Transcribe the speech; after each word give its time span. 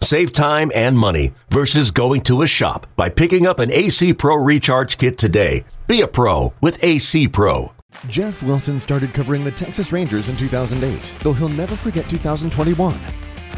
Save 0.00 0.32
time 0.32 0.70
and 0.74 0.96
money 0.96 1.32
versus 1.50 1.90
going 1.90 2.20
to 2.22 2.42
a 2.42 2.46
shop 2.46 2.86
by 2.96 3.08
picking 3.08 3.46
up 3.46 3.58
an 3.58 3.72
AC 3.72 4.14
Pro 4.14 4.36
Recharge 4.36 4.98
Kit 4.98 5.18
today. 5.18 5.64
Be 5.86 6.02
a 6.02 6.06
pro 6.06 6.52
with 6.60 6.82
AC 6.84 7.28
Pro. 7.28 7.72
Jeff 8.06 8.42
Wilson 8.42 8.78
started 8.78 9.14
covering 9.14 9.42
the 9.42 9.50
Texas 9.50 9.92
Rangers 9.92 10.28
in 10.28 10.36
2008, 10.36 11.16
though 11.22 11.32
he'll 11.32 11.48
never 11.48 11.74
forget 11.74 12.08
2021. 12.08 12.98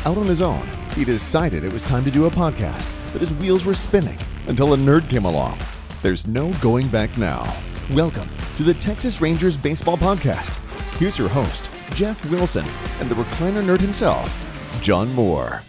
Out 0.06 0.16
on 0.16 0.26
his 0.26 0.40
own, 0.40 0.66
he 0.94 1.04
decided 1.04 1.64
it 1.64 1.72
was 1.72 1.82
time 1.82 2.04
to 2.04 2.10
do 2.10 2.26
a 2.26 2.30
podcast, 2.30 2.94
but 3.12 3.20
his 3.20 3.34
wheels 3.34 3.66
were 3.66 3.74
spinning 3.74 4.18
until 4.46 4.72
a 4.72 4.76
nerd 4.76 5.10
came 5.10 5.24
along. 5.24 5.58
There's 6.02 6.26
no 6.26 6.52
going 6.54 6.88
back 6.88 7.18
now. 7.18 7.52
Welcome 7.90 8.28
to 8.56 8.62
the 8.62 8.74
Texas 8.74 9.20
Rangers 9.20 9.56
Baseball 9.56 9.98
Podcast. 9.98 10.56
Here's 10.98 11.18
your 11.18 11.28
host, 11.28 11.70
Jeff 11.94 12.24
Wilson, 12.30 12.64
and 13.00 13.10
the 13.10 13.16
recliner 13.16 13.62
nerd 13.62 13.80
himself, 13.80 14.32
John 14.80 15.12
Moore. 15.14 15.62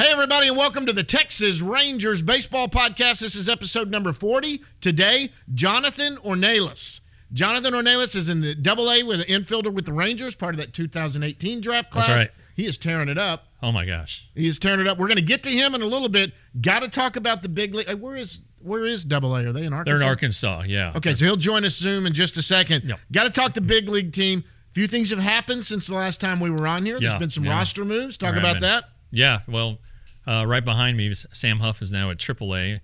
Hey, 0.00 0.12
everybody, 0.12 0.48
and 0.48 0.56
welcome 0.56 0.86
to 0.86 0.94
the 0.94 1.04
Texas 1.04 1.60
Rangers 1.60 2.22
Baseball 2.22 2.68
Podcast. 2.68 3.20
This 3.20 3.34
is 3.34 3.50
episode 3.50 3.90
number 3.90 4.14
40. 4.14 4.62
Today, 4.80 5.28
Jonathan 5.52 6.16
Ornelas. 6.24 7.02
Jonathan 7.34 7.74
Ornelas 7.74 8.16
is 8.16 8.26
in 8.30 8.40
the 8.40 8.54
double 8.54 8.90
A 8.90 9.02
with 9.02 9.20
an 9.20 9.26
infielder 9.26 9.70
with 9.70 9.84
the 9.84 9.92
Rangers, 9.92 10.34
part 10.34 10.54
of 10.54 10.58
that 10.58 10.72
2018 10.72 11.60
draft 11.60 11.90
class. 11.90 12.06
That's 12.06 12.18
right. 12.18 12.30
He 12.56 12.64
is 12.64 12.78
tearing 12.78 13.10
it 13.10 13.18
up. 13.18 13.48
Oh 13.62 13.72
my 13.72 13.84
gosh. 13.84 14.26
He 14.34 14.48
is 14.48 14.58
tearing 14.58 14.80
it 14.80 14.86
up. 14.86 14.96
We're 14.96 15.06
going 15.06 15.18
to 15.18 15.22
get 15.22 15.42
to 15.42 15.50
him 15.50 15.74
in 15.74 15.82
a 15.82 15.86
little 15.86 16.08
bit. 16.08 16.32
Got 16.58 16.80
to 16.80 16.88
talk 16.88 17.16
about 17.16 17.42
the 17.42 17.50
big 17.50 17.74
league. 17.74 17.92
Where 18.00 18.16
is 18.16 18.40
where 18.62 18.86
is 18.86 19.04
double 19.04 19.36
A? 19.36 19.44
Are 19.44 19.52
they 19.52 19.64
in 19.64 19.74
Arkansas? 19.74 19.84
They're 19.84 20.02
in 20.02 20.08
Arkansas, 20.08 20.62
yeah. 20.66 20.92
Okay, 20.96 21.12
so 21.12 21.26
he'll 21.26 21.36
join 21.36 21.66
us 21.66 21.76
Zoom 21.76 22.06
in 22.06 22.14
just 22.14 22.38
a 22.38 22.42
second. 22.42 22.84
Yep. 22.84 23.00
Got 23.12 23.24
to 23.24 23.30
talk 23.30 23.52
the 23.52 23.60
big 23.60 23.90
league 23.90 24.14
team. 24.14 24.44
A 24.70 24.72
few 24.72 24.86
things 24.86 25.10
have 25.10 25.18
happened 25.18 25.66
since 25.66 25.88
the 25.88 25.94
last 25.94 26.22
time 26.22 26.40
we 26.40 26.48
were 26.48 26.66
on 26.66 26.86
here. 26.86 26.98
There's 26.98 27.12
Yeah, 27.12 27.18
been 27.18 27.28
some 27.28 27.44
yeah. 27.44 27.50
roster 27.50 27.84
moves. 27.84 28.16
Talk 28.16 28.36
about 28.36 28.60
that. 28.60 28.84
Yeah, 29.10 29.40
well, 29.46 29.78
uh, 30.26 30.44
right 30.46 30.64
behind 30.64 30.96
me, 30.96 31.12
Sam 31.14 31.60
Huff 31.60 31.82
is 31.82 31.90
now 31.92 32.10
at 32.10 32.18
AAA. 32.18 32.80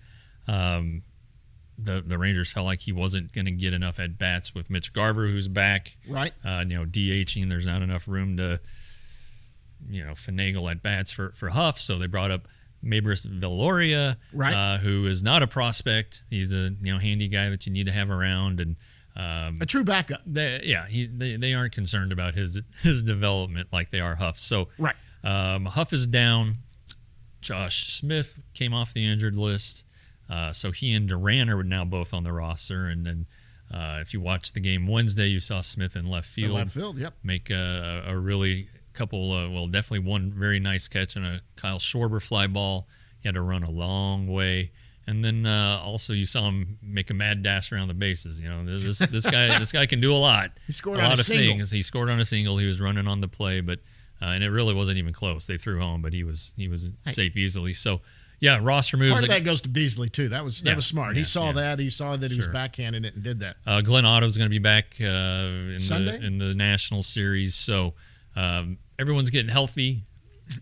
Um, 0.49 1.03
the 1.79 2.03
the 2.07 2.17
Rangers 2.19 2.51
felt 2.51 2.65
like 2.67 2.81
he 2.81 2.93
wasn't 2.93 3.33
going 3.33 3.45
to 3.45 3.51
get 3.51 3.75
enough 3.75 3.99
at 3.99 4.17
bats 4.19 4.55
with 4.55 4.71
Mitch 4.71 4.93
Garver, 4.93 5.27
who's 5.27 5.49
back. 5.49 5.97
Right. 6.09 6.33
Uh, 6.45 6.65
you 6.67 6.77
know, 6.77 6.85
DHing. 6.87 7.49
There's 7.49 7.67
not 7.67 7.83
enough 7.83 8.09
room 8.09 8.37
to, 8.39 8.61
you 9.89 10.05
know, 10.05 10.13
finagle 10.13 10.71
at 10.71 10.83
bats 10.83 11.11
for 11.11 11.33
for 11.33 11.51
Huff. 11.51 11.79
So 11.79 11.99
they 11.99 12.07
brought 12.07 12.31
up 12.31 12.49
Meibrys 12.85 13.27
Viloria, 13.27 14.17
Right. 14.33 14.55
uh, 14.55 14.79
who 14.79 15.07
is 15.07 15.23
not 15.23 15.43
a 15.43 15.47
prospect. 15.47 16.25
He's 16.31 16.53
a 16.55 16.71
you 16.81 16.93
know 16.95 16.99
handy 16.99 17.29
guy 17.29 17.51
that 17.51 17.67
you 17.67 17.73
need 17.73 17.87
to 17.87 17.93
have 17.93 18.11
around 18.11 18.61
and. 18.61 18.77
Um, 19.19 19.59
A 19.63 19.67
true 19.67 19.83
backup. 19.83 20.21
they, 20.27 20.61
yeah, 20.65 20.87
he, 20.87 21.07
they, 21.07 21.37
they 21.37 21.55
aren't 21.55 21.73
concerned 21.73 22.13
about 22.13 22.35
his 22.35 22.61
his 22.83 23.03
development 23.03 23.69
like 23.73 23.91
they 23.91 24.01
are 24.01 24.15
Huff. 24.15 24.39
So 24.39 24.69
Right. 24.77 24.95
um, 25.25 25.65
Huff 25.65 25.95
is 25.95 26.07
down. 26.07 26.59
Josh 27.47 27.93
Smith 27.93 28.41
came 28.55 28.75
off 28.75 28.93
the 28.93 29.07
injured 29.07 29.37
list, 29.37 29.85
uh, 30.29 30.53
so 30.53 30.73
he 30.73 30.93
and 30.93 31.09
Duran 31.09 31.49
are 31.49 31.63
now 31.63 31.85
both 31.85 32.13
on 32.13 32.25
the 32.25 32.33
roster. 32.33 32.87
And 32.87 33.07
then 33.07 33.29
uh, 33.73 33.99
if 34.01 34.13
you 34.13 34.21
watched 34.21 34.55
the 34.55 34.61
game 34.61 34.89
Wednesday, 34.89 35.29
you 35.29 35.39
saw 35.39 35.61
Smith 35.61 35.95
in 35.95 36.09
left 36.09 36.29
field, 36.29 36.57
left 36.57 36.73
field, 36.73 36.99
yep. 36.99 37.15
make 37.23 37.49
a, 37.51 38.03
a 38.05 38.17
really 38.19 38.69
couple, 38.95 39.31
uh, 39.33 39.49
well, 39.49 39.69
definitely 39.69 40.09
one 40.09 40.33
very 40.33 40.59
nice 40.59 40.89
catch 40.89 41.15
and 41.15 41.25
a 41.25 41.41
Kyle 41.55 41.79
Schwarber 41.79 42.21
fly 42.21 42.49
ball. 42.49 42.89
He 43.21 43.29
had 43.29 43.37
to 43.37 43.43
run 43.43 43.63
a 43.63 43.71
long 43.71 44.27
way. 44.27 44.73
And 45.07 45.25
then 45.25 45.47
uh, 45.47 45.81
also 45.85 46.15
you 46.15 46.27
saw 46.27 46.49
him 46.49 46.79
make 46.83 47.11
a 47.11 47.15
mad 47.15 47.45
dash 47.45 47.71
around 47.71 47.87
the 47.87 47.95
bases. 47.95 48.41
You 48.41 48.49
know 48.49 48.65
this 48.65 48.99
this 48.99 49.25
guy 49.25 49.57
this 49.57 49.71
guy 49.71 49.87
can 49.87 50.01
do 50.01 50.13
a 50.13 50.19
lot. 50.19 50.51
He 50.67 50.73
scored 50.73 50.99
a 50.99 51.03
on 51.05 51.11
lot 51.11 51.19
a 51.19 51.21
of 51.21 51.27
single. 51.27 51.59
things. 51.59 51.71
He 51.71 51.85
scored 51.85 52.11
on 52.11 52.19
a 52.19 52.25
single. 52.25 52.59
He 52.59 52.67
was 52.67 52.81
running 52.81 53.07
on 53.07 53.21
the 53.21 53.29
play, 53.29 53.61
but 53.61 53.79
uh, 54.23 54.27
and 54.27 54.43
it 54.45 54.51
really 54.51 54.75
wasn't 54.75 54.99
even 54.99 55.13
close. 55.13 55.47
They 55.47 55.59
threw 55.59 55.79
home, 55.81 56.03
but 56.03 56.13
he 56.13 56.25
was 56.25 56.55
he 56.57 56.69
was 56.69 56.93
safe 57.03 57.37
easily. 57.37 57.75
So 57.75 58.01
yeah, 58.41 58.59
roster 58.63 58.97
moves. 58.97 59.13
Part 59.13 59.23
of 59.25 59.29
like- 59.31 59.39
that 59.39 59.45
goes 59.45 59.61
to 59.63 59.69
Beasley 59.69 60.09
too. 60.11 60.29
That 60.29 60.45
was 60.45 60.61
that 60.63 60.71
Yeah, 60.71 60.77
was 60.77 60.87
smart. 60.87 61.17
he 61.17 61.25
saw 61.25 61.47
yeah. 61.47 61.53
that. 61.53 61.79
He 61.79 61.89
saw 61.91 62.17
that 62.17 62.31
he 62.31 62.37
was 62.37 62.45
Sure. 62.47 62.55
backhanding 62.55 63.05
it 63.07 63.15
and 63.15 63.23
did 63.23 63.41
that. 63.41 63.57
Uh, 63.67 63.81
Glenn 63.81 64.05
is 64.23 64.37
going 64.37 64.47
to 64.47 64.51
be 64.51 64.59
back 64.59 64.97
uh, 65.01 65.05
in 65.05 65.81
Sunday? 65.81 66.19
the 66.19 66.27
in 66.27 66.39
the 66.39 66.55
national 66.55 67.03
series, 67.03 67.55
so 67.55 67.95
um, 68.37 68.79
everyone's 68.99 69.31
getting 69.31 69.51
healthy. 69.51 70.05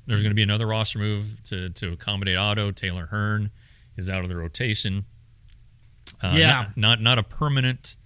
There's 0.06 0.22
going 0.22 0.30
to 0.30 0.34
be 0.36 0.42
another 0.42 0.66
roster 0.66 0.98
move 0.98 1.34
to 1.44 1.68
to 1.70 1.92
accommodate 1.92 2.36
Otto. 2.36 2.70
Taylor 2.70 3.06
Hearn 3.06 3.50
is 3.96 4.08
out 4.08 4.22
of 4.22 4.28
the 4.28 4.36
rotation. 4.36 5.04
Uh, 6.22 6.34
Yeah. 6.36 6.46
not, 6.46 6.76
not 6.76 7.00
not 7.00 7.18
a 7.18 7.22
permanent 7.22 7.96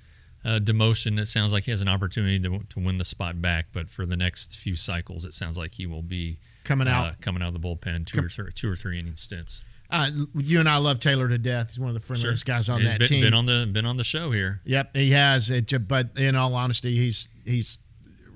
uh, 0.44 0.58
demotion. 0.62 1.18
It 1.18 1.26
sounds 1.26 1.52
like 1.52 1.64
he 1.64 1.70
has 1.70 1.80
an 1.80 1.88
opportunity 1.88 2.38
to 2.40 2.60
to 2.70 2.80
win 2.80 2.98
the 2.98 3.04
spot 3.04 3.40
back, 3.42 3.66
but 3.72 3.88
for 3.90 4.06
the 4.06 4.16
next 4.16 4.56
few 4.56 4.76
cycles, 4.76 5.24
it 5.24 5.34
sounds 5.34 5.58
like 5.58 5.74
he 5.74 5.86
will 5.86 6.02
be 6.02 6.38
Coming 6.64 6.86
uh, 6.88 6.92
out. 6.92 7.20
coming 7.20 7.42
out 7.42 7.54
of 7.54 7.54
the 7.54 7.60
bullpen 7.60 8.06
two 8.06 8.24
or 8.24 8.28
three, 8.28 8.52
two 8.52 8.70
or 8.70 8.76
three 8.76 8.98
inning 8.98 9.16
stints. 9.16 9.64
Uh, 9.90 10.10
you 10.34 10.60
and 10.60 10.68
I 10.68 10.76
love 10.76 11.00
Taylor 11.00 11.28
to 11.28 11.38
death. 11.38 11.70
He's 11.70 11.78
one 11.78 11.88
of 11.88 11.94
the 11.94 12.00
friendliest 12.00 12.44
guys 12.44 12.68
on 12.68 12.82
He's 12.82 12.92
that 12.92 12.98
been, 12.98 13.08
team. 13.08 13.20
been 13.22 13.32
on 13.32 13.46
the 13.46 13.66
been 13.72 13.86
on 13.86 13.96
the 13.96 14.04
show 14.04 14.30
here. 14.32 14.60
yep, 14.64 14.94
he 14.94 15.12
has. 15.12 15.48
It, 15.48 15.88
but 15.88 16.10
in 16.16 16.36
all 16.36 16.54
honesty, 16.54 16.94
he's 16.94 17.28
he's 17.46 17.78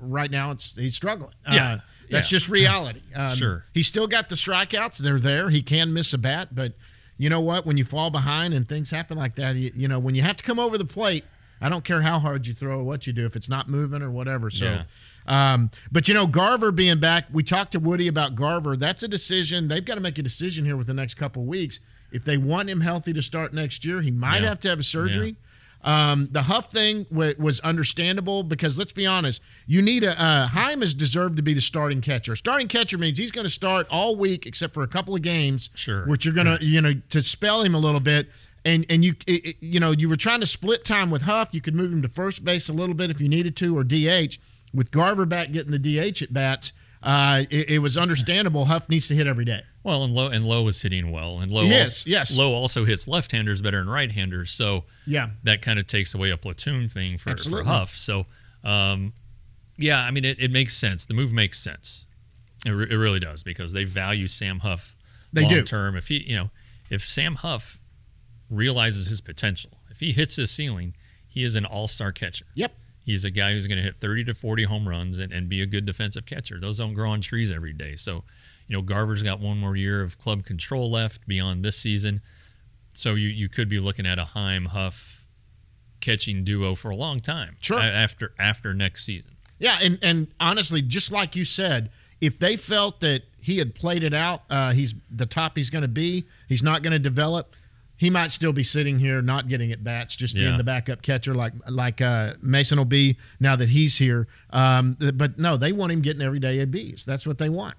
right 0.00 0.30
now. 0.30 0.50
It's 0.52 0.74
he's 0.74 0.96
struggling. 0.96 1.34
Yeah, 1.50 1.74
Uh, 1.74 1.78
that's 2.10 2.32
yeah. 2.32 2.36
just 2.38 2.48
reality. 2.48 3.02
Um, 3.14 3.36
Sure. 3.36 3.64
He's 3.74 3.86
still 3.86 4.06
got 4.06 4.30
the 4.30 4.34
strikeouts. 4.34 4.96
They're 4.96 5.20
there. 5.20 5.50
He 5.50 5.60
can 5.62 5.92
miss 5.92 6.14
a 6.14 6.18
bat, 6.18 6.54
but 6.54 6.72
you 7.18 7.28
know 7.28 7.40
what? 7.42 7.66
When 7.66 7.76
you 7.76 7.84
fall 7.84 8.08
behind 8.10 8.54
and 8.54 8.66
things 8.66 8.90
happen 8.90 9.18
like 9.18 9.34
that, 9.34 9.54
you, 9.54 9.70
you 9.76 9.88
know 9.88 9.98
when 9.98 10.14
you 10.14 10.22
have 10.22 10.36
to 10.38 10.42
come 10.44 10.58
over 10.58 10.78
the 10.78 10.86
plate. 10.86 11.24
I 11.62 11.68
don't 11.68 11.84
care 11.84 12.02
how 12.02 12.18
hard 12.18 12.46
you 12.46 12.54
throw 12.54 12.80
or 12.80 12.84
what 12.84 13.06
you 13.06 13.12
do 13.12 13.24
if 13.24 13.36
it's 13.36 13.48
not 13.48 13.68
moving 13.68 14.02
or 14.02 14.10
whatever. 14.10 14.50
So. 14.50 14.64
Yeah. 14.64 14.82
Um, 15.26 15.70
but 15.92 16.08
you 16.08 16.14
know, 16.14 16.26
Garver 16.26 16.72
being 16.72 16.98
back, 16.98 17.26
we 17.32 17.42
talked 17.44 17.72
to 17.72 17.78
Woody 17.78 18.08
about 18.08 18.34
Garver. 18.34 18.76
That's 18.76 19.02
a 19.04 19.08
decision. 19.08 19.68
They've 19.68 19.84
got 19.84 19.94
to 19.94 20.00
make 20.00 20.18
a 20.18 20.22
decision 20.22 20.64
here 20.64 20.76
with 20.76 20.88
the 20.88 20.94
next 20.94 21.14
couple 21.14 21.44
weeks. 21.44 21.78
If 22.10 22.24
they 22.24 22.36
want 22.36 22.68
him 22.68 22.80
healthy 22.80 23.12
to 23.12 23.22
start 23.22 23.54
next 23.54 23.84
year, 23.84 24.00
he 24.02 24.10
might 24.10 24.42
Yeah. 24.42 24.48
have 24.48 24.60
to 24.60 24.68
have 24.68 24.80
a 24.80 24.82
surgery. 24.82 25.36
Um, 25.84 26.28
the 26.30 26.42
Huff 26.42 26.70
thing 26.70 27.06
wa- 27.10 27.32
was 27.38 27.58
understandable 27.60 28.44
because 28.44 28.78
let's 28.78 28.92
be 28.92 29.04
honest, 29.04 29.42
you 29.66 29.82
need 29.82 30.04
a 30.04 30.20
uh, 30.20 30.46
Heim 30.48 30.80
has 30.80 30.94
deserved 30.94 31.36
to 31.38 31.42
be 31.42 31.54
the 31.54 31.60
starting 31.60 32.00
catcher. 32.00 32.36
Starting 32.36 32.68
catcher 32.68 32.98
means 32.98 33.18
he's 33.18 33.32
going 33.32 33.46
to 33.46 33.50
start 33.50 33.88
all 33.90 34.14
week 34.14 34.46
except 34.46 34.74
for 34.74 34.84
a 34.84 34.86
couple 34.88 35.14
of 35.16 35.22
games, 35.22 35.70
Sure. 35.74 36.06
which 36.06 36.24
you're 36.24 36.34
going 36.34 36.46
to 36.58 36.64
you 36.64 36.80
know 36.80 36.94
to 37.10 37.20
spell 37.20 37.62
him 37.62 37.74
a 37.74 37.78
little 37.80 37.98
bit. 38.00 38.28
And 38.64 38.86
and 38.88 39.04
you 39.04 39.14
it, 39.26 39.46
it- 39.46 39.56
you 39.60 39.80
know 39.80 39.90
you 39.90 40.08
were 40.08 40.16
trying 40.16 40.40
to 40.40 40.46
split 40.46 40.84
time 40.84 41.10
with 41.10 41.22
Huff. 41.22 41.52
You 41.52 41.60
could 41.60 41.74
move 41.74 41.92
him 41.92 42.02
to 42.02 42.08
first 42.08 42.44
base 42.44 42.68
a 42.68 42.72
little 42.72 42.94
bit 42.94 43.10
if 43.10 43.20
you 43.20 43.28
needed 43.28 43.56
to, 43.56 43.76
or 43.76 43.84
DH. 43.84 44.38
With 44.74 44.90
Garver 44.90 45.26
back 45.26 45.52
getting 45.52 45.70
the 45.70 45.78
DH 45.78 46.22
at 46.22 46.32
bats, 46.32 46.72
uh, 47.02 47.42
it, 47.50 47.68
it 47.72 47.78
was 47.80 47.98
understandable. 47.98 48.64
Huff 48.66 48.88
needs 48.88 49.06
to 49.08 49.14
hit 49.14 49.26
every 49.26 49.44
day. 49.44 49.60
Well, 49.82 50.02
and 50.04 50.14
Lowe 50.14 50.28
and 50.28 50.46
Lowe 50.46 50.62
was 50.62 50.80
hitting 50.80 51.10
well, 51.10 51.40
and 51.40 51.50
Lowe 51.50 51.64
Yes, 51.64 52.02
also, 52.02 52.10
yes. 52.10 52.38
Lowe 52.38 52.54
also 52.54 52.84
hits 52.86 53.06
left-handers 53.06 53.60
better 53.60 53.78
than 53.80 53.88
right-handers, 53.90 54.50
so 54.50 54.84
Yeah. 55.06 55.30
that 55.42 55.60
kind 55.60 55.78
of 55.78 55.86
takes 55.88 56.14
away 56.14 56.30
a 56.30 56.36
platoon 56.38 56.88
thing 56.88 57.18
for, 57.18 57.36
for 57.36 57.64
Huff. 57.64 57.96
So, 57.96 58.24
um, 58.64 59.12
yeah, 59.76 59.98
I 60.00 60.10
mean, 60.10 60.24
it, 60.24 60.38
it 60.40 60.50
makes 60.50 60.74
sense. 60.76 61.04
The 61.04 61.12
move 61.14 61.32
makes 61.34 61.58
sense. 61.60 62.06
It, 62.64 62.70
re- 62.70 62.86
it 62.88 62.94
really 62.96 63.20
does 63.20 63.42
because 63.42 63.72
they 63.72 63.84
value 63.84 64.28
Sam 64.28 64.60
Huff 64.60 64.94
They 65.32 65.42
long 65.42 65.50
do. 65.50 65.62
term. 65.64 65.96
If 65.96 66.08
he, 66.08 66.22
you 66.26 66.36
know, 66.36 66.50
if 66.88 67.04
Sam 67.04 67.34
Huff 67.34 67.78
realizes 68.52 69.08
his 69.08 69.20
potential, 69.20 69.70
if 69.90 70.00
he 70.00 70.12
hits 70.12 70.36
his 70.36 70.50
ceiling, 70.50 70.94
he 71.26 71.44
is 71.44 71.56
an 71.56 71.64
all-star 71.64 72.12
catcher. 72.12 72.46
Yep. 72.54 72.72
He's 73.04 73.24
a 73.24 73.30
guy 73.30 73.52
who's 73.52 73.66
going 73.66 73.78
to 73.78 73.82
hit 73.82 73.96
30 73.96 74.24
to 74.24 74.34
40 74.34 74.64
home 74.64 74.88
runs 74.88 75.18
and, 75.18 75.32
and 75.32 75.48
be 75.48 75.60
a 75.60 75.66
good 75.66 75.86
defensive 75.86 76.26
catcher. 76.26 76.60
Those 76.60 76.78
don't 76.78 76.94
grow 76.94 77.10
on 77.10 77.20
trees 77.20 77.50
every 77.50 77.72
day. 77.72 77.96
So, 77.96 78.22
you 78.68 78.76
know, 78.76 78.82
Garver's 78.82 79.22
got 79.22 79.40
one 79.40 79.58
more 79.58 79.74
year 79.74 80.02
of 80.02 80.18
club 80.18 80.44
control 80.44 80.90
left 80.90 81.26
beyond 81.26 81.64
this 81.64 81.76
season. 81.76 82.20
So 82.94 83.14
you, 83.14 83.28
you 83.28 83.48
could 83.48 83.68
be 83.68 83.80
looking 83.80 84.06
at 84.06 84.18
a 84.18 84.26
Heim 84.26 84.66
Huff 84.66 85.26
catching 86.00 86.44
duo 86.44 86.74
for 86.74 86.90
a 86.90 86.96
long 86.96 87.20
time. 87.20 87.56
Sure. 87.60 87.80
After 87.80 88.34
after 88.38 88.74
next 88.74 89.04
season. 89.04 89.36
Yeah, 89.58 89.78
and 89.80 89.98
and 90.02 90.26
honestly, 90.38 90.82
just 90.82 91.10
like 91.10 91.34
you 91.34 91.44
said, 91.44 91.90
if 92.20 92.38
they 92.38 92.56
felt 92.56 93.00
that 93.00 93.22
he 93.40 93.58
had 93.58 93.74
played 93.74 94.04
it 94.04 94.12
out, 94.12 94.42
uh, 94.50 94.72
he's 94.72 94.94
the 95.10 95.24
top 95.26 95.56
he's 95.56 95.70
going 95.70 95.82
to 95.82 95.88
be. 95.88 96.24
He's 96.48 96.62
not 96.62 96.82
going 96.82 96.92
to 96.92 96.98
develop. 96.98 97.54
He 98.02 98.10
might 98.10 98.32
still 98.32 98.52
be 98.52 98.64
sitting 98.64 98.98
here, 98.98 99.22
not 99.22 99.46
getting 99.46 99.70
at 99.70 99.84
bats, 99.84 100.16
just 100.16 100.34
being 100.34 100.56
the 100.56 100.64
backup 100.64 101.02
catcher, 101.02 101.36
like 101.36 101.52
like 101.68 102.00
uh, 102.00 102.34
Mason 102.42 102.76
will 102.76 102.84
be 102.84 103.16
now 103.38 103.54
that 103.54 103.68
he's 103.68 103.96
here. 103.96 104.26
Um, 104.50 104.96
but 105.14 105.38
no, 105.38 105.56
they 105.56 105.70
want 105.70 105.92
him 105.92 106.02
getting 106.02 106.20
every 106.20 106.40
day 106.40 106.58
at 106.58 106.72
B's. 106.72 107.04
That's 107.04 107.28
what 107.28 107.38
they 107.38 107.48
want. 107.48 107.76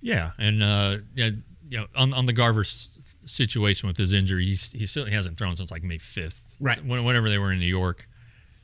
Yeah, 0.00 0.30
and 0.38 0.62
uh, 0.62 0.98
yeah, 1.16 1.30
you 1.68 1.78
know, 1.78 1.86
on 1.96 2.14
on 2.14 2.26
the 2.26 2.32
Garver 2.32 2.62
situation 2.62 3.88
with 3.88 3.96
his 3.96 4.12
injury, 4.12 4.46
he's 4.46 4.70
he 4.70 4.86
still 4.86 5.06
he 5.06 5.12
hasn't 5.12 5.38
thrown 5.38 5.56
since 5.56 5.72
like 5.72 5.82
May 5.82 5.98
fifth, 5.98 6.54
Right. 6.60 6.78
When, 6.84 7.02
whenever 7.02 7.28
they 7.28 7.38
were 7.38 7.50
in 7.50 7.58
New 7.58 7.66
York, 7.66 8.08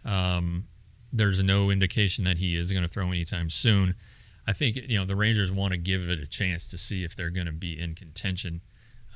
um, 0.05 0.69
there's 1.13 1.43
no 1.43 1.71
indication 1.71 2.23
that 2.23 2.39
he 2.39 2.55
is 2.55 2.71
going 2.71 2.85
to 2.85 2.89
throw 2.89 3.09
anytime 3.09 3.51
soon. 3.51 3.97
I 4.47 4.53
think 4.53 4.77
you 4.77 4.97
know 4.97 5.05
the 5.05 5.17
Rangers 5.17 5.51
want 5.51 5.73
to 5.73 5.77
give 5.77 6.09
it 6.09 6.21
a 6.21 6.27
chance 6.29 6.69
to 6.69 6.79
see 6.79 7.03
if 7.03 7.17
they're 7.17 7.31
going 7.31 7.47
to 7.47 7.53
be 7.53 7.81
in 7.81 7.97
contention. 7.97 8.61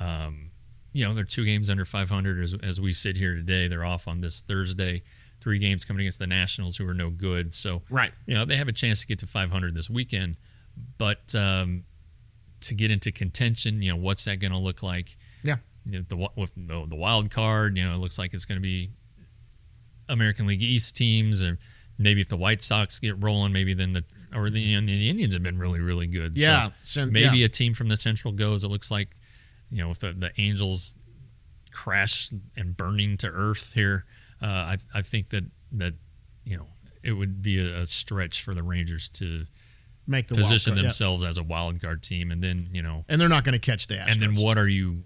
Um, 0.00 0.50
you 0.94 1.04
know, 1.04 1.12
they're 1.12 1.24
two 1.24 1.44
games 1.44 1.68
under 1.68 1.84
500 1.84 2.42
as, 2.42 2.54
as 2.62 2.80
we 2.80 2.92
sit 2.94 3.16
here 3.16 3.34
today. 3.34 3.68
They're 3.68 3.84
off 3.84 4.08
on 4.08 4.20
this 4.22 4.40
Thursday. 4.40 5.02
Three 5.40 5.58
games 5.58 5.84
coming 5.84 6.02
against 6.02 6.20
the 6.20 6.26
Nationals, 6.26 6.76
who 6.76 6.88
are 6.88 6.94
no 6.94 7.10
good. 7.10 7.52
So, 7.52 7.82
Right. 7.90 8.12
you 8.26 8.34
know, 8.34 8.44
they 8.46 8.56
have 8.56 8.68
a 8.68 8.72
chance 8.72 9.00
to 9.02 9.06
get 9.06 9.18
to 9.18 9.26
500 9.26 9.74
this 9.74 9.90
weekend. 9.90 10.36
But 10.96 11.34
um, 11.34 11.84
to 12.62 12.74
get 12.74 12.90
into 12.90 13.12
contention, 13.12 13.82
you 13.82 13.90
know, 13.90 13.96
what's 13.96 14.24
that 14.24 14.38
going 14.38 14.52
to 14.52 14.58
look 14.58 14.82
like? 14.82 15.16
Yeah. 15.42 15.56
You 15.84 15.98
know, 15.98 16.04
the 16.08 16.16
with 16.36 16.52
the, 16.56 16.86
the 16.88 16.96
wild 16.96 17.30
card, 17.30 17.76
you 17.76 17.84
know, 17.84 17.94
it 17.94 17.98
looks 17.98 18.18
like 18.18 18.32
it's 18.32 18.44
going 18.44 18.56
to 18.58 18.62
be 18.62 18.90
American 20.08 20.46
League 20.46 20.62
East 20.62 20.96
teams, 20.96 21.42
or 21.42 21.58
maybe 21.98 22.20
if 22.20 22.28
the 22.28 22.36
White 22.36 22.62
Sox 22.62 22.98
get 22.98 23.20
rolling, 23.22 23.52
maybe 23.52 23.74
then 23.74 23.92
the 23.92 24.04
or 24.34 24.48
the, 24.48 24.60
you 24.60 24.80
know, 24.80 24.86
the 24.86 25.10
Indians 25.10 25.34
have 25.34 25.42
been 25.42 25.58
really 25.58 25.80
really 25.80 26.06
good. 26.06 26.36
Yeah, 26.38 26.70
so 26.84 27.04
maybe 27.06 27.38
yeah. 27.38 27.46
a 27.46 27.48
team 27.48 27.74
from 27.74 27.88
the 27.88 27.96
Central 27.96 28.32
goes. 28.32 28.64
It 28.64 28.68
looks 28.68 28.90
like 28.90 29.16
you 29.74 29.82
know 29.82 29.90
if 29.90 29.98
the, 29.98 30.12
the 30.12 30.30
Angels 30.40 30.94
crash 31.72 32.30
and 32.56 32.76
burning 32.76 33.16
to 33.18 33.26
earth 33.28 33.72
here, 33.74 34.04
uh, 34.40 34.46
I 34.46 34.76
I 34.94 35.02
think 35.02 35.30
that 35.30 35.44
that 35.72 35.94
you 36.44 36.56
know 36.56 36.66
it 37.02 37.12
would 37.12 37.42
be 37.42 37.58
a, 37.58 37.82
a 37.82 37.86
stretch 37.86 38.42
for 38.42 38.54
the 38.54 38.62
Rangers 38.62 39.08
to 39.10 39.46
Make 40.06 40.28
the 40.28 40.34
position 40.36 40.72
card, 40.72 40.78
yeah. 40.78 40.82
themselves 40.82 41.24
as 41.24 41.38
a 41.38 41.42
wild 41.42 41.80
card 41.80 42.02
team, 42.02 42.30
and 42.30 42.42
then 42.42 42.68
you 42.72 42.82
know 42.82 43.04
And 43.08 43.20
they're 43.20 43.28
not 43.28 43.42
going 43.44 43.54
to 43.54 43.58
catch 43.58 43.86
the 43.88 43.94
Astros. 43.96 44.12
and 44.12 44.22
then 44.22 44.34
what 44.36 44.56
are 44.58 44.68
you 44.68 45.02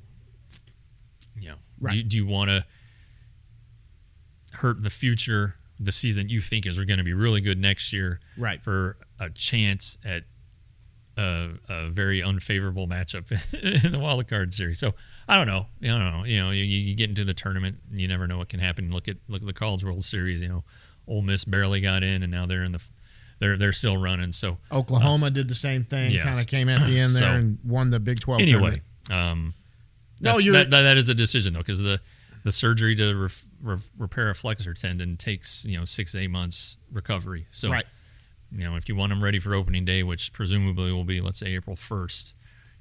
you 1.40 1.48
know 1.50 1.56
Right. 1.80 1.92
do, 1.94 2.02
do 2.02 2.16
you 2.16 2.26
want 2.26 2.50
to 2.50 2.66
hurt 4.52 4.82
the 4.82 4.90
future 4.90 5.54
the 5.80 5.92
season 5.92 6.28
you 6.28 6.40
think 6.40 6.66
is 6.66 6.78
going 6.80 6.98
to 6.98 7.04
be 7.04 7.12
really 7.14 7.40
good 7.40 7.58
next 7.58 7.92
year 7.92 8.18
Right. 8.36 8.60
for 8.62 8.96
a 9.20 9.30
chance 9.30 9.96
at 10.04 10.24
a, 11.18 11.50
a 11.68 11.88
very 11.90 12.22
unfavorable 12.22 12.86
matchup 12.86 13.30
in 13.84 13.92
the 13.92 13.98
wild 13.98 14.26
card 14.28 14.54
series 14.54 14.78
so 14.78 14.94
i 15.28 15.36
don't 15.36 15.46
know 15.48 15.66
i 15.82 15.86
don't 15.86 15.98
know 15.98 16.24
you 16.24 16.38
know 16.42 16.50
you, 16.50 16.62
you 16.64 16.94
get 16.94 17.08
into 17.10 17.24
the 17.24 17.34
tournament 17.34 17.76
you 17.92 18.06
never 18.06 18.26
know 18.26 18.38
what 18.38 18.48
can 18.48 18.60
happen 18.60 18.90
look 18.92 19.08
at 19.08 19.16
look 19.28 19.42
at 19.42 19.46
the 19.46 19.52
college 19.52 19.82
world 19.84 20.04
series 20.04 20.40
you 20.42 20.48
know 20.48 20.64
Ole 21.08 21.22
Miss 21.22 21.44
barely 21.44 21.80
got 21.80 22.02
in 22.02 22.22
and 22.22 22.30
now 22.30 22.46
they're 22.46 22.62
in 22.62 22.72
the 22.72 22.82
they're 23.40 23.56
they're 23.56 23.72
still 23.72 23.96
running 23.96 24.32
so 24.32 24.58
Oklahoma 24.70 25.30
did 25.30 25.48
the 25.48 25.54
same 25.54 25.82
thing. 25.84 26.10
yes. 26.10 26.24
Kind 26.24 26.38
of 26.38 26.46
came 26.46 26.68
at 26.68 26.86
the 26.86 26.98
end 27.00 27.10
there 27.12 27.22
So- 27.22 27.34
and 27.34 27.58
won 27.64 27.90
the 27.90 27.98
Big 28.00 28.20
Twelve. 28.20 28.40
anyway, 28.42 28.82
tournament. 29.08 29.30
um, 29.30 29.54
No, 30.20 30.38
you're- 30.38 30.56
that, 30.58 30.70
that, 30.70 30.82
that 30.82 30.96
is 30.98 31.08
a 31.08 31.14
decision 31.14 31.52
though, 31.54 31.60
because 31.60 31.78
the 31.80 32.00
the 32.44 32.52
surgery 32.52 32.94
to 32.96 33.14
ref, 33.60 33.90
repair 33.98 34.30
a 34.30 34.34
flexor 34.34 34.74
tendon 34.74 35.16
takes 35.16 35.64
you 35.64 35.78
know 35.78 35.84
six 35.84 36.12
to 36.12 36.18
eight 36.18 36.30
months 36.30 36.78
recovery. 36.92 37.46
So, 37.50 37.70
Right. 37.70 37.86
You 38.50 38.64
know, 38.64 38.76
if 38.76 38.88
you 38.88 38.96
want 38.96 39.10
them 39.10 39.22
ready 39.22 39.38
for 39.38 39.54
opening 39.54 39.84
day, 39.84 40.02
which 40.02 40.32
presumably 40.32 40.92
will 40.92 41.04
be 41.04 41.20
let's 41.20 41.40
say 41.40 41.54
April 41.54 41.76
first, 41.76 42.34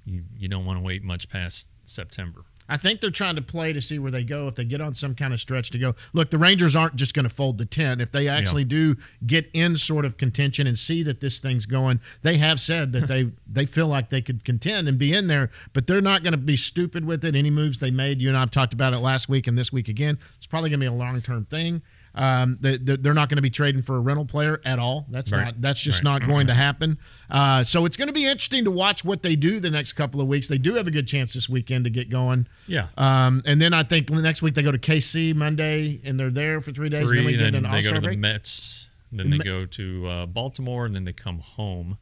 you 0.06 0.24
you 0.38 0.48
don't 0.48 0.66
want 0.66 0.80
to 0.80 0.84
wait 0.84 1.04
much 1.04 1.30
past 1.30 1.70
September. 1.86 2.46
I 2.70 2.78
think 2.78 3.00
they're 3.00 3.12
trying 3.12 3.36
to 3.38 3.42
play 3.42 3.72
to 3.72 3.82
see 3.82 3.98
where 3.98 4.12
they 4.12 4.24
go. 4.24 4.48
If 4.48 4.56
they 4.56 4.66
get 4.66 4.82
on 4.82 4.94
some 4.94 5.16
kind 5.16 5.34
of 5.34 5.40
stretch 5.40 5.72
to 5.72 5.78
go, 5.78 5.96
look, 6.12 6.32
the 6.32 6.38
Rangers 6.38 6.76
aren't 6.76 6.96
just 6.96 7.14
going 7.14 7.24
to 7.24 7.34
fold 7.34 7.58
the 7.58 7.66
tent. 7.66 8.02
If 8.02 8.12
they 8.12 8.28
actually 8.28 8.66
do 8.66 8.98
get 9.26 9.50
in 9.54 9.78
sort 9.78 10.04
of 10.04 10.18
contention 10.18 10.68
and 10.68 10.78
see 10.78 11.02
that 11.04 11.22
this 11.22 11.40
thing's 11.40 11.66
going, 11.66 12.02
they 12.24 12.38
have 12.38 12.60
said 12.60 12.92
that 12.94 13.08
they 13.08 13.32
they 13.48 13.66
feel 13.66 13.88
like 13.88 14.10
they 14.10 14.22
could 14.22 14.44
contend 14.44 14.88
and 14.88 14.98
be 14.98 15.14
in 15.14 15.28
there, 15.28 15.50
but 15.74 15.88
they're 15.88 16.02
not 16.02 16.24
going 16.24 16.34
to 16.34 16.38
be 16.38 16.58
stupid 16.58 17.06
with 17.06 17.24
it. 17.24 17.36
Any 17.36 17.50
moves 17.50 17.80
they 17.80 17.92
made, 17.92 18.22
you 18.22 18.28
and 18.28 18.38
I've 18.38 18.52
talked 18.52 18.74
about 18.74 18.94
it 18.94 19.00
last 19.00 19.30
week 19.30 19.48
and 19.48 19.58
this 19.58 19.72
week 19.72 19.88
again. 19.88 20.20
It's 20.38 20.48
probably 20.48 20.70
going 20.70 20.80
to 20.80 20.84
be 20.84 20.94
a 20.94 20.98
long 20.98 21.22
term 21.22 21.46
thing. 21.46 21.82
Um, 22.18 22.58
they, 22.60 22.78
they're 22.78 22.98
they're 22.98 23.14
not 23.14 23.30
going 23.30 23.36
to 23.38 23.42
be 23.44 23.50
trading 23.50 23.82
for 23.84 23.96
a 23.96 24.00
rental 24.00 24.26
player 24.26 24.60
at 24.66 24.80
all. 24.80 25.06
That's 25.10 25.32
Right. 25.32 25.46
not 25.46 25.62
that's 25.62 25.80
just 25.82 26.04
Right. 26.04 26.20
not 26.20 26.28
going 26.28 26.48
to 26.48 26.54
happen. 26.56 26.98
Uh, 27.30 27.64
so 27.64 27.86
it's 27.86 27.96
going 27.96 28.08
to 28.08 28.14
be 28.14 28.26
interesting 28.26 28.64
to 28.66 28.72
watch 28.72 29.06
what 29.06 29.22
they 29.22 29.36
do 29.36 29.60
the 29.60 29.70
next 29.70 29.94
couple 29.94 30.20
of 30.20 30.28
weeks. 30.28 30.48
They 30.48 30.58
do 30.58 30.74
have 30.74 30.88
a 30.88 30.92
good 30.92 31.08
chance 31.08 31.34
this 31.34 31.48
weekend 31.48 31.84
to 31.84 31.90
get 31.92 32.10
going. 32.10 32.48
Yeah. 32.68 32.88
Um, 32.98 33.44
and 33.46 33.62
then 33.62 33.74
I 33.74 33.84
think 33.84 34.08
the 34.08 34.16
next 34.22 34.42
week 34.42 34.56
they 34.56 34.64
go 34.64 34.72
to 34.72 34.80
KC 34.80 35.36
Monday 35.36 36.02
and 36.04 36.20
they're 36.20 36.32
there 36.32 36.60
for 36.62 36.72
three 36.72 36.90
days. 36.90 37.08
Three, 37.08 37.20
and 37.20 37.28
then 37.28 37.34
we 37.34 37.38
then 37.38 37.54
get 37.54 37.64
an 37.66 37.72
they 37.72 37.82
go 37.84 37.94
to 37.94 38.00
the. 38.02 38.18
Mets, 38.18 38.90
then 39.12 39.30
they 39.30 39.38
go 39.38 39.66
to 39.66 40.08
uh, 40.08 40.26
Baltimore, 40.26 40.86
and 40.86 40.96
then 40.96 41.04
they 41.06 41.14
come 41.14 41.40
home 41.40 41.98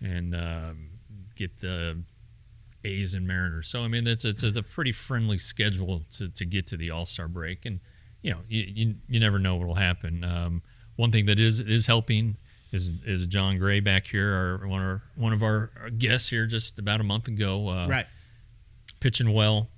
and 0.00 0.34
um, 0.34 0.88
get 1.36 1.56
the 1.58 2.02
A's 2.84 3.14
and 3.14 3.26
Mariners. 3.26 3.68
So 3.68 3.82
I 3.82 3.88
mean, 3.88 4.06
it's 4.06 4.24
it's, 4.26 4.42
it's 4.42 4.56
a 4.58 4.62
pretty 4.62 4.92
friendly 4.92 5.38
schedule 5.38 6.02
to, 6.12 6.28
to 6.28 6.44
get 6.44 6.66
to 6.66 6.76
the 6.76 6.90
All 6.90 7.06
Star 7.06 7.28
break, 7.28 7.64
and 7.64 7.80
you 8.24 8.30
know, 8.30 8.40
you, 8.48 8.64
you 8.74 8.94
you 9.06 9.20
never 9.20 9.38
know 9.38 9.56
what 9.56 9.68
will 9.68 9.74
happen. 9.74 10.24
Um, 10.24 10.62
one 10.96 11.12
thing 11.12 11.26
that 11.26 11.38
is 11.38 11.60
is 11.60 11.86
helping 11.86 12.38
is 12.72 12.94
is 13.04 13.26
Jon 13.26 13.58
Gray 13.58 13.80
back 13.80 14.06
here, 14.06 14.32
our 14.32 14.66
one 14.66 14.80
of 14.80 14.86
our, 14.86 15.02
one 15.14 15.32
of 15.34 15.42
our 15.42 15.70
guests 15.98 16.30
here 16.30 16.46
just 16.46 16.78
about 16.78 17.00
a 17.00 17.04
month 17.04 17.28
ago. 17.28 17.68
Uh, 17.68 17.86
right. 17.86 18.06
pitching 18.98 19.32
well. 19.32 19.68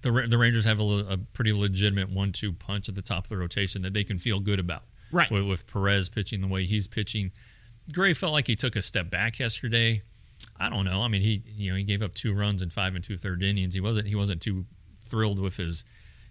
The, 0.00 0.26
the 0.28 0.36
Rangers 0.36 0.64
have 0.64 0.80
a, 0.80 0.82
a 0.82 1.16
pretty 1.16 1.52
legitimate 1.52 2.10
one-two 2.10 2.52
punch 2.54 2.88
at 2.88 2.96
the 2.96 3.02
top 3.02 3.26
of 3.26 3.28
the 3.28 3.36
rotation 3.36 3.82
that 3.82 3.94
they 3.94 4.02
can 4.02 4.18
feel 4.18 4.40
good 4.40 4.58
about. 4.58 4.82
Right. 5.12 5.30
With, 5.30 5.44
with 5.44 5.66
Perez 5.68 6.08
pitching 6.08 6.40
the 6.40 6.48
way 6.48 6.64
he's 6.64 6.88
pitching, 6.88 7.30
Gray 7.92 8.14
felt 8.14 8.32
like 8.32 8.48
he 8.48 8.56
took 8.56 8.74
a 8.74 8.82
step 8.82 9.10
back 9.12 9.38
yesterday. 9.38 10.02
I 10.58 10.68
don't 10.68 10.84
know. 10.84 11.02
I 11.02 11.08
mean, 11.08 11.22
he 11.22 11.44
you 11.46 11.70
know 11.70 11.76
he 11.76 11.84
gave 11.84 12.02
up 12.02 12.14
two 12.14 12.34
runs 12.34 12.62
in 12.62 12.70
five 12.70 12.96
and 12.96 13.04
two 13.04 13.16
third 13.16 13.44
innings. 13.44 13.74
He 13.74 13.80
wasn't 13.80 14.08
he 14.08 14.16
wasn't 14.16 14.42
too 14.42 14.66
thrilled 15.04 15.38
with 15.38 15.56
his 15.56 15.84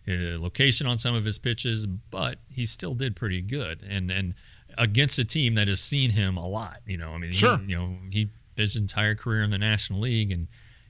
location 0.08 0.88
on 0.88 0.98
some 0.98 1.16
of 1.16 1.26
his 1.26 1.38
pitches, 1.40 1.86
but 1.86 2.40
he 2.52 2.66
still 2.66 2.94
did 2.96 3.16
pretty 3.16 3.42
good. 3.42 3.82
And 3.88 4.12
and 4.12 4.34
against 4.78 5.20
a 5.20 5.26
team 5.26 5.56
that 5.56 5.68
has 5.68 5.82
seen 5.82 6.12
him 6.12 6.38
a 6.38 6.48
lot. 6.48 6.80
You 6.88 6.98
know, 6.98 7.12
I 7.12 7.18
mean, 7.18 7.32
he- 7.32 7.38
Sure. 7.38 7.60
you 7.66 7.76
know, 7.76 7.98
he 8.10 8.30
his 8.58 8.76
entire 8.76 9.16
career 9.16 9.44
in 9.44 9.50
the 9.50 9.58
National 9.58 10.00
League, 10.00 10.32
and 10.32 10.48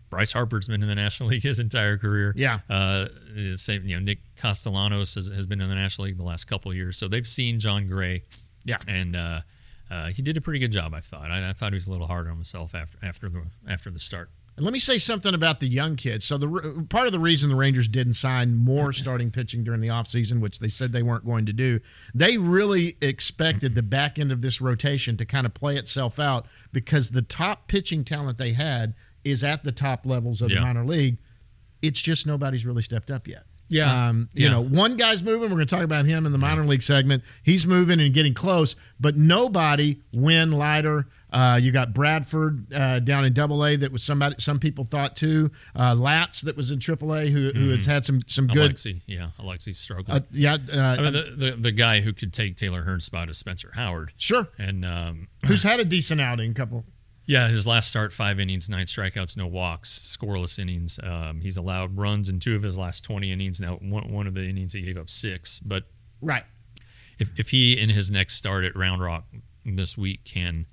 Bryce 0.10 0.32
Harper's 0.34 0.68
been 0.68 0.82
in 0.84 0.90
the 0.90 0.96
National 0.96 1.30
League 1.32 1.44
his 1.44 1.58
entire 1.60 1.98
career. 1.98 2.34
Yeah. 2.36 2.60
Uh, 2.70 3.08
the 3.34 3.58
same, 3.58 3.86
you 3.86 3.96
know, 3.98 4.04
Nick 4.04 4.20
Castellanos 4.36 5.16
has, 5.16 5.28
has 5.30 5.46
been 5.46 5.62
in 5.62 5.70
the 5.70 5.76
National 5.76 6.06
League 6.08 6.18
the 6.18 6.24
last 6.24 6.46
couple 6.46 6.70
of 6.72 6.78
years, 6.78 6.98
so 6.98 7.08
they've 7.08 7.28
seen 7.28 7.60
Jon 7.60 7.88
Gray. 7.88 8.24
Yeah. 8.66 8.78
and 8.88 9.16
uh, 9.16 9.42
uh, 9.90 10.08
he 10.08 10.22
did 10.22 10.38
a 10.38 10.42
pretty 10.42 10.60
good 10.60 10.72
job. 10.72 10.94
I 10.94 11.00
thought. 11.00 11.32
I, 11.32 11.50
I 11.50 11.54
thought 11.54 11.72
he 11.72 11.76
was 11.76 11.88
a 11.88 11.92
little 11.92 12.08
hard 12.08 12.28
on 12.28 12.36
himself 12.36 12.76
after 12.76 12.98
after 13.04 13.30
the 13.30 13.44
after 13.68 13.90
the 13.90 14.00
start. 14.00 14.30
And 14.58 14.66
let 14.66 14.74
me 14.74 14.80
say 14.80 14.98
something 14.98 15.34
about 15.34 15.60
the 15.62 15.68
young 15.68 15.96
kids. 15.96 16.26
So 16.26 16.38
the 16.38 16.86
part 16.90 17.08
of 17.08 17.14
the 17.14 17.20
reason 17.20 17.50
the 17.50 17.56
Rangers 17.56 17.88
didn't 17.88 18.14
sign 18.14 18.56
more 18.56 18.92
starting 18.94 19.32
pitching 19.32 19.64
during 19.64 19.80
the 19.82 19.88
offseason, 19.88 20.40
which 20.42 20.60
they 20.60 20.68
said 20.68 20.92
they 20.92 21.02
weren't 21.04 21.26
going 21.26 21.46
to 21.46 21.54
do, 21.54 21.80
they 22.14 22.38
really 22.38 22.98
expected 23.02 23.76
the 23.76 23.82
back 23.84 24.20
end 24.20 24.32
of 24.32 24.42
this 24.42 24.60
rotation 24.62 25.16
to 25.18 25.26
kind 25.26 25.46
of 25.46 25.54
play 25.54 25.78
itself 25.78 26.20
out 26.20 26.46
because 26.74 27.12
the 27.12 27.22
top 27.22 27.68
pitching 27.68 28.04
talent 28.04 28.38
they 28.38 28.54
had 28.54 28.94
is 29.24 29.44
at 29.44 29.64
the 29.64 29.72
top 29.72 30.06
levels 30.06 30.42
of 30.42 30.50
the 30.50 30.60
minor 30.60 30.84
league. 30.86 31.18
It's 31.82 32.02
just 32.02 32.28
nobody's 32.28 32.66
really 32.66 32.82
stepped 32.84 33.10
up 33.10 33.28
yet. 33.28 33.44
Yeah. 33.68 34.10
Um, 34.10 34.28
you 34.34 34.44
Yeah. 34.44 34.50
know, 34.52 34.62
one 34.62 34.98
guy's 34.98 35.24
moving. 35.24 35.44
We're 35.44 35.56
going 35.56 35.60
to 35.68 35.76
talk 35.76 35.84
about 35.86 36.06
him 36.06 36.26
in 36.26 36.34
the 36.34 36.38
minor 36.38 36.66
league 36.66 36.84
segment. 36.84 37.24
He's 37.42 37.66
moving 37.66 38.02
and 38.02 38.14
getting 38.14 38.34
close, 38.34 38.76
but 39.00 39.16
nobody, 39.16 40.02
Winn, 40.14 40.52
Leiter, 40.52 41.08
uh, 41.32 41.60
you 41.62 41.72
got 41.72 41.94
Bradford 41.94 42.72
uh, 42.74 43.00
down 43.00 43.26
in 43.26 43.34
Double 43.34 43.66
A 43.66 43.76
that 43.78 43.92
was 43.92 44.04
somebody 44.04 44.36
some 44.40 44.60
people 44.60 44.86
thought 44.86 45.16
too. 45.16 45.52
Uh, 45.76 45.96
Latz 45.96 46.42
that 46.42 46.56
was 46.58 46.72
in 46.72 46.80
Triple 46.80 47.14
A 47.16 47.30
who, 47.30 47.52
who 47.52 47.70
has 47.70 47.86
had 47.86 48.06
some 48.06 48.22
some 48.28 48.48
good. 48.48 48.72
Alexy, 48.72 49.02
yeah, 49.06 49.30
Alexy 49.40 49.74
struggled. 49.74 50.18
Uh, 50.18 50.22
yeah, 50.32 50.58
uh, 50.74 50.96
I 51.00 51.02
mean, 51.02 51.14
the, 51.14 51.34
the 51.36 51.52
the 51.52 51.72
guy 51.72 52.02
who 52.02 52.14
could 52.14 52.34
take 52.34 52.56
Taylor 52.58 52.84
Hearn's 52.84 53.06
spot 53.06 53.30
is 53.30 53.38
Spencer 53.38 53.72
Howard, 53.76 54.14
sure. 54.18 54.50
and 54.58 54.84
um, 54.86 55.28
Who's 55.46 55.64
had 55.64 55.80
a 55.80 55.86
decent 55.86 56.20
outing? 56.22 56.54
Couple. 56.54 56.86
Yeah, 57.28 57.48
his 57.48 57.66
last 57.66 57.88
start, 57.88 58.12
five 58.12 58.40
innings, 58.40 58.68
nine 58.68 58.88
strikeouts, 58.88 59.38
no 59.38 59.48
walks, 59.48 60.18
scoreless 60.20 60.60
innings. 60.60 61.00
Um, 61.02 61.40
he's 61.40 61.56
allowed 61.56 61.96
runs 61.98 62.28
in 62.28 62.40
two 62.40 62.56
of 62.56 62.64
his 62.64 62.78
last 62.78 63.06
20 63.06 63.32
innings. 63.32 63.62
Now, 63.62 63.76
one, 63.76 64.12
one 64.12 64.28
of 64.28 64.34
the 64.34 64.44
innings 64.44 64.74
he 64.74 64.82
gave 64.82 64.98
up 64.98 65.10
six. 65.10 65.60
But 65.62 65.84
Right. 66.20 66.44
if, 67.20 67.32
if 67.40 67.50
he, 67.52 67.80
in 67.80 67.90
his 67.92 68.12
next 68.12 68.36
start 68.36 68.66
at 68.66 68.76
Round 68.76 69.02
Rock 69.02 69.26
this 69.64 69.98
week, 69.98 70.26
can 70.26 70.66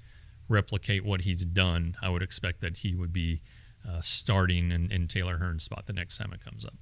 replicate 0.49 1.05
what 1.05 1.23
he's 1.23 1.45
done, 1.45 1.97
I 2.03 2.09
would 2.09 2.23
expect 2.23 2.61
that 2.61 2.79
he 2.79 2.95
would 2.95 3.13
be 3.13 3.43
uh, 3.89 4.01
starting 4.01 4.71
in, 4.73 4.91
in 4.91 5.09
Taylor 5.09 5.39
Hearn's 5.39 5.65
spot 5.65 5.87
the 5.87 5.93
next 5.93 6.19
time 6.19 6.33
it 6.33 6.45
comes 6.45 6.65
up. 6.65 6.75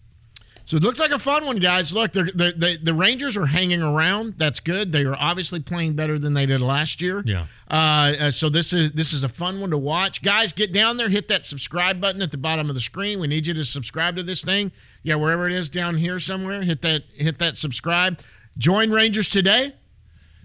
So 0.66 0.76
it 0.76 0.82
looks 0.82 0.99
like 0.99 1.12
a 1.12 1.18
fun 1.20 1.46
one, 1.46 1.58
guys. 1.58 1.92
Look, 1.92 2.12
they're, 2.12 2.28
they're, 2.35 2.50
they 2.50 2.76
the 2.76 2.92
Rangers 2.92 3.37
are 3.37 3.46
hanging 3.46 3.82
around. 3.82 4.35
That's 4.37 4.58
good. 4.58 4.90
They 4.90 5.04
are 5.04 5.14
obviously 5.14 5.61
playing 5.61 5.94
better 5.94 6.18
than 6.18 6.35
they 6.35 6.44
did 6.44 6.61
last 6.61 7.00
year. 7.00 7.23
Yeah. 7.25 7.46
Uh, 7.70 8.14
uh, 8.18 8.30
so 8.32 8.49
this 8.49 8.73
is 8.73 8.90
this 8.90 9.12
is 9.12 9.23
a 9.23 9.28
fun 9.28 9.61
one 9.61 9.70
to 9.70 9.78
watch, 9.78 10.23
guys. 10.23 10.52
Get 10.52 10.73
down 10.73 10.96
there, 10.96 11.08
hit 11.08 11.28
that 11.28 11.44
subscribe 11.44 12.00
button 12.00 12.20
at 12.20 12.32
the 12.32 12.37
bottom 12.37 12.68
of 12.68 12.75
the 12.75 12.80
screen. 12.80 13.20
We 13.20 13.28
need 13.28 13.46
you 13.46 13.54
to 13.54 13.64
subscribe 13.64 14.16
to 14.16 14.25
this 14.25 14.42
thing. 14.42 14.73
Yeah, 15.04 15.14
wherever 15.14 15.46
it 15.46 15.52
is 15.52 15.70
down 15.70 15.99
here 15.99 16.18
somewhere, 16.18 16.62
hit 16.62 16.82
that 16.82 17.04
hit 17.14 17.38
that 17.38 17.56
subscribe. 17.56 18.20
Join 18.58 18.90
Rangers 18.90 19.30
today. 19.30 19.75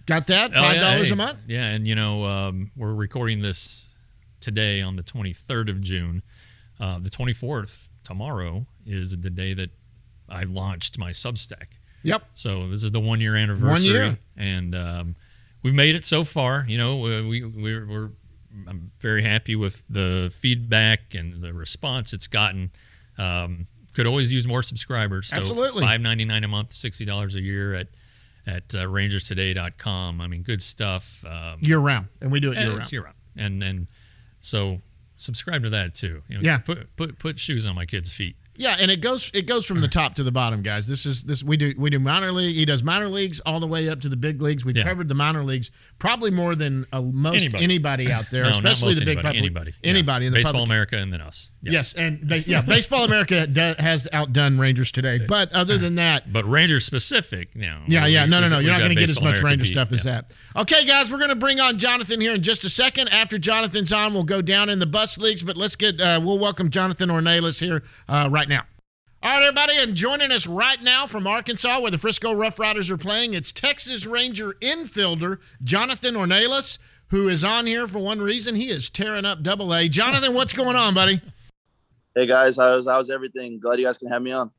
Got 0.06 0.28
that? 0.28 0.52
Oh, 0.56 0.62
Five 0.62 0.80
dollars 0.82 1.08
hey. 1.08 1.14
a 1.14 1.16
month. 1.16 1.40
Yeah, 1.48 1.68
and 1.68 1.88
you 1.88 1.96
know 1.96 2.26
um, 2.26 2.72
we're 2.76 2.94
recording 2.94 3.42
this 3.42 3.94
today 4.40 4.82
on 4.82 4.96
the 4.96 5.04
23rd 5.04 5.70
of 5.70 5.82
June. 5.82 6.24
Uh, 6.80 6.98
the 7.00 7.10
24th 7.12 7.88
tomorrow 8.04 8.66
is 8.86 9.22
the 9.22 9.30
day 9.30 9.54
that 9.54 9.70
I 10.28 10.44
launched 10.44 10.98
my 10.98 11.12
Substack. 11.12 11.68
Yep. 12.04 12.24
So 12.34 12.68
this 12.68 12.84
is 12.84 12.92
the 12.92 13.00
one 13.00 13.22
year 13.22 13.36
anniversary, 13.36 13.92
One 13.92 14.02
year. 14.08 14.18
and 14.36 14.74
um, 14.74 15.16
we've 15.62 15.76
made 15.76 15.96
it 15.96 16.06
so 16.06 16.24
far. 16.24 16.66
You 16.68 16.78
know, 16.78 17.06
uh, 17.06 17.22
we 17.24 17.44
we're, 17.44 17.86
we're 17.88 18.10
I'm 18.68 18.92
very 19.00 19.22
happy 19.24 19.56
with 19.56 19.84
the 19.90 20.34
feedback 20.36 21.14
and 21.14 21.42
the 21.44 21.54
response 21.54 22.14
it's 22.14 22.28
gotten. 22.28 22.72
Um, 23.18 23.68
could 23.94 24.08
always 24.08 24.32
use 24.32 24.48
more 24.48 24.64
subscribers. 24.64 25.30
So 25.30 25.38
Absolutely. 25.38 25.84
Five 25.84 26.02
ninety 26.02 26.26
nine 26.26 26.44
a 26.44 26.48
month, 26.48 26.74
sixty 26.74 27.06
dollars 27.06 27.36
a 27.36 27.42
year 27.42 27.76
at 27.76 27.88
at 28.46 28.74
uh, 28.76 28.86
rangerstoday.com. 28.86 30.22
I 30.22 30.28
mean, 30.28 30.44
good 30.44 30.62
stuff. 30.62 31.24
Um, 31.28 31.60
year 31.62 31.80
round, 31.80 32.08
and 32.22 32.32
we 32.32 32.40
do 32.40 32.52
it 32.52 32.58
year 32.58 32.76
round. 32.76 32.92
year 32.92 33.04
round. 33.04 33.16
And 33.36 33.64
and 33.64 33.88
so 34.40 34.82
subscribe 35.18 35.64
to 35.64 35.70
that 35.70 35.94
too. 35.96 36.22
You 36.28 36.38
know, 36.38 36.42
Yeah. 36.44 36.58
Put 36.60 36.96
put 36.96 37.20
put 37.20 37.40
shoes 37.40 37.66
on 37.66 37.76
my 37.76 37.86
kids' 37.86 38.12
feet. 38.12 38.36
Yeah, 38.62 38.78
and 38.80 38.92
it 38.92 39.02
goes 39.02 39.32
it 39.34 39.48
goes 39.48 39.66
from 39.66 39.82
the 39.82 39.88
top 40.00 40.16
to 40.16 40.24
the 40.24 40.32
bottom, 40.32 40.62
guys. 40.62 40.88
This 40.88 41.06
is 41.06 41.24
this 41.24 41.44
we 41.44 41.58
do 41.58 41.74
we 41.78 41.90
do 41.90 42.00
minor 42.00 42.32
league. 42.32 42.56
He 42.56 42.66
does 42.66 42.84
minor 42.84 43.10
leagues 43.10 43.40
all 43.42 43.60
the 43.60 43.68
way 43.68 43.90
up 43.90 44.02
to 44.02 44.10
the 44.10 44.16
big 44.16 44.42
leagues. 44.42 44.64
We've 44.64 44.78
Yeah. 44.78 44.84
covered 44.84 45.08
the 45.10 45.16
minor 45.16 45.44
leagues 45.44 45.72
probably 46.00 46.32
more 46.32 46.56
than 46.56 46.86
uh, 46.94 47.02
most 47.02 47.36
Anybody. 47.44 47.64
anybody, 47.64 48.12
out 48.12 48.26
there, 48.32 48.44
No, 48.46 48.50
especially 48.50 48.94
the 48.94 49.02
big 49.06 49.18
anybody, 49.26 49.52
public. 49.52 49.76
anybody. 49.84 50.26
Yeah. 50.26 50.28
In 50.28 50.34
the 50.34 50.38
Baseball 50.40 50.54
public. 50.54 50.68
America 50.70 50.98
and 50.98 51.12
then 51.14 51.22
us. 51.22 51.52
Yeah. 51.64 51.72
Yes, 51.74 51.94
and 51.94 52.28
ba- 52.28 52.42
yeah, 52.42 52.62
Baseball 52.62 53.04
America 53.06 53.48
do, 53.48 53.74
has 53.80 54.08
outdone 54.14 54.58
Rangers 54.58 54.92
today. 54.92 55.20
But 55.28 55.52
other 55.54 55.78
than 55.78 55.96
that, 55.96 56.32
But 56.34 56.46
Ranger 56.46 56.80
specific 56.80 57.56
now. 57.56 57.84
yeah, 57.88 58.06
yeah, 58.06 58.26
no, 58.26 58.42
no, 58.42 58.50
no, 58.50 58.60
you're 58.60 58.72
not 58.74 58.80
going 58.80 58.90
to 58.90 58.96
get 58.96 59.10
as 59.10 59.16
much 59.22 59.40
America 59.40 59.46
Ranger 59.46 59.64
beat. 59.66 59.72
stuff 59.72 59.92
as 59.92 60.04
that. 60.04 60.32
Okay, 60.56 60.86
guys, 60.86 61.10
we're 61.12 61.18
going 61.20 61.30
to 61.30 61.36
bring 61.36 61.60
on 61.60 61.78
Jonathan 61.80 62.20
here 62.22 62.36
in 62.36 62.42
just 62.44 62.64
a 62.66 62.70
second. 62.70 63.08
After 63.10 63.38
Jonathan's 63.38 63.92
on, 63.94 64.14
we'll 64.14 64.24
go 64.24 64.42
down 64.42 64.70
in 64.70 64.80
the 64.80 64.86
bus 64.86 65.18
leagues. 65.18 65.42
But 65.42 65.56
let's 65.58 65.76
get 65.76 66.00
uh, 66.02 66.20
we'll 66.24 66.38
welcome 66.38 66.70
Jonathan 66.70 67.10
Ornelas 67.10 67.60
here 67.60 67.82
uh, 68.10 68.28
right 68.30 68.50
now. 68.50 68.51
All 69.24 69.30
right, 69.30 69.44
everybody, 69.44 69.78
and 69.78 69.94
joining 69.94 70.32
us 70.32 70.48
right 70.48 70.82
now 70.82 71.06
from 71.06 71.28
Arkansas, 71.28 71.80
where 71.80 71.92
the 71.92 72.00
Frisco 72.00 72.34
Rough 72.34 72.58
Riders 72.58 72.90
are 72.90 72.98
playing, 72.98 73.36
it's 73.36 73.52
Texas 73.52 74.08
Ranger 74.08 74.54
infielder 74.62 75.38
Jonathan 75.64 76.16
Ornelas, 76.16 76.80
who 77.10 77.28
is 77.28 77.44
on 77.44 77.68
here 77.68 77.88
for 77.88 78.00
one 78.00 78.20
reason. 78.20 78.56
He 78.56 78.70
is 78.70 78.90
tearing 78.90 79.24
up 79.24 79.44
Double 79.44 79.76
A. 79.76 79.88
Jonathan, 79.88 80.34
what's 80.34 80.54
going 80.54 80.76
on, 80.76 80.96
buddy? 80.96 81.22
Hey 82.16 82.26
guys, 82.26 82.58
how's 82.58 82.88
how's 82.88 83.12
everything? 83.12 83.60
Glad 83.60 83.78
you 83.78 83.86
guys 83.86 84.00
can 84.00 84.08
have 84.08 84.24
me 84.24 84.32
on. 84.32 84.50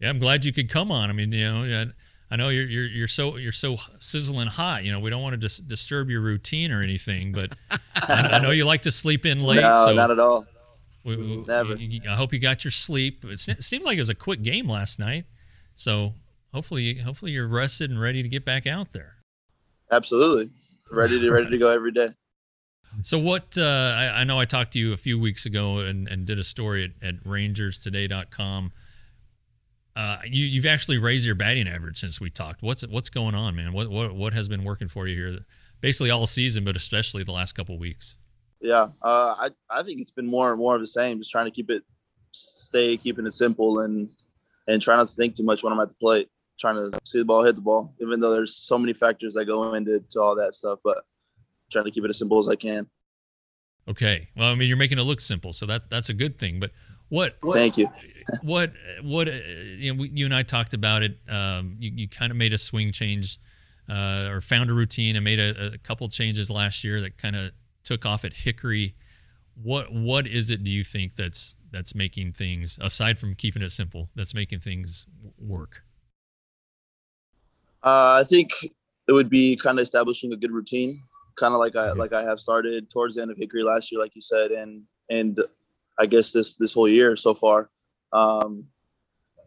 Yeah, 0.00 0.10
I'm 0.10 0.18
glad 0.18 0.44
you 0.44 0.52
could 0.52 0.68
come 0.68 0.92
on. 0.92 1.08
I 1.08 1.14
mean, 1.14 1.32
you 1.32 1.50
know, 1.50 1.86
I 2.30 2.36
know 2.36 2.50
you're 2.50 2.66
you're 2.66 2.86
you're 2.86 3.08
so 3.08 3.36
you're 3.36 3.52
so 3.52 3.78
sizzling 3.98 4.48
hot. 4.48 4.84
You 4.84 4.92
know, 4.92 5.00
we 5.00 5.08
don't 5.08 5.22
want 5.22 5.32
to 5.32 5.38
dis- 5.38 5.58
disturb 5.58 6.10
your 6.10 6.20
routine 6.20 6.72
or 6.72 6.82
anything, 6.82 7.32
but 7.32 7.56
I, 7.70 7.78
I 8.32 8.38
know 8.40 8.50
you 8.50 8.66
like 8.66 8.82
to 8.82 8.90
sleep 8.90 9.24
in 9.24 9.42
late. 9.42 9.62
no, 9.62 9.74
so 9.86 9.94
not 9.94 10.10
at 10.10 10.20
all. 10.20 10.46
We- 11.16 11.36
we- 11.38 11.44
Never. 11.46 11.74
you- 11.76 12.00
you- 12.04 12.10
I 12.10 12.14
hope 12.14 12.32
you 12.32 12.38
got 12.38 12.64
your 12.64 12.70
sleep. 12.70 13.24
It, 13.24 13.40
se- 13.40 13.52
it 13.52 13.64
seemed 13.64 13.84
like 13.84 13.96
it 13.96 14.00
was 14.00 14.08
a 14.10 14.14
quick 14.14 14.42
game 14.42 14.68
last 14.68 14.98
night, 14.98 15.24
so 15.74 16.14
hopefully 16.52 16.94
hopefully 16.98 17.32
you're 17.32 17.48
rested 17.48 17.90
and 17.90 18.00
ready 18.00 18.22
to 18.22 18.28
get 18.28 18.44
back 18.44 18.66
out 18.66 18.92
there. 18.92 19.16
Absolutely, 19.90 20.50
ready 20.90 21.18
to 21.20 21.30
ready 21.30 21.50
to 21.50 21.58
go 21.58 21.68
every 21.70 21.92
day. 21.92 22.14
So 23.02 23.18
what? 23.18 23.56
Uh, 23.56 23.62
I, 23.96 24.20
I 24.20 24.24
know 24.24 24.38
I 24.40 24.44
talked 24.46 24.72
to 24.72 24.78
you 24.78 24.92
a 24.92 24.96
few 24.96 25.18
weeks 25.18 25.44
ago 25.46 25.78
and, 25.78 26.08
and 26.08 26.24
did 26.26 26.38
a 26.38 26.44
story 26.44 26.84
at, 27.02 27.06
at 27.06 27.22
RangersToday.com. 27.24 28.72
Uh, 29.94 30.18
you, 30.24 30.44
you've 30.46 30.66
actually 30.66 30.96
raised 30.98 31.24
your 31.26 31.34
batting 31.34 31.66
average 31.68 31.98
since 31.98 32.20
we 32.20 32.30
talked. 32.30 32.62
What's 32.62 32.86
what's 32.86 33.08
going 33.10 33.34
on, 33.34 33.56
man? 33.56 33.72
What 33.72 33.88
what 33.90 34.14
what 34.14 34.32
has 34.32 34.48
been 34.48 34.62
working 34.64 34.88
for 34.88 35.06
you 35.08 35.16
here, 35.16 35.38
basically 35.80 36.10
all 36.10 36.26
season, 36.26 36.64
but 36.64 36.76
especially 36.76 37.24
the 37.24 37.32
last 37.32 37.52
couple 37.52 37.76
weeks? 37.78 38.16
Yeah, 38.60 38.88
uh, 39.02 39.34
I 39.38 39.50
I 39.70 39.82
think 39.82 40.00
it's 40.00 40.10
been 40.10 40.26
more 40.26 40.50
and 40.50 40.58
more 40.58 40.74
of 40.74 40.80
the 40.80 40.88
same. 40.88 41.18
Just 41.18 41.30
trying 41.30 41.44
to 41.44 41.50
keep 41.50 41.70
it, 41.70 41.84
stay 42.32 42.96
keeping 42.96 43.26
it 43.26 43.32
simple 43.32 43.80
and 43.80 44.08
and 44.66 44.82
try 44.82 44.96
not 44.96 45.08
to 45.08 45.14
think 45.14 45.36
too 45.36 45.44
much 45.44 45.62
when 45.62 45.72
I'm 45.72 45.80
at 45.80 45.88
the 45.88 45.94
plate. 45.94 46.28
Trying 46.58 46.90
to 46.90 46.98
see 47.04 47.20
the 47.20 47.24
ball, 47.24 47.44
hit 47.44 47.54
the 47.54 47.62
ball, 47.62 47.94
even 48.00 48.18
though 48.18 48.34
there's 48.34 48.56
so 48.56 48.76
many 48.78 48.92
factors 48.92 49.34
that 49.34 49.44
go 49.44 49.74
into 49.74 50.00
to 50.10 50.20
all 50.20 50.34
that 50.34 50.54
stuff. 50.54 50.80
But 50.82 51.04
trying 51.70 51.84
to 51.84 51.90
keep 51.92 52.04
it 52.04 52.10
as 52.10 52.18
simple 52.18 52.40
as 52.40 52.48
I 52.48 52.56
can. 52.56 52.88
Okay. 53.88 54.28
Well, 54.36 54.50
I 54.50 54.54
mean, 54.54 54.68
you're 54.68 54.76
making 54.76 54.98
it 54.98 55.02
look 55.02 55.20
simple, 55.20 55.52
so 55.52 55.66
that 55.66 55.88
that's 55.88 56.08
a 56.08 56.14
good 56.14 56.38
thing. 56.38 56.58
But 56.58 56.72
what 57.08 57.36
Thank 57.52 57.78
you. 57.78 57.88
what 58.42 58.72
what 59.02 59.28
uh, 59.28 59.32
you 59.32 59.94
know 59.94 60.02
we, 60.02 60.10
you 60.10 60.24
and 60.24 60.34
I 60.34 60.42
talked 60.42 60.74
about 60.74 61.02
it. 61.02 61.18
Um, 61.28 61.76
you 61.78 61.90
you 61.94 62.08
kind 62.08 62.30
of 62.30 62.36
made 62.36 62.52
a 62.52 62.58
swing 62.58 62.92
change, 62.92 63.38
uh, 63.88 64.28
or 64.30 64.40
found 64.40 64.68
a 64.68 64.74
routine 64.74 65.16
and 65.16 65.24
made 65.24 65.40
a, 65.40 65.74
a 65.74 65.78
couple 65.78 66.08
changes 66.08 66.50
last 66.50 66.84
year 66.84 67.00
that 67.00 67.16
kind 67.16 67.36
of 67.36 67.52
took 67.88 68.04
off 68.04 68.22
at 68.24 68.34
Hickory. 68.34 68.94
What 69.60 69.92
what 69.92 70.26
is 70.26 70.50
it? 70.50 70.62
Do 70.62 70.70
you 70.70 70.84
think 70.84 71.16
that's 71.16 71.56
that's 71.72 71.94
making 71.94 72.32
things 72.32 72.78
aside 72.80 73.18
from 73.18 73.34
keeping 73.34 73.62
it 73.62 73.72
simple? 73.72 74.10
That's 74.14 74.34
making 74.34 74.60
things 74.60 75.06
work. 75.38 75.82
Uh, 77.82 78.20
I 78.20 78.24
think 78.28 78.50
it 79.08 79.12
would 79.12 79.30
be 79.30 79.56
kind 79.56 79.78
of 79.78 79.82
establishing 79.82 80.32
a 80.32 80.36
good 80.36 80.52
routine, 80.52 81.00
kind 81.36 81.54
of 81.54 81.60
like 81.60 81.74
I 81.76 81.88
Mhm. 81.88 81.96
like 81.96 82.12
I 82.12 82.22
have 82.22 82.38
started 82.38 82.90
towards 82.90 83.14
the 83.14 83.22
end 83.22 83.30
of 83.30 83.38
Hickory 83.38 83.64
last 83.64 83.90
year, 83.90 84.00
like 84.00 84.14
you 84.14 84.20
said, 84.20 84.50
and 84.52 84.84
and 85.08 85.40
I 85.98 86.06
guess 86.06 86.30
this 86.30 86.56
this 86.56 86.74
whole 86.74 86.88
year 86.88 87.16
so 87.16 87.34
far, 87.34 87.70
um, 88.12 88.68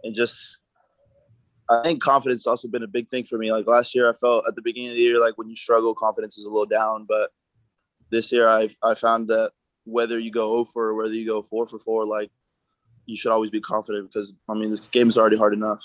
and 0.03 0.15
just 0.15 0.57
I 1.69 1.83
think 1.83 2.01
confidence 2.01 2.41
has 2.41 2.48
also 2.48 2.67
been 2.67 2.83
a 2.83 2.88
big 2.88 3.07
thing 3.10 3.24
for 3.24 3.38
me. 3.38 3.50
Like 3.53 3.67
last 3.67 3.95
year, 3.95 4.10
I 4.10 4.13
felt 4.13 4.45
at 4.45 4.55
the 4.55 4.62
beginning 4.62 4.89
of 4.89 4.95
the 4.95 5.01
year 5.01 5.19
like 5.21 5.38
when 5.38 5.48
you 5.50 5.55
struggle, 5.55 5.93
confidence 5.95 6.38
is 6.38 6.43
a 6.43 6.50
little 6.50 6.65
down, 6.65 7.05
but 7.07 7.31
this 8.11 8.31
year 8.31 8.47
I 8.47 8.69
I 8.83 8.93
found 8.93 9.27
that 9.29 9.51
whether 9.85 10.19
you 10.19 10.31
go 10.31 10.49
0 10.49 10.65
for 10.65 10.87
or 10.87 10.95
whether 10.95 11.13
you 11.13 11.25
go 11.25 11.41
4 11.41 11.65
for 11.67 11.79
4, 11.79 12.05
like 12.05 12.29
you 13.05 13.15
should 13.15 13.31
always 13.31 13.49
be 13.49 13.61
confident 13.61 14.09
because 14.09 14.33
I 14.47 14.53
mean 14.53 14.69
this 14.69 14.79
game 14.79 15.09
is 15.09 15.17
already 15.17 15.37
hard 15.37 15.53
enough. 15.53 15.83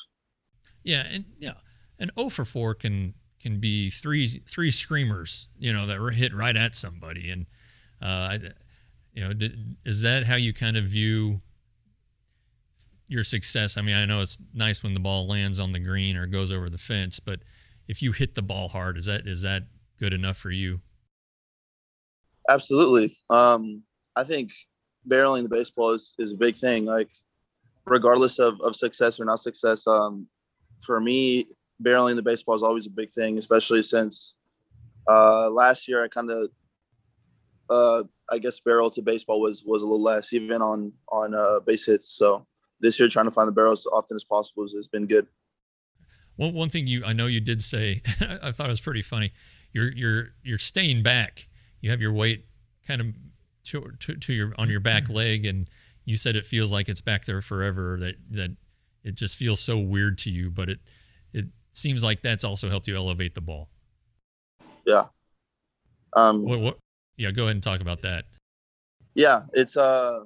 Yeah, 0.82 1.06
and 1.10 1.24
yeah, 1.38 1.54
an 1.98 2.10
0 2.18 2.28
for 2.28 2.44
4 2.44 2.74
can 2.74 3.14
can 3.40 3.60
be 3.60 3.90
three 3.90 4.42
three 4.48 4.70
screamers, 4.70 5.48
you 5.58 5.72
know, 5.72 5.86
that 5.86 6.00
were 6.00 6.10
hit 6.10 6.34
right 6.34 6.56
at 6.56 6.74
somebody, 6.74 7.30
and 7.30 7.46
uh, 8.02 8.38
you 9.12 9.24
know, 9.24 9.32
did, 9.32 9.76
is 9.84 10.02
that 10.02 10.26
how 10.26 10.36
you 10.36 10.52
kind 10.52 10.76
of 10.76 10.84
view 10.84 11.40
your 13.08 13.24
success? 13.24 13.76
I 13.76 13.82
mean, 13.82 13.96
I 13.96 14.04
know 14.04 14.20
it's 14.20 14.38
nice 14.52 14.82
when 14.82 14.94
the 14.94 15.00
ball 15.00 15.26
lands 15.26 15.58
on 15.58 15.72
the 15.72 15.78
green 15.78 16.16
or 16.16 16.26
goes 16.26 16.52
over 16.52 16.68
the 16.68 16.78
fence, 16.78 17.20
but 17.20 17.40
if 17.88 18.02
you 18.02 18.12
hit 18.12 18.34
the 18.34 18.42
ball 18.42 18.68
hard, 18.68 18.98
is 18.98 19.06
that 19.06 19.26
is 19.26 19.42
that 19.42 19.64
good 19.98 20.12
enough 20.12 20.36
for 20.36 20.50
you? 20.50 20.80
Absolutely. 22.48 23.16
Um, 23.30 23.82
I 24.14 24.24
think 24.24 24.52
barreling 25.08 25.42
the 25.42 25.48
baseball 25.48 25.90
is, 25.90 26.14
is 26.18 26.32
a 26.32 26.36
big 26.36 26.56
thing. 26.56 26.84
Like, 26.84 27.10
regardless 27.86 28.38
of, 28.38 28.60
of 28.60 28.74
success 28.74 29.20
or 29.20 29.24
not 29.24 29.40
success, 29.40 29.86
um, 29.86 30.26
for 30.84 31.00
me, 31.00 31.48
barreling 31.82 32.16
the 32.16 32.22
baseball 32.22 32.54
is 32.54 32.62
always 32.62 32.86
a 32.86 32.90
big 32.90 33.10
thing, 33.10 33.38
especially 33.38 33.82
since 33.82 34.34
uh, 35.08 35.48
last 35.50 35.88
year 35.88 36.04
I 36.04 36.08
kind 36.08 36.30
of, 36.30 36.50
uh, 37.70 38.02
I 38.30 38.38
guess, 38.38 38.60
barrel 38.60 38.90
to 38.90 39.02
baseball 39.02 39.40
was 39.40 39.64
was 39.64 39.82
a 39.82 39.86
little 39.86 40.02
less, 40.02 40.32
even 40.32 40.62
on 40.62 40.92
on 41.10 41.34
uh, 41.34 41.60
base 41.60 41.86
hits. 41.86 42.08
So 42.08 42.46
this 42.80 42.98
year, 42.98 43.08
trying 43.08 43.26
to 43.26 43.30
find 43.30 43.48
the 43.48 43.52
barrels 43.52 43.80
as 43.80 43.86
often 43.92 44.14
as 44.14 44.24
possible 44.24 44.62
has, 44.62 44.88
been 44.88 45.06
good. 45.06 45.26
One 46.36 46.54
one 46.54 46.68
thing 46.68 46.86
you 46.86 47.04
I 47.04 47.12
know 47.12 47.26
you 47.26 47.40
did 47.40 47.62
say 47.62 48.02
I 48.20 48.52
thought 48.52 48.66
it 48.66 48.70
was 48.70 48.80
pretty 48.80 49.02
funny. 49.02 49.32
You're 49.72 49.92
you're 49.92 50.28
you're 50.42 50.58
staying 50.58 51.02
back. 51.02 51.48
You 51.80 51.90
have 51.90 52.00
your 52.00 52.12
weight 52.12 52.46
kind 52.86 53.00
of 53.00 53.06
to, 53.64 53.92
to, 54.00 54.16
to 54.16 54.32
your 54.32 54.52
on 54.58 54.68
your 54.70 54.80
back 54.80 55.08
leg, 55.08 55.44
and 55.46 55.68
you 56.04 56.16
said 56.16 56.36
it 56.36 56.44
feels 56.46 56.70
like 56.72 56.88
it's 56.88 57.00
back 57.00 57.24
there 57.24 57.40
forever. 57.42 57.96
That 57.98 58.16
that 58.30 58.56
it 59.04 59.14
just 59.14 59.36
feels 59.36 59.60
so 59.60 59.78
weird 59.78 60.18
to 60.18 60.30
you, 60.30 60.50
but 60.50 60.68
it 60.68 60.80
it 61.32 61.46
seems 61.72 62.02
like 62.02 62.22
that's 62.22 62.44
also 62.44 62.68
helped 62.68 62.86
you 62.88 62.96
elevate 62.96 63.34
the 63.34 63.40
ball. 63.40 63.68
Yeah. 64.86 65.06
Um, 66.14 66.44
What 66.44 66.60
what? 66.60 66.78
Yeah, 67.16 67.30
go 67.30 67.44
ahead 67.44 67.56
and 67.56 67.62
talk 67.62 67.80
about 67.80 68.02
that. 68.02 68.24
yeah 69.14 69.42
it's 69.54 69.76
uh 69.78 70.20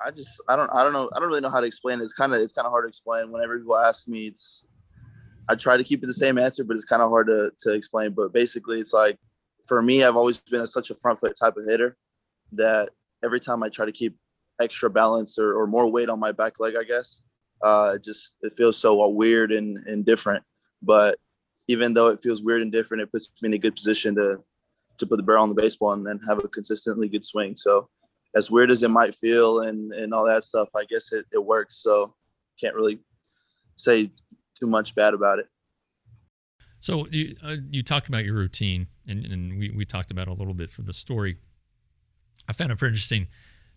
i 0.00 0.10
just 0.12 0.40
i 0.48 0.54
don't 0.54 0.70
i 0.72 0.84
don't 0.84 0.92
know 0.92 1.10
i 1.14 1.18
don't 1.18 1.26
really 1.28 1.40
know 1.40 1.50
how 1.50 1.60
to 1.60 1.66
explain 1.66 1.98
it 2.00 2.04
it's 2.04 2.12
kind 2.12 2.32
of 2.32 2.40
it's 2.40 2.52
kind 2.52 2.64
of 2.66 2.70
hard 2.70 2.84
to 2.84 2.88
explain 2.88 3.32
whenever 3.32 3.58
people 3.58 3.76
ask 3.76 4.06
me 4.06 4.28
it's 4.28 4.64
i 5.48 5.56
try 5.56 5.76
to 5.76 5.82
keep 5.82 6.04
it 6.04 6.06
the 6.06 6.14
same 6.14 6.38
answer 6.38 6.62
but 6.62 6.76
it's 6.76 6.84
kind 6.84 7.02
of 7.02 7.10
hard 7.10 7.26
to, 7.26 7.50
to 7.58 7.72
explain 7.72 8.12
but 8.12 8.32
basically 8.32 8.78
it's 8.78 8.92
like 8.92 9.18
for 9.68 9.82
me 9.82 10.02
i've 10.02 10.16
always 10.16 10.38
been 10.38 10.62
a, 10.62 10.66
such 10.66 10.90
a 10.90 10.94
front 10.96 11.18
foot 11.18 11.36
type 11.38 11.56
of 11.56 11.64
hitter 11.66 11.96
that 12.52 12.90
every 13.22 13.38
time 13.38 13.62
i 13.62 13.68
try 13.68 13.84
to 13.86 13.92
keep 13.92 14.16
extra 14.60 14.90
balance 14.90 15.38
or, 15.38 15.54
or 15.54 15.66
more 15.66 15.90
weight 15.90 16.08
on 16.08 16.18
my 16.18 16.32
back 16.32 16.58
leg 16.58 16.74
i 16.78 16.82
guess 16.82 17.22
uh 17.62 17.92
it 17.94 18.02
just 18.02 18.32
it 18.42 18.52
feels 18.52 18.76
so 18.76 19.06
weird 19.08 19.52
and, 19.52 19.78
and 19.86 20.04
different 20.04 20.42
but 20.82 21.18
even 21.68 21.92
though 21.94 22.08
it 22.08 22.18
feels 22.18 22.42
weird 22.42 22.62
and 22.62 22.72
different 22.72 23.02
it 23.02 23.12
puts 23.12 23.30
me 23.42 23.48
in 23.48 23.54
a 23.54 23.58
good 23.58 23.76
position 23.76 24.14
to 24.14 24.38
to 24.96 25.06
put 25.06 25.16
the 25.16 25.22
barrel 25.22 25.44
on 25.44 25.48
the 25.48 25.54
baseball 25.54 25.92
and 25.92 26.04
then 26.04 26.18
have 26.26 26.42
a 26.44 26.48
consistently 26.48 27.08
good 27.08 27.24
swing 27.24 27.56
so 27.56 27.88
as 28.36 28.50
weird 28.50 28.70
as 28.70 28.82
it 28.82 28.90
might 28.90 29.14
feel 29.14 29.60
and 29.60 29.92
and 29.92 30.12
all 30.12 30.24
that 30.24 30.44
stuff, 30.44 30.68
I 30.76 30.84
guess 30.84 31.12
it, 31.12 31.26
it 31.32 31.44
works. 31.44 31.76
So 31.76 32.14
can't 32.60 32.74
really 32.74 32.98
say 33.76 34.10
too 34.58 34.66
much 34.66 34.94
bad 34.94 35.14
about 35.14 35.38
it. 35.38 35.48
So 36.80 37.06
you 37.10 37.36
uh, 37.42 37.56
you 37.70 37.82
talked 37.82 38.08
about 38.08 38.24
your 38.24 38.34
routine, 38.34 38.88
and, 39.08 39.24
and 39.26 39.58
we, 39.58 39.70
we 39.70 39.84
talked 39.84 40.10
about 40.10 40.28
a 40.28 40.34
little 40.34 40.54
bit 40.54 40.70
for 40.70 40.82
the 40.82 40.92
story. 40.92 41.38
I 42.48 42.52
found 42.52 42.72
it 42.72 42.78
pretty 42.78 42.92
interesting 42.92 43.28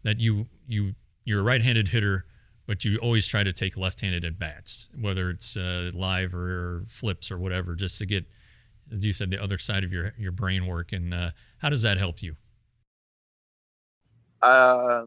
that 0.03 0.19
you 0.19 0.47
you 0.67 0.93
you're 1.23 1.41
a 1.41 1.43
right-handed 1.43 1.89
hitter, 1.89 2.25
but 2.65 2.83
you 2.83 2.97
always 2.97 3.27
try 3.27 3.43
to 3.43 3.53
take 3.53 3.77
left-handed 3.77 4.25
at 4.25 4.39
bats, 4.39 4.89
whether 4.99 5.29
it's 5.29 5.55
uh, 5.55 5.91
live 5.93 6.33
or, 6.33 6.49
or 6.49 6.85
flips 6.87 7.31
or 7.31 7.37
whatever, 7.37 7.75
just 7.75 7.99
to 7.99 8.05
get 8.05 8.25
as 8.91 9.05
you 9.05 9.13
said, 9.13 9.31
the 9.31 9.41
other 9.41 9.57
side 9.57 9.83
of 9.83 9.93
your 9.93 10.13
your 10.17 10.31
brain 10.31 10.65
work, 10.65 10.91
and 10.91 11.13
uh, 11.13 11.31
how 11.59 11.69
does 11.69 11.81
that 11.83 11.97
help 11.97 12.21
you? 12.21 12.35
Uh, 14.41 15.05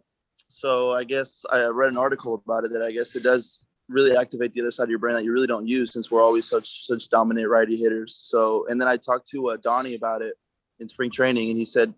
so 0.48 0.92
I 0.92 1.04
guess 1.04 1.44
I 1.50 1.64
read 1.64 1.90
an 1.90 1.98
article 1.98 2.34
about 2.34 2.64
it 2.64 2.72
that 2.72 2.82
I 2.82 2.92
guess 2.92 3.14
it 3.14 3.22
does 3.22 3.63
really 3.88 4.16
activate 4.16 4.54
the 4.54 4.60
other 4.60 4.70
side 4.70 4.84
of 4.84 4.90
your 4.90 4.98
brain 4.98 5.14
that 5.14 5.24
you 5.24 5.32
really 5.32 5.46
don't 5.46 5.66
use 5.66 5.92
since 5.92 6.10
we're 6.10 6.22
always 6.22 6.48
such 6.48 6.86
such 6.86 7.08
dominant 7.08 7.48
righty 7.48 7.76
hitters. 7.76 8.18
So 8.22 8.66
and 8.68 8.80
then 8.80 8.88
I 8.88 8.96
talked 8.96 9.28
to 9.30 9.50
uh, 9.50 9.56
Donnie 9.62 9.94
about 9.94 10.22
it 10.22 10.34
in 10.80 10.88
spring 10.88 11.10
training, 11.10 11.50
and 11.50 11.58
he 11.58 11.64
said 11.64 11.92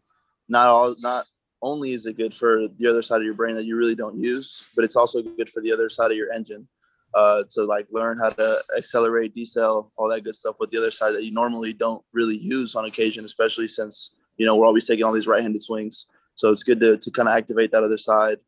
not 0.48 0.70
all 0.70 0.96
not 1.00 1.26
only 1.62 1.92
is 1.92 2.06
it 2.06 2.16
good 2.16 2.34
for 2.34 2.68
the 2.76 2.86
other 2.86 3.02
side 3.02 3.18
of 3.18 3.24
your 3.24 3.34
brain 3.34 3.54
that 3.54 3.64
you 3.64 3.76
really 3.76 3.94
don't 3.94 4.18
use, 4.18 4.64
but 4.74 4.84
it's 4.84 4.96
also 4.96 5.22
good 5.22 5.48
for 5.48 5.62
the 5.62 5.72
other 5.72 5.88
side 5.88 6.10
of 6.10 6.16
your 6.16 6.32
engine 6.32 6.68
uh, 7.14 7.42
to 7.50 7.64
like 7.64 7.86
learn 7.90 8.18
how 8.18 8.28
to 8.30 8.62
accelerate, 8.76 9.34
decel, 9.34 9.90
all 9.96 10.08
that 10.08 10.22
good 10.22 10.34
stuff 10.34 10.56
with 10.60 10.70
the 10.70 10.78
other 10.78 10.90
side 10.90 11.12
that 11.12 11.24
you 11.24 11.32
normally 11.32 11.72
don't 11.72 12.04
really 12.12 12.36
use 12.36 12.74
on 12.74 12.84
occasion, 12.84 13.24
especially 13.24 13.66
since 13.66 14.12
you 14.36 14.44
know 14.44 14.56
we're 14.56 14.66
always 14.66 14.86
taking 14.86 15.04
all 15.04 15.12
these 15.12 15.26
right-handed 15.26 15.62
swings. 15.62 16.06
So 16.34 16.50
it's 16.50 16.62
good 16.62 16.80
to 16.80 16.96
to 16.96 17.10
kind 17.10 17.28
of 17.28 17.36
activate 17.36 17.72
that 17.72 17.82
other 17.82 17.96
side 17.96 18.38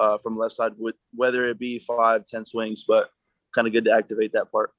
uh, 0.00 0.18
from 0.18 0.36
left 0.36 0.54
side 0.54 0.72
with 0.78 0.96
whether 1.14 1.44
it 1.46 1.58
be 1.58 1.78
five, 1.78 2.24
ten 2.24 2.44
swings, 2.44 2.84
but 2.88 3.10
kind 3.54 3.66
of 3.66 3.72
good 3.72 3.84
to 3.84 3.92
activate 3.92 4.32
that 4.32 4.50
part. 4.50 4.72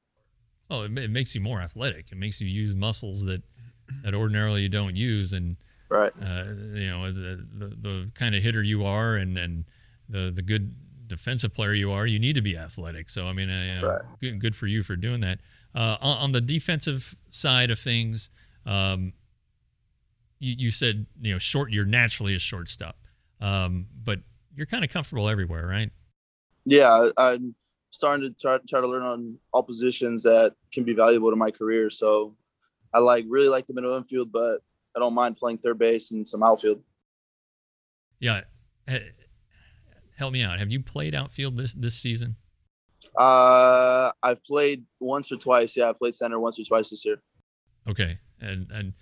Oh, 0.69 0.83
it, 0.83 0.97
it 0.97 1.11
makes 1.11 1.35
you 1.35 1.41
more 1.41 1.61
athletic. 1.61 2.11
It 2.11 2.17
makes 2.17 2.41
you 2.41 2.47
use 2.47 2.75
muscles 2.75 3.23
that 3.25 3.43
that 4.03 4.15
ordinarily 4.15 4.63
you 4.63 4.69
don't 4.69 4.95
use, 4.95 5.31
and 5.33 5.57
right, 5.89 6.11
uh, 6.21 6.45
you 6.73 6.89
know 6.89 7.11
the, 7.11 7.47
the 7.53 7.67
the 7.67 8.11
kind 8.15 8.35
of 8.35 8.41
hitter 8.41 8.63
you 8.63 8.83
are, 8.83 9.15
and 9.15 9.37
and 9.37 9.65
the 10.09 10.31
the 10.31 10.41
good 10.41 10.73
defensive 11.07 11.53
player 11.53 11.73
you 11.73 11.91
are, 11.91 12.07
you 12.07 12.19
need 12.19 12.35
to 12.35 12.41
be 12.41 12.57
athletic. 12.57 13.09
So 13.09 13.27
I 13.27 13.33
mean, 13.33 13.49
uh, 13.49 13.81
right. 13.83 14.01
good, 14.19 14.39
good 14.39 14.55
for 14.55 14.65
you 14.65 14.81
for 14.81 14.95
doing 14.95 15.19
that. 15.19 15.39
Uh, 15.75 15.97
on, 16.01 16.17
on, 16.17 16.31
the 16.31 16.41
defensive 16.41 17.15
side 17.29 17.69
of 17.69 17.79
things, 17.79 18.29
um, 18.65 19.13
you, 20.39 20.55
you, 20.57 20.71
said 20.71 21.05
you 21.21 21.33
know 21.33 21.39
short. 21.39 21.71
You're 21.71 21.85
naturally 21.85 22.33
a 22.35 22.39
shortstop, 22.39 22.97
um, 23.39 23.87
but 24.03 24.19
you're 24.55 24.65
kind 24.65 24.83
of 24.83 24.91
comfortable 24.91 25.29
everywhere, 25.29 25.65
right? 25.67 25.91
Yeah, 26.65 27.09
I'm 27.17 27.55
starting 27.91 28.27
to 28.27 28.35
try, 28.39 28.57
try 28.67 28.81
to 28.81 28.87
learn 28.87 29.03
on 29.03 29.37
all 29.53 29.63
positions 29.63 30.23
that 30.23 30.53
can 30.71 30.83
be 30.83 30.93
valuable 30.93 31.29
to 31.29 31.35
my 31.35 31.51
career. 31.51 31.89
So 31.89 32.35
I 32.93 32.99
like 32.99 33.25
really 33.27 33.47
like 33.47 33.67
the 33.67 33.73
middle 33.73 33.95
infield, 33.95 34.31
but 34.31 34.59
I 34.95 34.99
don't 34.99 35.13
mind 35.13 35.37
playing 35.37 35.59
third 35.59 35.79
base 35.79 36.11
and 36.11 36.27
some 36.27 36.43
outfield. 36.43 36.83
Yeah, 38.19 38.41
help 40.17 40.33
me 40.33 40.43
out. 40.43 40.59
Have 40.59 40.71
you 40.71 40.81
played 40.81 41.15
outfield 41.15 41.57
this 41.57 41.73
this 41.73 41.95
season? 41.95 42.35
Uh, 43.17 44.11
I've 44.21 44.43
played 44.43 44.85
once 44.99 45.31
or 45.31 45.37
twice. 45.37 45.75
Yeah, 45.75 45.89
I 45.89 45.93
played 45.93 46.15
center 46.15 46.39
once 46.39 46.59
or 46.59 46.63
twice 46.63 46.91
this 46.91 47.03
year. 47.03 47.21
Okay, 47.87 48.19
and 48.39 48.69
and 48.71 48.93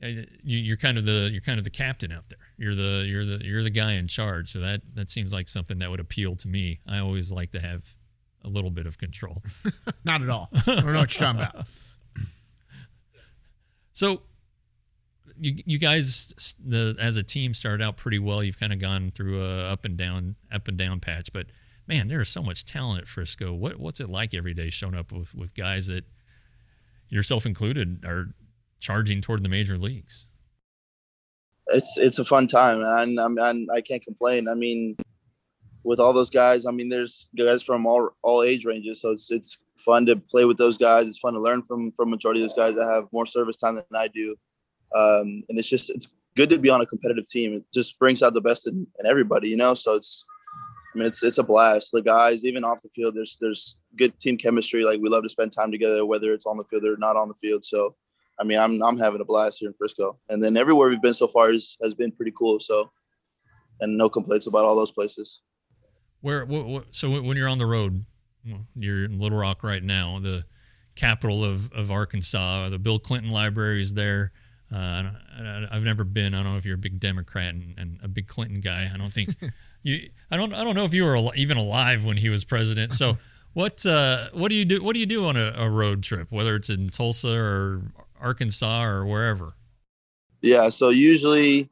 you, 0.00 0.74
are 0.74 0.76
kind 0.76 0.96
of 0.98 1.04
the 1.04 1.28
you're 1.32 1.40
kind 1.40 1.58
of 1.58 1.64
the 1.64 1.70
captain 1.70 2.12
out 2.12 2.28
there. 2.28 2.38
You're 2.56 2.74
the 2.74 3.04
you're 3.06 3.24
the 3.24 3.44
you're 3.44 3.62
the 3.62 3.70
guy 3.70 3.92
in 3.92 4.06
charge. 4.06 4.52
So 4.52 4.60
that 4.60 4.82
that 4.94 5.10
seems 5.10 5.32
like 5.32 5.48
something 5.48 5.78
that 5.78 5.90
would 5.90 6.00
appeal 6.00 6.36
to 6.36 6.48
me. 6.48 6.80
I 6.86 6.98
always 6.98 7.32
like 7.32 7.50
to 7.52 7.60
have 7.60 7.96
a 8.44 8.48
little 8.48 8.70
bit 8.70 8.86
of 8.86 8.98
control. 8.98 9.42
Not 10.04 10.22
at 10.22 10.30
all. 10.30 10.50
I 10.52 10.60
don't 10.64 10.92
know 10.92 11.00
what 11.00 11.18
you're 11.18 11.26
talking 11.26 11.40
about. 11.40 11.66
So 13.92 14.22
you 15.40 15.62
you 15.66 15.78
guys 15.78 16.54
the 16.64 16.96
as 17.00 17.16
a 17.16 17.22
team 17.22 17.54
started 17.54 17.82
out 17.82 17.96
pretty 17.96 18.18
well. 18.18 18.42
You've 18.42 18.60
kind 18.60 18.72
of 18.72 18.78
gone 18.78 19.10
through 19.10 19.42
a 19.42 19.72
up 19.72 19.84
and 19.84 19.96
down 19.96 20.36
up 20.52 20.68
and 20.68 20.78
down 20.78 21.00
patch, 21.00 21.32
but 21.32 21.46
man, 21.86 22.08
there 22.08 22.20
is 22.20 22.28
so 22.28 22.42
much 22.42 22.64
talent 22.64 23.02
at 23.02 23.08
Frisco. 23.08 23.52
What 23.52 23.78
what's 23.80 23.98
it 24.00 24.08
like 24.08 24.34
every 24.34 24.54
day 24.54 24.70
showing 24.70 24.94
up 24.94 25.10
with 25.10 25.34
with 25.34 25.54
guys 25.54 25.88
that 25.88 26.04
yourself 27.08 27.46
included 27.46 28.04
are 28.04 28.28
charging 28.80 29.20
toward 29.20 29.42
the 29.42 29.48
major 29.48 29.78
leagues? 29.78 30.28
It's 31.68 31.98
it's 31.98 32.18
a 32.18 32.24
fun 32.24 32.46
time, 32.46 32.82
and 32.82 33.20
I'm, 33.20 33.38
I'm, 33.38 33.66
I 33.74 33.80
can't 33.80 34.02
complain. 34.02 34.48
I 34.48 34.54
mean, 34.54 34.96
with 35.84 36.00
all 36.00 36.12
those 36.12 36.30
guys, 36.30 36.66
I 36.66 36.70
mean, 36.70 36.88
there's 36.88 37.28
guys 37.36 37.62
from 37.62 37.86
all 37.86 38.10
all 38.22 38.42
age 38.42 38.64
ranges, 38.64 39.00
so 39.00 39.10
it's 39.10 39.30
it's 39.30 39.64
fun 39.76 40.06
to 40.06 40.16
play 40.16 40.44
with 40.44 40.56
those 40.56 40.78
guys. 40.78 41.06
It's 41.06 41.18
fun 41.18 41.34
to 41.34 41.40
learn 41.40 41.62
from 41.62 41.92
from 41.92 42.10
majority 42.10 42.40
of 42.40 42.48
those 42.48 42.56
guys 42.56 42.74
that 42.76 42.88
have 42.88 43.12
more 43.12 43.26
service 43.26 43.56
time 43.56 43.74
than 43.74 43.84
I 43.94 44.08
do, 44.08 44.34
um, 44.94 45.42
and 45.48 45.58
it's 45.58 45.68
just 45.68 45.90
it's 45.90 46.08
good 46.36 46.48
to 46.50 46.58
be 46.58 46.70
on 46.70 46.80
a 46.80 46.86
competitive 46.86 47.28
team. 47.28 47.52
It 47.54 47.64
just 47.74 47.98
brings 47.98 48.22
out 48.22 48.32
the 48.32 48.40
best 48.40 48.66
in, 48.66 48.86
in 48.98 49.06
everybody, 49.06 49.48
you 49.48 49.56
know. 49.56 49.74
So 49.74 49.94
it's 49.94 50.24
I 50.94 50.98
mean, 50.98 51.06
it's 51.06 51.22
it's 51.22 51.38
a 51.38 51.42
blast. 51.42 51.92
The 51.92 52.02
guys, 52.02 52.44
even 52.44 52.64
off 52.64 52.82
the 52.82 52.88
field, 52.88 53.14
there's 53.14 53.36
there's 53.40 53.76
good 53.96 54.18
team 54.18 54.36
chemistry. 54.36 54.84
Like 54.84 55.00
we 55.00 55.08
love 55.08 55.22
to 55.22 55.28
spend 55.28 55.52
time 55.52 55.70
together, 55.70 56.06
whether 56.06 56.32
it's 56.32 56.46
on 56.46 56.56
the 56.56 56.64
field 56.64 56.84
or 56.84 56.96
not 56.96 57.16
on 57.16 57.28
the 57.28 57.34
field. 57.34 57.64
So 57.64 57.94
I 58.40 58.44
mean, 58.44 58.58
I'm 58.58 58.82
I'm 58.82 58.98
having 58.98 59.20
a 59.20 59.24
blast 59.24 59.58
here 59.58 59.68
in 59.68 59.74
Frisco, 59.74 60.18
and 60.28 60.42
then 60.42 60.56
everywhere 60.56 60.88
we've 60.88 61.02
been 61.02 61.14
so 61.14 61.28
far 61.28 61.50
is, 61.50 61.76
has 61.82 61.94
been 61.94 62.12
pretty 62.12 62.32
cool. 62.38 62.60
So, 62.60 62.90
and 63.80 63.96
no 63.96 64.08
complaints 64.08 64.46
about 64.46 64.64
all 64.64 64.76
those 64.76 64.92
places. 64.92 65.42
Where 66.20 66.44
what, 66.44 66.66
what, 66.66 66.84
so 66.90 67.20
when 67.20 67.36
you're 67.36 67.48
on 67.48 67.58
the 67.58 67.66
road, 67.66 68.04
you're 68.76 69.04
in 69.04 69.18
Little 69.18 69.38
Rock 69.38 69.62
right 69.62 69.82
now, 69.82 70.18
the 70.20 70.44
capital 70.94 71.44
of 71.44 71.72
of 71.72 71.90
Arkansas. 71.90 72.68
The 72.68 72.78
Bill 72.78 72.98
Clinton 72.98 73.30
Library 73.30 73.80
is 73.82 73.94
there. 73.94 74.32
Uh, 74.72 75.10
I, 75.38 75.68
have 75.72 75.82
never 75.82 76.04
been. 76.04 76.34
I 76.34 76.42
don't 76.42 76.52
know 76.52 76.58
if 76.58 76.64
you're 76.66 76.74
a 76.74 76.78
big 76.78 77.00
Democrat 77.00 77.54
and, 77.54 77.74
and 77.78 77.98
a 78.02 78.08
big 78.08 78.26
Clinton 78.28 78.60
guy. 78.60 78.90
I 78.92 78.96
don't 78.98 79.12
think 79.12 79.34
you. 79.82 80.10
I 80.30 80.36
don't. 80.36 80.54
I 80.54 80.62
don't 80.62 80.76
know 80.76 80.84
if 80.84 80.94
you 80.94 81.04
were 81.04 81.34
even 81.34 81.56
alive 81.56 82.04
when 82.04 82.18
he 82.18 82.28
was 82.28 82.44
president. 82.44 82.92
So. 82.92 83.18
What 83.54 83.84
uh, 83.86 84.28
what 84.34 84.50
do 84.50 84.54
you 84.54 84.64
do? 84.64 84.84
What 84.84 84.92
do 84.92 85.00
you 85.00 85.06
do 85.06 85.26
on 85.26 85.36
a, 85.36 85.52
a 85.56 85.68
road 85.68 86.04
trip, 86.04 86.30
whether 86.30 86.54
it's 86.54 86.68
in 86.68 86.90
Tulsa 86.90 87.34
or 87.34 87.82
Arkansas 88.20 88.82
or 88.84 89.06
wherever? 89.06 89.54
Yeah, 90.40 90.68
so 90.68 90.90
usually 90.90 91.70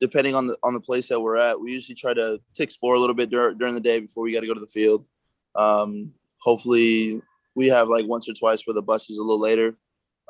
depending 0.00 0.34
on 0.34 0.46
the 0.46 0.56
on 0.62 0.74
the 0.74 0.80
place 0.80 1.08
that 1.08 1.20
we're 1.20 1.36
at, 1.36 1.60
we 1.60 1.72
usually 1.72 1.94
try 1.94 2.14
to, 2.14 2.40
to 2.54 2.62
explore 2.62 2.94
a 2.94 2.98
little 2.98 3.14
bit 3.14 3.30
dur- 3.30 3.54
during 3.54 3.74
the 3.74 3.80
day 3.80 4.00
before 4.00 4.24
we 4.24 4.32
got 4.32 4.40
to 4.40 4.46
go 4.46 4.54
to 4.54 4.60
the 4.60 4.66
field. 4.66 5.06
Um, 5.54 6.12
hopefully, 6.38 7.20
we 7.54 7.68
have 7.68 7.88
like 7.88 8.06
once 8.06 8.28
or 8.28 8.34
twice 8.34 8.66
where 8.66 8.74
the 8.74 8.82
bus 8.82 9.10
is 9.10 9.18
a 9.18 9.22
little 9.22 9.40
later, 9.40 9.76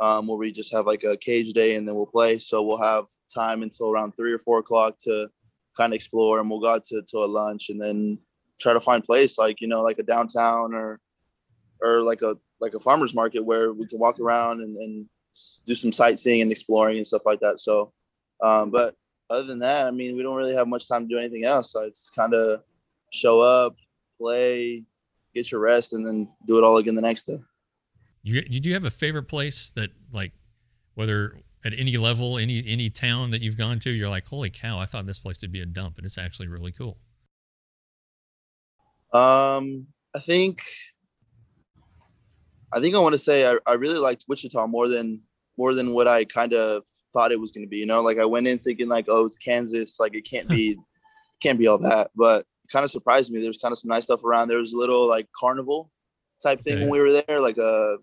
um, 0.01 0.27
where 0.27 0.37
we 0.37 0.53
just 0.53 0.73
have 0.73 0.87
like 0.87 1.05
a 1.05 1.17
cage 1.17 1.53
day 1.53 1.77
and 1.77 1.89
then 1.89 1.95
we'll 1.95 2.07
play. 2.07 2.39
So 2.39 2.63
we'll 2.63 2.83
have 2.83 3.07
time 3.33 3.63
until 3.63 3.91
around 3.91 4.13
three 4.13 4.33
or 4.33 4.39
four 4.39 4.59
o'clock 4.59 4.99
to 5.01 5.29
kind 5.77 5.93
of 5.93 5.97
explore, 5.97 6.41
and 6.41 6.51
we'll 6.51 6.61
go 6.61 6.75
out 6.75 6.85
to 6.85 7.03
to 7.03 7.19
a 7.19 7.27
lunch 7.27 7.71
and 7.71 7.81
then 7.81 8.19
try 8.61 8.75
to 8.75 8.81
find 8.81 9.03
place 9.03 9.39
like 9.39 9.61
you 9.61 9.69
know 9.69 9.83
like 9.83 9.99
a 9.99 10.03
downtown 10.03 10.75
or 10.75 11.01
or 11.81 12.03
like 12.03 12.23
a 12.23 12.37
like 12.61 12.75
a 12.75 12.81
farmers 12.81 13.15
market 13.15 13.43
where 13.43 13.73
we 13.73 13.87
can 13.87 13.99
walk 13.99 14.21
around 14.21 14.61
and, 14.61 14.77
and 14.77 15.07
do 15.67 15.75
some 15.75 15.93
sightseeing 15.93 16.43
and 16.43 16.51
exploring 16.51 16.97
and 16.97 17.07
stuff 17.07 17.23
like 17.25 17.41
that. 17.41 17.61
So, 17.61 17.93
um, 18.43 18.71
but 18.71 18.95
other 19.29 19.45
than 19.45 19.59
that, 19.61 19.87
I 19.87 19.91
mean, 19.91 20.17
we 20.17 20.23
don't 20.23 20.37
really 20.37 20.55
have 20.55 20.69
much 20.69 20.89
time 20.89 21.09
to 21.09 21.15
do 21.15 21.19
anything 21.19 21.45
else. 21.45 21.73
So 21.73 21.83
it's 21.83 22.11
kind 22.11 22.35
of 22.35 22.63
show 23.13 23.41
up, 23.41 23.77
play, 24.19 24.85
get 25.35 25.51
your 25.51 25.61
rest, 25.61 25.93
and 25.93 26.07
then 26.07 26.29
do 26.47 26.59
it 26.59 26.65
all 26.65 26.79
again 26.79 26.95
the 26.95 27.03
next 27.03 27.25
day. 27.25 27.39
You, 28.23 28.43
you 28.49 28.61
do 28.61 28.73
have 28.73 28.85
a 28.85 28.91
favorite 28.91 29.29
place 29.29 29.71
that 29.77 29.91
like 30.13 30.33
whether 30.95 31.35
at 31.65 31.73
any 31.77 31.97
level, 31.97 32.39
any 32.39 32.63
any 32.67 32.91
town 32.91 33.31
that 33.31 33.41
you've 33.41 33.57
gone 33.57 33.79
to, 33.81 33.91
you're 33.91 34.09
like, 34.09 34.27
holy 34.27 34.51
cow, 34.51 34.79
I 34.79 34.87
thought 34.87 35.07
this 35.07 35.19
place 35.19 35.41
would 35.43 35.53
be 35.53 35.61
a 35.61 35.67
dump, 35.67 35.97
and 35.97 36.05
it's 36.05 36.19
actually 36.19 36.49
really 36.49 36.73
cool. 36.73 36.99
Um, 39.13 39.89
I 40.15 40.21
think 40.21 40.63
I 42.73 42.81
think 42.81 42.95
I 42.95 42.99
want 42.99 43.15
to 43.15 43.19
say 43.19 43.47
I, 43.47 43.57
I 43.67 43.75
really 43.75 43.99
liked 43.99 44.25
Wichita 44.29 44.67
more 44.67 44.89
than 44.89 45.21
more 45.57 45.75
than 45.75 45.93
what 45.93 46.09
I 46.09 46.25
kind 46.25 46.55
of 46.55 46.85
thought 47.13 47.33
it 47.33 47.41
was 47.41 47.53
going 47.53 47.67
to 47.67 47.69
be. 47.69 47.79
You 47.79 47.87
know, 47.87 48.01
like 48.01 48.19
I 48.19 48.25
went 48.25 48.47
in 48.47 48.59
thinking 48.59 48.89
like, 48.89 49.07
oh, 49.09 49.27
it's 49.27 49.39
Kansas, 49.39 50.01
like 50.01 50.15
it 50.15 50.23
can't 50.23 50.49
be, 50.57 50.77
can't 51.41 51.59
be 51.59 51.67
all 51.67 51.79
that. 51.79 52.11
But 52.17 52.41
it 52.41 52.73
kind 52.73 52.85
of 52.85 52.91
surprised 52.91 53.31
me. 53.31 53.41
There 53.41 53.51
was 53.51 53.59
kind 53.59 53.73
of 53.73 53.79
some 53.79 53.89
nice 53.89 54.05
stuff 54.05 54.25
around. 54.25 54.49
There 54.49 54.59
was 54.59 54.73
a 54.73 54.79
little 54.79 55.07
like 55.07 55.29
carnival 55.39 55.91
type 56.43 56.63
thing 56.63 56.75
okay. 56.75 56.83
when 56.83 56.91
we 56.91 57.01
were 57.01 57.23
there, 57.27 57.41
like 57.41 57.59
a, 57.59 57.97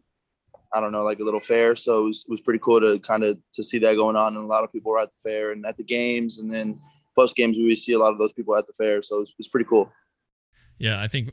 I 0.74 0.82
don't 0.82 0.92
know, 0.92 1.04
like 1.04 1.20
a 1.20 1.24
little 1.24 1.40
fair. 1.40 1.76
So 1.76 2.02
it 2.02 2.04
was, 2.04 2.26
it 2.28 2.32
was 2.32 2.42
pretty 2.42 2.60
cool 2.60 2.80
to 2.82 3.00
kind 3.00 3.24
of 3.24 3.38
to 3.54 3.64
see 3.64 3.80
that 3.80 3.96
going 3.96 4.16
on. 4.16 4.36
And 4.36 4.46
a 4.46 4.48
lot 4.48 4.64
of 4.64 4.72
people 4.72 4.92
were 4.92 5.00
at 5.00 5.10
the 5.10 5.30
fair 5.30 5.52
and 5.52 5.66
at 5.66 5.78
the 5.78 5.84
games, 5.84 6.40
and 6.40 6.54
then 6.54 6.80
post 7.16 7.36
games 7.36 7.58
we 7.58 7.76
see 7.76 7.94
a 7.94 8.00
lot 8.00 8.12
of 8.12 8.18
those 8.18 8.34
people 8.34 8.56
at 8.56 8.68
the 8.68 8.74
fair. 8.74 9.02
So 9.02 9.20
it 9.20 9.30
it 9.30 9.36
was 9.38 9.48
pretty 9.48 9.68
cool. 9.68 9.92
Yeah, 10.78 11.02
I 11.02 11.08
think 11.08 11.32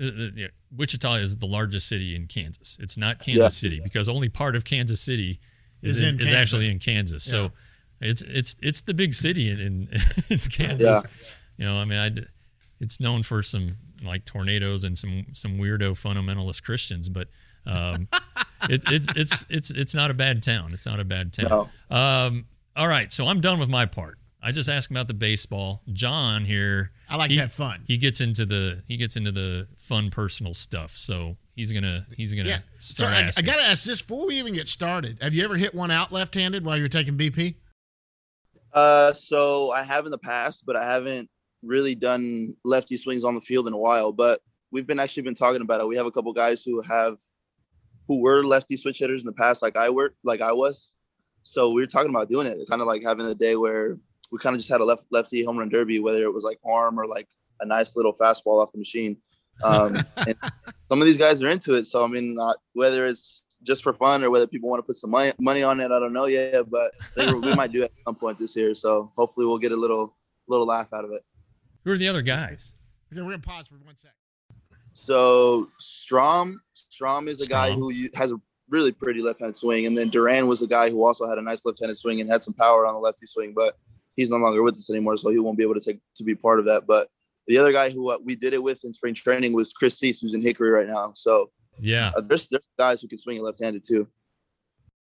uh, 0.00 0.06
uh, 0.06 0.30
yeah, 0.34 0.46
Wichita 0.74 1.14
is 1.14 1.36
the 1.36 1.46
largest 1.46 1.88
city 1.88 2.16
in 2.16 2.26
Kansas. 2.26 2.78
It's 2.80 2.96
not 2.96 3.20
Kansas 3.20 3.42
yeah. 3.42 3.48
City 3.48 3.80
because 3.80 4.08
only 4.08 4.28
part 4.28 4.56
of 4.56 4.64
Kansas 4.64 5.00
City 5.00 5.40
is, 5.82 5.96
is, 5.96 6.02
in, 6.02 6.20
is 6.20 6.32
actually 6.32 6.70
in 6.70 6.78
Kansas. 6.78 7.26
Yeah. 7.26 7.30
So 7.30 7.50
it's 8.00 8.22
it's 8.22 8.56
it's 8.60 8.80
the 8.82 8.94
big 8.94 9.14
city 9.14 9.50
in 9.50 9.60
in, 9.60 9.88
in 10.30 10.38
Kansas. 10.38 11.04
You 11.56 11.66
know, 11.66 11.76
I 11.76 11.84
mean, 11.84 11.98
I, 11.98 12.10
it's 12.80 13.00
known 13.00 13.22
for 13.22 13.42
some 13.42 13.76
like 14.02 14.24
tornadoes 14.24 14.84
and 14.84 14.98
some 14.98 15.26
some 15.32 15.58
weirdo 15.58 15.92
fundamentalist 15.92 16.62
Christians, 16.64 17.08
but 17.08 17.28
um, 17.66 18.08
it, 18.68 18.82
it, 18.90 19.06
it's 19.16 19.44
it's 19.48 19.70
it's 19.70 19.94
not 19.94 20.10
a 20.10 20.14
bad 20.14 20.42
town. 20.42 20.72
It's 20.72 20.86
not 20.86 21.00
a 21.00 21.04
bad 21.04 21.32
town. 21.32 21.68
No. 21.90 21.96
Um, 21.96 22.46
all 22.76 22.88
right, 22.88 23.12
so 23.12 23.26
I'm 23.26 23.40
done 23.40 23.58
with 23.58 23.68
my 23.68 23.86
part. 23.86 24.18
I 24.44 24.52
just 24.52 24.68
asked 24.68 24.90
him 24.90 24.96
about 24.98 25.08
the 25.08 25.14
baseball. 25.14 25.80
John 25.94 26.44
here. 26.44 26.90
I 27.08 27.16
like 27.16 27.30
he, 27.30 27.36
to 27.36 27.42
have 27.42 27.52
fun. 27.52 27.82
He 27.86 27.96
gets 27.96 28.20
into 28.20 28.44
the 28.44 28.82
he 28.86 28.98
gets 28.98 29.16
into 29.16 29.32
the 29.32 29.68
fun 29.76 30.10
personal 30.10 30.52
stuff. 30.52 30.90
So 30.90 31.38
he's 31.56 31.72
gonna 31.72 32.06
he's 32.14 32.34
gonna 32.34 32.50
Yeah. 32.50 32.58
So 32.78 33.04
start 33.04 33.14
I, 33.14 33.30
I 33.38 33.42
got 33.42 33.56
to 33.56 33.62
ask 33.62 33.84
this 33.84 34.02
before 34.02 34.26
we 34.26 34.38
even 34.38 34.52
get 34.52 34.68
started. 34.68 35.18
Have 35.22 35.32
you 35.32 35.44
ever 35.44 35.56
hit 35.56 35.74
one 35.74 35.90
out 35.90 36.12
left-handed 36.12 36.62
while 36.62 36.76
you 36.76 36.82
were 36.82 36.88
taking 36.90 37.16
BP? 37.16 37.54
Uh, 38.74 39.14
so 39.14 39.70
I 39.70 39.82
have 39.82 40.04
in 40.04 40.10
the 40.10 40.18
past, 40.18 40.64
but 40.66 40.76
I 40.76 40.84
haven't 40.84 41.30
really 41.62 41.94
done 41.94 42.54
lefty 42.64 42.98
swings 42.98 43.24
on 43.24 43.34
the 43.34 43.40
field 43.40 43.66
in 43.66 43.72
a 43.72 43.78
while. 43.78 44.12
But 44.12 44.42
we've 44.70 44.86
been 44.86 44.98
actually 44.98 45.22
been 45.22 45.34
talking 45.34 45.62
about 45.62 45.80
it. 45.80 45.88
We 45.88 45.96
have 45.96 46.06
a 46.06 46.10
couple 46.10 46.34
guys 46.34 46.62
who 46.62 46.82
have 46.82 47.18
who 48.06 48.20
were 48.20 48.44
lefty 48.44 48.76
switch 48.76 48.98
hitters 48.98 49.22
in 49.22 49.26
the 49.26 49.32
past, 49.32 49.62
like 49.62 49.76
I 49.76 49.88
were, 49.88 50.14
like 50.22 50.42
I 50.42 50.52
was. 50.52 50.92
So 51.44 51.70
we 51.70 51.80
were 51.80 51.86
talking 51.86 52.10
about 52.10 52.28
doing 52.28 52.46
it, 52.46 52.58
kind 52.68 52.82
of 52.82 52.86
like 52.86 53.02
having 53.02 53.24
a 53.26 53.34
day 53.34 53.56
where 53.56 53.96
we 54.30 54.38
kind 54.38 54.54
of 54.54 54.60
just 54.60 54.70
had 54.70 54.80
a 54.80 54.84
left 54.84 55.04
lefty 55.10 55.44
home 55.44 55.58
run 55.58 55.68
derby, 55.68 56.00
whether 56.00 56.22
it 56.22 56.32
was 56.32 56.44
like 56.44 56.58
arm 56.64 56.98
or 56.98 57.06
like 57.06 57.28
a 57.60 57.66
nice 57.66 57.96
little 57.96 58.12
fastball 58.12 58.62
off 58.62 58.72
the 58.72 58.78
machine. 58.78 59.16
Um, 59.62 60.02
and 60.16 60.34
some 60.88 61.00
of 61.00 61.06
these 61.06 61.18
guys 61.18 61.42
are 61.42 61.48
into 61.48 61.74
it. 61.74 61.86
So 61.86 62.04
I 62.04 62.08
mean, 62.08 62.34
not, 62.34 62.56
whether 62.72 63.06
it's 63.06 63.44
just 63.62 63.82
for 63.82 63.92
fun 63.92 64.22
or 64.22 64.30
whether 64.30 64.46
people 64.46 64.68
want 64.68 64.80
to 64.80 64.86
put 64.86 64.96
some 64.96 65.10
money, 65.10 65.32
money 65.38 65.62
on 65.62 65.80
it, 65.80 65.90
I 65.90 65.98
don't 65.98 66.12
know 66.12 66.26
yet. 66.26 66.70
But 66.70 66.92
they, 67.16 67.32
we 67.32 67.54
might 67.54 67.72
do 67.72 67.82
it 67.82 67.92
at 67.96 68.04
some 68.04 68.14
point 68.14 68.38
this 68.38 68.54
year. 68.56 68.74
So 68.74 69.12
hopefully 69.16 69.46
we'll 69.46 69.58
get 69.58 69.72
a 69.72 69.76
little 69.76 70.16
little 70.48 70.66
laugh 70.66 70.92
out 70.92 71.04
of 71.04 71.12
it. 71.12 71.24
Who 71.84 71.92
are 71.92 71.98
the 71.98 72.08
other 72.08 72.22
guys? 72.22 72.74
Okay, 73.12 73.22
we're 73.22 73.30
gonna 73.30 73.42
pause 73.42 73.68
for 73.68 73.74
one 73.74 73.96
second. 73.96 74.16
So 74.92 75.68
Strom, 75.78 76.60
Strom 76.74 77.28
is 77.28 77.42
a 77.42 77.46
guy 77.46 77.72
who 77.72 77.92
has 78.14 78.32
a 78.32 78.36
really 78.68 78.92
pretty 78.92 79.20
left-handed 79.20 79.56
swing, 79.56 79.86
and 79.86 79.98
then 79.98 80.08
Duran 80.08 80.46
was 80.46 80.60
the 80.60 80.66
guy 80.66 80.88
who 80.88 81.04
also 81.04 81.28
had 81.28 81.36
a 81.36 81.42
nice 81.42 81.64
left-handed 81.64 81.98
swing 81.98 82.20
and 82.20 82.30
had 82.30 82.42
some 82.42 82.54
power 82.54 82.86
on 82.86 82.94
the 82.94 83.00
lefty 83.00 83.26
swing, 83.26 83.52
but 83.54 83.76
he's 84.16 84.30
no 84.30 84.36
longer 84.38 84.62
with 84.62 84.74
us 84.74 84.90
anymore, 84.90 85.16
so 85.16 85.30
he 85.30 85.38
won't 85.38 85.56
be 85.58 85.64
able 85.64 85.74
to 85.74 85.80
take 85.80 85.98
to 86.16 86.24
be 86.24 86.34
part 86.34 86.58
of 86.58 86.64
that. 86.66 86.86
But 86.86 87.08
the 87.46 87.58
other 87.58 87.72
guy 87.72 87.90
who 87.90 88.10
uh, 88.10 88.18
we 88.24 88.34
did 88.36 88.54
it 88.54 88.62
with 88.62 88.84
in 88.84 88.92
spring 88.94 89.14
training 89.14 89.52
was 89.52 89.72
Chris 89.72 89.98
Seise, 89.98 90.20
who's 90.20 90.34
in 90.34 90.42
Hickory 90.42 90.70
right 90.70 90.86
now. 90.88 91.12
So 91.14 91.50
Yeah. 91.78 92.12
uh, 92.16 92.20
there's 92.22 92.48
there's 92.48 92.62
guys 92.78 93.00
who 93.02 93.08
can 93.08 93.18
swing 93.18 93.36
it 93.36 93.42
left-handed 93.42 93.82
too. 93.86 94.06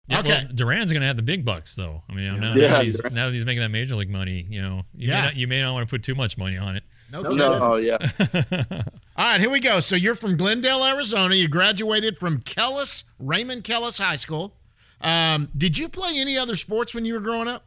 Yeah, 0.08 0.20
Okay. 0.20 0.28
well, 0.28 0.46
Duran's 0.54 0.92
going 0.92 1.00
to 1.00 1.06
have 1.08 1.16
the 1.16 1.22
big 1.22 1.44
bucks, 1.44 1.74
though. 1.74 2.02
I 2.08 2.12
mean, 2.14 2.38
now, 2.40 2.54
Yeah, 2.54 2.74
now, 2.74 2.80
he's, 2.82 3.00
Duran. 3.00 3.14
now 3.14 3.26
that 3.26 3.32
he's 3.32 3.44
making 3.44 3.60
that 3.62 3.70
major 3.72 3.96
league 3.96 4.08
money, 4.10 4.46
you 4.48 4.62
know, 4.62 4.82
you, 4.94 5.08
Yeah. 5.08 5.20
may, 5.20 5.26
not, 5.26 5.36
you 5.36 5.46
may 5.48 5.60
not 5.62 5.72
want 5.72 5.88
to 5.88 5.90
put 5.92 6.04
too 6.04 6.14
much 6.14 6.38
money 6.38 6.56
on 6.56 6.76
it. 6.76 6.84
No, 7.10 7.22
No, 7.22 7.30
kidding. 7.30 7.42
oh 7.42 7.76
yeah, 7.76 7.98
All 9.16 9.24
right, 9.24 9.40
here 9.40 9.50
we 9.50 9.58
go. 9.60 9.80
So 9.80 9.96
you're 9.96 10.14
from 10.14 10.36
Glendale, 10.36 10.84
Arizona. 10.84 11.34
You 11.34 11.48
graduated 11.48 12.18
from 12.18 12.40
Kellis, 12.40 13.04
Raymond 13.18 13.64
Kellis 13.64 13.98
High 14.00 14.16
School. 14.16 14.56
Um, 15.00 15.48
did 15.56 15.78
you 15.78 15.88
play 15.88 16.12
any 16.16 16.36
other 16.38 16.54
sports 16.56 16.94
when 16.94 17.04
you 17.04 17.14
were 17.14 17.20
growing 17.20 17.48
up? 17.48 17.66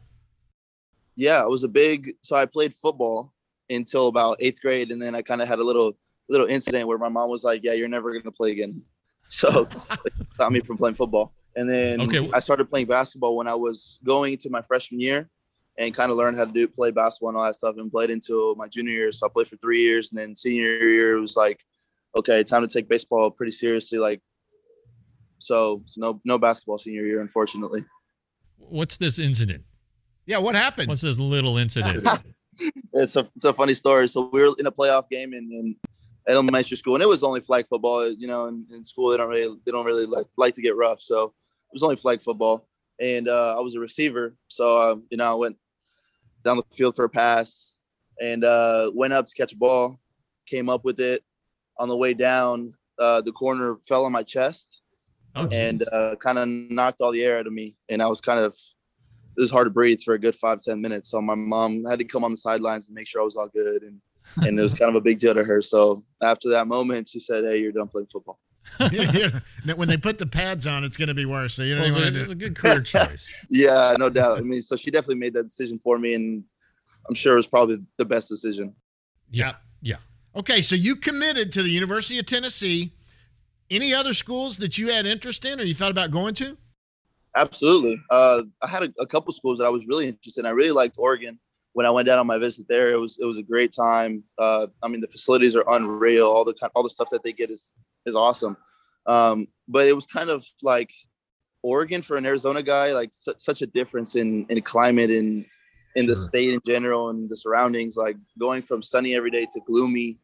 Yeah. 1.20 1.42
It 1.42 1.48
was 1.50 1.64
a 1.64 1.68
big. 1.68 2.12
So 2.22 2.34
I 2.34 2.46
played 2.46 2.74
football 2.74 3.32
until 3.68 4.08
about 4.08 4.38
eighth 4.40 4.60
grade, 4.60 4.90
and 4.90 5.00
then 5.00 5.14
I 5.14 5.22
kind 5.22 5.42
of 5.42 5.48
had 5.48 5.58
a 5.58 5.64
little 5.64 5.96
little 6.28 6.46
incident 6.46 6.88
where 6.88 6.98
my 6.98 7.08
mom 7.08 7.28
was 7.28 7.44
like, 7.44 7.60
"Yeah, 7.62 7.74
you're 7.74 7.88
never 7.88 8.12
gonna 8.12 8.32
play 8.32 8.52
again," 8.52 8.82
so 9.28 9.68
it 10.04 10.12
stopped 10.34 10.52
me 10.52 10.60
from 10.60 10.76
playing 10.78 10.94
football. 10.94 11.34
And 11.56 11.68
then 11.68 12.00
Okay. 12.00 12.30
I 12.32 12.40
started 12.40 12.70
playing 12.70 12.86
basketball 12.86 13.36
when 13.36 13.48
I 13.48 13.54
was 13.54 13.98
going 14.04 14.32
into 14.32 14.48
my 14.50 14.62
freshman 14.62 15.00
year, 15.00 15.28
and 15.78 15.92
kind 15.94 16.10
of 16.10 16.16
learned 16.16 16.36
how 16.38 16.46
to 16.46 16.52
do 16.52 16.66
play 16.66 16.90
basketball 16.90 17.30
and 17.30 17.38
all 17.38 17.44
that 17.44 17.56
stuff, 17.56 17.76
and 17.76 17.90
played 17.90 18.10
until 18.10 18.54
my 18.54 18.66
junior 18.68 18.92
year. 18.92 19.12
So 19.12 19.26
I 19.26 19.28
played 19.28 19.48
for 19.48 19.56
three 19.56 19.82
years, 19.82 20.10
and 20.10 20.18
then 20.18 20.34
senior 20.34 20.78
year 20.78 21.16
it 21.16 21.20
was 21.20 21.36
like, 21.36 21.60
okay, 22.16 22.42
time 22.42 22.62
to 22.66 22.68
take 22.68 22.88
baseball 22.88 23.30
pretty 23.30 23.52
seriously. 23.52 23.98
Like, 23.98 24.20
so 25.38 25.82
no 25.96 26.20
no 26.24 26.38
basketball 26.38 26.78
senior 26.78 27.04
year, 27.04 27.20
unfortunately. 27.20 27.84
What's 28.56 28.96
this 28.96 29.18
incident? 29.18 29.64
Yeah, 30.26 30.38
what 30.38 30.54
happened? 30.54 30.88
What's 30.88 31.00
this 31.00 31.18
little 31.18 31.58
incident? 31.58 32.06
it's 32.92 33.16
a 33.16 33.28
it's 33.36 33.44
a 33.44 33.52
funny 33.52 33.74
story. 33.74 34.08
So 34.08 34.30
we 34.32 34.40
were 34.40 34.54
in 34.58 34.66
a 34.66 34.72
playoff 34.72 35.08
game 35.08 35.32
in, 35.32 35.50
in 35.52 35.76
elementary 36.28 36.76
school, 36.76 36.94
and 36.94 37.02
it 37.02 37.08
was 37.08 37.22
only 37.22 37.40
flag 37.40 37.66
football. 37.66 38.10
You 38.10 38.26
know, 38.26 38.46
in, 38.46 38.66
in 38.72 38.84
school 38.84 39.10
they 39.10 39.16
don't 39.16 39.28
really 39.28 39.56
they 39.64 39.72
don't 39.72 39.86
really 39.86 40.06
like, 40.06 40.26
like 40.36 40.54
to 40.54 40.62
get 40.62 40.76
rough, 40.76 41.00
so 41.00 41.24
it 41.24 41.72
was 41.72 41.82
only 41.82 41.96
flag 41.96 42.22
football. 42.22 42.66
And 43.00 43.28
uh, 43.28 43.56
I 43.56 43.60
was 43.60 43.74
a 43.74 43.80
receiver, 43.80 44.36
so 44.48 44.92
um, 44.92 45.04
you 45.10 45.16
know 45.16 45.30
I 45.30 45.34
went 45.34 45.56
down 46.42 46.56
the 46.56 46.64
field 46.72 46.96
for 46.96 47.04
a 47.04 47.08
pass 47.08 47.76
and 48.20 48.44
uh, 48.44 48.90
went 48.94 49.12
up 49.12 49.26
to 49.26 49.34
catch 49.34 49.52
a 49.52 49.56
ball, 49.56 50.00
came 50.46 50.68
up 50.68 50.84
with 50.84 51.00
it. 51.00 51.22
On 51.78 51.88
the 51.88 51.96
way 51.96 52.12
down, 52.12 52.74
uh, 52.98 53.22
the 53.22 53.32
corner 53.32 53.76
fell 53.76 54.04
on 54.04 54.12
my 54.12 54.22
chest 54.22 54.80
Oh, 55.36 55.46
and 55.52 55.82
uh, 55.92 56.16
kind 56.16 56.38
of 56.38 56.48
knocked 56.48 57.00
all 57.00 57.12
the 57.12 57.24
air 57.24 57.38
out 57.38 57.46
of 57.46 57.52
me. 57.52 57.76
And 57.88 58.02
I 58.02 58.08
was 58.08 58.20
kind 58.20 58.40
of, 58.40 58.56
it 59.36 59.40
was 59.40 59.50
hard 59.50 59.66
to 59.66 59.70
breathe 59.70 60.00
for 60.02 60.14
a 60.14 60.18
good 60.18 60.34
five 60.34 60.62
ten 60.62 60.80
minutes. 60.80 61.10
So 61.10 61.20
my 61.20 61.34
mom 61.34 61.84
had 61.84 61.98
to 61.98 62.04
come 62.04 62.24
on 62.24 62.30
the 62.30 62.36
sidelines 62.36 62.88
and 62.88 62.94
make 62.94 63.06
sure 63.06 63.22
I 63.22 63.24
was 63.24 63.36
all 63.36 63.48
good. 63.48 63.82
And, 63.82 64.00
and 64.46 64.58
it 64.58 64.62
was 64.62 64.74
kind 64.74 64.88
of 64.88 64.94
a 64.94 65.00
big 65.00 65.18
deal 65.18 65.34
to 65.34 65.44
her. 65.44 65.62
So 65.62 66.04
after 66.22 66.48
that 66.50 66.66
moment, 66.66 67.08
she 67.08 67.20
said, 67.20 67.44
Hey, 67.44 67.58
you're 67.58 67.72
done 67.72 67.88
playing 67.88 68.08
football. 68.08 68.38
Yeah, 68.92 69.40
when 69.74 69.88
they 69.88 69.96
put 69.96 70.18
the 70.18 70.26
pads 70.26 70.66
on, 70.66 70.84
it's 70.84 70.96
going 70.96 71.08
to 71.08 71.14
be 71.14 71.26
worse. 71.26 71.54
So 71.54 71.62
you 71.62 71.74
don't 71.74 71.84
Well, 71.88 72.02
it, 72.02 72.12
was 72.12 72.14
a, 72.14 72.16
it 72.16 72.20
was 72.20 72.30
a 72.30 72.34
good 72.34 72.56
career 72.56 72.80
choice. 72.80 73.46
Yeah, 73.50 73.94
no 73.98 74.08
doubt. 74.08 74.38
I 74.38 74.42
mean, 74.42 74.62
so 74.62 74.76
she 74.76 74.90
definitely 74.90 75.16
made 75.16 75.34
that 75.34 75.44
decision 75.44 75.80
for 75.82 75.98
me. 75.98 76.14
And 76.14 76.44
I'm 77.08 77.14
sure 77.14 77.32
it 77.32 77.36
was 77.36 77.46
probably 77.46 77.78
the 77.98 78.04
best 78.04 78.28
decision. 78.28 78.74
Yeah. 79.30 79.54
Yeah. 79.80 79.96
Okay, 80.36 80.62
so 80.62 80.76
you 80.76 80.96
committed 80.96 81.52
to 81.52 81.62
the 81.62 81.70
University 81.70 82.18
of 82.18 82.26
Tennessee. 82.26 82.92
Any 83.68 83.92
other 83.92 84.14
schools 84.14 84.58
that 84.58 84.78
you 84.78 84.88
had 84.88 85.06
interest 85.06 85.44
in 85.44 85.60
or 85.60 85.64
you 85.64 85.74
thought 85.74 85.90
about 85.90 86.10
going 86.10 86.34
to? 86.34 86.56
Absolutely. 87.36 88.00
Uh, 88.10 88.42
I 88.62 88.66
had 88.68 88.82
a, 88.84 88.92
a 88.98 89.06
couple 89.06 89.32
schools 89.32 89.58
that 89.58 89.64
I 89.66 89.70
was 89.70 89.86
really 89.86 90.08
interested 90.08 90.40
in. 90.40 90.46
I 90.46 90.50
really 90.50 90.72
liked 90.72 90.96
Oregon 90.98 91.38
when 91.74 91.86
I 91.86 91.90
went 91.90 92.08
down 92.08 92.18
on 92.18 92.26
my 92.26 92.38
visit 92.38 92.66
there. 92.68 92.90
It 92.90 92.96
was 92.98 93.18
it 93.20 93.24
was 93.24 93.38
a 93.38 93.42
great 93.42 93.72
time. 93.72 94.24
Uh, 94.38 94.66
I 94.82 94.88
mean, 94.88 95.00
the 95.00 95.08
facilities 95.08 95.54
are 95.54 95.64
unreal. 95.68 96.26
All 96.26 96.44
the 96.44 96.54
kind- 96.54 96.72
all 96.74 96.82
the 96.82 96.90
stuff 96.90 97.08
that 97.10 97.22
they 97.22 97.32
get 97.32 97.50
is 97.50 97.74
is 98.06 98.16
awesome. 98.16 98.56
Um, 99.06 99.48
but 99.68 99.86
it 99.86 99.92
was 99.94 100.06
kind 100.06 100.28
of 100.30 100.44
like 100.62 100.90
Oregon 101.62 102.02
for 102.02 102.16
an 102.16 102.26
Arizona 102.26 102.62
guy, 102.62 102.92
like 102.92 103.10
su- 103.12 103.34
such 103.38 103.62
a 103.62 103.66
difference 103.66 104.16
in 104.16 104.46
in 104.48 104.60
climate 104.62 105.10
and 105.10 105.46
in 105.96 106.06
the 106.06 106.14
Sure. 106.14 106.24
state 106.26 106.54
in 106.54 106.60
general 106.66 107.10
and 107.10 107.28
the 107.30 107.36
surroundings. 107.36 107.96
Like 107.96 108.16
going 108.38 108.62
from 108.62 108.82
sunny 108.82 109.14
every 109.14 109.30
day 109.30 109.46
to 109.52 109.60
gloomy 109.66 110.18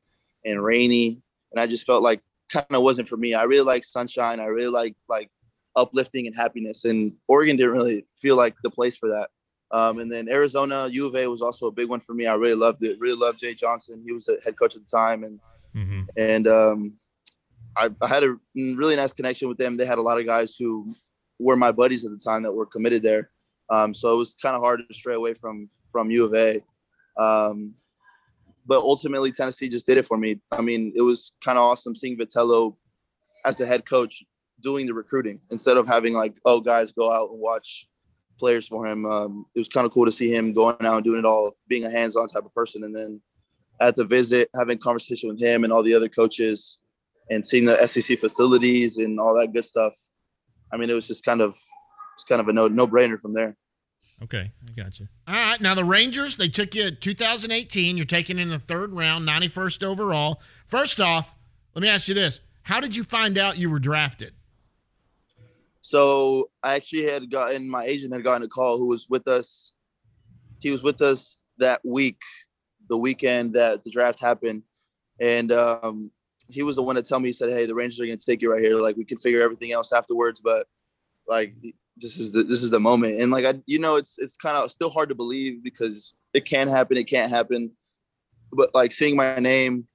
and 0.45 0.63
rainy, 0.63 1.21
and 1.53 1.61
I 1.61 1.67
just 1.69 1.85
felt 1.87 2.03
like 2.03 2.21
kind 2.51 2.67
of 2.71 2.83
wasn't 2.83 3.09
for 3.09 3.17
me. 3.17 3.35
I 3.35 3.45
really 3.45 3.65
like 3.65 3.85
sunshine. 3.85 4.41
I 4.41 4.47
really 4.47 4.71
like 4.71 4.97
like 5.09 5.31
uplifting 5.77 6.27
and 6.27 6.35
happiness. 6.35 6.85
And 6.85 7.13
Oregon 7.29 7.57
didn't 7.57 7.73
really 7.73 8.07
feel 8.17 8.37
like 8.37 8.55
the 8.63 8.71
place 8.71 8.97
for 8.97 9.09
that. 9.09 9.29
Um, 9.71 9.99
and 9.99 10.11
then 10.11 10.29
Arizona, 10.29 10.89
U 10.91 11.07
of 11.07 11.17
A 11.17 11.27
was 11.27 11.43
also 11.43 11.67
a 11.67 11.73
big 11.73 11.89
one 11.89 12.01
for 12.01 12.15
me. 12.15 12.27
I 12.27 12.35
really 12.35 12.55
loved 12.55 12.83
it. 12.85 12.99
Really 13.01 13.17
loved 13.17 13.41
Jay 13.41 13.55
Johnson. 13.55 14.03
He 14.05 14.13
was 14.13 14.27
the 14.27 14.39
head 14.45 14.59
coach 14.59 14.77
at 14.77 14.83
the 14.83 14.97
time, 14.97 15.25
and 15.25 15.41
hmm 15.73 16.03
and 16.17 16.47
um, 16.47 16.95
I, 17.77 17.91
I 18.01 18.07
had 18.07 18.25
a 18.25 18.37
really 18.55 18.97
nice 18.97 19.13
connection 19.13 19.49
with 19.49 19.59
them. 19.59 19.77
They 19.77 19.85
had 19.85 19.99
a 19.99 20.03
lot 20.03 20.19
of 20.19 20.25
guys 20.25 20.57
who 20.57 20.95
were 21.39 21.57
my 21.57 21.73
buddies 21.73 22.05
at 22.05 22.13
the 22.13 22.17
time 22.17 22.43
that 22.45 22.53
were 22.53 22.67
committed 22.67 23.03
there. 23.03 23.31
Um, 23.69 23.93
so 23.93 24.15
it 24.15 24.17
was 24.17 24.35
kind 24.41 24.55
of 24.55 24.63
hard 24.63 24.83
to 24.89 24.95
stray 24.95 25.15
away 25.15 25.35
from 25.35 25.69
from 25.91 26.11
U 26.11 26.25
of 26.25 26.35
A. 26.35 26.63
Um, 27.21 27.75
but 28.67 28.79
ultimately, 28.79 29.33
Tennessee 29.33 29.69
just 29.69 29.87
did 29.87 29.99
it 29.99 30.07
for 30.07 30.17
me. 30.17 30.41
I 30.53 30.61
mean, 30.61 30.93
it 30.97 31.03
was 31.03 31.33
kind 31.45 31.59
of 31.59 31.65
awesome 31.65 31.95
seeing 31.95 32.17
Vitello 32.17 32.77
as 33.45 33.59
the 33.59 33.67
head 33.67 33.89
coach 33.89 34.25
doing 34.61 34.87
the 34.87 34.95
recruiting 34.95 35.41
instead 35.51 35.77
of 35.77 35.87
having 35.87 36.15
like, 36.15 36.35
oh, 36.45 36.61
guys, 36.61 36.93
go 36.93 37.13
out 37.13 37.31
and 37.31 37.39
watch 37.39 37.87
players 38.39 38.67
for 38.67 38.87
him. 38.87 39.05
Um, 39.07 39.47
it 39.55 39.59
was 39.59 39.69
kind 39.69 39.87
of 39.87 39.93
cool 39.93 40.05
to 40.05 40.13
see 40.13 40.33
him 40.33 40.53
going 40.53 40.77
out 40.81 40.97
and 40.97 41.05
doing 41.05 41.21
it 41.21 41.25
all, 41.25 41.57
being 41.69 41.85
a 41.85 41.91
hands-on 41.91 42.29
type 42.29 42.45
of 42.45 42.55
person. 42.55 42.85
And 42.85 42.95
then 42.95 43.21
at 43.81 43.97
the 43.97 44.05
visit, 44.05 44.49
having 44.55 44.79
conversation 44.79 45.29
with 45.29 45.41
him 45.41 45.65
and 45.65 45.73
all 45.73 45.83
the 45.83 45.95
other 45.95 46.09
coaches, 46.09 46.79
and 47.31 47.45
seeing 47.45 47.65
the 47.65 47.87
SEC 47.87 48.19
facilities 48.21 48.99
and 48.99 49.19
all 49.19 49.35
that 49.35 49.53
good 49.53 49.65
stuff. 49.65 49.97
I 50.73 50.77
mean, 50.77 50.91
it 50.91 50.95
was 50.95 51.07
just 51.07 51.25
kind 51.25 51.41
of 51.41 51.57
it's 52.15 52.25
kind 52.25 52.41
of 52.41 52.49
a 52.49 52.53
no 52.53 52.69
no 52.69 52.87
brainer 52.87 53.19
from 53.21 53.35
there. 53.35 53.57
Okay. 54.23 54.51
I 54.67 54.73
got 54.83 54.99
you. 54.99 55.09
All 55.29 55.35
right. 55.35 55.61
Now, 55.61 55.75
the 55.75 55.85
Rangers, 55.85 56.39
they 56.39 56.49
took 56.49 56.75
you 56.75 56.91
2018. 56.91 57.97
You're 57.97 58.07
taken 58.07 58.39
in 58.39 58.49
the 58.49 58.59
third 58.59 58.95
round, 58.95 59.29
91st 59.29 59.83
overall. 59.83 60.41
First 60.67 61.01
off, 61.01 61.35
let 61.75 61.83
me 61.83 61.89
ask 61.89 62.09
you 62.09 62.15
this 62.15 62.41
How 62.63 62.81
did 62.81 62.97
you 62.97 63.05
find 63.05 63.37
out 63.37 63.59
you 63.59 63.71
were 63.71 63.79
drafted? 63.79 64.33
So 65.89 66.51
I 66.65 66.75
actually 66.75 67.09
had 67.09 67.31
gotten 67.31 67.71
my 67.71 67.85
agent 67.85 68.13
had 68.13 68.25
gotten 68.25 68.43
a 68.43 68.49
call 68.49 68.77
who 68.77 68.89
was 68.89 69.07
with 69.09 69.29
us. 69.29 69.73
He 70.59 70.73
was 70.73 70.83
with 70.83 71.01
us 71.01 71.39
that 71.59 71.81
week, 71.85 72.21
the 72.89 72.99
weekend 72.99 73.55
that 73.55 73.85
the 73.85 73.91
draft 73.93 74.21
happened, 74.21 74.65
and 75.21 75.53
um, 75.53 76.11
he 76.49 76.65
was 76.65 76.75
the 76.75 76.83
one 76.83 76.97
to 76.97 77.03
tell 77.03 77.21
me. 77.21 77.29
He 77.29 77.33
said, 77.33 77.51
"Hey, 77.51 77.67
the 77.67 77.75
Rangers 77.75 78.01
are 78.01 78.07
going 78.07 78.19
to 78.19 78.27
take 78.27 78.43
you 78.43 78.53
right 78.53 78.61
here. 78.61 78.75
Like 78.75 78.97
we 78.97 79.05
can 79.05 79.19
figure 79.19 79.43
everything 79.43 79.71
else 79.71 79.93
afterwards, 79.93 80.41
but 80.41 80.67
like 81.29 81.55
this 81.97 82.17
is 82.17 82.33
the 82.33 82.43
this 82.43 82.63
is 82.63 82.71
the 82.71 82.81
moment." 82.81 83.21
And 83.21 83.31
like 83.31 83.45
I, 83.45 83.55
you 83.67 83.79
know, 83.79 83.95
it's 83.95 84.19
it's 84.19 84.37
kind 84.37 84.57
of 84.57 84.73
still 84.73 84.91
hard 84.91 85.09
to 85.11 85.15
believe 85.15 85.63
because 85.63 86.15
it 86.35 86.47
can 86.47 86.67
happen, 86.67 86.97
it 86.97 87.05
can't 87.05 87.31
happen, 87.31 87.71
but 88.53 88.75
like 88.75 88.91
seeing 88.91 89.15
my 89.15 89.39
name 89.39 89.87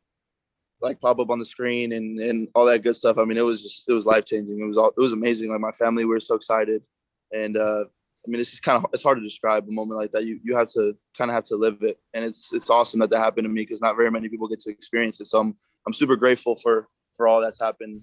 like 0.81 0.99
pop 0.99 1.19
up 1.19 1.29
on 1.29 1.39
the 1.39 1.45
screen 1.45 1.93
and 1.93 2.19
and 2.19 2.47
all 2.55 2.65
that 2.65 2.83
good 2.83 2.95
stuff. 2.95 3.17
I 3.17 3.23
mean, 3.23 3.37
it 3.37 3.45
was 3.45 3.63
just 3.63 3.87
it 3.87 3.93
was 3.93 4.05
life 4.05 4.25
changing. 4.25 4.59
It 4.59 4.65
was 4.65 4.77
all 4.77 4.89
it 4.89 4.99
was 4.99 5.13
amazing. 5.13 5.51
Like 5.51 5.61
my 5.61 5.71
family, 5.71 6.05
we 6.05 6.11
were 6.11 6.19
so 6.19 6.35
excited, 6.35 6.85
and 7.31 7.57
uh, 7.57 7.85
I 8.25 8.29
mean, 8.29 8.39
it's 8.39 8.51
just 8.51 8.63
kind 8.63 8.77
of 8.77 8.89
it's 8.93 9.03
hard 9.03 9.17
to 9.17 9.23
describe 9.23 9.67
a 9.67 9.71
moment 9.71 9.99
like 9.99 10.11
that. 10.11 10.25
You 10.25 10.39
you 10.43 10.55
have 10.55 10.69
to 10.71 10.95
kind 11.17 11.31
of 11.31 11.35
have 11.35 11.43
to 11.45 11.55
live 11.55 11.77
it, 11.81 11.99
and 12.13 12.25
it's 12.25 12.53
it's 12.53 12.69
awesome 12.69 12.99
that 12.99 13.09
that 13.11 13.19
happened 13.19 13.45
to 13.45 13.49
me 13.49 13.61
because 13.61 13.81
not 13.81 13.95
very 13.95 14.11
many 14.11 14.29
people 14.29 14.47
get 14.47 14.59
to 14.61 14.71
experience 14.71 15.19
it. 15.21 15.25
So 15.25 15.39
I'm 15.39 15.55
I'm 15.85 15.93
super 15.93 16.15
grateful 16.15 16.55
for 16.55 16.87
for 17.15 17.27
all 17.27 17.41
that's 17.41 17.59
happened 17.59 18.01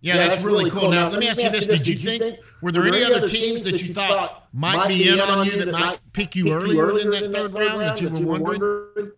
Yeah, 0.00 0.14
yeah 0.14 0.24
that's, 0.24 0.36
that's, 0.36 0.44
really, 0.44 0.58
really 0.58 0.70
cool. 0.70 0.80
cool. 0.82 0.90
Now, 0.90 1.06
now, 1.06 1.10
let 1.10 1.20
me 1.20 1.28
ask 1.28 1.42
you 1.42 1.50
this: 1.50 1.66
Did 1.66 1.86
you 1.86 1.96
think, 1.96 2.22
think 2.22 2.38
were 2.62 2.72
there, 2.72 2.82
were 2.82 2.90
there 2.90 3.02
any 3.02 3.14
other 3.14 3.28
teams 3.28 3.62
that 3.62 3.86
you 3.86 3.94
thought 3.94 4.48
might 4.52 4.88
be 4.88 5.08
in 5.08 5.20
on 5.20 5.46
you 5.46 5.64
that 5.64 5.72
might 5.72 6.00
pick 6.12 6.34
you 6.34 6.52
earlier 6.52 6.98
in 6.98 7.10
that 7.10 7.32
third 7.32 7.54
round 7.54 7.80
that 7.82 8.00
you 8.00 8.08
were 8.10 8.38
wondering? 8.38 9.12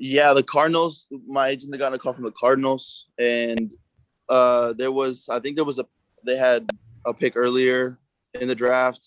Yeah, 0.00 0.32
the 0.32 0.44
Cardinals. 0.44 1.08
My 1.26 1.48
agent 1.48 1.76
got 1.76 1.92
a 1.92 1.98
call 1.98 2.12
from 2.12 2.22
the 2.22 2.30
Cardinals, 2.30 3.06
and 3.18 3.68
uh, 4.28 4.72
there 4.74 4.92
was 4.92 5.28
I 5.28 5.40
think 5.40 5.56
there 5.56 5.64
was 5.64 5.80
a 5.80 5.86
they 6.24 6.36
had 6.36 6.70
a 7.04 7.12
pick 7.12 7.32
earlier 7.34 7.98
in 8.40 8.46
the 8.46 8.54
draft. 8.54 9.04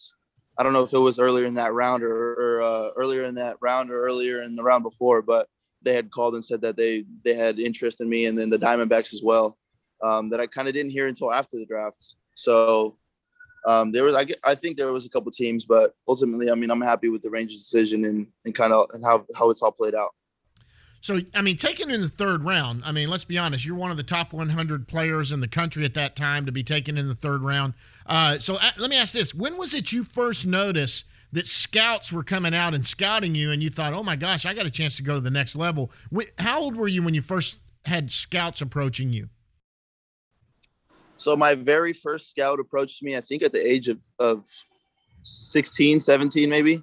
I 0.58 0.64
don't 0.64 0.74
know 0.74 0.84
if 0.84 0.92
it 0.92 1.00
was 1.00 1.18
earlier 1.18 1.46
in 1.46 1.54
that 1.54 1.74
round 1.74 2.04
or, 2.04 2.34
or 2.34 2.62
uh, 2.62 2.90
earlier 2.98 3.24
in 3.24 3.36
that 3.36 3.56
round 3.62 3.90
or 3.90 4.04
earlier 4.04 4.44
in 4.44 4.58
the 4.58 4.64
round 4.64 4.84
before, 4.84 5.22
but 5.22 5.48
they 5.82 5.94
had 5.94 6.12
called 6.12 6.36
and 6.36 6.44
said 6.44 6.60
that 6.60 6.76
they 6.76 7.06
they 7.24 7.36
had 7.36 7.58
interest 7.58 8.02
in 8.02 8.10
me, 8.10 8.26
and 8.26 8.38
then 8.38 8.50
the 8.50 8.60
Diamondbacks 8.60 9.14
as 9.14 9.22
well 9.24 9.58
um, 10.04 10.30
that 10.30 10.42
I 10.42 10.46
kind 10.46 10.68
of 10.68 10.74
didn't 10.74 10.92
hear 10.92 11.08
until 11.08 11.32
after 11.32 11.58
the 11.58 11.66
draft. 11.66 12.16
So 12.36 12.98
um, 13.66 13.94
there 13.94 14.04
was, 14.04 14.16
I, 14.16 14.28
I 14.44 14.56
think 14.56 14.76
there 14.76 14.92
was 14.92 15.06
a 15.06 15.10
couple 15.10 15.32
teams, 15.32 15.64
but 15.64 15.94
ultimately, 16.08 16.52
I 16.52 16.56
mean, 16.56 16.72
I'm 16.72 16.82
happy 16.82 17.10
with 17.10 17.22
the 17.22 17.30
Rangers' 17.30 17.60
decision 17.60 18.04
and, 18.06 18.28
and 18.44 18.54
kind 18.54 18.74
of 18.74 18.90
and 18.94 19.06
how, 19.06 19.26
how 19.38 19.50
it's 19.50 19.62
all 19.62 19.72
played 19.72 19.96
out. 19.96 20.14
So, 21.02 21.20
I 21.34 21.42
mean, 21.42 21.58
taken 21.58 21.90
in 21.90 22.02
the 22.02 22.08
third 22.08 22.44
round, 22.44 22.84
I 22.86 22.92
mean, 22.92 23.10
let's 23.10 23.26
be 23.26 23.38
honest, 23.38 23.66
you're 23.66 23.76
one 23.76 23.90
of 23.90 23.98
the 23.98 24.04
top 24.04 24.34
100 24.34 24.88
players 24.88 25.32
in 25.32 25.40
the 25.40 25.48
country 25.48 25.84
at 25.84 25.96
that 25.96 26.16
time 26.16 26.46
to 26.46 26.52
be 26.52 26.64
taken 26.64 26.96
in 26.96 27.08
the 27.08 27.16
third 27.16 27.42
round. 27.42 27.74
Uh, 28.06 28.38
so, 28.38 28.56
uh, 28.58 28.70
let 28.78 28.90
me 28.92 28.98
ask 28.98 29.12
this 29.12 29.34
when 29.34 29.58
was 29.58 29.74
it 29.74 29.92
you 29.92 30.04
first 30.04 30.46
noticed 30.46 31.06
that 31.32 31.48
scouts 31.48 32.12
were 32.12 32.24
coming 32.24 32.54
out 32.54 32.76
and 32.76 32.86
scouting 32.86 33.34
you 33.34 33.52
and 33.52 33.64
you 33.64 33.70
thought, 33.70 33.94
oh 33.94 34.04
my 34.04 34.16
gosh, 34.16 34.46
I 34.46 34.54
got 34.54 34.66
a 34.68 34.72
chance 34.72 34.96
to 34.98 35.04
go 35.04 35.16
to 35.16 35.22
the 35.22 35.32
next 35.32 35.56
level? 35.56 35.92
How 36.38 36.62
old 36.62 36.76
were 36.76 36.88
you 36.88 37.02
when 37.02 37.14
you 37.14 37.22
first 37.22 37.60
had 37.86 38.12
scouts 38.12 38.62
approaching 38.62 39.12
you? 39.12 39.30
So 41.18 41.36
my 41.36 41.56
very 41.56 41.94
first 41.94 42.30
scout 42.32 42.60
approached 42.60 43.02
me, 43.02 43.16
I 43.16 43.22
think 43.22 43.44
at 43.44 43.54
the 43.54 43.66
age 43.66 43.88
of, 43.88 44.00
of 44.20 44.44
16, 45.24 46.00
17, 46.00 46.50
maybe. 46.50 46.82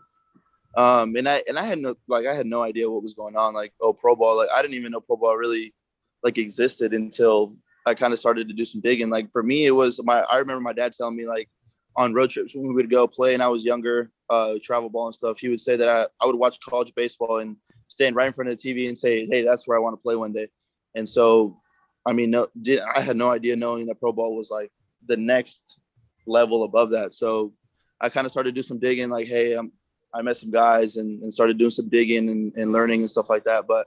Um, 0.78 1.16
and 1.16 1.28
I, 1.28 1.42
and 1.48 1.58
I 1.58 1.64
had 1.64 1.80
no, 1.80 1.96
like, 2.06 2.26
I 2.26 2.34
had 2.34 2.46
no 2.46 2.62
idea 2.62 2.88
what 2.88 3.02
was 3.02 3.12
going 3.12 3.36
on. 3.36 3.52
Like, 3.52 3.72
oh, 3.80 3.92
pro 3.92 4.14
ball, 4.14 4.36
like 4.36 4.48
I 4.54 4.62
didn't 4.62 4.76
even 4.76 4.92
know 4.92 5.00
pro 5.00 5.16
ball 5.16 5.36
really 5.36 5.74
like 6.22 6.38
existed 6.38 6.94
until 6.94 7.56
I 7.84 7.94
kind 7.94 8.12
of 8.12 8.18
started 8.20 8.48
to 8.48 8.54
do 8.54 8.64
some 8.64 8.80
digging. 8.80 9.10
Like 9.10 9.32
for 9.32 9.42
me, 9.42 9.66
it 9.66 9.72
was 9.72 10.00
my, 10.04 10.20
I 10.20 10.38
remember 10.38 10.60
my 10.60 10.72
dad 10.72 10.92
telling 10.92 11.16
me 11.16 11.26
like 11.26 11.48
on 11.96 12.14
road 12.14 12.30
trips 12.30 12.54
when 12.54 12.68
we 12.68 12.74
would 12.74 12.90
go 12.90 13.08
play 13.08 13.34
and 13.34 13.42
I 13.42 13.48
was 13.48 13.64
younger, 13.64 14.12
uh, 14.30 14.54
travel 14.62 14.88
ball 14.88 15.06
and 15.06 15.14
stuff, 15.14 15.40
he 15.40 15.48
would 15.48 15.60
say 15.60 15.76
that 15.76 15.88
I, 15.88 16.06
I 16.22 16.26
would 16.26 16.36
watch 16.36 16.60
college 16.60 16.94
baseball 16.94 17.38
and 17.38 17.56
stand 17.88 18.14
right 18.14 18.28
in 18.28 18.32
front 18.32 18.48
of 18.48 18.56
the 18.56 18.74
TV 18.74 18.86
and 18.86 18.96
say, 18.96 19.26
Hey, 19.26 19.42
that's 19.42 19.66
where 19.66 19.76
I 19.76 19.80
want 19.80 19.94
to 19.94 20.02
play 20.02 20.14
one 20.14 20.32
day. 20.32 20.48
And 20.94 21.08
so 21.08 21.60
I 22.08 22.12
mean, 22.12 22.30
no, 22.30 22.46
did 22.62 22.80
I 22.94 23.02
had 23.02 23.16
no 23.16 23.30
idea 23.30 23.54
knowing 23.54 23.86
that 23.86 24.00
pro 24.00 24.12
ball 24.12 24.34
was 24.34 24.50
like 24.50 24.70
the 25.06 25.16
next 25.16 25.78
level 26.26 26.64
above 26.64 26.90
that. 26.90 27.12
So 27.12 27.52
I 28.00 28.08
kind 28.08 28.24
of 28.24 28.30
started 28.30 28.54
to 28.54 28.60
do 28.60 28.66
some 28.66 28.78
digging, 28.78 29.10
like, 29.10 29.26
hey, 29.26 29.54
I'm, 29.54 29.72
I 30.14 30.22
met 30.22 30.36
some 30.36 30.50
guys 30.50 30.96
and, 30.96 31.22
and 31.22 31.32
started 31.32 31.58
doing 31.58 31.70
some 31.70 31.88
digging 31.88 32.28
and, 32.30 32.52
and 32.56 32.72
learning 32.72 33.00
and 33.00 33.10
stuff 33.10 33.28
like 33.28 33.44
that. 33.44 33.66
But 33.66 33.86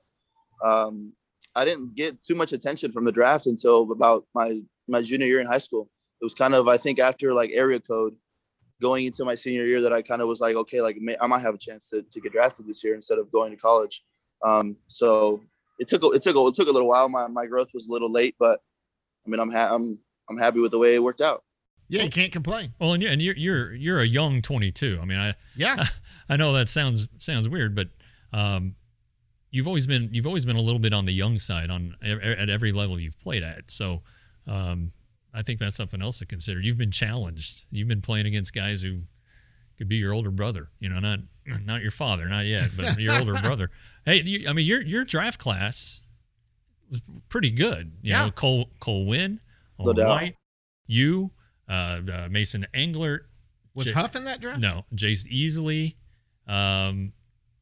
um, 0.64 1.14
I 1.56 1.66
didn't 1.66 1.96
get 1.96 2.22
too 2.22 2.36
much 2.36 2.54
attention 2.54 2.92
from 2.92 3.06
the 3.06 3.12
draft 3.12 3.48
until 3.48 3.92
about 3.92 4.26
my 4.34 4.62
my 4.88 5.02
junior 5.02 5.28
year 5.28 5.42
in 5.42 5.48
high 5.48 5.58
school. 5.58 5.90
It 6.22 6.26
was 6.26 6.34
kind 6.34 6.54
of 6.54 6.68
I 6.68 6.78
think 6.78 7.00
after 7.00 7.34
like 7.34 7.52
area 7.54 7.80
code 7.80 8.16
going 8.82 9.06
into 9.06 9.24
my 9.24 9.36
senior 9.36 9.64
year 9.64 9.82
that 9.82 9.94
I 9.94 10.02
kind 10.02 10.22
of 10.22 10.28
was 10.28 10.42
like, 10.42 10.56
okay, 10.56 10.82
like 10.82 10.98
I 11.22 11.28
might 11.28 11.42
have 11.42 11.54
a 11.54 11.60
chance 11.60 11.90
to, 11.90 12.02
to 12.02 12.20
get 12.20 12.32
drafted 12.32 12.68
this 12.68 12.84
year 12.84 12.96
instead 12.96 13.20
of 13.20 13.32
going 13.32 13.52
to 13.52 13.58
college. 13.58 14.04
Um, 14.44 14.76
so 14.88 15.42
it 15.80 15.88
took 15.88 16.04
it 16.16 16.22
took 16.22 16.36
it 16.36 16.56
took 16.56 16.68
a 16.68 16.72
little 16.72 16.88
while. 16.88 17.10
My 17.10 17.28
my 17.28 17.46
growth 17.46 17.70
was 17.74 17.88
a 17.88 17.92
little 17.92 18.12
late, 18.12 18.36
but 18.40 18.60
I 19.26 19.30
mean, 19.30 19.40
I'm 19.40 19.52
ha- 19.52 19.74
I'm 19.74 20.00
I'm 20.30 20.38
happy 20.38 20.60
with 20.60 20.72
the 20.72 20.80
way 20.80 20.96
it 20.96 21.04
worked 21.04 21.22
out. 21.22 21.44
Yeah, 21.92 22.04
you 22.04 22.10
can't 22.10 22.32
complain. 22.32 22.74
Well, 22.80 22.94
and, 22.94 23.04
yeah, 23.04 23.10
and 23.10 23.22
you're 23.22 23.36
you're 23.36 23.74
you're 23.74 24.00
a 24.00 24.08
young 24.08 24.42
22. 24.42 25.00
I 25.02 25.06
mean, 25.06 25.20
I 25.20 25.34
yeah, 25.58 25.76
I, 25.78 25.88
I 26.34 26.38
know 26.38 26.54
that 26.54 26.70
sounds 26.70 27.10
sounds 27.18 27.50
weird, 27.50 27.76
but 27.76 27.90
um, 28.32 28.76
you've 29.52 29.68
always 29.68 29.88
been 29.88 30.08
you've 30.14 30.26
always 30.26 30.46
been 30.46 30.56
a 30.56 30.62
little 30.62 30.80
bit 30.80 30.94
on 30.94 31.04
the 31.04 31.12
young 31.12 31.38
side 31.38 31.70
on 31.70 31.98
at 32.02 32.50
every 32.50 32.72
level 32.72 32.98
you've 32.98 33.20
played 33.20 33.44
at. 33.44 33.70
So, 33.70 34.04
um, 34.48 34.94
I 35.34 35.42
think 35.42 35.60
that's 35.60 35.76
something 35.76 36.02
else 36.02 36.20
to 36.20 36.26
consider. 36.26 36.62
You've 36.62 36.78
been 36.78 36.92
challenged. 36.92 37.66
You've 37.72 37.90
been 37.90 38.02
playing 38.02 38.26
against 38.26 38.54
guys 38.54 38.82
who 38.82 39.02
could 39.78 39.90
be 39.90 39.98
your 39.98 40.14
older 40.14 40.32
brother. 40.32 40.70
You 40.80 40.88
know, 40.88 41.00
not 41.00 41.20
not 41.66 41.82
your 41.82 41.92
father, 41.92 42.30
not 42.30 42.46
yet, 42.46 42.70
but 42.78 43.00
your 43.02 43.20
older 43.20 43.34
brother. 43.34 43.70
Hey, 44.06 44.22
you, 44.22 44.48
I 44.48 44.54
mean, 44.54 44.66
your 44.66 44.82
your 44.82 45.04
draft 45.04 45.40
class 45.40 46.04
was 46.90 47.02
pretty 47.28 47.50
good. 47.50 47.92
You 48.02 48.12
yeah. 48.12 48.26
know, 48.26 48.32
Cole 48.32 48.70
Cole 48.80 49.06
Winn, 49.06 49.42
Owen 49.78 49.98
White, 49.98 50.36
you, 50.88 51.32
uh, 51.72 52.02
uh, 52.14 52.28
Mason 52.30 52.68
Englert. 52.74 53.22
Was 53.74 53.88
J- 53.88 53.94
Huff 53.94 54.16
in 54.16 54.26
that 54.26 54.42
draft? 54.42 54.60
No, 54.60 54.84
Jayce 54.94 55.26
Easley. 55.32 55.96
Um, 56.46 57.14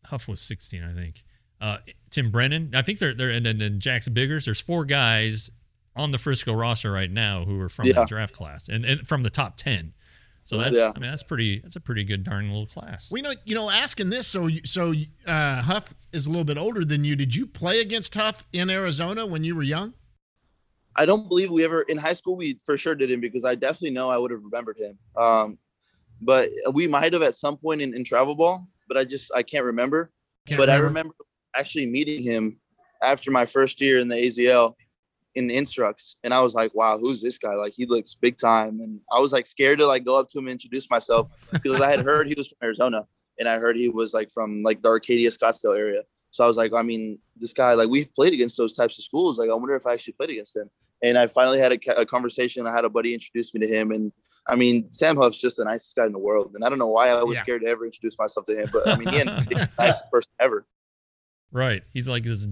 Huff 0.06 0.28
was 0.28 0.42
16, 0.42 0.84
I 0.84 0.94
think. 0.94 1.24
Uh, 1.62 1.78
Tim 2.10 2.32
Brennan. 2.32 2.72
I 2.74 2.82
think 2.82 3.00
they're 3.00 3.14
they're 3.14 3.30
and 3.30 3.46
then 3.46 3.80
Jackson 3.80 4.14
Biggers. 4.14 4.46
There's 4.46 4.62
four 4.62 4.86
guys 4.86 5.52
on 5.96 6.12
the 6.12 6.18
Frisco 6.18 6.54
roster 6.54 6.92
right 6.92 7.12
now 7.12 7.44
who 7.44 7.60
are 7.60 7.70
from 7.70 7.86
yeah. 7.86 7.94
that 7.94 8.08
draft 8.08 8.34
class 8.34 8.70
and, 8.70 8.86
and 8.86 9.08
from 9.08 9.24
the 9.24 9.30
top 9.30 9.58
10. 9.58 9.94
So 10.46 10.58
that's 10.58 10.78
yeah. 10.78 10.92
I 10.96 11.00
mean 11.00 11.10
that's 11.10 11.22
pretty 11.22 11.60
that's 11.60 11.76
a 11.76 11.82
pretty 11.82 12.04
good 12.04 12.24
darn 12.24 12.50
little 12.50 12.66
class. 12.66 13.12
We 13.12 13.22
know 13.22 13.34
you 13.46 13.54
know 13.54 13.70
asking 13.70 14.10
this 14.10 14.26
so 14.26 14.50
so 14.64 14.94
uh, 15.28 15.62
Huff 15.62 15.94
is 16.12 16.26
a 16.26 16.30
little 16.30 16.46
bit 16.46 16.58
older 16.58 16.84
than 16.84 17.04
you. 17.06 17.16
Did 17.16 17.36
you 17.36 17.46
play 17.46 17.82
against 17.82 18.16
Huff 18.16 18.48
in 18.52 18.70
Arizona 18.70 19.28
when 19.28 19.44
you 19.44 19.56
were 19.56 19.62
young? 19.62 19.94
I 21.00 21.06
don't 21.06 21.30
believe 21.30 21.50
we 21.50 21.64
ever 21.64 21.84
in 21.84 21.98
high 21.98 22.14
school 22.14 22.36
we 22.36 22.60
for 22.66 22.78
sure 22.78 22.94
didn't 22.94 23.22
because 23.22 23.46
I 23.46 23.56
definitely 23.56 23.92
know 23.92 24.10
I 24.10 24.18
would 24.18 24.32
have 24.32 24.44
remembered 24.44 24.78
him. 24.78 24.98
Um, 25.16 25.58
but 26.22 26.50
we 26.74 26.90
might 26.90 27.14
have 27.14 27.22
at 27.22 27.36
some 27.36 27.56
point 27.56 27.82
in, 27.82 27.96
in 27.96 28.04
travel 28.04 28.36
ball, 28.36 28.68
but 28.90 28.98
I 28.98 29.06
just 29.06 29.32
I 29.34 29.42
can't 29.42 29.64
remember. 29.64 30.12
Can't 30.46 30.60
but 30.60 30.68
remember. 30.68 30.84
I 30.84 30.88
remember 30.88 31.16
actually 31.56 31.86
meeting 31.86 32.22
him 32.22 32.58
after 33.02 33.32
my 33.32 33.46
first 33.46 33.80
year 33.80 34.00
in 34.00 34.10
the 34.10 34.18
AZL 34.18 34.76
in 35.36 35.48
the 35.48 35.56
instructs 35.56 36.18
and 36.26 36.34
I 36.34 36.42
was 36.42 36.54
like, 36.54 36.76
wow, 36.76 36.98
who's 36.98 37.22
this 37.22 37.38
guy? 37.38 37.54
Like 37.54 37.72
he 37.74 37.86
looks 37.86 38.14
big 38.16 38.38
time. 38.38 38.82
And 38.82 39.00
I 39.10 39.22
was 39.22 39.32
like 39.32 39.46
scared 39.46 39.80
to 39.80 39.88
like 39.88 40.04
go 40.04 40.20
up 40.20 40.28
to 40.30 40.40
him 40.40 40.48
and 40.48 40.52
introduce 40.52 40.90
myself 40.90 41.30
because 41.54 41.80
I 41.80 41.90
had 41.90 42.02
heard 42.02 42.28
he 42.28 42.36
was 42.36 42.50
from 42.50 42.58
Arizona 42.62 43.08
and 43.40 43.48
I 43.48 43.58
heard 43.58 43.78
he 43.78 43.88
was 43.88 44.14
like 44.14 44.32
from 44.32 44.64
like 44.64 44.82
the 44.82 44.90
Arcadia 44.90 45.32
Scottsdale 45.32 45.78
area. 45.78 46.02
So 46.32 46.44
I 46.44 46.48
was 46.48 46.58
like, 46.58 46.74
I 46.74 46.82
mean, 46.82 47.20
this 47.38 47.54
guy, 47.54 47.74
like 47.74 47.90
we've 47.90 48.14
played 48.14 48.34
against 48.34 48.58
those 48.58 48.76
types 48.76 49.00
of 49.00 49.06
schools. 49.06 49.40
Like, 49.40 49.50
I 49.50 49.54
wonder 49.54 49.76
if 49.76 49.88
I 49.88 49.94
actually 49.94 50.14
played 50.14 50.32
against 50.32 50.56
him. 50.56 50.70
And 51.02 51.18
I 51.18 51.28
finally 51.28 51.60
had 51.60 51.72
a, 51.72 52.02
a 52.02 52.06
conversation. 52.06 52.68
I 52.68 52.74
had 52.74 52.86
a 52.86 52.90
buddy 52.90 53.14
introduce 53.14 53.54
me 53.54 53.62
to 53.62 53.68
him. 53.68 53.92
And 53.92 54.12
I 54.48 54.56
mean, 54.56 54.92
Sam 54.92 55.18
Huff's 55.18 55.38
just 55.38 55.58
the 55.58 55.66
nicest 55.66 55.96
guy 55.96 56.06
in 56.06 56.12
the 56.12 56.20
world. 56.20 56.52
And 56.56 56.64
I 56.64 56.70
don't 56.70 56.80
know 56.80 56.88
why 56.88 57.10
I 57.10 57.24
was 57.24 57.38
yeah. 57.38 57.44
scared 57.44 57.62
to 57.62 57.68
ever 57.68 57.86
introduce 57.86 58.18
myself 58.18 58.46
to 58.48 58.56
him, 58.56 58.70
but 58.72 58.88
I 58.88 58.96
mean, 58.96 59.08
he 59.10 59.20
the 59.24 59.70
nicest 59.80 60.12
person 60.12 60.32
ever. 60.40 60.66
Right. 61.52 61.84
He's 61.94 62.10
like 62.10 62.24
this 62.24 62.48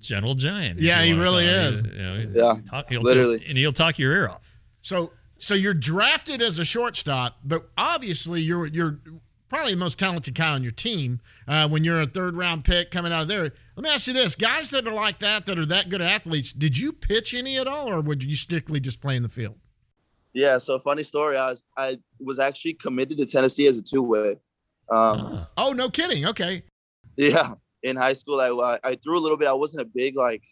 gentle 0.00 0.34
giant. 0.34 0.78
Yeah, 0.80 1.02
he 1.02 1.12
really 1.14 1.46
is. 1.46 1.82
You 1.82 1.92
know, 1.92 2.26
yeah, 2.32 2.60
talk, 2.68 2.90
literally, 2.90 3.38
talk, 3.38 3.48
and 3.48 3.58
he'll 3.58 3.72
talk 3.72 3.98
your 3.98 4.12
ear 4.12 4.28
off. 4.28 4.56
So, 4.82 5.12
so 5.38 5.54
you're 5.54 5.74
drafted 5.74 6.42
as 6.42 6.58
a 6.58 6.64
shortstop, 6.64 7.38
but 7.44 7.70
obviously 7.76 8.40
you're 8.42 8.66
you're 8.66 9.00
probably 9.54 9.72
the 9.72 9.78
most 9.78 9.98
talented 9.98 10.34
guy 10.34 10.50
on 10.50 10.62
your 10.62 10.72
team. 10.72 11.20
Uh, 11.46 11.68
when 11.68 11.84
you're 11.84 12.00
a 12.00 12.06
third 12.06 12.36
round 12.36 12.64
pick 12.64 12.90
coming 12.90 13.12
out 13.12 13.22
of 13.22 13.28
there, 13.28 13.52
let 13.76 13.84
me 13.84 13.88
ask 13.88 14.06
you 14.06 14.12
this: 14.12 14.34
guys 14.34 14.70
that 14.70 14.86
are 14.86 14.94
like 14.94 15.20
that, 15.20 15.46
that 15.46 15.58
are 15.58 15.66
that 15.66 15.88
good 15.88 16.02
athletes, 16.02 16.52
did 16.52 16.78
you 16.78 16.92
pitch 16.92 17.34
any 17.34 17.56
at 17.56 17.66
all, 17.66 17.88
or 17.88 18.00
would 18.00 18.24
you 18.24 18.36
strictly 18.36 18.80
just 18.80 19.00
play 19.00 19.16
in 19.16 19.22
the 19.22 19.28
field? 19.28 19.58
Yeah. 20.32 20.58
So 20.58 20.78
funny 20.78 21.02
story. 21.02 21.36
I 21.36 21.50
was 21.50 21.64
I 21.76 21.98
was 22.20 22.38
actually 22.38 22.74
committed 22.74 23.18
to 23.18 23.26
Tennessee 23.26 23.66
as 23.66 23.78
a 23.78 23.82
two 23.82 24.02
way. 24.02 24.38
Um, 24.90 25.46
oh 25.56 25.72
no, 25.72 25.88
kidding. 25.88 26.26
Okay. 26.26 26.62
Yeah 27.16 27.54
in 27.84 27.96
high 27.96 28.14
school, 28.14 28.40
I 28.40 28.78
I 28.82 28.96
threw 28.96 29.16
a 29.16 29.20
little 29.20 29.36
bit. 29.36 29.46
I 29.46 29.52
wasn't 29.52 29.82
a 29.82 29.84
big 29.84 30.16
like 30.16 30.42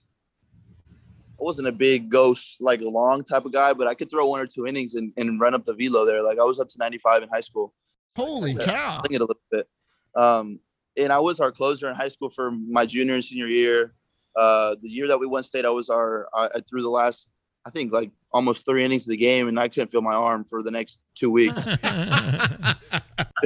I 1.40 1.42
wasn't 1.42 1.66
a 1.66 1.72
big 1.72 2.08
ghost 2.08 2.58
like 2.60 2.80
long 2.82 3.24
type 3.24 3.46
of 3.46 3.52
guy, 3.52 3.72
but 3.72 3.88
I 3.88 3.94
could 3.94 4.10
throw 4.10 4.26
one 4.26 4.40
or 4.40 4.46
two 4.46 4.66
innings 4.66 4.94
and, 4.94 5.12
and 5.16 5.40
run 5.40 5.54
up 5.54 5.64
the 5.64 5.74
velo 5.74 6.04
there. 6.04 6.22
Like 6.22 6.38
I 6.38 6.44
was 6.44 6.60
up 6.60 6.68
to 6.68 6.78
95 6.78 7.24
in 7.24 7.28
high 7.30 7.40
school. 7.40 7.74
Holy 8.16 8.54
cow! 8.54 9.02
It 9.10 9.16
a 9.16 9.24
little 9.24 9.36
bit. 9.50 9.68
Um, 10.14 10.60
and 10.96 11.12
I 11.12 11.20
was 11.20 11.40
our 11.40 11.50
closer 11.50 11.88
in 11.88 11.94
high 11.94 12.08
school 12.08 12.28
for 12.30 12.50
my 12.50 12.84
junior 12.84 13.14
and 13.14 13.24
senior 13.24 13.46
year. 13.46 13.94
Uh, 14.36 14.76
the 14.82 14.88
year 14.88 15.08
that 15.08 15.18
we 15.18 15.26
won 15.26 15.42
state, 15.42 15.64
I 15.64 15.70
was 15.70 15.88
our 15.88 16.28
I, 16.34 16.48
I 16.54 16.60
threw 16.68 16.82
the 16.82 16.90
last 16.90 17.30
I 17.64 17.70
think 17.70 17.92
like 17.92 18.10
almost 18.32 18.66
three 18.66 18.84
innings 18.84 19.04
of 19.04 19.10
the 19.10 19.16
game, 19.16 19.48
and 19.48 19.58
I 19.58 19.68
couldn't 19.68 19.88
feel 19.88 20.02
my 20.02 20.14
arm 20.14 20.44
for 20.44 20.62
the 20.62 20.70
next 20.70 20.98
two 21.14 21.30
weeks. 21.30 21.66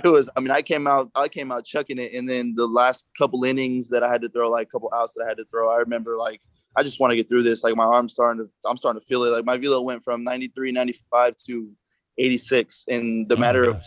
it 0.05 0.09
was, 0.09 0.31
I 0.37 0.41
mean, 0.41 0.51
I 0.51 0.63
came 0.63 0.87
out, 0.87 1.11
I 1.15 1.29
came 1.29 1.53
out 1.53 1.65
chucking 1.65 1.99
it, 1.99 2.13
and 2.15 2.29
then 2.29 2.55
the 2.57 2.67
last 2.67 3.07
couple 3.19 3.45
innings 3.45 3.89
that 3.91 4.03
I 4.03 4.11
had 4.11 4.23
to 4.23 4.29
throw, 4.29 4.49
like 4.49 4.69
a 4.69 4.71
couple 4.71 4.91
outs 4.95 5.15
that 5.15 5.25
I 5.25 5.29
had 5.29 5.37
to 5.37 5.45
throw, 5.51 5.71
I 5.71 5.77
remember 5.77 6.17
like 6.17 6.41
I 6.77 6.83
just 6.83 7.01
want 7.01 7.11
to 7.11 7.17
get 7.17 7.29
through 7.29 7.43
this. 7.43 7.65
Like 7.65 7.75
my 7.77 7.85
arm's 7.85 8.13
starting 8.13 8.45
to, 8.45 8.69
I'm 8.69 8.77
starting 8.77 9.01
to 9.01 9.07
feel 9.07 9.25
it. 9.25 9.31
Like 9.31 9.45
my 9.45 9.57
velo 9.57 9.81
went 9.81 10.03
from 10.03 10.25
93, 10.25 10.73
95 10.73 11.37
to 11.47 11.71
86 12.19 12.85
in 12.89 13.27
the 13.29 13.37
oh 13.37 13.39
matter 13.39 13.65
of 13.65 13.83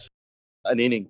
an 0.65 0.79
inning. 0.79 1.09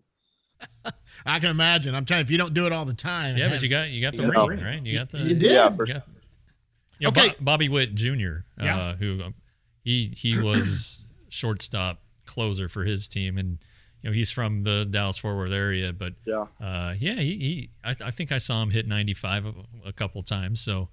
I 1.26 1.40
can 1.40 1.50
imagine. 1.50 1.96
I'm 1.96 2.06
telling 2.06 2.22
you, 2.22 2.26
if 2.26 2.32
you 2.32 2.38
don't 2.38 2.54
do 2.54 2.66
it 2.66 2.72
all 2.72 2.86
the 2.86 2.94
time. 2.94 3.38
Yeah, 3.38 3.50
but 3.50 3.62
you 3.62 3.70
got 3.70 3.90
you 3.90 4.02
got 4.02 4.16
the 4.16 4.24
you 4.24 4.32
ring, 4.48 4.62
right? 4.62 4.86
You 4.86 4.98
got 4.98 5.10
the 5.10 5.20
you 5.20 5.36
did. 5.36 5.52
Yeah, 5.52 5.70
for, 5.70 5.86
you 5.86 5.94
know, 5.94 7.10
okay. 7.10 7.30
Bo- 7.30 7.36
Bobby 7.42 7.70
Witt 7.70 7.96
Jr., 7.96 8.44
uh, 8.60 8.64
yeah. 8.64 8.96
who 8.96 9.22
um, 9.24 9.36
he 9.84 10.12
he 10.16 10.42
was 10.42 11.06
shortstop 11.30 12.02
closer 12.26 12.68
for 12.70 12.84
his 12.84 13.08
team, 13.08 13.38
and 13.38 13.60
you 14.02 14.10
know 14.10 14.14
he's 14.14 14.32
from 14.32 14.64
the 14.64 14.86
Dallas 14.86 15.18
Fort 15.18 15.38
Worth 15.38 15.52
area. 15.52 15.94
But 15.94 16.14
Yeah. 16.26 16.46
uh, 16.62 16.94
yeah, 17.00 17.16
he, 17.16 17.36
he 17.38 17.70
I, 17.84 17.96
I 18.06 18.12
think 18.12 18.32
I 18.32 18.38
saw 18.38 18.62
him 18.62 18.72
hit 18.72 18.88
95 18.88 19.46
a, 19.46 19.54
a 19.88 19.94
couple 19.94 20.22
times. 20.22 20.62
So 20.62 20.90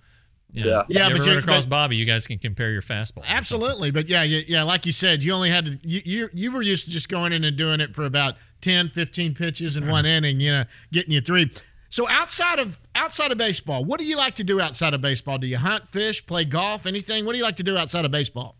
Yeah. 0.52 0.64
yeah, 0.64 0.82
Yeah, 0.88 1.09
you 1.09 1.16
but 1.16 1.24
you- 1.26 1.30
run 1.32 1.38
across 1.42 1.64
but- 1.64 1.70
Bobby, 1.70 1.96
you 1.96 2.04
guys 2.04 2.26
can 2.26 2.38
compare 2.38 2.70
your 2.70 2.82
fastball. 2.82 3.24
Absolutely, 3.26 3.90
but 3.90 4.09
yeah, 4.09 4.22
yeah, 4.22 4.40
yeah, 4.46 4.62
like 4.62 4.87
you 4.87 4.92
said, 4.92 5.22
you 5.22 5.32
only 5.32 5.50
had 5.50 5.66
to 5.66 5.78
you, 5.82 6.00
you 6.04 6.28
you 6.32 6.52
were 6.52 6.62
used 6.62 6.85
to 6.87 6.90
just 6.90 7.09
going 7.09 7.32
in 7.32 7.44
and 7.44 7.56
doing 7.56 7.80
it 7.80 7.94
for 7.94 8.04
about 8.04 8.37
10, 8.62 8.88
15 8.88 9.35
pitches 9.35 9.76
in 9.76 9.88
one 9.88 10.06
inning, 10.06 10.40
you 10.40 10.50
know, 10.52 10.64
getting 10.92 11.12
you 11.12 11.20
three. 11.20 11.50
So 11.88 12.09
outside 12.09 12.59
of 12.59 12.80
outside 12.94 13.32
of 13.32 13.38
baseball, 13.38 13.85
what 13.85 14.00
do 14.00 14.06
you 14.06 14.16
like 14.16 14.35
to 14.37 14.44
do 14.44 14.61
outside 14.61 14.94
of 14.94 15.00
baseball? 15.00 15.38
Do 15.38 15.46
you 15.46 15.59
hunt, 15.59 15.88
fish, 15.88 16.24
play 16.26 16.44
golf, 16.44 16.87
anything? 16.87 17.24
What 17.26 17.32
do 17.32 17.38
you 17.38 17.44
like 17.44 17.56
to 17.56 17.62
do 17.62 17.76
outside 17.76 18.04
of 18.04 18.11
baseball? 18.11 18.56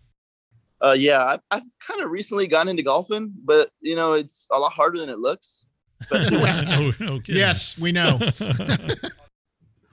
Uh, 0.85 0.95
yeah, 0.99 1.19
I, 1.23 1.39
I've 1.51 1.63
kind 1.81 2.03
of 2.03 2.11
recently 2.11 2.47
gotten 2.47 2.69
into 2.69 2.83
golfing, 2.83 3.33
but 3.45 3.71
you 3.81 3.97
know, 3.97 4.13
it's 4.13 4.47
a 4.53 4.59
lot 4.59 4.73
harder 4.73 4.99
than 4.99 5.09
it 5.09 5.19
looks. 5.19 5.67
Especially 6.03 6.37
when, 6.43 6.65
no, 6.69 6.93
no. 7.01 7.21
Yes, 7.27 7.79
we 7.79 7.93
know. 7.93 8.19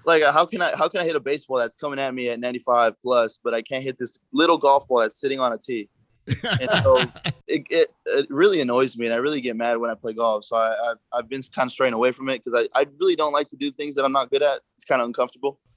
like, 0.06 0.24
uh, 0.24 0.32
how 0.32 0.46
can 0.46 0.62
I 0.62 0.76
how 0.76 0.88
can 0.88 1.02
I 1.02 1.06
hit 1.06 1.16
a 1.16 1.20
baseball 1.20 1.58
that's 1.58 1.76
coming 1.76 2.00
at 2.00 2.14
me 2.14 2.30
at 2.30 2.40
95 2.40 2.96
plus, 3.02 3.40
but 3.44 3.54
I 3.54 3.62
can't 3.62 3.84
hit 3.84 3.98
this 3.98 4.20
little 4.32 4.58
golf 4.58 4.88
ball 4.88 5.00
that's 5.00 5.20
sitting 5.20 5.40
on 5.40 5.54
a 5.54 5.58
tee? 5.58 5.90
And 6.28 6.70
so 6.84 6.98
it, 7.48 7.66
it 7.70 7.90
it 8.06 8.28
really 8.30 8.62
annoys 8.62 8.98
me, 8.98 9.06
and 9.06 9.14
I 9.14 9.18
really 9.18 9.42
get 9.42 9.56
mad 9.56 9.78
when 9.78 9.90
I 9.90 9.96
play 9.96 10.14
golf. 10.14 10.46
So 10.46 10.56
I 10.56 10.92
I've, 10.92 10.98
I've 11.14 11.30
been 11.30 11.42
kind 11.54 11.68
of 11.68 11.72
straying 11.72 11.94
away 11.94 12.12
from 12.12 12.30
it 12.30 12.44
because 12.44 12.54
I, 12.60 12.80
I 12.80 12.86
really 13.00 13.16
don't 13.16 13.34
like 13.34 13.50
to 13.50 13.58
do 13.58 13.72
things 13.72 13.96
that 13.96 14.06
I'm 14.06 14.12
not 14.12 14.30
good 14.30 14.42
at. 14.42 14.62
It's 14.76 14.86
kind 14.86 15.02
of 15.02 15.08
uncomfortable. 15.08 15.60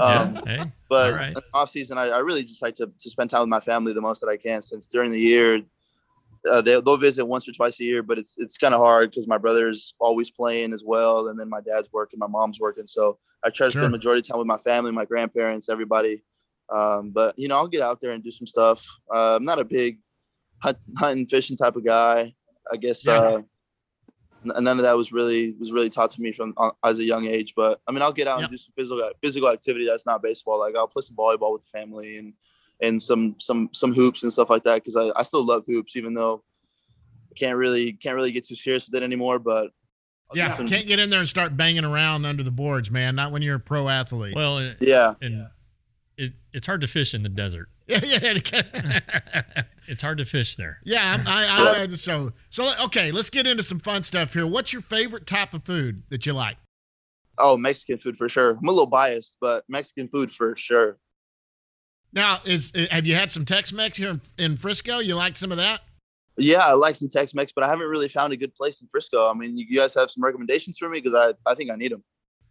Um, 0.00 0.34
yeah. 0.34 0.64
Hey, 0.64 0.72
but 0.88 1.14
right. 1.14 1.36
off 1.54 1.70
season, 1.70 1.98
I, 1.98 2.08
I 2.08 2.18
really 2.18 2.42
just 2.42 2.60
like 2.60 2.74
to, 2.74 2.86
to 2.98 3.10
spend 3.10 3.30
time 3.30 3.42
with 3.42 3.48
my 3.48 3.60
family 3.60 3.92
the 3.92 4.00
most 4.00 4.20
that 4.20 4.26
I 4.26 4.36
can. 4.36 4.60
Since 4.60 4.86
during 4.86 5.12
the 5.12 5.20
year, 5.20 5.62
uh, 6.48 6.60
they, 6.60 6.80
they'll 6.80 6.96
visit 6.96 7.24
once 7.24 7.48
or 7.48 7.52
twice 7.52 7.78
a 7.80 7.84
year, 7.84 8.02
but 8.02 8.18
it's 8.18 8.34
it's 8.38 8.56
kind 8.58 8.74
of 8.74 8.80
hard 8.80 9.10
because 9.10 9.28
my 9.28 9.38
brother's 9.38 9.94
always 9.98 10.30
playing 10.30 10.72
as 10.72 10.84
well, 10.84 11.28
and 11.28 11.38
then 11.38 11.48
my 11.48 11.60
dad's 11.60 11.88
working, 11.92 12.18
my 12.18 12.26
mom's 12.26 12.58
working. 12.60 12.86
So 12.86 13.18
I 13.44 13.50
try 13.50 13.66
to 13.68 13.72
Sure. 13.72 13.82
spend 13.82 13.92
majority 13.92 14.20
of 14.20 14.28
time 14.28 14.38
with 14.38 14.46
my 14.46 14.56
family, 14.56 14.90
my 14.92 15.04
grandparents, 15.04 15.68
everybody. 15.68 16.22
Um, 16.70 17.10
but 17.10 17.38
you 17.38 17.48
know, 17.48 17.56
I'll 17.56 17.68
get 17.68 17.82
out 17.82 18.00
there 18.00 18.12
and 18.12 18.22
do 18.22 18.30
some 18.30 18.46
stuff. 18.46 18.84
Uh, 19.14 19.36
I'm 19.36 19.44
not 19.44 19.58
a 19.60 19.64
big 19.64 20.00
hunt, 20.62 20.78
hunting, 20.96 21.26
fishing 21.26 21.56
type 21.56 21.76
of 21.76 21.84
guy. 21.84 22.34
I 22.70 22.76
guess 22.76 23.06
Yeah. 23.06 23.12
uh, 23.20 23.42
n- 24.44 24.64
none 24.64 24.78
of 24.78 24.82
that 24.82 24.96
was 24.96 25.12
really 25.12 25.54
was 25.58 25.72
really 25.72 25.88
taught 25.88 26.10
to 26.12 26.20
me 26.20 26.32
from 26.32 26.52
uh, 26.56 26.70
as 26.84 26.98
a 26.98 27.04
young 27.04 27.26
age. 27.26 27.54
But 27.56 27.80
I 27.86 27.92
mean, 27.92 28.02
I'll 28.02 28.12
get 28.12 28.28
out 28.28 28.40
Yep. 28.40 28.42
and 28.42 28.50
do 28.50 28.56
some 28.56 28.72
physical 28.76 29.10
physical 29.22 29.48
activity 29.50 29.86
that's 29.86 30.06
not 30.06 30.22
baseball. 30.22 30.58
Like 30.58 30.76
I'll 30.76 30.88
play 30.88 31.02
some 31.02 31.16
volleyball 31.16 31.52
with 31.52 31.64
the 31.70 31.78
family 31.78 32.16
and 32.18 32.34
and 32.80 33.02
some 33.02 33.34
some 33.38 33.68
some 33.72 33.94
hoops 33.94 34.22
and 34.22 34.32
stuff 34.32 34.50
like 34.50 34.62
that 34.64 34.76
because 34.76 34.96
I, 34.96 35.10
I 35.18 35.22
still 35.22 35.44
love 35.44 35.64
hoops 35.66 35.96
even 35.96 36.14
though 36.14 36.42
I 37.30 37.34
can't 37.34 37.56
really 37.56 37.92
can't 37.92 38.14
really 38.14 38.32
get 38.32 38.46
too 38.46 38.54
serious 38.54 38.86
with 38.86 38.94
it 38.94 39.04
anymore. 39.04 39.38
But 39.38 39.70
I'll 40.30 40.36
yeah, 40.36 40.56
some- 40.56 40.68
can't 40.68 40.86
get 40.86 40.98
in 40.98 41.10
there 41.10 41.20
and 41.20 41.28
start 41.28 41.56
banging 41.56 41.84
around 41.84 42.24
under 42.24 42.42
the 42.42 42.50
boards, 42.50 42.90
man. 42.90 43.14
Not 43.14 43.32
when 43.32 43.42
you're 43.42 43.56
a 43.56 43.60
pro 43.60 43.88
athlete. 43.88 44.34
Well, 44.34 44.58
it, 44.58 44.76
yeah, 44.80 45.14
and 45.20 45.48
it 46.16 46.32
it's 46.52 46.66
hard 46.66 46.80
to 46.82 46.86
fish 46.86 47.14
in 47.14 47.22
the 47.22 47.28
desert. 47.28 47.68
yeah, 47.86 48.00
yeah. 48.02 49.00
It's 49.90 50.02
hard 50.02 50.18
to 50.18 50.26
fish 50.26 50.56
there. 50.56 50.80
Yeah, 50.84 51.24
I, 51.26 51.46
I, 51.46 51.82
I, 51.84 51.86
so 51.94 52.32
so 52.50 52.70
okay. 52.84 53.10
Let's 53.10 53.30
get 53.30 53.46
into 53.46 53.62
some 53.62 53.78
fun 53.78 54.02
stuff 54.02 54.34
here. 54.34 54.46
What's 54.46 54.70
your 54.70 54.82
favorite 54.82 55.26
type 55.26 55.54
of 55.54 55.64
food 55.64 56.02
that 56.10 56.26
you 56.26 56.34
like? 56.34 56.58
oh 57.38 57.56
Mexican 57.56 57.98
food 57.98 58.16
for 58.16 58.28
sure. 58.28 58.50
I'm 58.50 58.68
a 58.68 58.70
little 58.70 58.86
biased, 58.86 59.38
but 59.40 59.64
Mexican 59.68 60.08
food 60.08 60.30
for 60.30 60.56
sure. 60.56 60.98
Now, 62.12 62.38
is 62.44 62.72
eh, 62.74 62.86
have 62.90 63.06
you 63.06 63.14
had 63.14 63.30
some 63.32 63.44
Tex-Mex 63.44 63.98
here 63.98 64.10
in, 64.10 64.20
in 64.38 64.56
Frisco? 64.56 64.98
You 64.98 65.14
like 65.14 65.36
some 65.36 65.50
of 65.50 65.58
that? 65.58 65.80
Yeah, 66.36 66.60
I 66.60 66.72
like 66.74 66.96
some 66.96 67.08
Tex-Mex, 67.08 67.52
but 67.52 67.64
I 67.64 67.68
haven't 67.68 67.88
really 67.88 68.08
found 68.08 68.32
a 68.32 68.36
good 68.36 68.54
place 68.54 68.80
in 68.80 68.88
Frisco. 68.90 69.28
I 69.28 69.34
mean, 69.34 69.58
you 69.58 69.76
guys 69.76 69.92
have 69.94 70.08
some 70.10 70.22
recommendations 70.22 70.78
for 70.78 70.88
me 70.88 71.00
because 71.00 71.14
I, 71.14 71.50
I 71.50 71.54
think 71.54 71.70
I 71.70 71.76
need 71.76 71.92
them. 71.92 72.04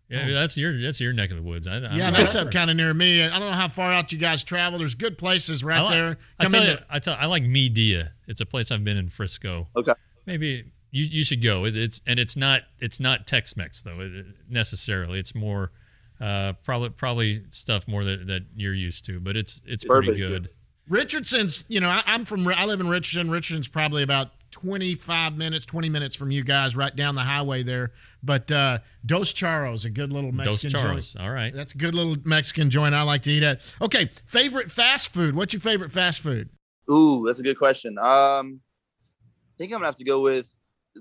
Yeah, 0.09 0.25
oh. 0.29 0.33
that's 0.33 0.55
your 0.55 0.79
that's 0.81 1.01
your 1.01 1.11
neck 1.11 1.31
of 1.31 1.37
the 1.37 1.43
woods. 1.43 1.67
I, 1.67 1.75
I 1.75 1.79
Yeah, 1.79 2.11
don't 2.11 2.13
that's 2.13 2.35
up 2.35 2.51
kind 2.51 2.69
of 2.69 2.77
near 2.77 2.93
me. 2.93 3.23
I 3.25 3.29
don't 3.39 3.49
know 3.49 3.55
how 3.57 3.67
far 3.67 3.91
out 3.91 4.11
you 4.13 4.17
guys 4.17 4.41
travel. 4.43 4.79
There's 4.79 4.95
good 4.95 5.17
places 5.17 5.63
right 5.65 5.79
I 5.79 5.81
like, 5.81 5.91
there. 5.93 6.17
I 6.39 6.45
tell 6.47 6.61
into- 6.61 6.73
you, 6.73 6.79
I 6.89 6.99
tell 6.99 7.17
I 7.19 7.25
like 7.25 7.43
Media. 7.43 8.13
It's 8.25 8.39
a 8.39 8.45
place 8.45 8.71
I've 8.71 8.85
been 8.85 8.95
in 8.95 9.09
Frisco. 9.09 9.67
Okay. 9.75 9.91
Maybe 10.25 10.71
you, 10.91 11.03
you 11.03 11.25
should 11.25 11.43
go. 11.43 11.65
It, 11.65 11.75
it's 11.75 12.01
and 12.07 12.19
it's 12.19 12.37
not 12.37 12.61
it's 12.79 13.01
not 13.01 13.27
Tex-Mex 13.27 13.83
though 13.83 13.99
it, 13.99 14.13
it- 14.15 14.25
necessarily. 14.49 15.19
It's 15.19 15.35
more 15.35 15.71
uh, 16.19 16.53
probably 16.63 16.89
probably 16.89 17.43
stuff 17.49 17.87
more 17.87 18.03
that, 18.03 18.27
that 18.27 18.43
you're 18.55 18.73
used 18.73 19.05
to, 19.05 19.19
but 19.19 19.37
it's 19.37 19.61
it's 19.65 19.83
pretty 19.83 20.15
good. 20.15 20.49
Richardson's, 20.89 21.65
you 21.67 21.79
know, 21.79 21.89
I, 21.89 22.03
I'm 22.05 22.25
from, 22.25 22.47
I 22.47 22.65
live 22.65 22.79
in 22.79 22.87
Richardson. 22.87 23.29
Richardson's 23.29 23.67
probably 23.67 24.03
about 24.03 24.29
25 24.51 25.37
minutes, 25.37 25.65
20 25.65 25.89
minutes 25.89 26.15
from 26.15 26.31
you 26.31 26.43
guys, 26.43 26.75
right 26.75 26.95
down 26.95 27.15
the 27.15 27.23
highway 27.23 27.63
there. 27.63 27.91
But 28.23 28.51
uh, 28.51 28.79
Dos 29.05 29.33
Charos, 29.33 29.85
a 29.85 29.89
good 29.89 30.13
little 30.13 30.31
Dos 30.31 30.45
Mexican 30.45 30.69
joint. 30.69 30.99
Charos. 30.99 31.21
All 31.21 31.31
right. 31.31 31.53
That's 31.53 31.73
a 31.73 31.77
good 31.77 31.93
little 31.93 32.15
Mexican 32.23 32.69
joint 32.69 32.95
I 32.95 33.01
like 33.01 33.23
to 33.23 33.31
eat 33.31 33.43
at. 33.43 33.61
Okay, 33.81 34.09
favorite 34.25 34.71
fast 34.71 35.13
food. 35.13 35.35
What's 35.35 35.53
your 35.53 35.59
favorite 35.59 35.91
fast 35.91 36.21
food? 36.21 36.49
Ooh, 36.91 37.23
that's 37.25 37.39
a 37.39 37.43
good 37.43 37.57
question. 37.57 37.97
Um, 37.97 38.61
I 39.03 39.57
think 39.57 39.71
I'm 39.73 39.79
gonna 39.79 39.87
have 39.87 39.97
to 39.97 40.05
go 40.05 40.21
with, 40.21 40.55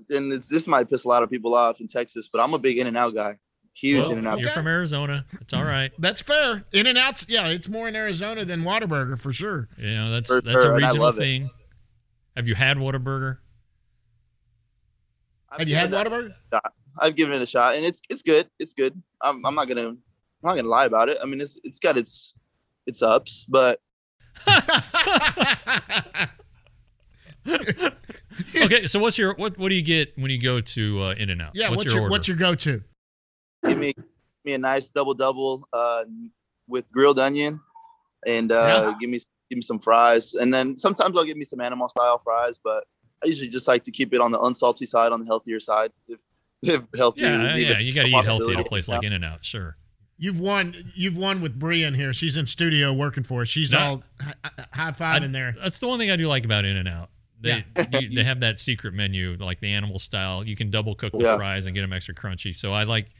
and 0.09 0.33
it's, 0.33 0.49
this 0.49 0.67
might 0.67 0.89
piss 0.89 1.05
a 1.05 1.07
lot 1.07 1.23
of 1.23 1.29
people 1.29 1.55
off 1.55 1.79
in 1.79 1.87
Texas, 1.87 2.29
but 2.31 2.41
I'm 2.41 2.53
a 2.53 2.59
big 2.59 2.77
In 2.77 2.87
and 2.87 2.97
Out 2.97 3.15
guy. 3.15 3.37
Huge 3.79 4.01
Well, 4.01 4.11
In 4.13 4.17
and 4.19 4.27
Out. 4.27 4.39
you're 4.39 4.49
from 4.49 4.65
Arizona. 4.65 5.23
It's 5.39 5.53
all 5.53 5.63
right. 5.63 5.91
That's 5.99 6.19
fair. 6.19 6.65
In 6.71 6.87
and 6.87 6.97
Out's, 6.97 7.29
yeah, 7.29 7.47
it's 7.47 7.69
more 7.69 7.87
in 7.87 7.95
Arizona 7.95 8.43
than 8.43 8.63
Whataburger 8.63 9.19
for 9.19 9.31
sure. 9.31 9.69
You 9.77 9.91
know 9.95 10.09
that's 10.09 10.27
For 10.27 10.41
that's 10.41 10.63
sure, 10.63 10.71
a 10.71 10.75
regional 10.75 10.97
love 10.97 11.17
it. 11.17 11.21
thing. 11.21 11.49
Have 12.35 12.47
you 12.47 12.55
had 12.55 12.77
Whataburger? 12.77 13.37
Have 15.51 15.67
you 15.69 15.75
had 15.75 15.91
Whataburger? 15.91 16.33
I've 16.99 17.15
given 17.15 17.35
it 17.35 17.41
a 17.43 17.45
shot, 17.45 17.75
and 17.75 17.85
it's 17.85 18.01
it's 18.09 18.23
good. 18.23 18.49
It's 18.57 18.73
good. 18.73 18.99
I'm, 19.21 19.45
I'm 19.45 19.53
not 19.53 19.67
gonna 19.67 19.89
I'm 19.89 19.97
not 20.41 20.55
gonna 20.55 20.67
lie 20.67 20.85
about 20.85 21.09
it. 21.09 21.19
I 21.21 21.27
mean, 21.27 21.39
it's 21.39 21.59
it's 21.63 21.77
got 21.77 21.99
its 21.99 22.33
its 22.87 23.03
ups, 23.03 23.45
but 23.47 23.79
okay, 27.47 28.87
so 28.87 28.99
what's 28.99 29.17
your 29.19 29.35
what 29.35 29.55
what 29.59 29.69
do 29.69 29.75
you 29.75 29.83
get 29.83 30.17
when 30.17 30.31
you 30.31 30.41
go 30.41 30.61
to 30.61 31.01
uh, 31.03 31.13
In 31.17 31.29
and 31.29 31.41
Out? 31.43 31.51
yeah, 31.53 31.69
what's, 31.69 31.85
your, 31.85 32.01
order? 32.01 32.11
what's 32.11 32.27
your 32.27 32.37
go-to? 32.37 32.81
Give 33.67 33.77
me 33.77 33.93
me 34.45 34.53
a 34.53 34.57
nice 34.57 34.89
double 34.89 35.13
double 35.13 35.67
uh, 35.73 36.03
with 36.67 36.91
grilled 36.91 37.19
onion, 37.19 37.59
and 38.25 38.51
uh, 38.51 38.93
give 38.99 39.09
me 39.09 39.19
give 39.49 39.57
me 39.57 39.61
some 39.61 39.79
fries, 39.79 40.33
and 40.33 40.53
then 40.53 40.75
sometimes 40.77 41.17
I'll 41.17 41.23
give 41.25 41.37
me 41.37 41.45
some 41.45 41.61
animal 41.61 41.89
style 41.89 42.19
fries, 42.19 42.59
but 42.63 42.85
I 43.23 43.27
usually 43.27 43.49
just 43.49 43.67
like 43.67 43.83
to 43.83 43.91
keep 43.91 44.13
it 44.13 44.21
on 44.21 44.31
the 44.31 44.39
unsalty 44.39 44.85
side, 44.87 45.11
on 45.11 45.19
the 45.19 45.25
healthier 45.25 45.59
side, 45.59 45.91
if 46.07 46.21
if 46.63 46.83
healthy. 46.95 47.21
yeah, 47.21 47.43
is 47.55 47.57
yeah, 47.57 47.79
you 47.79 47.93
got 47.93 48.03
to 48.03 48.09
eat 48.09 48.25
healthy 48.25 48.53
at 48.53 48.59
a 48.59 48.63
place 48.63 48.87
you 48.87 48.93
know? 48.93 48.97
like 48.99 49.05
In 49.05 49.13
and 49.13 49.25
Out. 49.25 49.43
Sure. 49.45 49.77
You've 50.19 50.39
won. 50.39 50.73
You've 50.95 51.15
won 51.15 51.41
with 51.41 51.59
Bria 51.59 51.87
in 51.87 51.93
here. 51.93 52.11
She's 52.11 52.37
in 52.37 52.47
studio 52.47 52.91
working 52.91 53.23
for 53.23 53.43
us. 53.43 53.49
She's 53.49 53.71
No. 53.71 53.79
all 53.79 54.03
high 54.73 54.91
five 54.91 55.21
in 55.23 55.31
there. 55.31 55.53
That's 55.61 55.77
the 55.77 55.87
one 55.87 55.99
thing 55.99 56.09
I 56.09 56.15
do 56.15 56.27
like 56.27 56.43
about 56.43 56.65
In 56.65 56.75
and 56.75 56.87
Out. 56.87 57.09
They 57.39 57.63
you, 57.91 58.15
they 58.15 58.23
have 58.23 58.39
that 58.39 58.59
secret 58.59 58.95
menu 58.95 59.37
like 59.39 59.59
the 59.59 59.71
animal 59.71 59.99
style. 59.99 60.43
You 60.43 60.55
can 60.55 60.71
double 60.71 60.95
cook 60.95 61.11
the 61.13 61.23
Yeah. 61.23 61.35
fries 61.37 61.67
and 61.67 61.75
get 61.75 61.81
them 61.81 61.93
extra 61.93 62.15
crunchy. 62.15 62.55
So 62.55 62.73
I 62.73 62.83
like 62.83 63.11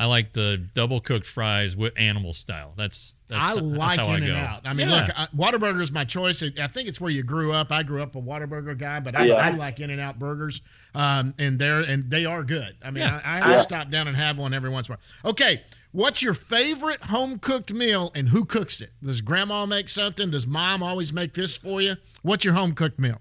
I 0.00 0.06
like 0.06 0.32
the 0.32 0.56
double 0.72 0.98
cooked 1.00 1.26
fries 1.26 1.76
with 1.76 1.92
animal 1.94 2.32
style. 2.32 2.72
That's 2.74 3.16
that's, 3.28 3.50
I 3.50 3.54
that's 3.56 3.62
like 3.66 3.98
how 3.98 4.06
I 4.06 4.16
In 4.16 4.24
go. 4.24 4.30
and 4.30 4.46
Out. 4.46 4.60
I 4.64 4.72
mean, 4.72 4.88
Yeah. 4.88 4.94
look, 5.06 5.10
I, 5.14 5.26
Whataburger 5.36 5.82
is 5.82 5.92
my 5.92 6.04
choice. 6.04 6.42
I 6.42 6.50
I 6.58 6.68
think 6.68 6.88
it's 6.88 6.98
where 6.98 7.10
you 7.10 7.22
grew 7.22 7.52
up. 7.52 7.70
I 7.70 7.82
grew 7.82 8.02
up 8.02 8.16
a 8.16 8.18
Whataburger 8.22 8.78
guy, 8.78 9.00
but 9.00 9.14
I, 9.14 9.26
Yeah. 9.26 9.34
I 9.34 9.50
like 9.50 9.78
In 9.78 9.90
and 9.90 10.00
Out 10.00 10.18
burgers. 10.18 10.62
Um, 10.94 11.34
and 11.38 11.58
they're 11.58 11.80
and 11.80 12.10
they 12.10 12.24
are 12.24 12.42
good. 12.42 12.76
I 12.82 12.90
mean, 12.90 13.02
Yeah. 13.04 13.20
I, 13.22 13.40
I 13.40 13.50
Yeah. 13.56 13.60
stop 13.60 13.90
down 13.90 14.08
and 14.08 14.16
have 14.16 14.38
one 14.38 14.54
every 14.54 14.70
once 14.70 14.88
in 14.88 14.94
a 14.94 14.96
while. 14.96 15.30
Okay, 15.32 15.64
what's 15.92 16.22
your 16.22 16.32
favorite 16.32 17.04
home 17.04 17.38
cooked 17.38 17.70
meal 17.74 18.10
and 18.14 18.30
who 18.30 18.46
cooks 18.46 18.80
it? 18.80 18.92
Does 19.04 19.20
Grandma 19.20 19.66
make 19.66 19.90
something? 19.90 20.30
Does 20.30 20.46
Mom 20.46 20.82
always 20.82 21.12
make 21.12 21.34
this 21.34 21.58
for 21.58 21.82
you? 21.82 21.96
What's 22.22 22.46
your 22.46 22.54
home 22.54 22.72
cooked 22.74 22.98
meal? 22.98 23.20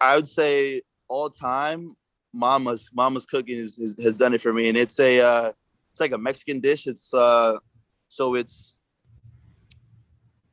I 0.00 0.16
would 0.16 0.26
say 0.26 0.82
all 1.06 1.30
time, 1.30 1.94
Mama's 2.34 2.90
Mama's 2.92 3.24
cooking 3.24 3.58
is, 3.58 3.78
is 3.78 3.96
has 4.02 4.16
done 4.16 4.34
it 4.34 4.40
for 4.40 4.52
me, 4.52 4.68
and 4.68 4.76
it's 4.76 4.98
a 4.98 5.20
uh, 5.20 5.52
it's 5.90 6.00
like 6.00 6.12
a 6.12 6.18
Mexican 6.18 6.60
dish. 6.60 6.86
It's 6.86 7.14
uh, 7.14 7.58
so 8.08 8.34
it's 8.34 8.76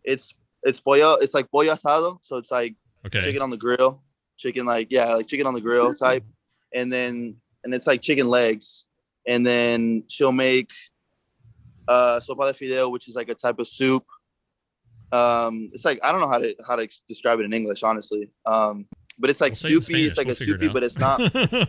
it's 0.04 0.36
it's 0.64 0.80
pollo. 0.80 1.16
It's 1.16 1.34
like 1.34 1.50
pollo 1.52 1.74
asado. 1.74 2.20
So 2.22 2.38
it's 2.38 2.52
like 2.52 2.76
okay. 3.08 3.20
chicken 3.20 3.42
on 3.42 3.50
the 3.50 3.58
grill, 3.58 4.04
chicken 4.38 4.66
like 4.66 4.92
yeah, 4.92 5.14
like 5.16 5.28
chicken 5.28 5.48
on 5.48 5.54
the 5.54 5.62
grill 5.62 5.94
type, 5.94 6.24
and 6.74 6.94
then 6.94 7.36
and 7.64 7.74
it's 7.74 7.88
like 7.88 8.02
chicken 8.02 8.30
legs, 8.30 8.86
and 9.28 9.46
then 9.46 10.04
she'll 10.08 10.32
make 10.32 10.72
uh 11.88 12.20
sopa 12.20 12.52
de 12.52 12.54
fideo, 12.54 12.92
which 12.92 13.08
is 13.08 13.16
like 13.16 13.30
a 13.30 13.36
type 13.36 13.60
of 13.60 13.68
soup. 13.68 14.06
Um, 15.12 15.72
it's 15.74 15.84
like 15.84 16.00
I 16.04 16.12
don't 16.12 16.22
know 16.22 16.30
how 16.30 16.38
to 16.38 16.56
how 16.68 16.76
to 16.76 16.88
describe 17.08 17.40
it 17.40 17.46
in 17.46 17.54
English, 17.54 17.84
honestly. 17.84 18.30
Um, 18.46 18.86
but 19.22 19.30
it's 19.30 19.40
like 19.40 19.52
We'll 19.52 19.82
soupy. 19.82 20.06
It's 20.06 20.18
like 20.18 20.28
We'll 20.28 20.34
a 20.34 20.36
figure 20.36 20.56
it 20.56 20.60
soupy, 20.60 20.74
but 20.74 20.84
it's 20.84 20.98
not 20.98 21.20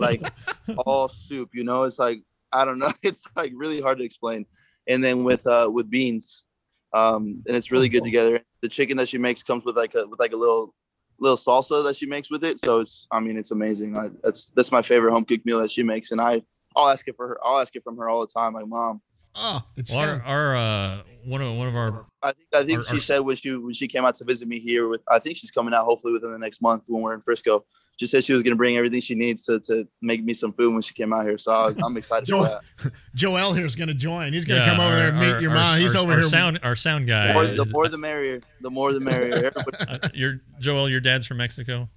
like 0.01 0.23
all 0.79 1.09
soup. 1.09 1.51
You 1.53 1.65
know, 1.65 1.85
it's 1.85 1.99
like 1.99 2.23
I 2.53 2.65
don't 2.65 2.79
know. 2.79 2.93
It's 3.03 3.25
like 3.37 3.53
really 3.55 3.81
hard 3.81 3.99
to 3.99 4.05
explain. 4.05 4.47
And 4.89 5.05
then 5.05 5.23
with 5.23 5.47
uh 5.47 5.71
with 5.73 5.91
beans, 5.91 6.45
um, 6.93 7.43
and 7.47 7.57
it's 7.57 7.71
really 7.71 7.89
good 7.89 8.05
together. 8.05 8.41
the 8.63 8.69
chicken 8.69 8.97
that 8.97 9.09
she 9.09 9.19
makes 9.19 9.43
comes 9.43 9.65
with 9.65 9.77
like 9.77 9.95
a 9.95 10.07
with 10.07 10.19
like 10.19 10.33
a 10.33 10.37
little 10.37 10.75
little 11.21 11.37
salsa 11.37 11.85
that 11.85 11.97
she 11.97 12.07
makes 12.07 12.31
with 12.31 12.43
it. 12.43 12.59
So 12.59 12.81
it's 12.81 13.07
I 13.13 13.21
mean 13.21 13.37
it's 13.39 13.51
amazing. 13.51 13.97
I, 13.97 14.11
that's 14.25 14.51
that's 14.57 14.73
my 14.73 14.83
favorite 14.83 15.13
home 15.13 15.25
cooked 15.25 15.47
meal 15.47 15.61
that 15.61 15.71
she 15.71 15.83
makes, 15.83 16.11
and 16.11 16.21
I 16.21 16.43
I'll 16.75 16.89
ask 16.89 17.07
it 17.07 17.17
for 17.17 17.29
her. 17.29 17.39
I'll 17.45 17.61
ask 17.61 17.77
it 17.77 17.85
from 17.85 17.97
her 17.99 18.09
all 18.09 18.21
the 18.21 18.33
time. 18.33 18.55
Like 18.55 18.67
mom. 18.67 19.01
Oh, 19.35 19.63
it's 19.77 19.91
Well, 19.95 20.01
our, 20.01 20.23
our 20.23 20.57
uh, 20.57 21.03
one 21.25 21.41
of 21.41 21.55
one 21.57 21.69
of 21.69 21.75
our 21.77 22.05
I 22.23 22.33
think 22.33 22.47
I 22.55 22.65
think 22.65 22.79
Our- 22.79 22.85
she 22.85 22.95
our- 22.95 23.01
said 23.01 23.19
when 23.21 23.37
she 23.37 23.55
when 23.57 23.73
she 23.73 23.89
came 23.89 24.05
out 24.05 24.15
to 24.17 24.25
visit 24.25 24.47
me 24.49 24.59
here 24.61 24.89
with 24.89 25.01
I 25.09 25.19
think 25.19 25.37
she's 25.37 25.51
coming 25.51 25.73
out 25.75 25.85
hopefully 25.85 26.13
within 26.13 26.33
the 26.33 26.39
next 26.39 26.61
month 26.61 26.85
when 26.89 27.03
we're 27.03 27.15
in 27.15 27.21
Frisco. 27.23 27.65
She 28.01 28.07
said 28.07 28.25
she 28.25 28.33
was 28.33 28.43
gonna 28.43 28.57
bring 28.57 28.77
everything 28.77 29.01
she 29.01 29.15
needs 29.15 29.45
to 29.45 29.61
to 29.61 29.87
make 30.01 30.25
me 30.25 30.35
some 30.35 30.53
food 30.53 30.73
when 30.73 30.83
she 30.83 30.93
came 30.95 31.13
out 31.13 31.25
here. 31.25 31.39
So 31.39 31.53
I, 31.53 31.73
I'm 31.85 31.97
excited 31.97 32.27
for 32.27 32.31
Joel, 32.33 32.45
that. 32.45 32.93
Joel 33.15 33.53
here's 33.53 33.75
going 33.77 33.89
to 33.89 33.95
join. 33.95 34.33
He's 34.33 34.45
going 34.45 34.61
to 34.61 34.67
yeah, 34.67 34.73
come 34.73 34.81
over 34.81 34.93
our- 34.93 34.99
there 34.99 35.09
and 35.11 35.21
meet 35.21 35.33
our- 35.35 35.41
your 35.43 35.51
our- 35.53 35.57
mom. 35.57 35.79
He's 35.79 35.95
our- 35.95 36.03
over 36.03 36.13
our 36.13 36.19
here. 36.19 36.25
Sound 36.29 36.59
our 36.63 36.75
sound 36.75 37.07
guy. 37.07 37.29
The 37.29 37.33
more, 37.35 37.47
the 37.47 37.67
more 37.67 37.89
the 37.89 37.99
merrier. 37.99 38.41
The 38.63 38.71
more 38.71 38.93
the 38.93 39.01
merrier. 39.01 39.35
Everybody, 39.55 39.77
uh, 40.03 40.09
your 40.15 40.41
Joel, 40.59 40.89
your 40.89 41.01
dad's 41.01 41.27
from 41.27 41.37
Mexico. 41.37 41.89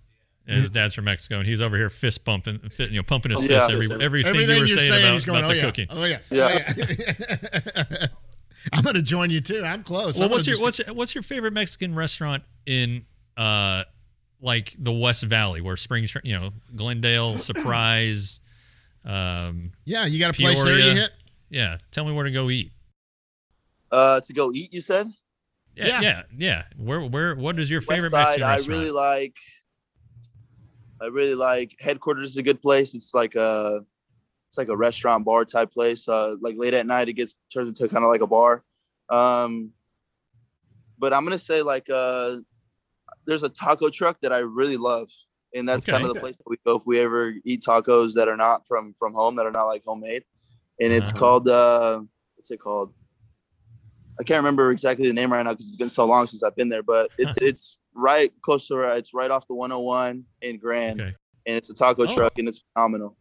And 0.47 0.61
his 0.61 0.69
dad's 0.69 0.93
from 0.93 1.05
Mexico, 1.05 1.39
and 1.39 1.47
he's 1.47 1.59
over 1.59 1.75
here 1.75 1.89
fist 1.89 2.23
pumping, 2.23 2.59
fit, 2.69 2.91
you 2.91 2.97
know, 2.97 3.03
pumping 3.03 3.31
his 3.31 3.43
Yeah. 3.43 3.59
fist 3.59 3.71
every 3.71 3.87
everything, 4.03 4.29
Everything 4.29 4.55
you 4.55 4.61
were 4.61 4.67
you're 4.67 4.77
saying, 4.77 4.89
saying, 4.91 5.03
about, 5.03 5.13
he's 5.13 5.25
going, 5.25 5.39
about 5.39 5.49
oh, 5.49 5.53
the 5.53 5.57
yeah. 5.57 5.65
cooking. 5.65 5.87
oh 5.89 6.03
yeah, 6.03 6.19
Yeah. 6.29 6.73
oh 6.77 7.85
yeah. 7.99 8.07
I'm 8.73 8.83
going 8.83 8.95
to 8.95 9.01
join 9.01 9.29
you 9.31 9.41
too. 9.41 9.63
I'm 9.63 9.83
close. 9.83 10.15
Well, 10.17 10.25
I'm 10.25 10.31
what's 10.31 10.45
your 10.47 10.57
just- 10.57 10.61
what's 10.85 10.93
what's 10.93 11.15
your 11.15 11.21
favorite 11.23 11.53
Mexican 11.53 11.95
restaurant 11.95 12.43
in 12.65 13.05
uh 13.37 13.83
like 14.41 14.75
the 14.77 14.91
West 14.91 15.23
Valley 15.23 15.61
where 15.61 15.77
Spring, 15.77 16.07
you 16.23 16.37
know, 16.39 16.51
Glendale, 16.75 17.37
Surprise, 17.39 18.39
um, 19.03 19.71
Yeah, 19.85 20.05
you 20.05 20.19
got 20.19 20.29
a 20.31 20.33
place 20.39 20.63
there 20.63 20.77
you 20.77 20.91
hit? 20.91 21.11
yeah. 21.49 21.77
Tell 21.91 22.05
me 22.05 22.11
where 22.11 22.25
to 22.25 22.31
go 22.31 22.49
eat. 22.49 22.71
uh, 23.91 24.19
to 24.21 24.33
go 24.33 24.51
eat, 24.51 24.71
you 24.73 24.81
said. 24.81 25.07
Yeah, 25.75 25.87
Yeah. 25.87 26.01
yeah, 26.01 26.21
yeah. 26.37 26.63
Where 26.77 27.01
where 27.01 27.35
what 27.35 27.57
is 27.59 27.69
your 27.71 27.81
favorite 27.81 28.11
West 28.11 28.37
Mexican 28.39 28.47
Side, 28.59 28.69
I 28.69 28.73
really 28.73 28.91
like. 28.91 29.35
I 31.05 31.09
really 31.09 31.35
like 31.35 31.75
headquarters 31.79 32.31
is 32.31 32.37
a 32.37 32.43
good 32.43 32.61
place. 32.61 32.95
It's 32.95 33.13
like 33.13 33.35
a, 33.35 33.81
it's 34.49 34.57
like 34.57 34.69
a 34.69 34.75
restaurant 34.75 35.23
bar 35.23 35.45
type 35.45 35.71
place. 35.71 36.07
Uh, 36.07 36.35
like 36.41 36.55
late 36.57 36.73
at 36.73 36.87
night, 36.87 37.09
it 37.09 37.13
gets 37.13 37.35
turns 37.53 37.67
into 37.67 37.87
kind 37.87 38.03
of 38.03 38.09
like 38.09 38.21
a 38.21 38.27
bar. 38.27 38.63
Um, 39.09 39.71
but 40.97 41.13
I'm 41.13 41.23
gonna 41.23 41.37
say 41.37 41.61
like 41.61 41.87
uh, 41.93 42.37
there's 43.27 43.43
a 43.43 43.49
taco 43.49 43.89
truck 43.89 44.17
that 44.21 44.33
I 44.33 44.39
really 44.39 44.77
love, 44.77 45.09
and 45.53 45.69
that's 45.69 45.85
kind 45.85 46.03
of 46.03 46.09
the 46.09 46.15
place 46.15 46.37
that 46.37 46.47
we 46.47 46.57
go 46.65 46.77
if 46.77 46.83
we 46.87 46.99
ever 46.99 47.33
eat 47.43 47.61
tacos 47.61 48.13
that 48.15 48.27
are 48.27 48.37
not 48.37 48.65
from 48.67 48.93
from 48.93 49.13
home, 49.13 49.35
that 49.35 49.45
are 49.45 49.51
not 49.51 49.65
like 49.65 49.83
homemade. 49.85 50.23
And 50.79 50.91
it's 50.91 51.09
Uh-huh. 51.09 51.19
called 51.19 51.49
uh, 51.49 52.01
what's 52.35 52.49
it 52.49 52.59
called? 52.59 52.93
I 54.19 54.23
can't 54.23 54.39
remember 54.39 54.71
exactly 54.71 55.07
the 55.07 55.13
name 55.13 55.31
right 55.31 55.43
now 55.43 55.51
because 55.51 55.67
it's 55.67 55.75
been 55.75 55.89
so 55.89 56.05
long 56.05 56.25
since 56.25 56.41
I've 56.41 56.55
been 56.55 56.69
there. 56.69 56.83
But 56.83 57.11
it's 57.17 57.37
it's 57.41 57.77
right 57.95 58.31
close 58.41 58.67
to 58.67 58.79
it's 58.95 59.13
right 59.13 59.31
off 59.31 59.47
the 59.47 59.53
101 59.55 60.23
in 60.41 60.57
Grand, 60.59 61.01
Okay. 61.01 61.15
and 61.45 61.55
it's 61.55 61.69
a 61.69 61.73
taco 61.73 62.03
Oh. 62.03 62.13
truck 62.13 62.37
and 62.37 62.47
it's 62.47 62.63
phenomenal. 62.73 63.17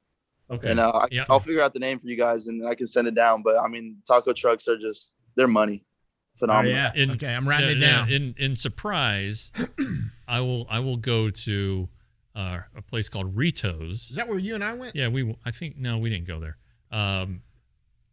okay. 0.51 0.71
And 0.71 0.81
uh, 0.81 0.91
I, 0.91 1.09
Yeah. 1.11 1.25
I'll 1.29 1.41
figure 1.41 1.63
out 1.63 1.73
the 1.73 1.81
name 1.81 1.99
for 1.99 2.09
you 2.09 2.17
guys 2.17 2.47
and 2.49 2.67
I 2.67 2.75
can 2.75 2.87
send 2.87 3.07
it 3.09 3.15
down. 3.15 3.43
But 3.43 3.57
I 3.59 3.69
mean, 3.69 3.97
taco 4.07 4.33
trucks 4.33 4.69
are 4.69 4.77
just 4.77 5.15
they're 5.37 5.49
money, 5.49 5.85
Oh, 5.85 6.39
phenomenal. 6.41 6.73
yeah. 6.73 6.93
In- 6.95 7.11
okay, 7.13 7.35
I'm 7.35 7.49
writing 7.49 7.71
Yeah, 7.71 7.75
it 7.77 7.79
yeah, 7.81 7.91
down. 7.99 8.09
In 8.11 8.35
in 8.39 8.57
surprise, 8.57 9.53
I 10.29 10.41
will 10.41 10.67
I 10.69 10.81
will 10.81 10.97
go 10.97 11.31
to 11.31 11.89
uh, 12.35 12.59
a 12.77 12.83
place 12.83 13.09
called 13.09 13.37
Ritos. 13.37 14.11
Is 14.11 14.17
that 14.17 14.29
where 14.29 14.39
you 14.39 14.55
and 14.57 14.65
I 14.65 14.73
went? 14.75 14.97
Yeah, 14.97 15.09
we 15.09 15.37
I 15.45 15.51
think 15.53 15.77
no, 15.77 15.99
we 15.99 16.11
didn't 16.11 16.27
go 16.27 16.41
there. 16.41 16.57
Um, 16.91 17.43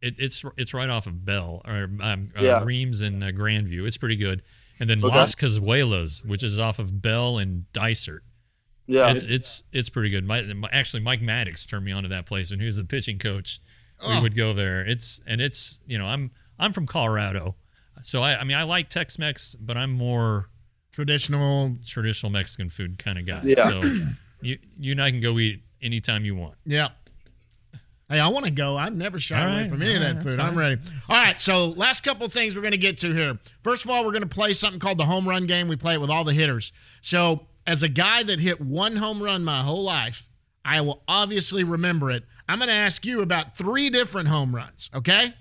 it, 0.02 0.16
it's 0.18 0.44
it's 0.58 0.74
right 0.74 0.90
off 0.90 1.06
of 1.08 1.26
Bell 1.26 1.62
or 1.66 1.90
um, 2.02 2.32
uh, 2.36 2.62
Reams 2.66 3.02
and 3.02 3.24
uh, 3.24 3.32
Grandview. 3.32 3.86
It's 3.86 3.98
pretty 3.98 4.16
good. 4.16 4.42
And 4.82 4.90
then 4.90 4.98
Okay. 5.06 5.16
Las 5.16 5.36
Cazuelas, 5.36 6.26
which 6.26 6.42
is 6.44 6.58
off 6.60 6.80
of 6.80 7.02
Bell 7.02 7.38
and 7.38 7.72
Dysart. 7.72 8.24
Yeah, 8.88 9.12
It's 9.12 9.24
it's 9.24 9.64
it's 9.72 9.90
pretty 9.90 10.10
good. 10.10 10.26
My, 10.26 10.42
my- 10.42 10.68
actually 10.72 11.02
Mike 11.04 11.22
Maddux 11.22 11.70
turned 11.70 11.86
me 11.86 11.92
on 11.94 12.04
to 12.04 12.10
that 12.10 12.26
place 12.26 12.50
when 12.52 12.60
he 12.60 12.66
was 12.66 12.76
the 12.78 12.84
pitching 12.84 13.20
coach. 13.20 13.62
We 14.02 14.08
Oh. 14.16 14.22
would 14.24 14.36
go 14.36 14.54
there. 14.54 14.82
It's 14.82 15.22
and 15.28 15.40
it's 15.40 15.80
you 15.86 15.98
know 16.00 16.08
I'm 16.08 16.32
I'm 16.60 16.74
from 16.74 16.88
Colorado, 16.88 17.56
so 18.02 18.22
I 18.24 18.40
I 18.40 18.44
mean 18.44 18.58
I 18.58 18.64
like 18.64 18.90
Tex-Mex, 18.90 19.56
but 19.56 19.78
I'm 19.78 19.92
more 19.92 20.50
Traditional. 20.92 21.78
traditional 21.86 22.32
Mexican 22.32 22.70
food 22.70 22.98
kind 22.98 23.18
of 23.20 23.26
guy. 23.26 23.42
Yeah. 23.44 23.68
So 23.70 23.84
you 24.42 24.58
you 24.80 24.92
and 24.94 25.02
I 25.02 25.12
can 25.12 25.22
go 25.22 25.38
eat 25.40 25.64
anytime 25.82 26.26
you 26.26 26.36
want. 26.36 26.56
Yeah. 26.66 26.90
Hey, 28.12 28.20
I 28.20 28.28
want 28.28 28.44
to 28.44 28.52
go. 28.52 28.76
I 28.76 28.90
never 28.90 29.22
shy 29.22 29.42
away 29.42 29.70
from 29.70 29.82
any 29.82 29.96
of 29.96 30.02
that 30.02 30.22
food. 30.22 30.38
I'm 30.38 30.58
ready. 30.58 30.82
All 31.08 31.16
right. 31.16 31.40
So, 31.40 31.70
last 31.70 32.02
couple 32.02 32.26
of 32.26 32.34
things 32.34 32.58
we're 32.58 32.62
going 32.62 32.74
to 32.74 32.78
get 32.78 32.98
to 33.00 33.14
here. 33.14 33.40
First 33.64 33.86
of 33.86 33.92
all, 33.92 34.04
we're 34.04 34.12
going 34.12 34.22
to 34.22 34.28
play 34.28 34.54
something 34.54 34.82
called 34.82 34.98
the 34.98 35.06
home 35.06 35.30
run 35.30 35.46
game. 35.46 35.70
We 35.70 35.78
play 35.78 35.94
it 35.94 36.02
with 36.02 36.10
all 36.10 36.26
the 36.26 36.34
hitters. 36.34 36.74
So, 37.00 37.48
as 37.66 37.84
a 37.84 37.88
guy 37.88 38.24
that 38.24 38.42
hit 38.42 38.60
one 38.60 38.98
home 38.98 39.24
run 39.24 39.46
my 39.46 39.62
whole 39.62 39.84
life, 39.84 40.28
I 40.66 40.82
will 40.82 41.04
obviously 41.08 41.64
remember 41.64 42.12
it. 42.12 42.26
I'm 42.50 42.60
going 42.60 42.68
to 42.68 42.74
ask 42.74 43.06
you 43.06 43.22
about 43.22 43.58
three 43.58 43.90
different 43.90 44.28
home 44.28 44.54
runs. 44.54 44.90
Okay. 44.94 45.34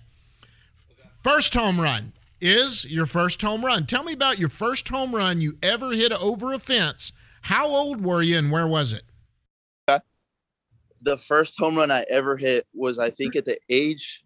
First 1.25 1.55
home 1.55 1.81
run 1.81 2.13
is 2.41 2.85
your 2.85 3.05
first 3.05 3.43
home 3.43 3.65
run. 3.65 3.85
Tell 3.85 4.05
me 4.05 4.13
about 4.13 4.39
your 4.39 4.49
first 4.49 4.89
home 4.91 5.13
run 5.13 5.41
you 5.41 5.59
ever 5.61 5.91
hit 5.91 6.13
over 6.13 6.53
a 6.53 6.61
fence. 6.61 7.13
How 7.43 7.67
old 7.67 8.05
were 8.05 8.23
you 8.23 8.39
and 8.39 8.53
where 8.53 8.67
was 8.69 8.93
it? 8.93 9.03
The 11.03 11.17
first 11.17 11.59
home 11.59 11.77
run 11.77 11.91
I 11.91 12.05
ever 12.11 12.37
hit 12.37 12.67
was 12.75 12.99
I 12.99 13.11
think 13.11 13.37
at 13.37 13.45
the 13.45 13.59
age, 13.69 14.23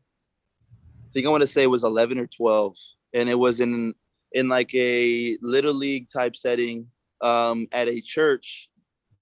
I 0.70 1.12
think 1.12 1.26
I 1.26 1.30
want 1.30 1.42
to 1.42 1.46
say 1.46 1.62
it 1.62 1.70
was 1.70 1.84
11 1.84 2.18
or 2.18 2.26
12, 2.26 2.76
and 3.12 3.28
it 3.28 3.38
was 3.38 3.60
in 3.60 3.94
in 4.32 4.48
like 4.48 4.74
a 4.74 5.38
little 5.42 5.74
league 5.74 6.08
type 6.08 6.34
setting 6.34 6.88
um, 7.20 7.68
at 7.70 7.86
a 7.86 8.00
church 8.00 8.68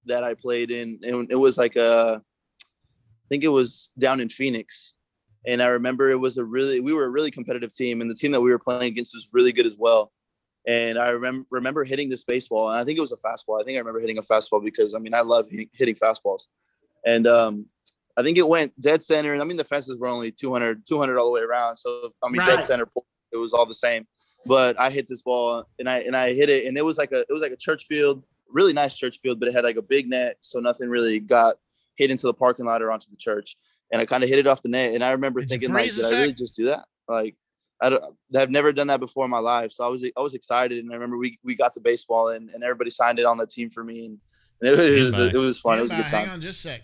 that 0.06 0.24
I 0.24 0.34
played 0.34 0.70
in, 0.70 0.98
and 1.02 1.30
it 1.30 1.36
was 1.36 1.58
like 1.58 1.76
a, 1.76 2.22
I 2.22 3.26
think 3.28 3.44
it 3.44 3.48
was 3.48 3.90
down 3.98 4.20
in 4.20 4.30
Phoenix, 4.30 4.94
and 5.46 5.62
I 5.62 5.66
remember 5.66 6.10
it 6.10 6.16
was 6.16 6.38
a 6.38 6.44
really 6.44 6.80
we 6.80 6.94
were 6.94 7.04
a 7.04 7.10
really 7.10 7.30
competitive 7.30 7.74
team, 7.74 8.00
and 8.00 8.10
the 8.10 8.14
team 8.14 8.32
that 8.32 8.40
we 8.40 8.50
were 8.50 8.58
playing 8.58 8.84
against 8.84 9.14
was 9.14 9.28
really 9.32 9.52
good 9.52 9.66
as 9.66 9.76
well. 9.78 10.12
And 10.66 10.96
I 10.96 11.10
remember 11.10 11.46
remember 11.50 11.84
hitting 11.84 12.08
this 12.08 12.24
baseball, 12.24 12.70
and 12.70 12.78
I 12.78 12.84
think 12.84 12.96
it 12.96 13.02
was 13.02 13.12
a 13.12 13.16
fastball. 13.16 13.60
I 13.60 13.64
think 13.64 13.76
I 13.76 13.80
remember 13.80 14.00
hitting 14.00 14.18
a 14.18 14.22
fastball 14.22 14.64
because 14.64 14.94
I 14.94 14.98
mean 14.98 15.12
I 15.12 15.20
love 15.20 15.50
hitting, 15.50 15.68
hitting 15.74 15.96
fastballs 15.96 16.46
and 17.06 17.26
um, 17.26 17.66
I 18.16 18.22
think 18.22 18.38
it 18.38 18.46
went 18.46 18.78
dead 18.80 19.02
center. 19.02 19.32
And 19.32 19.40
I 19.40 19.44
mean, 19.44 19.56
the 19.56 19.64
fences 19.64 19.98
were 19.98 20.08
only 20.08 20.30
200, 20.30 20.86
200 20.86 21.18
all 21.18 21.26
the 21.26 21.32
way 21.32 21.40
around. 21.40 21.76
So 21.76 22.12
I 22.22 22.28
mean, 22.28 22.40
Right. 22.40 22.46
dead 22.48 22.62
center, 22.64 22.86
it 23.32 23.36
was 23.36 23.52
all 23.52 23.66
the 23.66 23.74
same. 23.74 24.06
But 24.44 24.78
I 24.78 24.90
hit 24.90 25.06
this 25.08 25.22
ball 25.22 25.64
and 25.78 25.88
I 25.88 26.00
and 26.00 26.16
I 26.16 26.32
hit 26.32 26.50
it, 26.50 26.66
and 26.66 26.76
it 26.76 26.84
was 26.84 26.98
like 26.98 27.12
a 27.12 27.20
it 27.20 27.30
was 27.30 27.40
like 27.42 27.52
a 27.52 27.56
church 27.56 27.84
field, 27.86 28.24
really 28.48 28.72
nice 28.72 28.96
church 28.96 29.20
field, 29.22 29.38
but 29.38 29.48
it 29.48 29.54
had 29.54 29.64
like 29.64 29.76
a 29.76 29.82
big 29.82 30.08
net, 30.08 30.36
so 30.40 30.58
nothing 30.58 30.88
really 30.88 31.20
got 31.20 31.56
hit 31.94 32.10
into 32.10 32.26
the 32.26 32.34
parking 32.34 32.64
lot 32.64 32.82
or 32.82 32.90
onto 32.90 33.08
the 33.10 33.16
church. 33.16 33.56
And 33.92 34.00
I 34.00 34.06
kind 34.06 34.22
of 34.24 34.28
hit 34.28 34.38
it 34.38 34.46
off 34.46 34.62
the 34.62 34.68
net, 34.68 34.94
and 34.94 35.04
I 35.04 35.12
remember 35.12 35.40
Did 35.40 35.50
thinking, 35.50 35.72
like, 35.72 35.92
did 35.92 36.04
I 36.04 36.10
really 36.10 36.32
just 36.32 36.56
do 36.56 36.64
that? 36.64 36.86
Like, 37.06 37.36
I 37.80 37.90
don't, 37.90 38.02
I've 38.34 38.50
never 38.50 38.72
done 38.72 38.86
that 38.86 39.00
before 39.00 39.24
in 39.24 39.30
my 39.30 39.38
life, 39.38 39.70
so 39.70 39.84
I 39.84 39.88
was 39.88 40.02
I 40.04 40.20
was 40.20 40.34
excited, 40.34 40.82
and 40.82 40.90
I 40.90 40.94
remember 40.94 41.18
we 41.18 41.38
we 41.44 41.54
got 41.54 41.74
the 41.74 41.80
baseball, 41.80 42.30
and, 42.30 42.50
and 42.50 42.64
everybody 42.64 42.90
signed 42.90 43.18
it 43.20 43.26
on 43.26 43.36
the 43.36 43.46
team 43.46 43.70
for 43.70 43.84
me, 43.84 44.06
and, 44.06 44.18
and 44.60 44.70
it, 44.70 44.76
was 44.76 44.88
it 44.88 45.04
was, 45.04 45.18
it 45.18 45.34
was 45.34 45.58
fun. 45.58 45.78
It 45.78 45.82
was 45.82 45.92
a 45.92 45.96
good 45.96 46.06
time. 46.08 46.22
Hang 46.22 46.30
on 46.30 46.40
just 46.40 46.64
a 46.64 46.68
sec. 46.70 46.82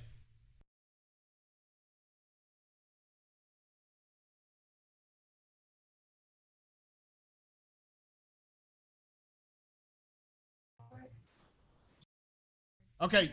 Okay, 13.01 13.31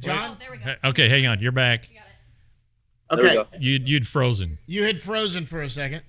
John. 0.00 0.36
There 0.38 0.50
we 0.50 0.58
go. 0.58 0.74
Okay, 0.90 1.08
hang 1.08 1.26
on. 1.26 1.40
You're 1.40 1.52
back. 1.52 1.88
There 3.10 3.24
we 3.24 3.30
go. 3.30 3.46
You 3.58 3.80
you'd 3.84 4.06
frozen. 4.06 4.58
You 4.66 4.84
had 4.84 5.00
frozen 5.02 5.46
for 5.46 5.62
a 5.62 5.68
second. 5.68 6.02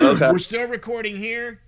Okay. 0.00 0.28
We're 0.32 0.38
still 0.38 0.68
recording 0.68 1.16
here. 1.16 1.60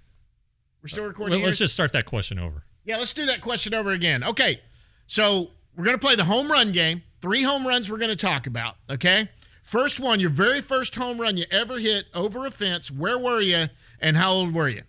We're 0.82 0.88
still 0.88 1.04
recording 1.04 1.32
Well, 1.32 1.38
here. 1.40 1.46
let's 1.48 1.58
just 1.58 1.74
start 1.74 1.92
that 1.92 2.06
question 2.06 2.38
over. 2.38 2.64
Yeah, 2.84 2.96
let's 2.96 3.12
do 3.12 3.26
that 3.26 3.40
question 3.42 3.74
over 3.74 3.90
again. 3.90 4.24
Okay. 4.24 4.60
So 5.06 5.50
we're 5.76 5.84
going 5.84 5.96
to 5.96 6.00
play 6.00 6.14
the 6.14 6.24
home 6.24 6.50
run 6.50 6.72
game. 6.72 7.02
Three 7.20 7.42
home 7.42 7.66
runs 7.66 7.90
we're 7.90 7.98
going 7.98 8.10
to 8.10 8.16
talk 8.16 8.46
about. 8.46 8.76
Okay. 8.88 9.28
First 9.62 10.00
one, 10.00 10.18
your 10.20 10.30
very 10.30 10.62
first 10.62 10.96
home 10.96 11.20
run 11.20 11.36
you 11.36 11.44
ever 11.50 11.78
hit 11.78 12.06
over 12.14 12.46
a 12.46 12.50
fence. 12.50 12.90
Where 12.90 13.18
were 13.18 13.40
you 13.40 13.66
and 14.00 14.16
how 14.16 14.32
old 14.32 14.54
were 14.54 14.68
you? 14.68 14.82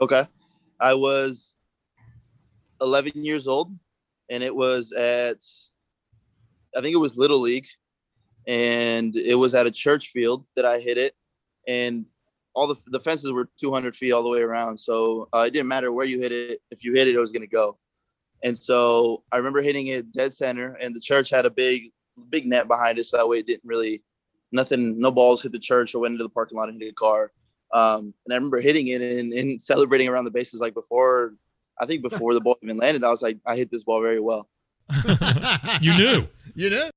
Okay. 0.00 0.26
I 0.80 0.94
was 0.94 1.54
11 2.80 3.24
years 3.24 3.46
old 3.46 3.72
and 4.30 4.42
it 4.42 4.54
was 4.54 4.92
at, 4.92 5.38
I 6.74 6.80
think 6.80 6.94
it 6.94 6.98
was 6.98 7.18
Little 7.18 7.40
League 7.40 7.66
and 8.46 9.14
it 9.16 9.34
was 9.34 9.54
at 9.54 9.66
a 9.66 9.70
church 9.70 10.08
field 10.08 10.46
that 10.56 10.64
I 10.64 10.78
hit 10.78 10.96
it. 10.96 11.14
And 11.66 12.06
all 12.54 12.68
the, 12.68 12.76
the 12.86 13.00
fences 13.00 13.32
were 13.32 13.48
200 13.58 13.94
feet 13.94 14.12
all 14.12 14.22
the 14.22 14.30
way 14.30 14.40
around. 14.40 14.78
So 14.78 15.28
uh, 15.34 15.44
it 15.46 15.50
didn't 15.50 15.68
matter 15.68 15.92
where 15.92 16.06
you 16.06 16.20
hit 16.20 16.32
it. 16.32 16.62
If 16.70 16.84
you 16.84 16.94
hit 16.94 17.08
it, 17.08 17.16
it 17.16 17.20
was 17.20 17.32
to 17.32 17.46
go. 17.46 17.78
And 18.42 18.56
so 18.56 19.24
I 19.30 19.36
remember 19.36 19.60
hitting 19.60 19.88
it 19.88 20.12
dead 20.12 20.32
center 20.32 20.74
and 20.80 20.94
the 20.94 21.00
church 21.00 21.28
had 21.28 21.44
a 21.44 21.50
big, 21.50 21.92
big 22.30 22.46
net 22.46 22.68
behind 22.68 22.98
it. 22.98 23.04
So 23.04 23.18
that 23.18 23.28
way 23.28 23.38
it 23.40 23.46
didn't 23.46 23.64
really, 23.64 24.02
nothing, 24.52 24.98
no 24.98 25.10
balls 25.10 25.42
hit 25.42 25.52
the 25.52 25.58
church 25.58 25.94
or 25.94 26.00
went 26.00 26.12
into 26.12 26.24
the 26.24 26.30
parking 26.30 26.56
lot 26.56 26.68
and 26.68 26.80
hit 26.80 26.92
a 26.92 26.94
car. 26.94 27.32
Um, 27.72 28.14
and 28.24 28.32
I 28.32 28.36
remember 28.36 28.60
hitting 28.60 28.88
it 28.88 29.02
and, 29.02 29.32
and 29.32 29.60
celebrating 29.72 30.08
around 30.08 30.24
the 30.24 30.30
bases 30.30 30.60
like 30.60 30.74
before. 30.74 31.34
I 31.80 31.86
think 31.86 32.02
before 32.08 32.34
the 32.34 32.40
ball 32.40 32.56
even 32.62 32.76
landed, 32.76 33.02
I 33.04 33.10
was 33.10 33.22
like, 33.22 33.38
I 33.46 33.56
hit 33.56 33.70
this 33.70 33.82
ball 33.84 34.00
very 34.02 34.20
well. 34.20 34.48
you 35.80 35.94
knew. 35.96 36.26
You 36.56 36.68
knew. 36.68 36.90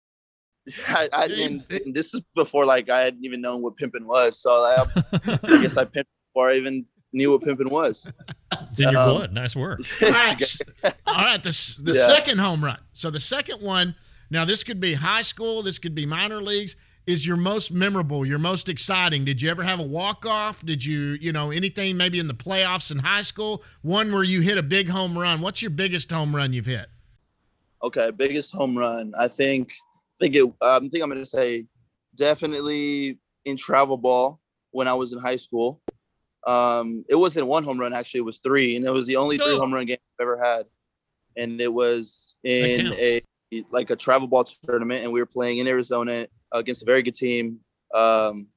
I, 0.88 1.08
I 1.14 1.26
and, 1.26 1.64
and 1.70 1.94
this 1.94 2.12
is 2.16 2.22
before 2.36 2.66
like 2.66 2.90
I 2.90 3.02
hadn't 3.02 3.24
even 3.24 3.40
known 3.40 3.62
what 3.62 3.78
pimping 3.78 4.08
was. 4.08 4.42
So 4.42 4.50
I, 4.52 4.86
I 5.14 5.62
guess 5.62 5.78
I 5.78 5.86
pimped 5.86 6.06
before 6.30 6.50
I 6.50 6.56
even 6.56 6.86
knew 7.14 7.32
what 7.32 7.44
pimping 7.44 7.70
was. 7.70 8.12
It's 8.64 8.82
in 8.82 8.90
your 8.90 9.02
Um, 9.02 9.10
blood. 9.10 9.32
Nice 9.34 9.56
work. 9.56 9.82
All 10.02 10.10
right, 10.10 10.58
all 10.84 10.92
right 11.16 11.44
the, 11.44 11.76
the 11.84 11.92
Yeah. 11.94 12.08
second 12.08 12.40
home 12.40 12.64
run. 12.66 12.80
So 12.94 13.12
the 13.12 13.20
second 13.20 13.62
one, 13.62 13.96
now 14.32 14.44
this 14.44 14.64
could 14.64 14.80
be 14.80 14.96
high 14.96 15.22
school, 15.22 15.62
this 15.62 15.78
could 15.78 15.94
be 15.94 16.06
minor 16.08 16.42
leagues, 16.42 16.76
is 17.06 17.28
your 17.28 17.38
most 17.38 17.72
memorable, 17.72 18.26
your 18.26 18.40
most 18.40 18.70
exciting. 18.70 19.26
Did 19.26 19.42
you 19.42 19.50
ever 19.50 19.64
have 19.64 19.80
a 19.80 19.84
walk-off? 19.84 20.66
Did 20.66 20.86
you, 20.86 21.18
you 21.20 21.32
know, 21.32 21.52
anything 21.52 21.98
maybe 21.98 22.20
in 22.20 22.28
the 22.28 22.34
playoffs 22.34 22.92
in 22.92 23.00
high 23.00 23.22
school? 23.22 23.64
One 23.82 24.12
where 24.12 24.24
you 24.24 24.42
hit 24.42 24.58
a 24.58 24.64
big 24.64 24.90
home 24.90 25.18
run. 25.18 25.42
What's 25.42 25.62
your 25.62 25.72
biggest 25.72 26.12
home 26.12 26.36
run 26.36 26.54
you've 26.54 26.66
hit? 26.66 26.88
Okay, 27.84 28.12
biggest 28.12 28.54
home 28.54 28.78
run. 28.78 29.14
I 29.18 29.28
think. 29.28 29.74
I 30.22 30.26
think 30.26 30.36
it. 30.36 30.44
Um, 30.44 30.56
I 30.62 30.80
think 30.80 31.04
I'm 31.04 31.10
gonna 31.10 31.26
say 31.26 31.68
definitely 32.16 33.20
in 33.46 33.58
travel 33.58 33.98
ball 33.98 34.40
when 34.72 34.88
I 34.88 34.94
was 34.94 35.12
in 35.12 35.20
high 35.20 35.36
school. 35.36 35.82
Um, 36.48 37.04
it 37.10 37.16
wasn't 37.16 37.48
one 37.48 37.64
home 37.64 37.80
run 37.80 37.94
actually; 37.94 38.20
it 38.20 38.26
was 38.26 38.38
three, 38.38 38.78
and 38.78 38.86
it 38.86 38.92
was 38.92 39.06
the 39.06 39.18
only 39.18 39.38
three 39.38 39.58
home 39.58 39.74
run 39.74 39.86
game 39.86 39.98
I've 40.20 40.24
ever 40.24 40.42
had. 40.42 40.66
And 41.36 41.60
it 41.60 41.74
was 41.74 42.38
in 42.44 42.94
a 42.94 43.22
like 43.72 43.90
a 43.90 43.96
travel 43.96 44.28
ball 44.28 44.46
tournament, 44.66 45.04
and 45.04 45.12
we 45.12 45.20
were 45.20 45.26
playing 45.26 45.58
in 45.58 45.68
Arizona 45.68 46.28
against 46.54 46.84
a 46.84 46.86
very 46.86 47.02
good 47.02 47.16
team. 47.16 47.60
Um, 47.94 48.48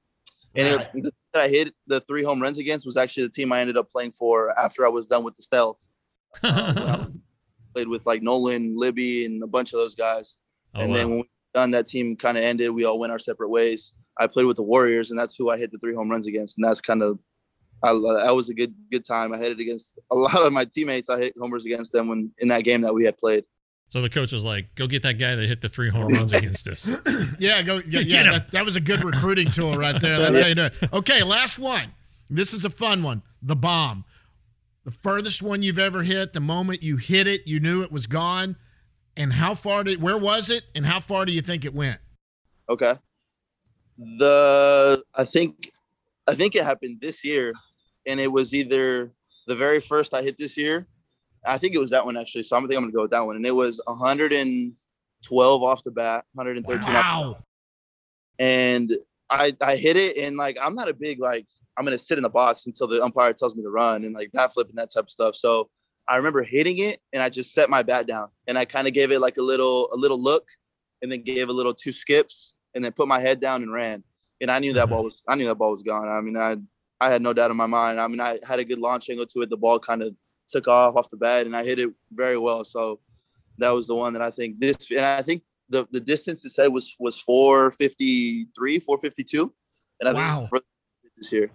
and 0.54 0.68
it, 0.68 0.88
the 0.94 1.02
team 1.02 1.12
that 1.34 1.42
I 1.42 1.48
hit 1.48 1.74
the 1.86 2.00
three 2.00 2.22
home 2.22 2.40
runs 2.40 2.58
against 2.58 2.86
was 2.86 2.96
actually 2.96 3.24
the 3.24 3.32
team 3.32 3.52
I 3.52 3.60
ended 3.60 3.76
up 3.76 3.90
playing 3.90 4.12
for 4.12 4.58
after 4.58 4.86
I 4.86 4.88
was 4.88 5.06
done 5.06 5.24
with 5.24 5.36
the 5.36 5.42
stealth. 5.42 5.88
Played 6.42 7.88
with 7.88 8.06
like 8.06 8.22
Nolan, 8.22 8.76
Libby, 8.76 9.26
and 9.26 9.42
a 9.42 9.46
bunch 9.46 9.72
of 9.72 9.78
those 9.78 9.94
guys. 9.94 10.38
Oh, 10.74 10.80
and 10.80 10.90
wow. 10.90 10.96
then 10.96 11.10
when 11.10 11.18
we 11.18 11.30
done, 11.52 11.70
that 11.72 11.86
team 11.86 12.16
kind 12.16 12.38
of 12.38 12.44
ended. 12.44 12.70
We 12.70 12.84
all 12.84 12.98
went 12.98 13.12
our 13.12 13.18
separate 13.18 13.50
ways. 13.50 13.94
I 14.18 14.26
played 14.26 14.46
with 14.46 14.56
the 14.56 14.62
Warriors, 14.62 15.10
and 15.10 15.20
that's 15.20 15.36
who 15.36 15.50
I 15.50 15.58
hit 15.58 15.72
the 15.72 15.78
three 15.78 15.94
home 15.94 16.10
runs 16.10 16.26
against. 16.26 16.56
And 16.56 16.66
that's 16.66 16.80
kind 16.80 17.02
of, 17.02 17.18
I, 17.82 17.92
that 17.92 18.34
was 18.34 18.48
a 18.48 18.54
good 18.54 18.74
good 18.90 19.04
time. 19.04 19.34
I 19.34 19.38
hit 19.38 19.52
it 19.52 19.60
against 19.60 19.98
a 20.10 20.14
lot 20.14 20.40
of 20.42 20.52
my 20.52 20.64
teammates. 20.64 21.10
I 21.10 21.18
hit 21.18 21.34
homers 21.38 21.66
against 21.66 21.92
them 21.92 22.08
when 22.08 22.30
in 22.38 22.48
that 22.48 22.64
game 22.64 22.80
that 22.80 22.94
we 22.94 23.04
had 23.04 23.18
played. 23.18 23.44
So 23.88 24.02
the 24.02 24.10
coach 24.10 24.32
was 24.32 24.44
like, 24.44 24.74
"Go 24.74 24.86
get 24.86 25.02
that 25.04 25.14
guy 25.14 25.34
that 25.34 25.46
hit 25.46 25.60
the 25.60 25.68
three 25.68 25.90
home 25.90 26.08
runs 26.08 26.32
against 26.32 26.68
us." 26.68 26.88
Yeah, 27.38 27.60
go. 27.62 27.80
Yeah, 27.86 28.00
yeah 28.00 28.22
that, 28.32 28.52
that 28.52 28.64
was 28.64 28.76
a 28.76 28.80
good 28.80 29.04
recruiting 29.04 29.50
tool 29.50 29.74
right 29.74 30.00
there. 30.00 30.18
That's 30.18 30.40
how 30.40 30.46
you 30.46 30.54
do 30.54 30.64
it. 30.64 30.74
Okay, 30.92 31.22
last 31.22 31.58
one. 31.58 31.92
This 32.30 32.54
is 32.54 32.64
a 32.64 32.70
fun 32.70 33.02
one. 33.02 33.22
The 33.42 33.56
bomb. 33.56 34.04
The 34.84 34.90
furthest 34.90 35.42
one 35.42 35.62
you've 35.62 35.78
ever 35.78 36.02
hit. 36.02 36.32
The 36.32 36.40
moment 36.40 36.82
you 36.82 36.96
hit 36.96 37.26
it, 37.26 37.42
you 37.46 37.60
knew 37.60 37.82
it 37.82 37.92
was 37.92 38.06
gone. 38.06 38.56
And 39.16 39.32
how 39.34 39.54
far 39.54 39.84
did? 39.84 40.00
Where 40.00 40.16
was 40.16 40.48
it? 40.48 40.64
And 40.74 40.86
how 40.86 41.00
far 41.00 41.26
do 41.26 41.32
you 41.32 41.42
think 41.42 41.64
it 41.64 41.74
went? 41.74 42.00
Okay. 42.68 42.94
The 43.98 45.02
I 45.14 45.24
think 45.24 45.70
I 46.26 46.34
think 46.34 46.54
it 46.54 46.64
happened 46.64 47.00
this 47.00 47.22
year, 47.24 47.52
and 48.06 48.18
it 48.18 48.30
was 48.30 48.54
either 48.54 49.12
the 49.46 49.54
very 49.54 49.80
first 49.80 50.14
I 50.14 50.22
hit 50.22 50.38
this 50.38 50.56
year. 50.56 50.86
I 51.46 51.58
think 51.58 51.74
it 51.74 51.78
was 51.78 51.90
that 51.90 52.04
one 52.04 52.16
actually. 52.16 52.42
So 52.42 52.56
I'm 52.56 52.66
think 52.68 52.76
I'm 52.76 52.84
gonna 52.84 52.92
go 52.92 53.02
with 53.02 53.10
that 53.12 53.24
one. 53.24 53.36
And 53.36 53.46
it 53.46 53.54
was 53.54 53.80
112 53.86 55.62
off 55.62 55.82
the 55.82 55.90
bat, 55.90 56.24
113 56.34 56.78
off 56.78 56.86
the 56.86 56.92
bat. 56.92 57.04
Wow. 57.04 57.36
and 58.38 58.96
I 59.30 59.56
I 59.60 59.76
hit 59.76 59.96
it 59.96 60.16
and 60.16 60.36
like 60.36 60.56
I'm 60.60 60.74
not 60.74 60.88
a 60.88 60.94
big 60.94 61.20
like 61.20 61.46
I'm 61.76 61.84
gonna 61.84 61.98
sit 61.98 62.18
in 62.18 62.22
the 62.22 62.28
box 62.28 62.66
until 62.66 62.86
the 62.86 63.02
umpire 63.02 63.32
tells 63.32 63.56
me 63.56 63.62
to 63.62 63.70
run 63.70 64.04
and 64.04 64.14
like 64.14 64.30
bat 64.32 64.52
flip 64.52 64.68
and 64.68 64.78
that 64.78 64.92
type 64.92 65.04
of 65.04 65.10
stuff. 65.10 65.34
So 65.34 65.68
I 66.08 66.16
remember 66.16 66.42
hitting 66.42 66.78
it 66.78 67.00
and 67.12 67.22
I 67.22 67.28
just 67.28 67.52
set 67.52 67.68
my 67.68 67.82
bat 67.82 68.06
down 68.06 68.28
and 68.46 68.56
I 68.56 68.64
kind 68.64 68.86
of 68.86 68.94
gave 68.94 69.10
it 69.10 69.20
like 69.20 69.36
a 69.38 69.42
little 69.42 69.88
a 69.92 69.96
little 69.96 70.20
look 70.20 70.46
and 71.02 71.10
then 71.10 71.22
gave 71.22 71.48
a 71.48 71.52
little 71.52 71.74
two 71.74 71.92
skips 71.92 72.56
and 72.74 72.84
then 72.84 72.92
put 72.92 73.08
my 73.08 73.20
head 73.20 73.40
down 73.40 73.62
and 73.62 73.72
ran. 73.72 74.04
And 74.40 74.50
I 74.50 74.58
knew 74.58 74.72
that 74.74 74.84
mm-hmm. 74.84 74.92
ball 74.92 75.04
was 75.04 75.24
I 75.28 75.34
knew 75.34 75.46
that 75.46 75.56
ball 75.56 75.70
was 75.72 75.82
gone. 75.82 76.08
I 76.08 76.20
mean 76.20 76.36
I 76.36 76.56
I 77.00 77.10
had 77.10 77.22
no 77.22 77.32
doubt 77.32 77.50
in 77.50 77.56
my 77.56 77.66
mind. 77.66 78.00
I 78.00 78.06
mean 78.06 78.20
I 78.20 78.38
had 78.46 78.60
a 78.60 78.64
good 78.64 78.78
launch 78.78 79.10
angle 79.10 79.26
to 79.26 79.42
it. 79.42 79.50
The 79.50 79.56
ball 79.56 79.80
kind 79.80 80.02
of 80.02 80.14
took 80.48 80.68
off 80.68 80.96
off 80.96 81.10
the 81.10 81.16
bat 81.16 81.46
and 81.46 81.56
I 81.56 81.64
hit 81.64 81.78
it 81.78 81.90
very 82.12 82.38
well. 82.38 82.64
So 82.64 83.00
that 83.58 83.70
was 83.70 83.86
the 83.86 83.94
one 83.94 84.12
that 84.12 84.22
I 84.22 84.30
think 84.30 84.58
this 84.60 84.76
and 84.90 85.00
I 85.00 85.22
think 85.22 85.42
the 85.68 85.86
the 85.90 86.00
distance 86.00 86.44
it 86.44 86.50
said 86.50 86.68
was 86.68 86.94
was 87.00 87.18
453 87.18 88.78
452 88.80 89.52
and 90.00 90.08
i 90.08 90.12
Wow. 90.12 90.48
think 90.52 90.64
this 91.16 91.32
year 91.32 91.50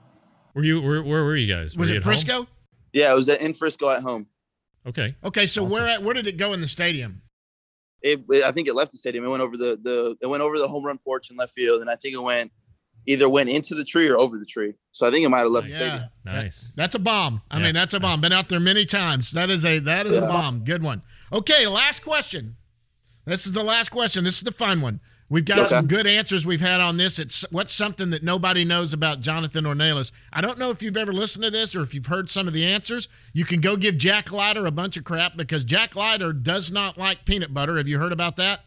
Were 0.54 0.64
you? 0.64 0.82
Where, 0.82 1.02
where 1.04 1.24
were 1.24 1.36
you 1.38 1.48
guys? 1.54 1.76
Were 1.78 1.82
Was 1.82 1.90
you 1.90 1.96
it 1.96 2.00
at 2.00 2.04
home? 2.04 2.14
Frisco? 2.14 2.48
yeah 2.94 3.12
it 3.12 3.16
was 3.16 3.30
at, 3.30 3.42
in 3.42 3.54
frisco 3.54 3.90
at 3.90 4.02
home 4.02 4.28
Okay. 4.86 5.16
Okay, 5.24 5.46
so 5.46 5.64
Awesome. 5.64 5.78
where 5.78 5.88
at, 5.88 6.02
where 6.04 6.16
did 6.16 6.26
it 6.28 6.38
go 6.38 6.54
in 6.54 6.60
the 6.62 6.68
stadium? 6.68 7.22
it, 8.02 8.20
it- 8.32 8.44
i 8.44 8.52
think 8.52 8.68
it 8.68 8.74
left 8.76 8.92
the 8.92 8.98
stadium 8.98 9.24
it 9.24 9.30
went 9.30 9.44
over 9.44 9.56
the 9.56 9.80
the 9.84 10.18
it 10.22 10.28
went 10.28 10.42
over 10.44 10.58
the 10.58 10.68
home 10.68 10.84
run 10.84 10.98
porch 10.98 11.30
in 11.32 11.38
left 11.38 11.54
field 11.54 11.82
and 11.82 11.90
i 11.90 11.96
think 11.96 12.14
it 12.16 12.22
went 12.22 12.52
either 13.08 13.28
went 13.30 13.50
into 13.50 13.74
the 13.76 13.84
tree 13.84 14.08
or 14.08 14.18
over 14.18 14.38
the 14.38 14.46
tree 14.46 14.74
so 14.92 15.08
i 15.08 15.12
think 15.12 15.26
it 15.26 15.30
might 15.30 15.40
have 15.40 15.50
left 15.52 15.68
the 15.68 15.74
Yeah. 15.74 15.80
stadium 15.80 16.10
Nice. 16.24 16.72
That's 16.76 16.94
a 16.94 17.00
bomb. 17.00 17.42
I 17.50 17.58
Yeah. 17.58 17.64
mean, 17.64 17.74
that's 17.74 17.96
a 17.96 18.00
bomb. 18.00 18.22
Been 18.22 18.32
out 18.32 18.48
there 18.50 18.60
many 18.60 18.86
times. 18.86 19.32
That 19.32 19.50
is 19.50 19.66
a 19.66 19.80
that 19.80 20.06
is 20.06 20.16
a 20.18 20.22
bomb. 20.22 20.64
Good 20.64 20.84
one. 20.84 21.02
Okay, 21.34 21.66
last 21.66 22.02
question. 22.04 22.58
This 23.26 23.48
is 23.48 23.54
the 23.54 23.64
last 23.64 23.90
question. 23.90 24.24
This 24.24 24.36
is 24.38 24.44
the 24.44 24.52
fun 24.52 24.82
one. 24.82 25.00
We've 25.30 25.44
got 25.46 25.58
Okay. 25.60 25.70
some 25.70 25.88
good 25.88 26.06
answers 26.06 26.46
we've 26.46 26.62
had 26.62 26.80
on 26.80 26.98
this. 26.98 27.18
It's 27.18 27.44
what's 27.50 27.74
something 27.74 28.12
that 28.12 28.22
nobody 28.22 28.64
knows 28.64 28.94
about 28.94 29.22
Jonathan 29.22 29.64
Ornelas. 29.66 30.12
I 30.32 30.42
don't 30.42 30.60
know 30.60 30.70
if 30.70 30.84
you've 30.84 30.96
ever 30.98 31.12
listened 31.12 31.44
to 31.46 31.50
this 31.50 31.76
or 31.76 31.82
if 31.82 31.96
you've 31.96 32.06
heard 32.06 32.30
some 32.30 32.48
of 32.48 32.54
the 32.54 32.66
answers. 32.66 33.08
You 33.34 33.46
can 33.46 33.62
go 33.62 33.76
give 33.78 33.98
Jack 33.98 34.32
Leiter 34.32 34.68
a 34.68 34.72
bunch 34.72 34.98
of 34.98 35.04
crap 35.04 35.36
because 35.36 35.64
Jack 35.64 35.96
Leiter 35.96 36.34
does 36.34 36.72
not 36.72 37.00
like 37.00 37.26
peanut 37.26 37.52
butter. 37.52 37.78
Have 37.78 37.88
you 37.88 37.98
heard 37.98 38.12
about 38.12 38.36
that? 38.36 38.64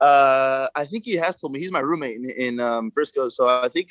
Uh 0.00 0.68
i 0.74 0.84
think 0.84 1.04
he 1.04 1.14
has 1.14 1.36
told 1.36 1.52
me 1.52 1.58
he's 1.58 1.72
my 1.72 1.80
roommate 1.80 2.16
in, 2.16 2.30
in 2.30 2.60
um 2.60 2.90
frisco 2.90 3.28
so 3.28 3.48
i 3.48 3.68
think 3.68 3.90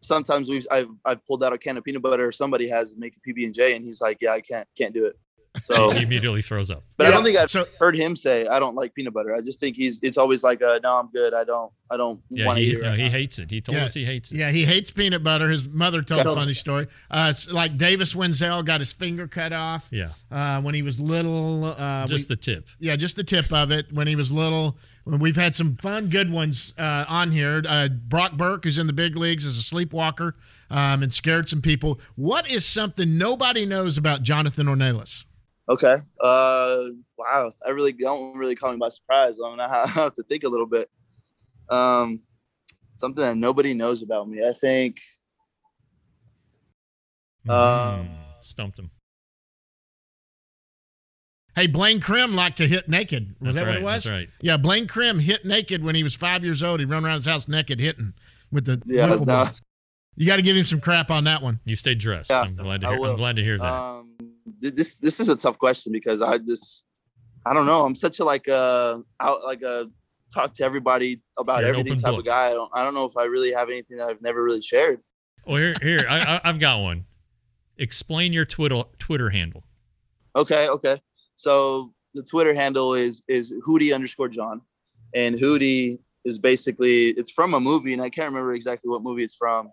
sometimes 0.00 0.48
we've 0.48 0.66
I've, 0.70 0.90
I've 1.04 1.24
pulled 1.26 1.42
out 1.42 1.52
a 1.52 1.58
can 1.58 1.76
of 1.76 1.84
peanut 1.84 2.02
butter 2.02 2.26
or 2.26 2.32
somebody 2.32 2.68
has 2.68 2.96
make 2.96 3.14
a 3.16 3.28
pb&j 3.28 3.74
and 3.74 3.84
he's 3.84 4.00
like 4.00 4.18
yeah 4.20 4.32
i 4.32 4.40
can't 4.40 4.68
can't 4.76 4.94
do 4.94 5.06
it 5.06 5.16
so 5.62 5.90
he 5.92 6.02
immediately 6.02 6.42
throws 6.42 6.70
up. 6.70 6.84
But 6.96 7.06
I 7.06 7.10
don't 7.10 7.24
think 7.24 7.36
I've 7.38 7.50
So 7.50 7.66
heard 7.78 7.94
him 7.96 8.16
say 8.16 8.46
I 8.46 8.58
don't 8.58 8.74
like 8.74 8.94
peanut 8.94 9.14
butter. 9.14 9.34
I 9.34 9.40
just 9.40 9.60
think 9.60 9.76
he's 9.76 10.00
it's 10.02 10.18
always 10.18 10.42
like 10.42 10.62
uh 10.62 10.78
no 10.82 10.96
I'm 10.98 11.10
good. 11.10 11.34
I 11.34 11.44
don't 11.44 11.72
I 11.90 11.96
don't 11.96 12.20
Yeah, 12.28 12.46
want 12.46 12.58
to 12.58 12.62
he, 12.64 12.70
eat 12.70 12.74
it. 12.78 12.82
no, 12.82 12.88
right 12.90 12.98
he 12.98 13.04
now. 13.06 13.10
hates 13.10 13.38
it. 13.38 13.50
He 13.50 13.60
told 13.60 13.76
Yeah. 13.78 13.84
us 13.84 13.94
he 13.94 14.04
hates 14.04 14.30
it. 14.30 14.36
Yeah, 14.38 14.50
he 14.50 14.64
hates 14.64 14.90
peanut 14.90 15.22
butter. 15.22 15.48
His 15.48 15.68
mother 15.68 16.02
told 16.02 16.26
a 16.26 16.34
funny 16.34 16.52
story. 16.54 16.86
Uh, 17.10 17.28
it's 17.30 17.50
like 17.50 17.76
Davis 17.78 18.14
Wenzel 18.14 18.62
got 18.62 18.80
his 18.80 18.92
finger 18.92 19.26
cut 19.26 19.52
off 19.52 19.88
Yeah, 19.90 20.10
uh, 20.30 20.60
when 20.60 20.74
he 20.74 20.82
was 20.82 21.00
little. 21.00 21.64
Uh, 21.64 22.02
we- 22.04 22.08
just 22.08 22.28
the 22.28 22.36
tip. 22.36 22.66
yeah, 22.78 22.96
just 22.96 23.16
the 23.16 23.24
tip 23.24 23.52
of 23.52 23.70
it 23.70 23.92
when 23.92 24.06
he 24.06 24.16
was 24.16 24.30
little. 24.32 24.76
We've 25.06 25.36
had 25.36 25.54
some 25.54 25.76
fun, 25.76 26.08
good 26.08 26.30
ones 26.30 26.74
uh, 26.76 27.06
on 27.08 27.30
here. 27.30 27.62
Uh, 27.66 27.88
Brock 27.88 28.32
Burke, 28.36 28.64
who's 28.64 28.76
in 28.76 28.86
the 28.86 28.92
big 28.92 29.16
leagues, 29.16 29.46
is 29.46 29.56
a 29.56 29.62
sleepwalker 29.62 30.36
um, 30.68 31.02
and 31.02 31.10
scared 31.10 31.48
some 31.48 31.62
people. 31.62 31.98
What 32.14 32.50
is 32.50 32.66
something 32.66 33.16
nobody 33.16 33.64
knows 33.64 33.96
about 33.96 34.20
Jonathan 34.22 34.66
Ornelas? 34.66 35.24
Okay. 35.68 35.96
Uh 36.20 36.84
wow. 37.18 37.52
I 37.66 37.70
really 37.70 37.92
don't 37.92 38.36
really 38.36 38.54
call 38.54 38.72
me 38.72 38.78
by 38.78 38.88
surprise. 38.88 39.38
I'm 39.38 39.56
gonna 39.56 39.68
have, 39.68 39.88
have 39.94 40.12
to 40.14 40.22
think 40.22 40.44
a 40.44 40.48
little 40.48 40.66
bit. 40.66 40.88
Um 41.68 42.20
something 42.94 43.22
that 43.24 43.36
nobody 43.36 43.74
knows 43.74 44.02
about 44.02 44.28
me. 44.28 44.42
I 44.46 44.52
think 44.52 44.98
Um, 47.48 47.54
Mm, 47.56 48.08
stumped 48.40 48.78
him. 48.78 48.90
Hey, 51.54 51.66
Blaine 51.66 52.00
Crim 52.00 52.34
liked 52.36 52.58
to 52.58 52.68
hit 52.68 52.88
naked. 52.88 53.34
Was 53.40 53.54
That's 53.54 53.56
that 53.56 53.62
right. 53.64 53.82
what 53.82 53.92
it 53.92 53.94
was? 53.96 54.04
That's 54.04 54.12
right. 54.12 54.28
Yeah, 54.40 54.56
Blaine 54.58 54.86
Crim 54.86 55.18
hit 55.18 55.44
naked 55.44 55.82
when 55.82 55.94
he 55.96 56.02
was 56.04 56.14
five 56.14 56.44
years 56.44 56.62
old. 56.62 56.78
He'd 56.80 56.88
run 56.90 57.04
around 57.04 57.16
his 57.16 57.26
house 57.26 57.48
naked 57.48 57.80
hitting 57.80 58.12
with 58.52 58.64
the 58.64 58.80
yeah, 58.86 59.08
wiffle 59.08 59.20
no, 59.20 59.24
ball. 59.44 59.50
You 60.14 60.26
got 60.26 60.36
to 60.36 60.42
give 60.42 60.56
him 60.56 60.64
some 60.64 60.80
crap 60.80 61.10
on 61.10 61.24
that 61.24 61.42
one. 61.42 61.58
You 61.64 61.74
stayed 61.74 61.98
dressed. 61.98 62.30
Yeah, 62.30 62.42
I'm 62.42 62.54
glad 62.54 62.80
to 62.82 62.88
I 62.88 62.96
hear. 62.96 63.06
I'm 63.06 63.16
glad 63.16 63.36
to 63.36 63.42
hear 63.42 63.58
that. 63.58 63.64
um 63.64 64.14
th- 64.18 64.30
this 64.60 64.96
this 64.96 65.20
is 65.20 65.28
a 65.28 65.36
tough 65.36 65.58
question 65.58 65.92
because 65.92 66.22
I 66.22 66.38
just 66.38 66.84
I 67.46 67.54
don't 67.54 67.66
know. 67.66 67.84
I'm 67.84 67.94
such 67.94 68.20
a 68.20 68.24
like 68.24 68.48
uh 68.48 68.98
out 69.20 69.42
like 69.44 69.62
a 69.62 69.86
talk 70.32 70.54
to 70.54 70.64
everybody 70.64 71.22
about 71.38 71.60
You're 71.60 71.70
everything 71.70 71.98
type 71.98 72.12
book. 72.12 72.20
of 72.20 72.26
guy. 72.26 72.48
I 72.48 72.52
don't 72.52 72.70
I 72.74 72.82
don't 72.82 72.94
know 72.94 73.04
if 73.04 73.16
I 73.16 73.24
really 73.24 73.52
have 73.52 73.68
anything 73.68 73.96
that 73.98 74.08
I've 74.08 74.22
never 74.22 74.42
really 74.42 74.62
shared. 74.62 75.00
well, 75.46 75.56
here, 75.56 75.76
here, 75.82 76.06
I, 76.08 76.20
I, 76.20 76.40
I've 76.44 76.60
got 76.60 76.80
one. 76.80 77.06
Explain 77.78 78.32
your 78.32 78.44
Twitter 78.44 78.82
Twitter 78.98 79.30
handle. 79.30 79.64
Okay, 80.36 80.68
okay. 80.68 81.00
So 81.36 81.94
the 82.14 82.22
Twitter 82.22 82.54
handle 82.54 82.94
is 82.94 83.22
is 83.28 83.54
Hootie 83.66 83.94
underscore 83.94 84.28
John, 84.28 84.60
and 85.14 85.34
Hootie 85.34 86.00
is 86.24 86.38
basically 86.38 87.08
it's 87.10 87.30
from 87.30 87.54
a 87.54 87.60
movie, 87.60 87.92
and 87.92 88.02
I 88.02 88.10
can't 88.10 88.28
remember 88.28 88.52
exactly 88.52 88.90
what 88.90 89.02
movie 89.02 89.24
it's 89.24 89.34
from. 89.36 89.70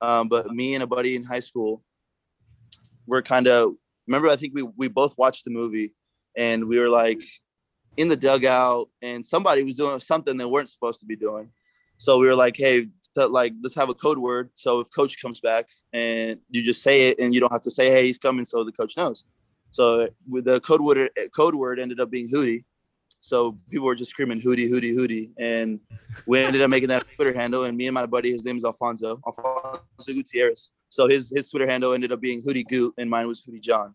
Um, 0.00 0.28
but 0.28 0.48
me 0.50 0.74
and 0.74 0.84
a 0.84 0.86
buddy 0.86 1.16
in 1.16 1.24
high 1.24 1.40
school, 1.40 1.82
we're 3.06 3.22
kind 3.22 3.48
of 3.48 3.74
remember. 4.08 4.28
I 4.28 4.36
think 4.36 4.54
we 4.54 4.62
we 4.62 4.88
both 4.88 5.16
watched 5.16 5.44
the 5.44 5.50
movie, 5.50 5.94
and 6.36 6.66
we 6.66 6.80
were 6.80 6.88
like 6.88 7.22
in 7.96 8.08
the 8.08 8.16
dugout, 8.16 8.88
and 9.02 9.24
somebody 9.24 9.62
was 9.62 9.76
doing 9.76 10.00
something 10.00 10.36
they 10.36 10.44
weren't 10.44 10.70
supposed 10.70 11.00
to 11.00 11.06
be 11.06 11.16
doing. 11.16 11.50
So 11.98 12.18
we 12.18 12.26
were 12.26 12.34
like, 12.34 12.56
"Hey, 12.56 12.88
to 13.18 13.26
like 13.26 13.52
let's 13.62 13.74
have 13.74 13.88
a 13.88 13.94
code 13.94 14.18
word. 14.18 14.50
So 14.54 14.80
if 14.80 14.88
coach 14.94 15.20
comes 15.20 15.40
back 15.40 15.68
and 15.92 16.38
you 16.50 16.62
just 16.62 16.82
say 16.82 17.08
it 17.08 17.18
and 17.18 17.34
you 17.34 17.40
don't 17.40 17.52
have 17.52 17.62
to 17.62 17.70
say, 17.70 17.90
hey, 17.90 18.06
he's 18.06 18.18
coming, 18.18 18.44
so 18.44 18.64
the 18.64 18.72
coach 18.72 18.96
knows. 18.96 19.24
So 19.70 20.08
with 20.28 20.44
the 20.44 20.60
code 20.60 20.80
word 20.80 21.10
code 21.34 21.54
word 21.54 21.78
ended 21.78 22.00
up 22.00 22.10
being 22.10 22.30
Hootie. 22.30 22.64
So 23.20 23.56
people 23.70 23.86
were 23.86 23.96
just 23.96 24.10
screaming 24.10 24.40
Hootie, 24.40 24.70
Hootie, 24.70 24.94
Hootie. 24.94 25.30
And 25.38 25.80
we 26.26 26.38
ended 26.38 26.62
up 26.62 26.70
making 26.70 26.88
that 26.88 27.04
Twitter 27.16 27.34
handle. 27.34 27.64
And 27.64 27.76
me 27.76 27.88
and 27.88 27.94
my 27.94 28.06
buddy, 28.06 28.30
his 28.30 28.44
name 28.44 28.56
is 28.56 28.64
Alfonso, 28.64 29.20
Alfonso 29.26 29.82
Gutierrez. 30.06 30.70
So 30.88 31.08
his 31.08 31.30
his 31.34 31.50
Twitter 31.50 31.68
handle 31.68 31.92
ended 31.92 32.12
up 32.12 32.20
being 32.20 32.42
Hootie 32.42 32.66
Goot 32.68 32.94
and 32.98 33.08
mine 33.10 33.26
was 33.26 33.42
Hootie 33.44 33.60
John. 33.60 33.94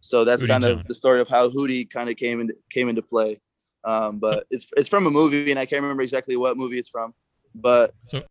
So 0.00 0.24
that's 0.24 0.42
Hootie 0.42 0.48
kind 0.48 0.64
John. 0.64 0.72
of 0.80 0.86
the 0.88 0.94
story 0.94 1.20
of 1.20 1.28
how 1.28 1.48
Hootie 1.48 1.88
kind 1.88 2.08
of 2.10 2.16
came 2.16 2.40
into 2.40 2.54
came 2.70 2.88
into 2.88 3.02
play. 3.02 3.40
Um, 3.84 4.18
but 4.18 4.30
So- 4.34 4.42
it's 4.50 4.66
it's 4.76 4.88
from 4.88 5.06
a 5.06 5.10
movie 5.10 5.50
and 5.50 5.58
I 5.58 5.66
can't 5.66 5.82
remember 5.82 6.02
exactly 6.02 6.36
what 6.36 6.56
movie 6.56 6.78
it's 6.78 6.88
from. 6.88 7.14
But 7.54 7.94
So 8.06 8.22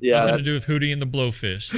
yeah, 0.00 0.20
nothing 0.20 0.38
to 0.38 0.44
do 0.44 0.54
with 0.54 0.66
Hootie 0.66 0.92
and 0.92 1.00
the 1.02 1.06
Blowfish. 1.06 1.72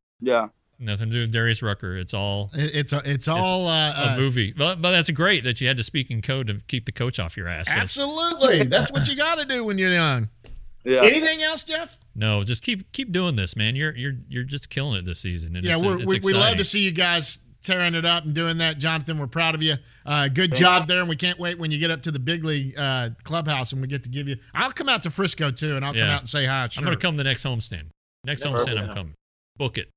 yeah. 0.20 0.48
nothing 0.78 1.08
to 1.08 1.12
do 1.12 1.20
with 1.20 1.32
Darius 1.32 1.62
Rucker. 1.62 1.96
It's 1.96 2.12
all 2.14 2.50
It's 2.54 2.92
a, 2.92 3.02
it's 3.04 3.28
all 3.28 3.68
uh, 3.68 3.92
a 3.96 4.12
uh, 4.12 4.16
movie. 4.16 4.52
But, 4.52 4.82
but 4.82 4.90
that's 4.90 5.10
great 5.10 5.44
that 5.44 5.60
you 5.60 5.68
had 5.68 5.76
to 5.76 5.82
speak 5.82 6.10
in 6.10 6.22
code 6.22 6.46
to 6.48 6.54
keep 6.68 6.86
the 6.86 6.92
coach 6.92 7.20
off 7.20 7.36
your 7.36 7.48
ass. 7.48 7.68
Absolutely. 7.74 8.64
That's 8.64 8.90
what 8.90 9.06
you 9.08 9.16
got 9.16 9.36
to 9.36 9.44
do 9.44 9.64
when 9.64 9.78
you're 9.78 9.90
young. 9.92 10.28
Yeah. 10.84 11.04
Anything 11.04 11.40
else, 11.44 11.62
Jeff? 11.62 11.96
No, 12.14 12.44
just 12.44 12.62
keep 12.62 12.92
keep 12.92 13.10
doing 13.12 13.36
this, 13.36 13.56
man. 13.56 13.74
You're 13.74 13.96
you're 13.96 14.14
you're 14.28 14.44
just 14.44 14.68
killing 14.70 14.96
it 14.98 15.04
this 15.04 15.20
season. 15.20 15.56
And 15.56 15.64
Yeah, 15.64 15.74
it's, 15.74 15.82
we're, 15.82 15.96
it's 15.98 16.06
we 16.06 16.20
we 16.22 16.32
love 16.34 16.56
to 16.58 16.64
see 16.64 16.80
you 16.80 16.90
guys 16.92 17.38
tearing 17.62 17.94
it 17.94 18.04
up 18.04 18.24
and 18.24 18.34
doing 18.34 18.58
that, 18.58 18.78
Jonathan. 18.78 19.18
We're 19.18 19.28
proud 19.28 19.54
of 19.54 19.62
you. 19.62 19.76
Uh, 20.04 20.28
good 20.28 20.54
job 20.54 20.88
there, 20.88 21.00
and 21.00 21.08
we 21.08 21.16
can't 21.16 21.38
wait 21.38 21.58
when 21.58 21.70
you 21.70 21.78
get 21.78 21.90
up 21.90 22.02
to 22.02 22.10
the 22.10 22.18
big 22.18 22.44
league 22.44 22.76
uh, 22.78 23.10
clubhouse 23.24 23.72
and 23.72 23.80
we 23.80 23.88
get 23.88 24.02
to 24.02 24.08
give 24.08 24.28
you. 24.28 24.36
I'll 24.52 24.72
come 24.72 24.88
out 24.88 25.02
to 25.04 25.10
Frisco 25.10 25.50
too, 25.50 25.76
and 25.76 25.84
I'll 25.84 25.94
come 25.94 26.02
out 26.02 26.20
and 26.20 26.28
say 26.28 26.44
hi. 26.44 26.68
Sure. 26.68 26.82
I'm 26.82 26.84
gonna 26.84 26.96
come 26.98 27.16
the 27.16 27.24
next 27.24 27.44
homestand. 27.44 27.84
Next 28.24 28.44
Yeah. 28.44 28.50
homestand, 28.52 28.78
I'm 28.88 28.94
coming. 28.94 29.14
Book 29.56 29.78
it. 29.78 29.88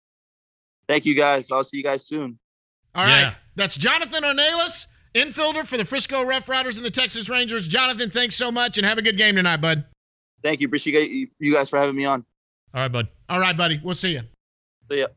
Thank 0.87 1.05
you 1.05 1.15
guys. 1.15 1.49
I'll 1.51 1.63
see 1.63 1.77
you 1.77 1.83
guys 1.83 2.05
soon. 2.05 2.37
All 2.93 3.03
right, 3.03 3.19
Yeah. 3.21 3.33
that's 3.55 3.75
Jonathan 3.75 4.23
Ornelas, 4.23 4.85
infielder 5.13 5.65
for 5.65 5.75
the 5.77 5.83
Frisco 5.85 6.23
Rough 6.23 6.47
Riders 6.47 6.77
and 6.77 6.85
the 6.85 6.91
Texas 6.91 7.27
Rangers. 7.27 7.67
Jonathan, 7.67 8.09
thanks 8.09 8.35
so 8.35 8.51
much, 8.51 8.77
and 8.77 8.85
have 8.85 8.97
a 8.97 9.01
good 9.01 9.17
game 9.17 9.35
tonight, 9.35 9.57
bud. 9.57 9.83
Thank 10.45 10.61
you. 10.61 10.67
Appreciate 10.67 11.31
you 11.39 11.53
guys 11.53 11.71
for 11.71 11.79
having 11.79 11.95
me 11.95 12.05
on. 12.05 12.23
All 12.71 12.81
right, 12.83 12.91
bud. 12.91 13.07
All 13.27 13.39
right, 13.39 13.57
buddy. 13.57 13.81
We'll 13.83 13.95
see 13.95 14.13
you. 14.13 14.21
See 14.91 14.99
ya. 14.99 15.07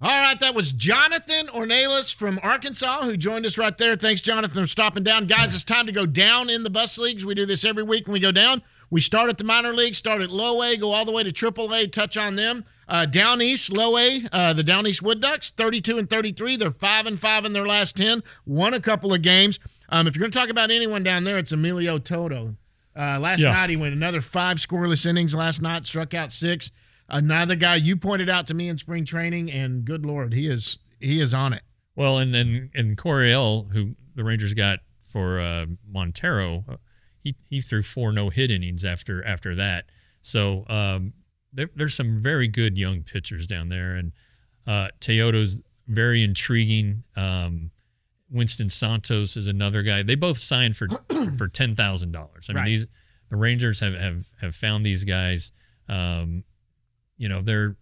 All 0.00 0.20
right, 0.20 0.38
that 0.38 0.54
was 0.54 0.70
Jonathan 0.70 1.48
Ornelas 1.48 2.14
from 2.14 2.38
Arkansas 2.40 3.02
who 3.02 3.16
joined 3.16 3.46
us 3.46 3.58
right 3.58 3.76
there. 3.76 3.96
Thanks, 3.96 4.22
Jonathan, 4.22 4.62
for 4.62 4.66
stopping 4.66 5.02
down. 5.02 5.26
Guys, 5.26 5.54
it's 5.54 5.64
time 5.64 5.86
to 5.86 5.92
go 5.92 6.06
down 6.06 6.48
in 6.48 6.62
the 6.62 6.70
bus 6.70 6.98
leagues. 6.98 7.24
We 7.24 7.34
do 7.34 7.46
this 7.46 7.64
every 7.64 7.82
week 7.82 8.06
when 8.06 8.12
we 8.12 8.20
go 8.20 8.30
down. 8.30 8.62
We 8.88 9.00
start 9.00 9.28
at 9.28 9.38
the 9.38 9.44
minor 9.44 9.72
league, 9.72 9.96
start 9.96 10.22
at 10.22 10.30
low 10.30 10.62
A, 10.62 10.76
go 10.76 10.92
all 10.92 11.04
the 11.04 11.10
way 11.10 11.24
to 11.24 11.32
triple 11.32 11.74
A, 11.74 11.88
touch 11.88 12.16
on 12.16 12.36
them. 12.36 12.64
Uh, 12.88 13.06
down 13.06 13.42
east, 13.42 13.72
low 13.72 13.98
A, 13.98 14.20
uh, 14.30 14.52
the 14.52 14.62
Down 14.62 14.86
East 14.86 15.02
Wood 15.02 15.20
Ducks, 15.20 15.50
32 15.50 15.98
and 15.98 16.08
33. 16.08 16.56
They're 16.56 16.70
5 16.70 17.06
and 17.06 17.18
5 17.18 17.44
in 17.44 17.54
their 17.54 17.66
last 17.66 17.96
10, 17.96 18.22
won 18.44 18.72
a 18.72 18.80
couple 18.80 19.12
of 19.12 19.22
games. 19.22 19.58
Um, 19.88 20.06
if 20.06 20.14
you're 20.14 20.20
going 20.20 20.30
to 20.30 20.38
talk 20.38 20.50
about 20.50 20.70
anyone 20.70 21.02
down 21.02 21.24
there, 21.24 21.38
it's 21.38 21.50
Emilio 21.50 21.98
Teodo. 21.98 22.54
Uh, 22.96 23.18
last 23.20 23.40
Yeah. 23.40 23.52
night, 23.52 23.70
he 23.70 23.76
went 23.76 23.94
another 23.94 24.20
five 24.20 24.56
scoreless 24.58 25.04
innings 25.04 25.34
last 25.34 25.60
night, 25.60 25.86
struck 25.86 26.14
out 26.14 26.32
six. 26.32 26.70
Another 27.08 27.54
guy 27.54 27.76
you 27.76 27.96
pointed 27.96 28.28
out 28.28 28.46
to 28.48 28.54
me 28.54 28.68
in 28.68 28.78
spring 28.78 29.04
training, 29.04 29.50
and 29.50 29.84
good 29.84 30.04
lord, 30.06 30.32
he 30.32 30.46
is 30.46 30.78
he 31.00 31.20
is 31.20 31.34
on 31.34 31.52
it. 31.52 31.62
Well, 31.94 32.18
and 32.18 32.34
then 32.34 32.70
and 32.74 32.88
and 32.88 32.96
Corniell, 32.96 33.70
who 33.72 33.96
the 34.14 34.24
Rangers 34.24 34.54
got 34.54 34.80
for 35.08 35.38
uh, 35.40 35.66
Montero, 35.86 36.64
he 37.22 37.36
he 37.48 37.60
threw 37.60 37.82
four 37.82 38.12
no 38.12 38.30
hit 38.30 38.50
innings 38.50 38.84
after 38.84 39.24
after 39.24 39.54
that. 39.54 39.86
So 40.22 40.64
um, 40.68 41.12
there, 41.52 41.70
there's 41.76 41.94
some 41.94 42.20
very 42.20 42.48
good 42.48 42.76
young 42.76 43.02
pitchers 43.02 43.46
down 43.46 43.68
there, 43.68 43.94
and 43.94 44.12
uh, 44.66 44.88
Teodo's 45.00 45.60
very 45.86 46.24
intriguing. 46.24 47.04
Um, 47.14 47.70
Winston 48.36 48.70
Santos 48.70 49.36
is 49.36 49.46
another 49.46 49.82
guy. 49.82 50.02
They 50.02 50.14
both 50.14 50.38
signed 50.38 50.76
for 50.76 50.88
for 51.38 51.48
ten 51.48 51.74
thousand 51.74 52.12
dollars. 52.12 52.46
I 52.48 52.52
mean, 52.52 52.58
Right. 52.60 52.66
these 52.66 52.86
the 53.30 53.36
Rangers 53.36 53.80
have 53.80 53.94
have 53.94 54.26
have 54.40 54.54
found 54.54 54.84
these 54.86 55.04
guys. 55.04 55.52
Um, 55.88 56.44
you 57.16 57.28
know, 57.28 57.40
they're 57.42 57.76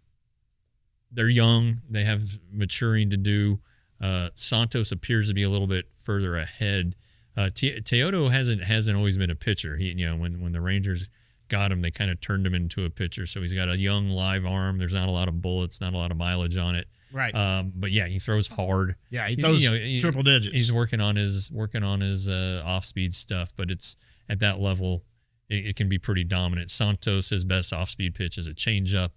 they're 1.13 1.29
young. 1.29 1.83
They 1.89 2.05
have 2.05 2.23
maturing 2.51 3.11
to 3.11 3.17
do. 3.17 3.61
Uh, 4.01 4.31
Santos 4.35 4.91
appears 4.93 5.29
to 5.29 5.35
be 5.35 5.43
a 5.43 5.51
little 5.51 5.67
bit 5.67 5.87
further 6.03 6.37
ahead. 6.37 6.97
Uh, 7.37 7.51
Te- 7.53 7.81
Teodo 7.81 8.31
hasn't 8.31 8.63
hasn't 8.65 8.97
always 8.97 9.17
been 9.17 9.31
a 9.31 9.35
pitcher. 9.35 9.77
He, 9.77 9.87
you 9.93 10.07
know, 10.07 10.17
when 10.17 10.41
when 10.41 10.53
the 10.53 10.61
Rangers 10.61 11.09
got 11.49 11.71
him, 11.71 11.83
they 11.83 11.91
kind 11.91 12.11
of 12.11 12.21
turned 12.21 12.47
him 12.47 12.55
into 12.55 12.85
a 12.85 12.91
pitcher. 12.91 13.27
So 13.27 13.41
he's 13.41 13.53
got 13.53 13.69
a 13.69 13.79
young 13.79 14.09
live 14.09 14.47
arm. 14.47 14.79
There's 14.79 14.95
not 14.95 15.09
a 15.09 15.13
lot 15.13 15.29
of 15.29 15.43
bullets, 15.43 15.81
not 15.81 15.95
a 15.95 15.97
lot 15.97 16.11
of 16.11 16.17
mileage 16.17 16.57
on 16.57 16.75
it. 16.75 16.87
Right. 17.15 17.33
Um, 17.35 17.73
but 17.77 17.93
yeah, 17.93 18.09
he 18.09 18.19
throws 18.19 18.49
hard. 18.49 18.97
yeah, 19.09 19.29
he 19.29 19.37
throws 19.37 19.63
you 19.63 19.71
know, 19.71 19.77
he- 19.77 20.01
triple 20.01 20.25
digits. 20.25 20.53
He's 20.55 20.73
working 20.73 21.01
on 21.01 21.15
his 21.15 21.49
working 21.51 21.85
on 21.85 22.01
his 22.01 22.29
uh, 22.29 22.61
off 22.67 22.85
speed 22.85 23.15
stuff, 23.15 23.53
but 23.57 23.71
it's 23.71 23.97
at 24.29 24.41
that 24.41 24.59
level, 24.59 25.05
it, 25.49 25.67
it 25.69 25.77
can 25.77 25.89
be 25.89 25.97
pretty 25.99 26.25
dominant. 26.25 26.73
Santos, 26.73 27.29
his 27.31 27.45
best 27.45 27.73
off 27.73 27.89
speed 27.89 28.15
pitch 28.17 28.37
is 28.37 28.49
a 28.49 28.53
changeup, 28.53 29.11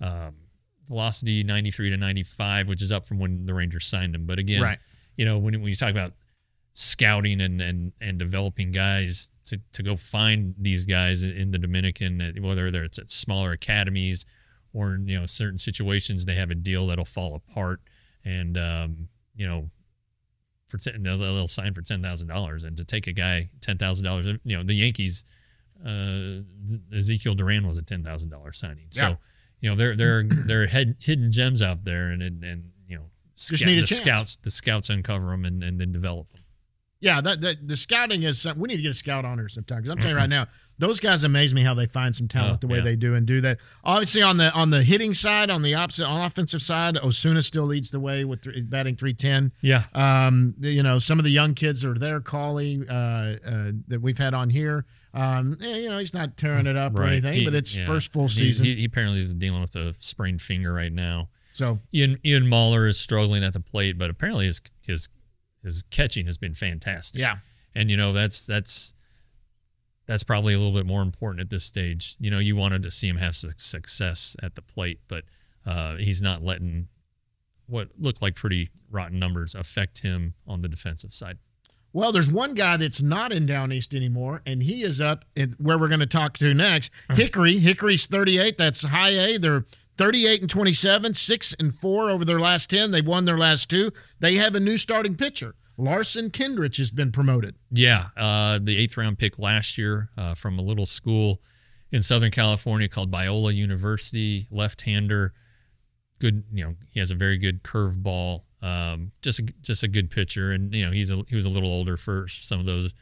um, 0.00 0.34
velocity 0.88 1.44
93 1.44 1.90
to 1.90 1.96
95, 1.98 2.68
which 2.68 2.80
is 2.80 2.90
up 2.90 3.04
from 3.06 3.18
when 3.18 3.44
the 3.44 3.52
Rangers 3.52 3.86
signed 3.86 4.14
him. 4.14 4.24
But 4.24 4.38
again, 4.38 4.62
Right. 4.62 4.78
you 5.16 5.26
know, 5.26 5.36
when, 5.38 5.52
when 5.60 5.68
you 5.68 5.76
talk 5.76 5.90
about 5.90 6.14
scouting 6.74 7.40
and 7.42 7.60
and 7.60 7.92
and 8.00 8.18
developing 8.18 8.72
guys 8.72 9.28
to 9.44 9.60
to 9.74 9.82
go 9.82 9.94
find 9.94 10.54
these 10.58 10.86
guys 10.86 11.22
in 11.22 11.50
the 11.50 11.58
Dominican, 11.58 12.34
whether 12.40 12.70
they're 12.70 12.84
it's 12.84 12.98
at 12.98 13.10
smaller 13.10 13.52
academies 13.52 14.24
or 14.72 14.98
you 15.04 15.18
know 15.18 15.26
certain 15.26 15.58
situations, 15.58 16.24
they 16.24 16.34
have 16.34 16.50
a 16.50 16.54
deal 16.54 16.86
that'll 16.86 17.04
fall 17.04 17.34
apart, 17.34 17.80
and 18.24 18.56
um, 18.58 19.08
you 19.34 19.46
know 19.46 19.70
for 20.68 20.78
ten, 20.78 21.02
they'll, 21.02 21.18
they'll 21.18 21.48
sign 21.48 21.74
for 21.74 21.82
ten 21.82 22.00
thousand 22.02 22.28
dollars, 22.28 22.64
and 22.64 22.76
to 22.76 22.84
take 22.84 23.06
a 23.06 23.12
guy 23.12 23.50
ten 23.60 23.76
thousand 23.78 24.04
dollars, 24.04 24.26
you 24.44 24.56
know 24.56 24.62
the 24.62 24.74
Yankees, 24.74 25.24
uh, 25.86 26.40
Ezekiel 26.96 27.34
Duran 27.34 27.66
was 27.66 27.78
a 27.78 27.82
ten 27.82 28.02
thousand 28.02 28.30
dollars 28.30 28.58
signing, 28.58 28.86
Yeah. 28.92 29.00
so 29.10 29.18
you 29.60 29.70
know 29.70 29.76
there 29.76 29.96
there 29.96 30.22
there 30.24 30.62
are 30.62 30.66
head, 30.66 30.96
hidden 31.00 31.30
gems 31.32 31.60
out 31.62 31.84
there, 31.84 32.06
and 32.08 32.22
and, 32.22 32.42
and 32.44 32.70
you 32.86 32.96
know 32.96 33.04
Just 33.36 33.64
need 33.64 33.78
a 33.78 33.80
the 33.82 33.86
chance. 33.86 34.00
scouts 34.00 34.36
the 34.36 34.50
scouts 34.50 34.88
uncover 34.90 35.26
them 35.30 35.44
and, 35.44 35.62
and 35.62 35.80
then 35.80 35.92
develop 35.92 36.30
them. 36.32 36.42
yeah, 37.00 37.20
that, 37.20 37.40
that 37.42 37.68
the 37.68 37.76
scouting 37.76 38.22
is. 38.22 38.46
We 38.56 38.68
need 38.68 38.76
to 38.76 38.82
get 38.82 38.90
a 38.92 38.94
scout 38.94 39.24
on 39.24 39.38
here 39.38 39.48
sometime 39.48 39.78
because 39.78 39.90
I'm 39.90 39.98
telling 39.98 40.12
you 40.14 40.18
right 40.20 40.28
now, 40.30 40.46
those 40.82 41.00
guys 41.00 41.24
amaze 41.24 41.54
me 41.54 41.62
how 41.62 41.72
they 41.74 41.86
find 41.86 42.14
some 42.14 42.28
talent 42.28 42.54
Oh, 42.54 42.58
the 42.60 42.66
way 42.68 42.78
yeah. 42.78 42.84
they 42.84 42.96
do 42.96 43.14
and 43.14 43.24
do 43.26 43.40
that. 43.40 43.58
Obviously, 43.84 44.20
on 44.22 44.36
the 44.36 44.52
on 44.52 44.70
the 44.70 44.82
hitting 44.82 45.14
side, 45.14 45.48
on 45.50 45.62
the 45.62 45.74
opposite 45.74 46.04
on 46.06 46.20
offensive 46.24 46.60
side, 46.60 46.98
Osuna 46.98 47.42
still 47.42 47.64
leads 47.64 47.90
the 47.90 48.00
way 48.00 48.24
with 48.24 48.42
th- 48.42 48.68
batting 48.68 48.96
310. 48.96 49.52
Yeah, 49.60 49.84
Um, 49.94 50.54
you 50.60 50.82
know, 50.82 50.98
some 50.98 51.18
of 51.18 51.24
the 51.24 51.30
young 51.30 51.54
kids 51.54 51.84
are 51.84 51.94
there, 51.94 52.20
Cauley, 52.20 52.82
uh, 52.88 52.92
uh, 52.92 53.72
that 53.88 54.00
we've 54.02 54.18
had 54.18 54.34
on 54.34 54.50
here. 54.50 54.84
Um, 55.14 55.58
eh, 55.62 55.76
you 55.76 55.88
know, 55.90 55.98
he's 55.98 56.14
not 56.14 56.36
tearing 56.36 56.66
it 56.66 56.76
up 56.76 56.96
or 56.98 57.04
anything, 57.04 57.34
He- 57.34 57.44
but 57.44 57.54
it's 57.54 57.76
yeah. 57.76 57.84
first 57.84 58.12
full 58.12 58.28
season. 58.28 58.64
He, 58.64 58.76
he 58.76 58.84
apparently 58.84 59.20
is 59.20 59.32
dealing 59.34 59.60
with 59.60 59.76
a 59.76 59.94
sprained 60.00 60.40
finger 60.42 60.72
right 60.72 60.92
now. 60.92 61.28
so 61.52 61.78
Ian 61.94 62.18
Ian 62.24 62.48
Moller 62.48 62.86
is 62.88 62.98
struggling 62.98 63.44
at 63.44 63.52
the 63.52 63.60
plate, 63.60 63.98
but 63.98 64.08
apparently 64.10 64.46
his 64.46 64.60
his 64.80 65.08
his 65.62 65.82
catching 65.90 66.26
has 66.26 66.38
been 66.38 66.54
fantastic. 66.54 67.20
yeah, 67.20 67.36
and 67.74 67.90
you 67.90 67.96
know 67.96 68.12
that's 68.12 68.46
that's 68.46 68.94
that's 70.06 70.22
probably 70.22 70.54
a 70.54 70.58
little 70.58 70.74
bit 70.74 70.86
more 70.86 71.02
important 71.02 71.40
at 71.40 71.50
this 71.50 71.64
stage. 71.64 72.16
You 72.18 72.30
know, 72.30 72.38
you 72.38 72.56
wanted 72.56 72.82
to 72.82 72.90
see 72.90 73.08
him 73.08 73.16
have 73.16 73.36
su- 73.36 73.52
success 73.56 74.36
at 74.42 74.54
the 74.54 74.62
plate, 74.62 75.00
but 75.08 75.24
uh, 75.64 75.96
he's 75.96 76.20
not 76.20 76.42
letting 76.42 76.88
what 77.66 77.88
looked 77.98 78.20
like 78.20 78.34
pretty 78.34 78.68
rotten 78.90 79.18
numbers 79.18 79.54
affect 79.54 80.00
him 80.00 80.34
on 80.46 80.60
the 80.60 80.68
defensive 80.68 81.14
side. 81.14 81.38
Well, 81.94 82.10
there's 82.10 82.30
one 82.30 82.54
guy 82.54 82.78
that's 82.78 83.02
not 83.02 83.32
in 83.32 83.44
Down 83.44 83.70
East 83.70 83.94
anymore, 83.94 84.40
and 84.46 84.62
he 84.62 84.82
is 84.82 85.00
up 85.00 85.26
at 85.36 85.60
where 85.60 85.78
we're 85.78 85.88
going 85.88 86.00
to 86.00 86.06
talk 86.06 86.38
to 86.38 86.54
next. 86.54 86.90
Hickory. 87.10 87.58
Hickory's 87.58 88.06
38. 88.06 88.56
That's 88.56 88.82
high 88.82 89.10
A. 89.10 89.38
They're 89.38 89.66
38 89.98 90.40
and 90.40 90.50
27, 90.50 91.14
six 91.14 91.54
and 91.58 91.74
four 91.74 92.08
over 92.08 92.24
their 92.24 92.40
last 92.40 92.70
10. 92.70 92.90
They've 92.90 93.06
won 93.06 93.26
their 93.26 93.36
last 93.38 93.68
two. 93.68 93.92
They 94.20 94.36
have 94.36 94.54
a 94.54 94.60
new 94.60 94.78
starting 94.78 95.16
pitcher. 95.16 95.54
Larson 95.78 96.30
Kindreich 96.30 96.76
has 96.78 96.90
been 96.90 97.12
promoted. 97.12 97.54
Yeah, 97.70 98.08
uh, 98.16 98.58
the 98.62 98.76
eighth 98.76 98.96
round 98.96 99.18
pick 99.18 99.38
last 99.38 99.78
year 99.78 100.08
uh, 100.16 100.34
from 100.34 100.58
a 100.58 100.62
little 100.62 100.86
school 100.86 101.40
in 101.90 102.02
Southern 102.02 102.30
California 102.30 102.88
called 102.88 103.10
Biola 103.10 103.54
University, 103.54 104.46
left-hander. 104.50 105.32
Good, 106.18 106.44
you 106.52 106.64
know, 106.64 106.74
he 106.90 107.00
has 107.00 107.10
a 107.10 107.14
very 107.14 107.36
good 107.38 107.62
curveball. 107.64 108.42
Um, 108.62 109.10
just 109.22 109.40
a, 109.40 109.42
just 109.60 109.82
a 109.82 109.88
good 109.88 110.08
pitcher, 110.10 110.52
and 110.52 110.72
you 110.72 110.86
know 110.86 110.92
he's 110.92 111.10
a, 111.10 111.24
he 111.28 111.34
was 111.34 111.44
a 111.44 111.48
little 111.48 111.70
older 111.72 111.96
for 111.96 112.28
some 112.28 112.60
of 112.60 112.66
those 112.66 112.94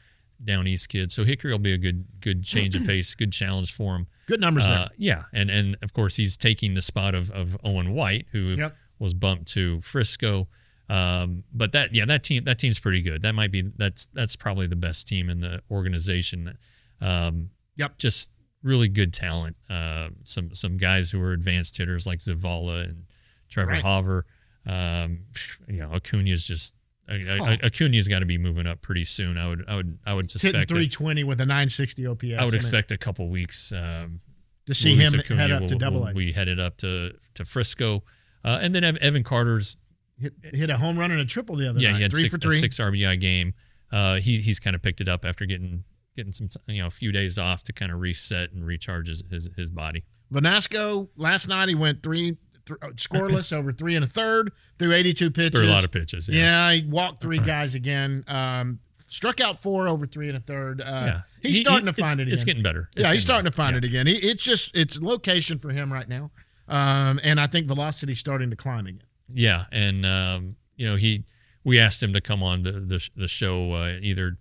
down 0.43 0.67
east 0.67 0.89
kids. 0.89 1.15
So 1.15 1.23
Hickory 1.23 1.53
will 1.53 1.59
be 1.59 1.75
a 1.75 1.79
good 1.79 2.07
good 2.21 2.43
change 2.43 2.75
of 2.77 2.85
pace, 2.87 3.15
good 3.15 3.31
challenge 3.33 3.71
for 3.75 3.95
him. 3.95 4.07
Good 4.27 4.41
numbers 4.41 4.67
there. 4.67 4.79
Uh, 4.79 4.89
yeah, 4.97 5.25
and 5.35 5.51
and 5.51 5.77
of 5.83 5.93
course 5.93 6.17
he's 6.17 6.39
taking 6.39 6.73
the 6.73 6.81
spot 6.81 7.15
of 7.15 7.31
of 7.33 7.59
Owen 7.63 7.93
White, 7.93 8.27
who 8.33 8.55
Yep. 8.57 8.75
was 8.99 9.13
bumped 9.13 9.49
to 9.49 9.83
Frisco. 9.83 10.49
Um, 10.91 11.45
but 11.55 11.71
that 11.73 11.95
yeah, 11.95 12.05
that 12.07 12.25
team 12.25 12.45
that 12.45 12.59
team's 12.59 12.79
pretty 12.81 13.01
good. 13.01 13.23
That 13.23 13.35
might 13.35 13.53
be 13.53 13.63
that's 13.77 14.07
that's 14.13 14.35
probably 14.37 14.67
the 14.67 14.77
best 14.77 15.07
team 15.07 15.31
in 15.31 15.41
the 15.41 15.63
organization. 15.71 16.57
Um, 17.01 17.51
Yep. 17.77 17.97
Just 17.99 18.33
really 18.63 18.89
good 18.89 19.13
talent. 19.15 19.57
Uh, 19.71 20.09
some 20.25 20.53
some 20.55 20.77
guys 20.77 21.11
who 21.13 21.23
are 21.23 21.33
advanced 21.33 21.79
hitters 21.79 22.07
like 22.07 22.19
Zavala 22.19 22.85
and 22.85 23.05
Trevor 23.49 23.71
Right. 23.71 23.85
Hauver. 23.85 24.23
Um, 24.67 25.21
you 25.69 25.79
know, 25.81 25.93
Acuna's 25.93 26.45
just 26.47 26.75
Oh. 27.09 27.57
Acuna's 27.63 28.07
got 28.07 28.21
to 28.21 28.27
be 28.27 28.39
moving 28.39 28.67
up 28.69 28.83
pretty 28.83 29.05
soon. 29.05 29.37
I 29.39 29.49
would 29.49 29.65
I 29.69 29.77
would 29.77 29.99
I 30.07 30.15
would 30.15 30.27
hitting 30.27 30.39
suspect. 30.39 30.69
that- 30.69 30.75
320 30.75 31.25
with 31.25 31.41
a 31.41 31.47
960 31.47 32.07
OPS. 32.07 32.25
I 32.39 32.45
would 32.45 32.55
expect 32.55 32.93
a 32.93 32.99
couple 32.99 33.29
weeks. 33.29 33.73
Um, 33.73 34.21
to 34.67 34.75
see 34.75 34.95
Luis 34.95 35.13
him 35.13 35.21
Acuna 35.21 35.41
head 35.41 35.51
up 35.53 35.61
will, 35.63 35.69
to 35.71 35.75
Double 35.77 36.07
A. 36.07 36.13
be 36.15 36.33
headed 36.33 36.61
up 36.61 36.77
to 36.79 37.13
to 37.35 37.45
Frisco, 37.45 38.05
uh, 38.45 38.59
and 38.63 38.75
then 38.75 38.85
Ev- 38.85 38.97
Evan 38.99 39.25
Carter's 39.25 39.77
Hit, 40.21 40.35
hit 40.43 40.71
a 40.71 40.77
home 40.77 40.99
run 40.99 41.11
and 41.11 41.21
a 41.21 41.25
triple 41.25 41.57
the 41.57 41.69
other 41.71 41.81
yeah 41.81 41.91
night. 41.93 41.97
he 41.97 42.03
had 42.03 42.13
three 42.13 42.21
six, 42.23 42.31
for 42.33 42.37
a 42.37 42.41
three. 42.41 42.59
six 42.59 42.79
RBI 42.79 43.19
game. 43.21 43.55
Uh, 43.91 44.17
he 44.17 44.39
he's 44.41 44.59
kind 44.61 44.77
of 44.77 44.83
picked 44.83 45.01
it 45.01 45.09
up 45.09 45.25
after 45.25 45.47
getting 45.47 45.85
getting 46.17 46.33
some 46.33 46.49
you 46.67 46.81
know 46.83 46.87
a 46.87 46.91
few 46.91 47.11
days 47.13 47.39
off 47.39 47.63
to 47.65 47.73
kind 47.73 47.91
of 47.91 48.01
reset 48.01 48.53
and 48.53 48.65
recharge 48.67 49.09
his 49.09 49.23
his, 49.31 49.49
his 49.57 49.71
body. 49.71 50.05
Vanasco 50.33 51.09
last 51.17 51.49
night 51.49 51.69
he 51.69 51.75
went 51.75 52.03
three, 52.03 52.37
th- 52.67 52.79
uh, 52.83 52.89
scoreless 52.91 53.53
over 53.57 53.73
three 53.73 53.97
and 53.97 54.05
a 54.05 54.09
third 54.09 54.53
through 54.79 54.93
82 54.93 55.31
pitches. 55.33 55.61
Threw 55.61 55.69
a 55.69 55.73
lot 55.73 55.85
of 55.85 55.91
pitches. 55.91 56.29
Yeah. 56.29 56.69
Yeah, 56.71 56.73
he 56.81 56.87
walked 56.87 57.21
three 57.23 57.39
guys 57.39 57.75
again. 57.75 58.23
Um, 58.29 58.79
struck 59.09 59.41
out 59.41 59.61
four 59.61 59.89
over 59.89 60.07
three 60.07 60.29
and 60.29 60.37
a 60.37 60.41
third. 60.41 60.81
Uh, 60.81 60.85
Yeah. 60.85 61.21
He's 61.43 61.57
He- 61.57 61.63
starting 61.65 61.87
he- 61.87 61.93
to 61.95 62.01
find 62.01 62.21
it 62.21 62.25
again. 62.25 62.33
It's 62.35 62.45
getting 62.45 62.63
better. 62.63 62.91
It's 62.95 63.01
yeah, 63.07 63.13
he's 63.13 63.25
getting 63.25 63.27
starting 63.27 63.45
to 63.47 63.57
find 63.57 63.73
Yeah. 63.75 63.79
it 63.79 63.85
again. 63.85 64.07
He, 64.07 64.15
it's 64.17 64.45
just 64.45 64.77
it's 64.77 65.01
location 65.01 65.59
for 65.59 65.71
him 65.71 65.93
right 65.93 66.09
now, 66.09 66.31
um, 66.69 67.19
and 67.25 67.41
I 67.41 67.47
think 67.49 67.67
velocity's 67.67 68.21
starting 68.21 68.51
to 68.51 68.57
climb 68.57 68.87
again. 68.87 69.03
Yeah, 69.35 69.65
and 69.73 70.05
um, 70.07 70.57
you 70.77 70.87
know 70.87 70.97
he 70.97 71.25
we 71.65 71.79
asked 71.79 72.03
him 72.03 72.13
to 72.13 72.21
come 72.21 72.43
on 72.43 72.63
the 72.63 72.73
the, 72.73 73.09
the 73.17 73.29
show 73.29 73.73
uh, 73.73 73.99
either 74.01 74.39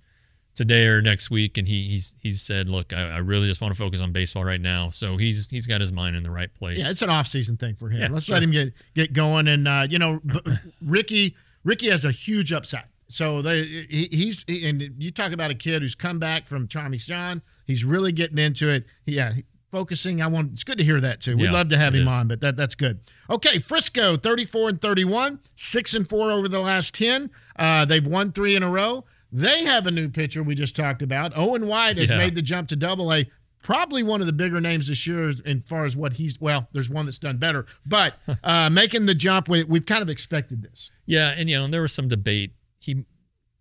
today 0.56 0.88
or 0.88 1.02
next 1.02 1.32
week, 1.32 1.58
and 1.58 1.68
he 1.68 1.84
he's 1.84 2.16
he's 2.22 2.42
said, 2.42 2.68
look, 2.68 2.92
I, 2.92 3.12
I 3.12 3.18
really 3.20 3.48
just 3.48 3.62
want 3.62 3.74
to 3.74 3.78
focus 3.78 4.02
on 4.02 4.12
baseball 4.12 4.44
right 4.44 4.60
now. 4.60 4.90
So 4.90 5.16
he's 5.18 5.50
he's 5.50 5.66
got 5.66 5.80
his 5.80 5.92
mind 5.92 6.16
in 6.16 6.24
the 6.24 6.32
right 6.32 6.54
place. 6.54 6.84
Yeah, 6.84 6.90
it's 6.90 7.02
an 7.02 7.10
off-season 7.10 7.58
thing 7.58 7.76
for 7.76 7.90
him. 7.90 8.02
Yeah, 8.02 8.08
Let's 8.12 8.26
sure. 8.26 8.36
let 8.36 8.44
him 8.44 8.52
get 8.52 8.74
get 8.94 9.14
going. 9.14 9.48
And 9.48 9.68
uh, 9.68 9.88
you 9.90 10.00
know, 10.00 10.22
Ricky 10.86 11.36
Ricky 11.64 11.90
has 11.90 12.04
a 12.04 12.12
huge 12.12 12.52
upside. 12.52 12.86
So 13.08 13.42
they 13.42 13.64
he, 13.64 14.10
he's 14.12 14.44
he, 14.48 14.68
and 14.68 14.82
you 14.98 15.12
talk 15.12 15.32
about 15.32 15.50
a 15.50 15.56
kid 15.56 15.82
who's 15.82 15.96
come 15.96 16.20
back 16.20 16.46
from 16.46 16.68
Tommy 16.68 16.98
John. 16.98 17.42
He's 17.66 17.86
really 17.86 18.12
getting 18.12 18.38
into 18.38 18.68
it. 18.68 18.86
Yeah, 19.06 19.34
focusing. 19.72 20.22
I 20.22 20.28
want. 20.28 20.52
It's 20.54 20.64
good 20.64 20.78
to 20.78 20.84
hear 20.84 21.00
that 21.02 21.22
too. 21.22 21.36
We'd 21.38 21.46
Yeah, 21.46 21.52
love 21.52 21.70
to 21.70 21.78
have 21.78 21.96
him 21.96 22.08
is. 22.08 22.12
on, 22.12 22.28
but 22.28 22.42
that 22.42 22.56
that's 22.56 22.76
good. 22.76 23.00
Okay, 23.30 23.60
Frisco, 23.60 24.18
thirty-four 24.18 24.70
and 24.70 24.82
thirty-one, 24.82 25.40
six 25.56 25.94
and 25.94 26.08
four 26.08 26.32
over 26.32 26.48
the 26.48 26.60
last 26.60 26.96
ten. 26.96 27.30
Uh, 27.56 27.86
they've 27.86 28.06
won 28.06 28.32
three 28.32 28.56
in 28.56 28.64
a 28.64 28.70
row. 28.70 29.06
They 29.32 29.64
have 29.66 29.86
a 29.86 29.92
new 29.92 30.10
pitcher 30.10 30.42
we 30.42 30.56
just 30.56 30.76
talked 30.76 31.02
about. 31.02 31.34
Owen 31.36 31.68
White 31.68 31.98
has 31.98 32.10
Yeah. 32.10 32.18
made 32.18 32.36
the 32.36 32.42
jump 32.42 32.68
to 32.70 32.76
Double 32.76 33.14
A. 33.14 33.30
Probably 33.62 34.02
one 34.04 34.22
of 34.22 34.28
the 34.28 34.34
bigger 34.34 34.62
names 34.62 34.88
this 34.88 35.06
year 35.06 35.28
as 35.28 35.42
far 35.68 35.84
as 35.86 35.96
what 35.96 36.14
he's. 36.14 36.40
Well, 36.40 36.70
there's 36.72 36.90
one 36.90 37.06
that's 37.06 37.20
done 37.20 37.38
better, 37.38 37.66
but 37.86 38.16
uh, 38.44 38.70
making 38.70 39.06
the 39.06 39.14
jump, 39.14 39.50
we, 39.50 39.64
we've 39.66 39.86
kind 39.86 40.02
of 40.02 40.10
expected 40.10 40.62
this. 40.62 40.92
Yeah, 41.06 41.34
and 41.38 41.50
you 41.50 41.58
know, 41.58 41.66
and 41.66 41.74
there 41.74 41.82
was 41.82 41.92
some 41.94 42.08
debate 42.08 42.54
he 42.80 43.04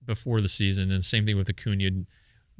before 0.06 0.40
the 0.40 0.48
season, 0.48 0.90
and 0.92 1.04
same 1.04 1.26
thing 1.26 1.36
with 1.36 1.50
Acuna. 1.50 1.90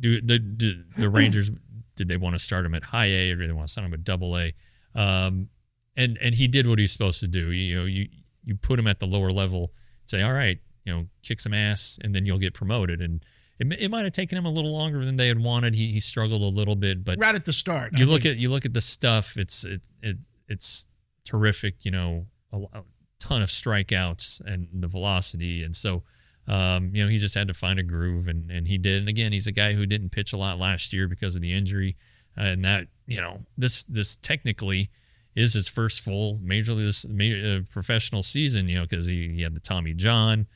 Do 0.01 0.20
the 0.20 0.38
do 0.40 0.82
the 0.96 1.09
Rangers 1.09 1.51
did 1.99 2.09
they 2.09 2.16
want 2.16 2.34
to 2.34 2.38
start 2.38 2.64
him 2.64 2.74
at 2.74 2.84
high 2.84 3.07
A 3.07 3.32
or 3.32 3.36
did 3.36 3.51
they 3.51 3.53
want 3.53 3.66
to 3.66 3.72
start 3.72 3.86
him 3.86 3.92
at 3.92 4.05
double 4.05 4.38
A? 4.38 4.55
Um, 4.94 5.49
and 5.96 6.16
and 6.22 6.34
he 6.34 6.49
did 6.49 6.66
what 6.66 6.78
he's 6.78 6.92
supposed 6.92 7.20
to 7.20 7.26
do. 7.26 7.51
You 7.51 7.80
know, 7.80 7.84
you 7.84 8.09
you 8.44 8.55
put 8.55 8.78
him 8.78 8.86
at 8.86 9.01
the 9.01 9.07
lower 9.07 9.30
level, 9.30 9.72
say, 10.07 10.22
all 10.22 10.32
right, 10.32 10.59
you 10.84 10.94
know, 10.94 11.07
kick 11.22 11.40
some 11.40 11.53
ass, 11.53 11.99
and 12.03 12.14
then 12.14 12.24
you'll 12.24 12.38
get 12.38 12.55
promoted. 12.55 13.03
And 13.03 13.22
it, 13.59 13.70
it 13.82 13.90
might 13.90 14.05
have 14.05 14.12
taken 14.12 14.38
him 14.38 14.46
a 14.46 14.51
little 14.51 14.72
longer 14.72 15.05
than 15.05 15.16
they 15.16 15.28
had 15.28 15.40
wanted. 15.40 15.74
He 15.74 15.92
he 15.92 16.01
struggled 16.01 16.42
a 16.42 16.46
little 16.46 16.76
bit, 16.76 17.05
but 17.05 17.18
Right 17.18 17.34
at 17.34 17.44
the 17.44 17.53
start, 17.53 17.99
you 17.99 18.07
I 18.07 18.09
look 18.09 18.24
at 18.24 18.36
you 18.36 18.49
look 18.49 18.64
at 18.64 18.72
the 18.72 18.80
stuff. 18.80 19.36
It's 19.36 19.64
it, 19.64 19.88
it 20.03 20.16
it's 20.46 20.86
terrific. 21.24 21.84
You 21.84 21.90
know, 21.90 22.26
a, 22.53 22.59
a 22.72 22.84
ton 23.18 23.42
of 23.42 23.51
strikeouts 23.51 24.40
and 24.40 24.68
the 24.72 24.88
velocity, 24.88 25.64
and 25.64 25.74
so 25.76 26.05
um, 26.49 26.90
you 26.94 27.05
know 27.05 27.11
he 27.11 27.18
just 27.18 27.34
had 27.34 27.46
to 27.49 27.55
find 27.55 27.78
a 27.78 27.82
groove, 27.82 28.26
and 28.26 28.51
and 28.51 28.66
he 28.68 28.78
did. 28.78 29.01
And 29.01 29.09
again, 29.09 29.32
he's 29.32 29.46
a 29.46 29.53
guy 29.53 29.74
who 29.74 29.86
didn't 29.86 30.11
pitch 30.11 30.32
a 30.32 30.36
lot 30.36 30.59
last 30.59 30.92
year 30.92 31.07
because 31.09 31.36
of 31.36 31.42
the 31.42 31.53
injury, 31.53 31.96
uh, 32.36 32.42
and 32.42 32.64
that 32.64 32.88
you 33.07 33.20
know 33.20 33.44
this 33.57 33.82
this 33.84 34.16
technically 34.16 34.90
is 35.36 35.55
his 35.55 35.68
first 35.68 36.01
full 36.01 36.38
major 36.42 36.72
league 36.72 36.86
this 36.86 37.05
uh, 37.05 37.61
professional 37.70 38.22
season. 38.22 38.68
You 38.68 38.76
know, 38.78 38.82
because 38.86 39.07
he, 39.07 39.28
he 39.34 39.42
had 39.42 39.55
the 39.55 39.61
Tommy 39.61 39.94
John. 39.94 40.46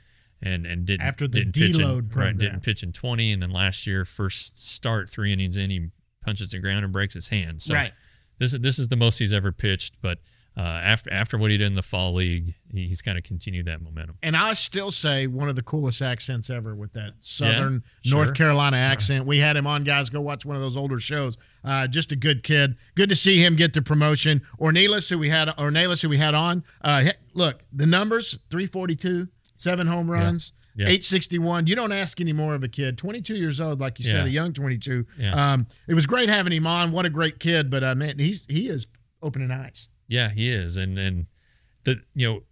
And, 0.44 0.66
and 0.66 0.84
didn't 0.84 1.06
After 1.06 1.28
the 1.28 1.44
didn't 1.44 1.54
pitch 1.54 1.78
in- 1.78 2.08
right, 2.20 2.36
didn't 2.36 2.62
pitch 2.64 2.82
in 2.82 2.90
20 2.90 3.30
and 3.30 3.40
then 3.40 3.52
last 3.52 3.86
year 3.86 4.04
first 4.04 4.58
start 4.68 5.08
three 5.08 5.32
innings 5.32 5.56
in 5.56 5.70
he 5.70 5.90
punches 6.24 6.50
the 6.50 6.58
ground 6.58 6.82
and 6.82 6.92
breaks 6.92 7.14
his 7.14 7.28
hand 7.28 7.62
so 7.62 7.74
Right. 7.76 7.92
this 8.38 8.52
is 8.52 8.58
this 8.58 8.80
is 8.80 8.88
the 8.88 8.96
most 8.96 9.18
he's 9.18 9.32
ever 9.32 9.52
pitched. 9.52 9.94
But 10.02 10.18
uh, 10.56 10.60
after 10.60 11.10
after 11.12 11.38
what 11.38 11.50
he 11.50 11.56
did 11.56 11.66
in 11.66 11.74
the 11.74 11.82
fall 11.82 12.12
league, 12.14 12.54
he, 12.70 12.88
he's 12.88 13.00
kind 13.02 13.16
of 13.16 13.24
continued 13.24 13.66
that 13.66 13.80
momentum. 13.80 14.16
And 14.22 14.36
I 14.36 14.52
still 14.54 14.90
say 14.90 15.26
one 15.26 15.48
of 15.48 15.56
the 15.56 15.62
coolest 15.62 16.02
accents 16.02 16.50
ever 16.50 16.74
with 16.74 16.92
that 16.92 17.12
Southern 17.20 17.82
sure. 18.02 18.16
North 18.16 18.34
Carolina 18.34 18.76
accent. 18.76 19.24
We 19.26 19.38
had 19.38 19.56
him 19.56 19.66
on, 19.66 19.84
guys. 19.84 20.10
Go 20.10 20.20
watch 20.20 20.44
one 20.44 20.56
of 20.56 20.62
those 20.62 20.76
older 20.76 20.98
shows. 20.98 21.38
Uh, 21.64 21.86
just 21.86 22.12
a 22.12 22.16
good 22.16 22.42
kid. 22.42 22.76
Good 22.94 23.08
to 23.08 23.16
see 23.16 23.42
him 23.42 23.56
get 23.56 23.72
the 23.72 23.82
promotion. 23.82 24.42
Ornelas, 24.60 25.08
who 25.08 25.18
we 25.18 25.28
had, 25.30 25.48
Ornelas, 25.48 26.02
who 26.02 26.08
we 26.08 26.18
had 26.18 26.34
on. 26.34 26.64
Uh, 26.82 27.04
look, 27.34 27.62
the 27.72 27.86
numbers: 27.86 28.38
three 28.50 28.66
forty-two, 28.66 29.28
seven 29.56 29.86
home 29.86 30.10
runs. 30.10 30.52
Yeah. 30.74 30.86
861. 30.86 31.66
You 31.66 31.74
don't 31.76 31.92
ask 31.92 32.18
any 32.18 32.32
more 32.32 32.54
of 32.54 32.62
a 32.62 32.68
kid. 32.68 32.96
22 32.96 33.36
years 33.36 33.60
old, 33.60 33.78
like 33.78 34.00
you 34.00 34.06
Yeah. 34.06 34.12
said, 34.20 34.26
a 34.26 34.30
young 34.30 34.54
22. 34.54 35.04
Yeah. 35.18 35.52
Um, 35.52 35.66
it 35.86 35.92
was 35.92 36.06
great 36.06 36.30
having 36.30 36.50
him 36.50 36.66
on. 36.66 36.92
What 36.92 37.04
a 37.04 37.10
great 37.10 37.38
kid. 37.38 37.70
But 37.70 37.84
uh, 37.84 37.94
man, 37.94 38.18
he's 38.18 38.46
he 38.48 38.68
is 38.68 38.86
opening 39.22 39.50
eyes. 39.50 39.90
Yeah, 40.12 40.28
he 40.28 40.50
is, 40.50 40.76
and 40.76 40.98
and 40.98 41.26
the 41.84 42.02
you 42.14 42.28
know 42.28 42.42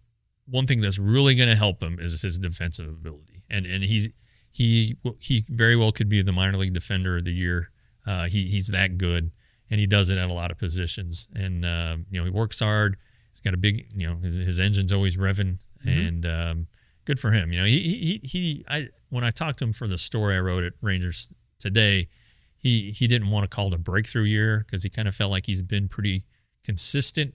one 0.46 0.66
thing 0.66 0.80
that's 0.80 0.98
really 0.98 1.34
going 1.34 1.50
to 1.50 1.56
help 1.56 1.82
him 1.82 1.98
is 2.00 2.22
his 2.22 2.38
defensive 2.38 2.88
ability, 2.88 3.42
and 3.50 3.66
and 3.66 3.84
he's 3.84 4.08
he 4.50 4.96
he 5.18 5.44
very 5.50 5.76
well 5.76 5.92
could 5.92 6.08
be 6.08 6.22
the 6.22 6.32
minor 6.32 6.56
league 6.56 6.72
defender 6.72 7.18
of 7.18 7.24
the 7.26 7.34
year. 7.34 7.70
Uh, 8.06 8.24
he 8.24 8.48
he's 8.48 8.68
that 8.68 8.96
good, 8.96 9.30
and 9.70 9.78
he 9.78 9.86
does 9.86 10.08
it 10.08 10.16
at 10.16 10.30
a 10.30 10.32
lot 10.32 10.50
of 10.50 10.56
positions, 10.56 11.28
and 11.34 11.66
um, 11.66 12.06
you 12.10 12.18
know 12.18 12.24
he 12.24 12.30
works 12.30 12.60
hard. 12.60 12.96
He's 13.30 13.40
got 13.40 13.52
a 13.52 13.58
big 13.58 13.92
you 13.94 14.06
know 14.06 14.16
his, 14.16 14.36
his 14.36 14.58
engine's 14.58 14.90
always 14.92 15.18
revving, 15.18 15.58
and 15.84 16.24
um, 16.24 16.66
good 17.04 17.20
for 17.20 17.30
him. 17.30 17.52
You 17.52 17.58
know 17.58 17.66
he 17.66 18.20
he 18.22 18.26
he 18.26 18.64
I 18.68 18.88
when 19.10 19.22
I 19.22 19.30
talked 19.30 19.58
to 19.58 19.64
him 19.66 19.74
for 19.74 19.86
the 19.86 19.98
story 19.98 20.34
I 20.34 20.40
wrote 20.40 20.64
at 20.64 20.72
Rangers 20.80 21.30
today, 21.58 22.08
he 22.56 22.90
he 22.90 23.06
didn't 23.06 23.30
want 23.30 23.44
to 23.44 23.54
call 23.54 23.68
it 23.68 23.74
a 23.74 23.78
breakthrough 23.78 24.22
year 24.22 24.64
because 24.66 24.82
he 24.82 24.88
kind 24.88 25.06
of 25.06 25.14
felt 25.14 25.30
like 25.30 25.44
he's 25.44 25.60
been 25.60 25.88
pretty 25.88 26.24
consistent, 26.64 27.34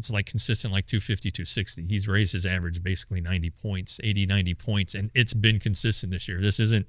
it's 0.00 0.10
like 0.10 0.26
consistent 0.26 0.72
like 0.72 0.86
250, 0.86 1.30
260. 1.30 1.86
He's 1.86 2.08
raised 2.08 2.32
his 2.32 2.46
average 2.46 2.82
basically 2.82 3.20
90 3.20 3.50
points, 3.50 4.00
80, 4.02 4.26
90 4.26 4.54
points, 4.54 4.94
and 4.94 5.10
it's 5.14 5.34
been 5.34 5.60
consistent 5.60 6.10
this 6.10 6.26
year. 6.26 6.40
This 6.40 6.58
isn't 6.58 6.86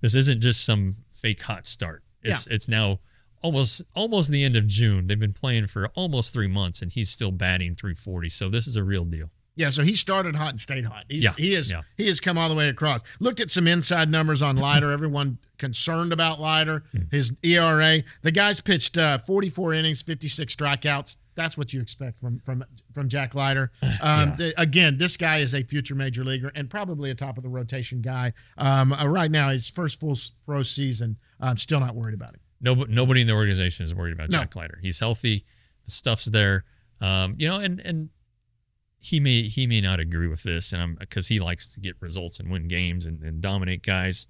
this 0.00 0.16
isn't 0.16 0.40
just 0.40 0.64
some 0.64 0.96
fake 1.12 1.42
hot 1.42 1.66
start. 1.66 2.02
It's 2.22 2.46
it's 2.48 2.68
now 2.68 2.98
almost 3.40 3.82
almost 3.94 4.30
the 4.30 4.42
end 4.42 4.56
of 4.56 4.66
June. 4.66 5.06
They've 5.06 5.18
been 5.18 5.32
playing 5.32 5.68
for 5.68 5.88
almost 5.94 6.32
three 6.32 6.48
months, 6.48 6.82
and 6.82 6.92
he's 6.92 7.08
still 7.08 7.30
batting 7.30 7.76
340. 7.76 8.28
So 8.28 8.48
this 8.48 8.66
is 8.66 8.76
a 8.76 8.82
real 8.82 9.04
deal. 9.04 9.30
Yeah, 9.56 9.68
so 9.68 9.82
he 9.82 9.94
started 9.94 10.36
hot 10.36 10.50
and 10.50 10.60
stayed 10.60 10.86
hot. 10.86 11.04
He's, 11.08 11.22
Yeah, 11.22 11.34
he 11.36 11.54
is 11.54 11.70
yeah. 11.70 11.82
he 11.96 12.06
has 12.08 12.18
come 12.18 12.36
all 12.36 12.48
the 12.48 12.54
way 12.54 12.68
across. 12.68 13.02
Looked 13.20 13.40
at 13.40 13.50
some 13.50 13.66
inside 13.66 14.10
numbers 14.10 14.42
on 14.42 14.56
Leiter. 14.56 14.90
Everyone 14.92 15.38
concerned 15.58 16.12
about 16.12 16.40
Leiter. 16.40 16.82
Hmm. 16.92 17.02
His 17.10 17.32
ERA. 17.42 18.02
The 18.22 18.32
guy's 18.32 18.60
pitched 18.60 18.96
uh, 18.96 19.18
44 19.18 19.74
innings, 19.74 20.02
56 20.02 20.54
strikeouts. 20.54 21.16
That's 21.40 21.56
what 21.56 21.72
you 21.72 21.80
expect 21.80 22.18
from 22.20 22.38
from 22.40 22.62
from 22.92 23.08
Jack 23.08 23.34
Leiter. 23.34 23.72
Um, 24.02 24.34
the- 24.36 24.52
again, 24.60 24.98
this 24.98 25.16
guy 25.16 25.38
is 25.38 25.54
a 25.54 25.62
future 25.62 25.94
major 25.94 26.22
leaguer 26.24 26.52
and 26.54 26.68
probably 26.68 27.10
a 27.10 27.14
top 27.14 27.36
of 27.38 27.42
the 27.42 27.48
rotation 27.48 28.00
guy. 28.02 28.32
Um, 28.58 28.92
uh, 28.92 29.06
right 29.06 29.30
now, 29.30 29.48
his 29.50 29.68
first 29.68 30.00
full 30.00 30.16
pro 30.46 30.62
season. 30.62 31.16
I'm 31.40 31.56
still 31.56 31.80
not 31.80 31.94
worried 31.94 32.14
about 32.14 32.30
him. 32.34 32.40
Nobody, 32.60 32.92
nobody 32.92 33.20
in 33.22 33.26
the 33.26 33.32
organization 33.32 33.84
is 33.86 33.94
worried 33.94 34.12
about 34.12 34.28
No. 34.30 34.40
Jack 34.40 34.54
Leiter. 34.54 34.78
He's 34.82 34.98
healthy. 35.00 35.46
The 35.86 35.90
stuff's 35.90 36.26
there. 36.26 36.64
Um, 37.00 37.34
you 37.38 37.48
know, 37.48 37.58
and 37.58 37.80
and 37.80 38.10
he 38.98 39.18
may 39.20 39.42
he 39.48 39.66
may 39.66 39.80
not 39.80 39.98
agree 40.00 40.26
with 40.26 40.42
this, 40.42 40.72
and 40.74 40.82
I'm 40.82 40.94
because 41.00 41.28
he 41.28 41.40
likes 41.40 41.72
to 41.74 41.80
get 41.80 41.96
results 42.00 42.38
and 42.38 42.50
win 42.50 42.68
games 42.68 43.06
and, 43.06 43.22
and 43.22 43.40
dominate 43.40 43.82
guys, 43.82 44.26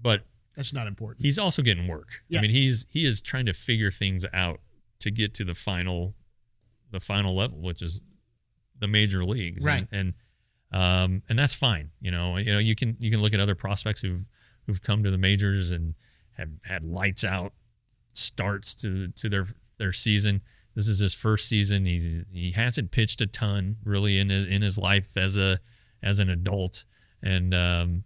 but 0.00 0.26
That's 0.54 0.72
not 0.74 0.86
important. 0.86 1.24
he's 1.24 1.38
also 1.38 1.62
getting 1.62 1.86
work. 1.88 2.08
Yeah. 2.28 2.38
I 2.38 2.42
mean, 2.42 2.50
he's 2.50 2.86
he 2.90 3.06
is 3.06 3.22
trying 3.22 3.46
to 3.46 3.54
figure 3.54 3.90
things 3.90 4.26
out 4.34 4.60
to 5.00 5.10
get 5.10 5.32
to 5.34 5.44
the 5.44 5.54
final, 5.54 6.14
the 6.92 7.00
final 7.00 7.34
level, 7.34 7.60
which 7.60 7.82
is 7.82 8.02
the 8.78 8.86
major 8.86 9.24
leagues, 9.24 9.64
Right. 9.64 9.86
And, 9.90 10.14
and 10.72 10.80
um 10.80 11.22
and 11.28 11.38
that's 11.38 11.54
fine. 11.54 11.90
You 12.00 12.10
know, 12.10 12.36
you 12.36 12.52
know 12.52 12.58
you 12.58 12.74
can 12.74 12.96
you 13.00 13.10
can 13.10 13.20
look 13.20 13.34
at 13.34 13.40
other 13.40 13.54
prospects 13.54 14.00
who've 14.00 14.24
who've 14.66 14.80
come 14.80 15.02
to 15.02 15.10
the 15.10 15.18
majors 15.18 15.70
and 15.70 15.94
have 16.36 16.48
had 16.62 16.84
lights 16.84 17.24
out 17.24 17.52
starts 18.12 18.74
to 18.76 19.08
to 19.08 19.28
their 19.28 19.46
their 19.78 19.92
season. 19.92 20.42
This 20.74 20.88
is 20.88 21.00
his 21.00 21.12
first 21.12 21.48
season. 21.48 21.84
He's 21.84 22.24
he 22.32 22.52
hasn't 22.52 22.90
pitched 22.90 23.20
a 23.20 23.26
ton 23.26 23.76
really 23.84 24.18
in 24.18 24.30
his, 24.30 24.46
in 24.46 24.62
his 24.62 24.78
life 24.78 25.16
as 25.16 25.36
a 25.36 25.60
as 26.02 26.18
an 26.18 26.30
adult, 26.30 26.84
and 27.22 27.54
um, 27.54 28.04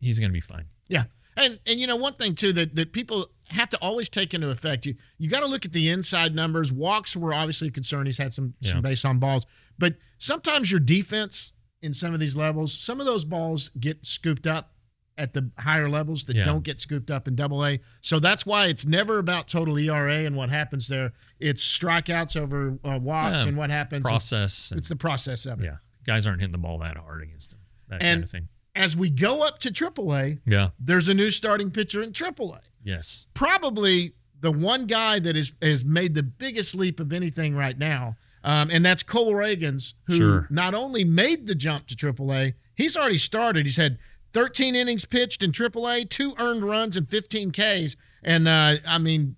he's 0.00 0.18
going 0.18 0.30
to 0.30 0.34
be 0.34 0.40
fine. 0.40 0.66
Yeah. 0.88 1.04
And 1.36 1.58
and 1.66 1.80
you 1.80 1.86
know 1.86 1.96
one 1.96 2.14
thing 2.14 2.34
too 2.34 2.52
that 2.54 2.74
that 2.76 2.92
people 2.92 3.28
have 3.48 3.68
to 3.70 3.78
always 3.78 4.08
take 4.08 4.32
into 4.34 4.50
effect. 4.50 4.86
You 4.86 4.94
you 5.18 5.28
got 5.28 5.40
to 5.40 5.46
look 5.46 5.64
at 5.64 5.72
the 5.72 5.88
inside 5.90 6.34
numbers. 6.34 6.72
Walks 6.72 7.16
were 7.16 7.34
obviously 7.34 7.68
a 7.68 7.70
concern. 7.70 8.06
He's 8.06 8.18
had 8.18 8.32
some 8.32 8.54
Yeah. 8.60 8.72
some 8.72 8.82
base 8.82 9.04
on 9.04 9.18
balls, 9.18 9.46
but 9.78 9.96
sometimes 10.18 10.70
your 10.70 10.80
defense 10.80 11.52
in 11.82 11.92
some 11.92 12.14
of 12.14 12.20
these 12.20 12.36
levels, 12.36 12.72
some 12.72 13.00
of 13.00 13.06
those 13.06 13.24
balls 13.24 13.70
get 13.78 14.06
scooped 14.06 14.46
up 14.46 14.70
at 15.18 15.32
the 15.32 15.50
higher 15.58 15.88
levels 15.88 16.24
that 16.24 16.34
Yeah. 16.34 16.44
don't 16.44 16.64
get 16.64 16.80
scooped 16.80 17.10
up 17.10 17.28
in 17.28 17.36
double 17.36 17.64
A. 17.64 17.78
So 18.00 18.18
that's 18.18 18.44
why 18.46 18.66
it's 18.66 18.84
never 18.86 19.18
about 19.18 19.46
total 19.46 19.78
ERA 19.78 20.24
and 20.24 20.34
what 20.34 20.48
happens 20.50 20.88
there. 20.88 21.12
It's 21.38 21.62
strikeouts 21.62 22.36
over 22.40 22.78
uh, 22.84 22.98
walks 23.00 23.42
Yeah, 23.42 23.48
and 23.48 23.56
what 23.56 23.70
happens. 23.70 24.02
Process. 24.02 24.70
and- 24.72 24.78
It's 24.80 24.88
the 24.88 24.96
process 24.96 25.46
of 25.46 25.60
it. 25.60 25.64
yeah, 25.66 25.76
guys 26.06 26.26
aren't 26.26 26.40
hitting 26.40 26.52
the 26.52 26.58
ball 26.58 26.78
that 26.78 26.96
hard 26.96 27.22
against 27.22 27.52
him. 27.52 27.60
That 27.88 28.02
And- 28.02 28.02
kind 28.02 28.24
of 28.24 28.30
thing. 28.30 28.48
As 28.74 28.96
we 28.96 29.08
go 29.10 29.46
up 29.46 29.58
to 29.60 29.70
AAA, 29.70 30.40
Yeah. 30.46 30.70
there's 30.78 31.08
a 31.08 31.14
new 31.14 31.30
starting 31.30 31.70
pitcher 31.70 32.02
in 32.02 32.12
AAA. 32.12 32.60
Yes. 32.82 33.28
Probably 33.34 34.14
the 34.40 34.50
one 34.50 34.86
guy 34.86 35.18
that 35.20 35.36
is, 35.36 35.52
has 35.62 35.84
made 35.84 36.14
the 36.14 36.22
biggest 36.22 36.74
leap 36.74 36.98
of 37.00 37.12
anything 37.12 37.54
right 37.54 37.78
now, 37.78 38.16
um, 38.42 38.70
and 38.70 38.84
that's 38.84 39.02
Cole 39.02 39.32
Ragans, 39.32 39.94
who 40.06 40.16
Sure. 40.16 40.46
not 40.50 40.74
only 40.74 41.04
made 41.04 41.46
the 41.46 41.54
jump 41.54 41.86
to 41.86 41.96
AAA, 41.96 42.54
he's 42.74 42.96
already 42.96 43.16
started. 43.18 43.64
He's 43.64 43.76
had 43.76 43.98
13 44.32 44.74
innings 44.74 45.04
pitched 45.04 45.42
in 45.42 45.52
AAA, 45.52 46.04
two 46.04 46.34
earned 46.38 46.64
runs, 46.64 46.96
and 46.96 47.08
15 47.08 47.52
Ks. 47.52 47.96
And 48.22 48.48
uh, 48.48 48.76
I 48.86 48.98
mean, 48.98 49.36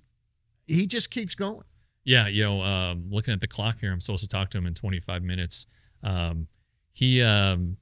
he 0.66 0.87
just 0.87 1.11
keeps 1.11 1.34
going. 1.34 1.64
Yeah, 2.05 2.26
you 2.28 2.43
know, 2.45 2.62
um, 2.62 3.07
looking 3.11 3.34
at 3.34 3.41
the 3.41 3.47
clock 3.49 3.80
here, 3.80 3.93
I'm 3.93 4.01
supposed 4.01 4.22
to 4.22 4.28
talk 4.28 4.51
to 4.51 4.59
him 4.59 4.66
in 4.66 4.74
25 4.74 5.22
minutes. 5.22 5.66
Um, 6.03 6.49
he 6.93 7.20
um, 7.22 7.76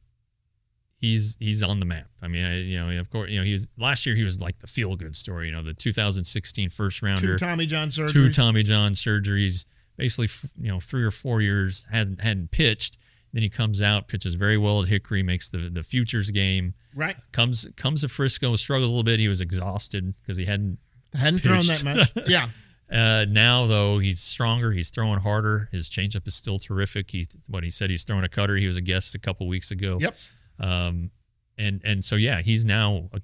he's 1.04 1.36
he's 1.38 1.62
on 1.62 1.80
the 1.80 1.86
map. 1.86 2.06
I 2.22 2.28
mean, 2.28 2.44
I, 2.44 2.60
you 2.60 2.80
know, 2.80 2.98
of 2.98 3.10
course, 3.10 3.30
you 3.30 3.38
know, 3.38 3.44
he 3.44 3.52
was 3.52 3.68
last 3.76 4.06
year. 4.06 4.14
He 4.16 4.24
was 4.24 4.40
like 4.40 4.58
the 4.60 4.66
feel 4.66 4.96
good 4.96 5.16
story. 5.16 5.46
You 5.48 5.52
know, 5.52 5.62
the 5.62 5.74
2016 5.74 6.70
first 6.70 7.00
Two 7.00 7.06
rounder, 7.06 7.38
Tommy 7.38 7.66
John 7.66 7.88
surgeries. 7.88 8.12
two 8.12 8.32
Tommy 8.32 8.62
John 8.62 8.92
surgeries, 8.92 9.66
basically, 9.96 10.28
you 10.60 10.70
know, 10.70 10.80
three 10.80 11.04
or 11.04 11.10
four 11.10 11.40
years 11.42 11.86
hadn't 11.90 12.20
hadn't 12.20 12.50
pitched. 12.50 12.98
Then 13.32 13.42
he 13.42 13.48
comes 13.48 13.82
out, 13.82 14.06
pitches 14.06 14.34
very 14.34 14.56
well 14.56 14.80
at 14.82 14.88
Hickory, 14.88 15.22
makes 15.22 15.48
the 15.50 15.68
the 15.68 15.82
futures 15.82 16.30
game. 16.30 16.74
right? 16.94 17.16
Comes 17.32 17.68
comes 17.76 18.00
to 18.02 18.08
Frisco, 18.08 18.54
struggles 18.56 18.88
a 18.88 18.92
little 18.92 19.04
bit. 19.04 19.20
He 19.20 19.28
was 19.28 19.40
exhausted 19.40 20.14
because 20.22 20.36
he 20.36 20.44
hadn't 20.46 20.78
Hadn't 21.12 21.40
thrown 21.40 21.66
that 21.66 21.84
much. 21.84 22.12
Yeah. 22.28 22.48
Uh, 22.92 23.24
now 23.28 23.66
though 23.66 23.98
he's 23.98 24.20
stronger, 24.20 24.70
he's 24.72 24.90
throwing 24.90 25.18
harder. 25.20 25.68
His 25.72 25.88
changeup 25.88 26.26
is 26.28 26.34
still 26.34 26.58
terrific. 26.58 27.10
He 27.10 27.26
what 27.48 27.64
he 27.64 27.70
said 27.70 27.88
he's 27.90 28.04
throwing 28.04 28.24
a 28.24 28.28
cutter. 28.28 28.56
He 28.56 28.66
was 28.66 28.76
a 28.76 28.80
guest 28.82 29.14
a 29.14 29.18
couple 29.18 29.48
weeks 29.48 29.70
ago. 29.70 29.98
Yep. 30.00 30.14
Um, 30.58 31.10
and 31.58 31.80
and 31.84 32.04
so 32.04 32.16
yeah, 32.16 32.40
he's 32.42 32.64
now 32.64 33.08
a, 33.12 33.20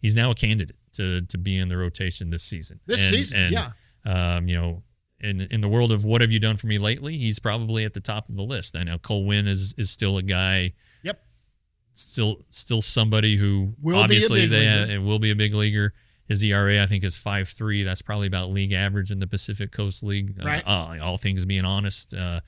he's 0.00 0.14
now 0.14 0.30
a 0.30 0.34
candidate 0.34 0.76
to 0.94 1.22
to 1.22 1.38
be 1.38 1.56
in 1.58 1.68
the 1.68 1.76
rotation 1.76 2.30
this 2.30 2.42
season. 2.42 2.80
This 2.86 3.00
And- 3.00 3.10
season, 3.10 3.38
and, 3.40 3.52
yeah. 3.52 3.70
Um, 4.04 4.48
you 4.48 4.56
know, 4.56 4.82
in 5.20 5.42
in 5.42 5.60
the 5.60 5.68
world 5.68 5.92
of 5.92 6.04
what 6.04 6.20
have 6.22 6.32
you 6.32 6.38
done 6.40 6.56
for 6.56 6.66
me 6.66 6.78
lately, 6.78 7.18
he's 7.18 7.38
probably 7.38 7.84
at 7.84 7.92
the 7.94 8.00
top 8.00 8.28
of 8.30 8.36
the 8.36 8.42
list. 8.42 8.74
I 8.76 8.82
know 8.84 8.96
Cole 8.98 9.26
Winn 9.26 9.46
is 9.46 9.74
is 9.76 9.90
still 9.90 10.16
a 10.16 10.22
guy. 10.22 10.72
Yep. 11.02 11.22
Still, 11.92 12.36
still 12.50 12.80
somebody 12.80 13.36
who 13.36 13.74
Will 13.82 13.96
obviously 13.98 14.46
they 14.46 14.60
leaguer. 14.60 14.92
it 14.92 14.98
will 15.02 15.18
be 15.18 15.30
a 15.30 15.36
big 15.36 15.52
leaguer. 15.54 15.92
His 16.28 16.42
ERA, 16.42 16.80
I 16.82 16.86
think, 16.86 17.04
is 17.04 17.16
five 17.16 17.48
three. 17.48 17.82
That's 17.82 18.00
probably 18.00 18.26
about 18.28 18.50
league 18.50 18.72
average 18.72 19.10
in 19.10 19.18
the 19.18 19.26
Pacific 19.26 19.70
Coast 19.72 20.02
League. 20.02 20.36
Uh, 20.40 20.46
Right. 20.46 20.66
Uh, 20.66 20.96
all 21.02 21.18
things 21.18 21.44
being 21.44 21.64
honest, 21.66 22.14
uh, 22.14 22.40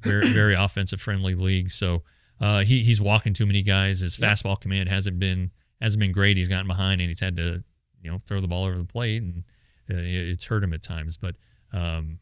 very 0.00 0.32
very 0.32 0.54
offensive 0.58 1.00
friendly 1.00 1.34
league. 1.36 1.70
So 1.70 2.02
uh, 2.40 2.60
he 2.60 2.82
he's 2.82 3.00
walking 3.00 3.32
too 3.32 3.46
many 3.46 3.62
guys. 3.62 4.00
His 4.00 4.18
Yep. 4.18 4.30
fastball 4.30 4.60
command 4.60 4.88
hasn't 4.88 5.18
been 5.18 5.50
hasn't 5.80 6.00
been 6.00 6.12
great. 6.12 6.36
He's 6.36 6.48
gotten 6.48 6.66
behind 6.66 7.00
and 7.00 7.08
he's 7.08 7.20
had 7.20 7.36
to 7.36 7.62
you 8.02 8.10
know 8.10 8.18
throw 8.26 8.40
the 8.40 8.48
ball 8.48 8.64
over 8.64 8.78
the 8.78 8.84
plate 8.84 9.22
and 9.22 9.44
uh, 9.90 9.94
it's 9.96 10.44
hurt 10.44 10.62
him 10.64 10.72
at 10.72 10.82
times. 10.82 11.16
But 11.16 11.36
um, 11.72 12.18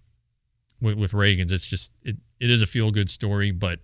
with, 0.81 0.97
with 0.99 1.13
Ragans, 1.13 1.51
it's 1.53 1.67
just 1.67 1.93
it, 2.03 2.17
it 2.41 2.51
is 2.51 2.63
a 2.63 2.67
feel 2.67 2.91
good 2.91 3.11
story, 3.11 3.51
but 3.51 3.81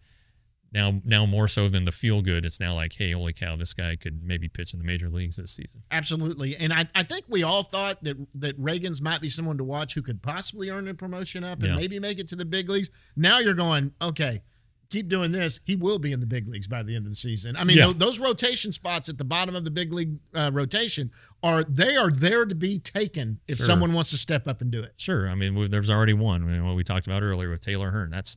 now 0.72 1.00
now 1.04 1.26
more 1.26 1.48
so 1.48 1.68
than 1.68 1.84
the 1.84 1.90
feel 1.92 2.22
good, 2.22 2.44
it's 2.44 2.60
now 2.60 2.74
like, 2.74 2.92
hey, 2.94 3.10
holy 3.10 3.32
cow, 3.32 3.56
this 3.56 3.72
guy 3.74 3.96
could 3.96 4.22
maybe 4.22 4.48
pitch 4.48 4.72
in 4.72 4.78
the 4.78 4.84
major 4.84 5.08
leagues 5.08 5.36
this 5.36 5.50
season. 5.50 5.82
Absolutely. 5.90 6.56
And 6.56 6.72
I, 6.72 6.86
I 6.94 7.02
think 7.02 7.24
we 7.28 7.42
all 7.42 7.64
thought 7.64 8.04
that 8.04 8.16
that 8.36 8.60
Ragans 8.60 9.02
might 9.02 9.20
be 9.20 9.28
someone 9.30 9.58
to 9.58 9.64
watch 9.64 9.94
who 9.94 10.02
could 10.02 10.22
possibly 10.22 10.70
earn 10.70 10.86
a 10.86 10.94
promotion 10.94 11.42
up 11.42 11.58
and 11.60 11.70
Yeah. 11.70 11.76
maybe 11.76 11.98
make 11.98 12.18
it 12.20 12.28
to 12.28 12.36
the 12.36 12.44
big 12.44 12.68
leagues. 12.70 12.88
Now 13.16 13.40
you're 13.40 13.54
going, 13.54 13.92
okay, 14.00 14.42
keep 14.90 15.08
doing 15.08 15.32
this. 15.32 15.60
He 15.64 15.76
will 15.76 15.98
be 15.98 16.12
in 16.12 16.20
the 16.20 16.26
big 16.26 16.48
leagues 16.48 16.66
by 16.68 16.82
the 16.82 16.94
end 16.96 17.06
of 17.06 17.12
the 17.12 17.16
season. 17.16 17.56
I 17.56 17.64
mean, 17.64 17.76
Yeah. 17.78 17.86
tho- 17.86 17.92
those 17.94 18.18
rotation 18.18 18.72
spots 18.72 19.08
at 19.08 19.18
the 19.18 19.24
bottom 19.24 19.54
of 19.56 19.64
the 19.64 19.70
big 19.70 19.92
league 19.92 20.18
uh, 20.34 20.50
rotation 20.52 21.10
are 21.42 21.62
they 21.64 21.96
are 21.96 22.10
there 22.10 22.44
to 22.44 22.54
be 22.54 22.78
taken 22.78 23.40
if 23.48 23.56
Sure. 23.58 23.66
someone 23.66 23.92
wants 23.92 24.10
to 24.10 24.16
step 24.18 24.46
up 24.48 24.60
and 24.60 24.70
do 24.70 24.82
it. 24.82 24.94
Sure, 24.96 25.28
I 25.28 25.34
mean, 25.34 25.70
there's 25.70 25.90
already 25.90 26.12
one. 26.12 26.42
I 26.42 26.46
mean, 26.46 26.66
what 26.66 26.74
we 26.76 26.84
talked 26.84 27.06
about 27.06 27.22
earlier 27.22 27.50
with 27.50 27.60
Taylor 27.60 27.90
Hearn, 27.92 28.10
that's 28.10 28.36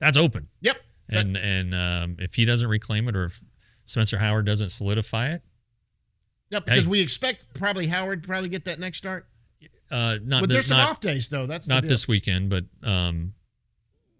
that's 0.00 0.16
open. 0.18 0.48
Yep. 0.60 0.76
And 1.08 1.36
and 1.36 1.74
um, 1.74 2.16
if 2.18 2.34
he 2.34 2.44
doesn't 2.44 2.68
reclaim 2.68 3.08
it, 3.08 3.14
or 3.16 3.24
if 3.24 3.42
Spencer 3.84 4.18
Howard 4.18 4.46
doesn't 4.46 4.70
solidify 4.70 5.28
it, 5.30 5.42
Yep. 6.50 6.66
Because 6.66 6.84
Hey. 6.84 6.90
we 6.90 7.00
expect 7.00 7.46
probably 7.54 7.86
Howard 7.86 8.22
probably 8.24 8.48
get 8.50 8.64
that 8.66 8.78
next 8.78 8.98
start. 8.98 9.26
uh, 9.90 10.18
not 10.24 10.40
but 10.40 10.48
this, 10.48 10.54
there's 10.54 10.66
some 10.66 10.78
not, 10.78 10.90
off 10.90 11.00
days 11.00 11.28
though. 11.28 11.46
That's 11.46 11.66
not 11.68 11.84
this 11.84 12.06
weekend, 12.08 12.50
but 12.50 12.64
um, 12.82 13.34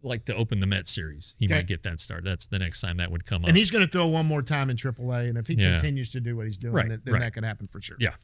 like 0.02 0.24
to 0.26 0.34
open 0.34 0.60
the 0.60 0.66
Met 0.66 0.88
series, 0.88 1.34
he 1.38 1.46
Okay. 1.46 1.54
might 1.56 1.66
get 1.66 1.82
that 1.84 2.00
start. 2.00 2.24
That's 2.24 2.46
the 2.46 2.58
next 2.58 2.80
time 2.80 2.96
that 2.98 3.10
would 3.10 3.24
come 3.24 3.42
up. 3.44 3.48
And 3.48 3.56
he's 3.56 3.70
going 3.70 3.84
to 3.86 3.90
throw 3.90 4.06
one 4.06 4.26
more 4.26 4.42
time 4.42 4.68
in 4.70 4.76
AAA, 4.76 5.28
and 5.28 5.38
if 5.38 5.46
he 5.46 5.54
Yeah. 5.54 5.72
continues 5.74 6.10
to 6.12 6.20
do 6.20 6.36
what 6.36 6.46
he's 6.46 6.56
doing, 6.58 6.74
Right, 6.74 6.88
then, 6.88 7.02
then 7.04 7.14
right. 7.14 7.20
that 7.20 7.34
could 7.34 7.44
happen 7.44 7.66
for 7.68 7.80
sure. 7.80 7.96
yeah, 8.00 8.14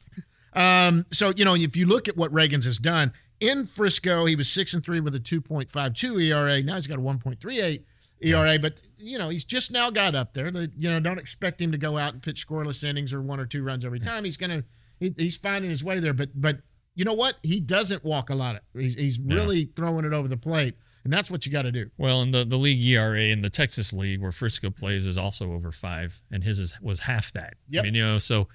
Um, 0.53 1.05
so 1.11 1.31
you 1.35 1.45
know, 1.45 1.55
if 1.55 1.77
you 1.77 1.85
look 1.85 2.07
at 2.07 2.17
what 2.17 2.31
Ragans 2.31 2.63
has 2.65 2.79
done 2.79 3.13
in 3.39 3.65
Frisco, 3.65 4.25
he 4.25 4.35
was 4.35 4.49
six 4.49 4.73
and 4.73 4.83
three 4.83 4.99
with 4.99 5.13
a 5.15 5.19
two 5.19 5.41
point 5.41 5.69
five 5.69 5.93
two 5.93 6.19
ERA. 6.19 6.61
Now 6.63 6.75
he's 6.75 6.87
got 6.87 6.97
a 6.97 7.01
one 7.01 7.19
point 7.19 7.39
three 7.39 7.61
eight 7.61 7.85
ERA, 8.21 8.57
but 8.57 8.81
you 8.97 9.17
know 9.17 9.29
he's 9.29 9.45
just 9.45 9.71
now 9.71 9.89
got 9.91 10.15
up 10.15 10.33
there. 10.33 10.49
The- 10.51 10.71
You 10.77 10.89
know, 10.89 10.99
don't 10.99 11.19
expect 11.19 11.61
him 11.61 11.71
to 11.71 11.77
go 11.77 11.97
out 11.97 12.13
and 12.13 12.21
pitch 12.23 12.45
scoreless 12.47 12.83
innings 12.83 13.13
or 13.13 13.21
one 13.21 13.39
or 13.39 13.45
two 13.45 13.61
runs 13.63 13.85
every 13.85 13.99
time. 13.99 14.23
He's 14.23 14.37
gonna 14.37 14.63
he, 14.99 15.13
he's 15.17 15.37
finding 15.37 15.69
his 15.69 15.83
way 15.83 15.99
there. 15.99 16.13
But 16.13 16.31
but 16.33 16.61
you 16.95 17.05
know 17.05 17.13
what? 17.13 17.37
He 17.43 17.59
doesn't 17.61 18.03
walk 18.03 18.29
a 18.31 18.35
lot. 18.35 18.55
Of, 18.55 18.61
he's 18.81 18.95
he's 18.95 19.19
Yeah. 19.19 19.35
really 19.35 19.65
throwing 19.75 20.03
it 20.03 20.13
over 20.13 20.27
the 20.27 20.35
plate, 20.35 20.75
and 21.03 21.11
that's 21.13 21.29
what 21.31 21.45
you 21.45 21.51
got 21.51 21.63
to 21.63 21.71
do. 21.71 21.89
Well, 21.97 22.21
in 22.21 22.31
the, 22.31 22.43
the 22.45 22.57
league 22.57 22.83
ERA 22.83 23.21
in 23.21 23.41
the 23.41 23.49
Texas 23.49 23.93
League 23.93 24.21
where 24.21 24.31
Frisco 24.31 24.69
plays 24.69 25.05
is 25.05 25.17
also 25.17 25.53
over 25.53 25.71
five, 25.71 26.21
and 26.31 26.43
his 26.43 26.59
is, 26.59 26.79
was 26.81 26.99
half 27.01 27.31
that. 27.33 27.55
Yep. 27.69 27.81
I 27.81 27.83
mean, 27.85 27.95
you 27.95 28.05
know, 28.05 28.19
so 28.19 28.47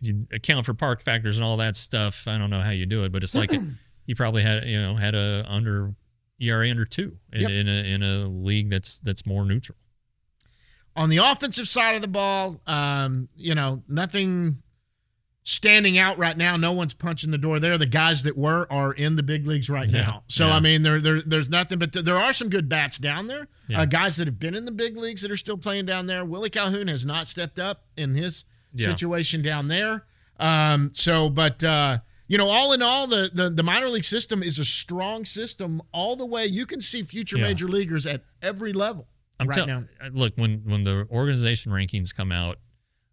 if 0.00 0.08
you 0.08 0.26
account 0.32 0.66
for 0.66 0.74
park 0.74 1.00
factors 1.02 1.36
and 1.36 1.44
all 1.44 1.56
that 1.58 1.76
stuff. 1.76 2.26
I 2.26 2.36
don't 2.38 2.50
know 2.50 2.60
how 2.60 2.70
you 2.70 2.86
do 2.86 3.04
it, 3.04 3.12
but 3.12 3.22
it's 3.22 3.34
like 3.34 3.52
he 4.06 4.14
probably 4.14 4.42
had 4.42 4.64
you 4.66 4.80
know 4.80 4.96
had 4.96 5.14
a 5.14 5.44
under 5.48 5.94
ERA 6.40 6.68
under 6.68 6.84
two 6.84 7.18
in, 7.32 7.42
Yep. 7.42 7.50
in 7.50 7.68
a 7.68 7.94
in 7.94 8.02
a 8.02 8.26
league 8.28 8.68
that's 8.70 8.98
that's 8.98 9.24
more 9.26 9.44
neutral. 9.44 9.78
on 10.96 11.08
the 11.08 11.18
offensive 11.18 11.68
side 11.68 11.94
of 11.94 12.02
the 12.02 12.08
ball, 12.08 12.60
um, 12.66 13.28
you 13.36 13.54
know, 13.54 13.82
nothing 13.88 14.62
standing 15.44 15.98
out 15.98 16.18
right 16.18 16.36
now. 16.36 16.56
No 16.56 16.72
one's 16.72 16.94
punching 16.94 17.30
the 17.30 17.38
door 17.38 17.58
there. 17.58 17.76
The 17.78 17.86
guys 17.86 18.22
that 18.22 18.36
were 18.36 18.66
are 18.70 18.92
in 18.92 19.16
the 19.16 19.22
big 19.22 19.46
leagues 19.46 19.68
right 19.68 19.88
Yeah, 19.88 20.00
now. 20.02 20.22
So 20.28 20.46
yeah. 20.46 20.56
I 20.56 20.60
mean, 20.60 20.82
there, 20.82 21.00
there 21.00 21.20
there's 21.22 21.48
nothing, 21.48 21.78
but 21.78 21.92
th- 21.92 22.04
there 22.04 22.16
are 22.16 22.32
some 22.32 22.48
good 22.48 22.68
bats 22.68 22.98
down 22.98 23.26
there. 23.26 23.48
Yeah. 23.68 23.82
Uh, 23.82 23.84
guys 23.86 24.16
that 24.16 24.26
have 24.28 24.38
been 24.38 24.54
in 24.54 24.64
the 24.64 24.70
big 24.72 24.96
leagues 24.96 25.22
that 25.22 25.30
are 25.30 25.36
still 25.36 25.56
playing 25.58 25.86
down 25.86 26.06
there. 26.06 26.24
Willie 26.24 26.50
Calhoun 26.50 26.88
has 26.88 27.04
not 27.04 27.26
stepped 27.28 27.58
up 27.58 27.84
in 27.96 28.14
his 28.14 28.44
situation 28.76 29.42
down 29.42 29.68
there. 29.68 30.04
Um, 30.38 30.90
so, 30.94 31.28
but 31.28 31.62
uh, 31.62 31.98
you 32.28 32.38
know, 32.38 32.48
all 32.48 32.72
in 32.72 32.80
all, 32.82 33.06
the, 33.06 33.30
the 33.32 33.50
the 33.50 33.62
minor 33.62 33.88
league 33.88 34.04
system 34.04 34.42
is 34.42 34.58
a 34.58 34.64
strong 34.64 35.24
system 35.24 35.82
all 35.92 36.16
the 36.16 36.26
way. 36.26 36.46
You 36.46 36.66
can 36.66 36.80
see 36.80 37.02
future 37.02 37.36
major 37.38 37.68
leaguers 37.68 38.06
at 38.06 38.22
every 38.40 38.72
level 38.72 39.08
I'm 39.38 39.48
right 39.48 39.54
tell- 39.56 39.66
now. 39.66 39.84
uh, 40.00 40.08
Look, 40.12 40.34
when 40.36 40.62
when 40.64 40.84
the 40.84 41.06
organization 41.10 41.72
rankings 41.72 42.14
come 42.14 42.32
out 42.32 42.58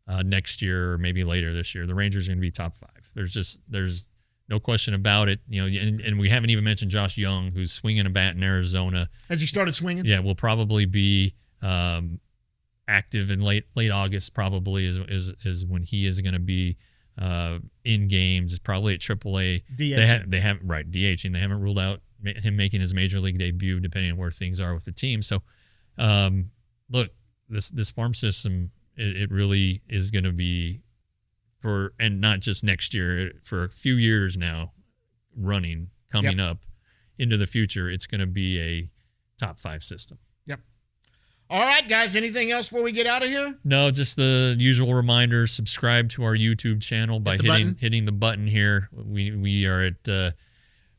uh, 0.10 0.24
next 0.24 0.62
year 0.62 0.94
or 0.94 0.98
maybe 0.98 1.24
later 1.24 1.54
this 1.54 1.76
year, 1.76 1.86
the 1.86 1.96
Rangers 1.96 2.28
are 2.28 2.32
going 2.32 2.40
to 2.40 2.42
be 2.42 2.52
top 2.52 2.76
five. 2.76 3.10
There's 3.14 3.32
just 3.32 3.62
there's 3.70 4.10
no 4.50 4.60
question 4.60 4.94
about 4.94 5.30
it. 5.30 5.40
You 5.48 5.62
know, 5.62 5.80
and, 5.82 6.02
and 6.02 6.20
we 6.20 6.30
haven't 6.30 6.50
even 6.50 6.64
mentioned 6.64 6.92
Josh 6.92 7.18
Jung, 7.18 7.52
who's 7.52 7.72
swinging 7.72 8.06
a 8.06 8.10
bat 8.10 8.36
in 8.36 8.44
Arizona. 8.44 9.10
Has 9.30 9.40
he 9.40 9.48
started 9.48 9.76
swinging? 9.76 10.06
Yeah, 10.06 10.20
will 10.20 10.36
probably 10.36 10.86
be 10.86 11.36
um, 11.62 12.20
active 12.88 13.30
in 13.30 13.42
late 13.42 13.66
late 13.76 13.92
August. 13.92 14.34
Probably 14.34 14.86
is 14.86 14.98
is 14.98 15.34
is 15.46 15.66
when 15.66 15.84
he 15.84 16.08
is 16.08 16.20
going 16.22 16.34
to 16.34 16.40
be 16.40 16.78
uh, 17.18 17.60
in 17.84 18.08
games. 18.08 18.54
It's 18.54 18.60
probably 18.60 18.96
at 18.96 19.02
AAA. 19.02 19.64
They 19.78 19.90
DH. 19.96 20.00
have 20.00 20.32
they 20.32 20.40
haven't 20.40 20.68
right 20.68 20.90
DHing. 20.90 21.34
They 21.34 21.40
haven't 21.40 21.62
ruled 21.62 21.80
out 21.80 22.02
him 22.24 22.58
making 22.58 22.82
his 22.82 22.94
major 22.94 23.20
league 23.20 23.38
debut, 23.38 23.80
depending 23.80 24.12
on 24.12 24.18
where 24.18 24.32
things 24.32 24.60
are 24.60 24.74
with 24.74 24.86
the 24.86 24.92
team. 24.92 25.22
So, 25.22 25.44
um, 25.98 26.52
look, 26.90 27.12
this 27.48 27.70
this 27.70 27.92
farm 27.92 28.14
system 28.14 28.72
it, 29.00 29.16
it 29.16 29.32
really 29.32 29.82
is 29.88 30.12
going 30.12 30.26
to 30.26 30.32
be 30.32 30.82
for 31.60 31.94
and 32.00 32.22
not 32.22 32.40
just 32.40 32.64
next 32.64 32.94
year 32.94 33.32
for 33.42 33.64
a 33.64 33.70
few 33.70 33.96
years 33.96 34.38
now 34.38 34.74
running 35.36 35.90
coming 36.12 36.40
up 36.40 36.66
into 37.18 37.38
the 37.38 37.48
future. 37.48 37.90
It's 37.90 38.06
going 38.06 38.22
to 38.22 38.28
be 38.28 38.60
a 38.60 38.90
top 39.38 39.60
five 39.60 39.84
system. 39.84 40.20
Yep. 40.46 40.60
All 41.50 41.62
right, 41.62 41.88
guys. 41.88 42.16
Anything 42.16 42.52
else 42.52 42.70
before 42.70 42.84
we 42.84 42.92
get 42.92 43.08
out 43.08 43.24
of 43.24 43.30
here? 43.30 43.58
No, 43.64 43.92
just 43.92 44.16
the 44.16 44.56
usual 44.60 44.94
reminder: 44.94 45.48
subscribe 45.48 46.10
to 46.10 46.24
our 46.24 46.36
YouTube 46.36 46.82
channel 46.82 47.20
by 47.20 47.32
Hit 47.34 47.42
hitting 47.42 47.52
button. 47.52 47.78
hitting 47.80 48.06
the 48.06 48.12
button 48.12 48.48
here. 48.48 48.90
We 48.94 49.36
we 49.36 49.66
are 49.66 49.82
at 49.84 50.08
uh, 50.08 50.32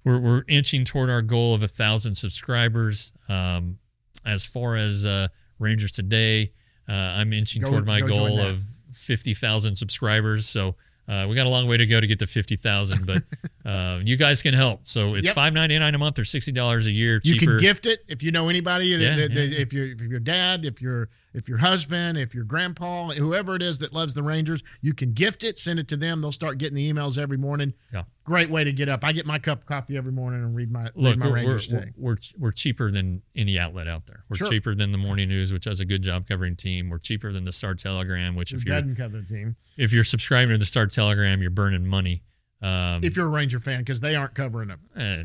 we're 0.04 0.18
we're 0.18 0.44
inching 0.48 0.84
toward 0.84 1.10
our 1.10 1.22
goal 1.22 1.54
of 1.54 1.62
a 1.62 1.68
thousand 1.68 2.16
subscribers. 2.16 3.12
Um, 3.28 3.78
as 4.24 4.44
far 4.44 4.76
as 4.76 5.06
uh, 5.06 5.28
Rangers 5.58 5.92
today, 5.92 6.52
uh, 6.90 6.92
I'm 6.92 7.32
inching 7.32 7.62
Go- 7.62 7.70
toward 7.70 7.86
my 7.86 8.00
go 8.00 8.08
goal 8.08 8.40
of 8.40 8.62
fifty 8.92 9.34
thousand 9.34 9.76
subscribers. 9.76 10.48
So. 10.48 10.74
Uh, 11.08 11.26
we 11.26 11.34
got 11.34 11.44
a 11.44 11.50
long 11.50 11.66
way 11.66 11.76
to 11.76 11.86
go 11.86 12.00
to 12.00 12.06
get 12.06 12.20
to 12.20 12.26
fifty 12.26 12.54
thousand, 12.54 13.04
but 13.04 13.20
uh, 13.68 13.98
you 14.04 14.16
guys 14.16 14.42
can 14.42 14.54
help. 14.54 14.82
So 14.84 15.16
it's 15.16 15.26
Yep. 15.26 15.34
five 15.34 15.52
ninety 15.54 15.76
nine 15.76 15.92
a 15.92 15.98
month 15.98 16.20
or 16.20 16.24
sixty 16.24 16.52
dollars 16.52 16.86
a 16.86 16.92
year. 16.92 17.20
You 17.24 17.36
can 17.36 17.58
gift 17.58 17.86
it 17.86 18.04
if 18.06 18.22
you 18.22 18.30
know 18.30 18.48
anybody. 18.48 18.86
Yeah, 18.86 19.16
that- 19.16 19.34
that- 19.34 19.46
yeah. 19.48 19.58
If 19.58 19.72
you're 19.72 19.86
if 19.90 20.00
your 20.02 20.20
dad, 20.20 20.64
if 20.64 20.80
your 20.80 21.08
if 21.32 21.48
your 21.48 21.58
husband, 21.58 22.18
if 22.18 22.34
your 22.34 22.44
grandpa, 22.44 23.08
whoever 23.10 23.54
it 23.54 23.62
is 23.62 23.78
that 23.78 23.92
loves 23.92 24.14
the 24.14 24.22
Rangers, 24.22 24.62
you 24.80 24.92
can 24.94 25.12
gift 25.12 25.44
it. 25.44 25.58
Send 25.58 25.78
it 25.78 25.86
to 25.88 25.96
them. 25.96 26.20
They'll 26.20 26.32
start 26.32 26.58
getting 26.58 26.74
the 26.76 26.92
emails 26.92 27.16
every 27.18 27.36
morning. 27.36 27.74
Yeah. 27.92 28.02
Great 28.24 28.50
way 28.50 28.64
to 28.64 28.72
get 28.72 28.88
up. 28.88 29.04
I 29.04 29.12
get 29.12 29.26
my 29.26 29.38
cup 29.38 29.60
of 29.60 29.66
coffee 29.66 29.96
every 29.96 30.12
morning 30.12 30.42
and 30.42 30.54
read 30.54 30.70
my 30.70 30.90
Look, 30.94 31.12
read 31.12 31.18
my 31.18 31.26
we're, 31.28 31.34
Rangers 31.34 31.68
we're, 31.70 31.78
today. 31.80 31.92
we're, 31.96 32.16
we're 32.38 32.52
cheaper 32.52 32.90
than 32.90 33.22
any 33.36 33.58
outlet 33.58 33.86
out 33.88 34.06
there. 34.06 34.24
We're 34.28 34.36
Sure. 34.36 34.46
cheaper 34.48 34.74
than 34.74 34.92
the 34.92 34.98
morning 34.98 35.28
news, 35.28 35.52
which 35.52 35.64
does 35.64 35.80
a 35.80 35.84
good 35.84 36.02
job 36.02 36.26
covering 36.28 36.56
team. 36.56 36.88
We're 36.90 36.98
cheaper 36.98 37.32
than 37.32 37.44
the 37.44 37.52
Star 37.52 37.74
Telegram, 37.74 38.34
which 38.34 38.52
if 38.52 38.64
you're 38.64 38.80
cover 38.94 39.20
the 39.20 39.26
team. 39.26 39.56
if 39.76 39.92
you're 39.92 40.04
subscribing 40.04 40.50
to 40.54 40.58
the 40.58 40.66
Star 40.66 40.86
Telegram, 40.86 41.40
you're 41.42 41.50
burning 41.50 41.86
money. 41.86 42.22
Um, 42.62 43.02
If 43.02 43.16
you're 43.16 43.26
a 43.26 43.30
Ranger 43.30 43.58
fan, 43.58 43.78
because 43.80 44.00
they 44.00 44.16
aren't 44.16 44.34
covering 44.34 44.68
them. 44.68 44.80
eh, 44.96 45.24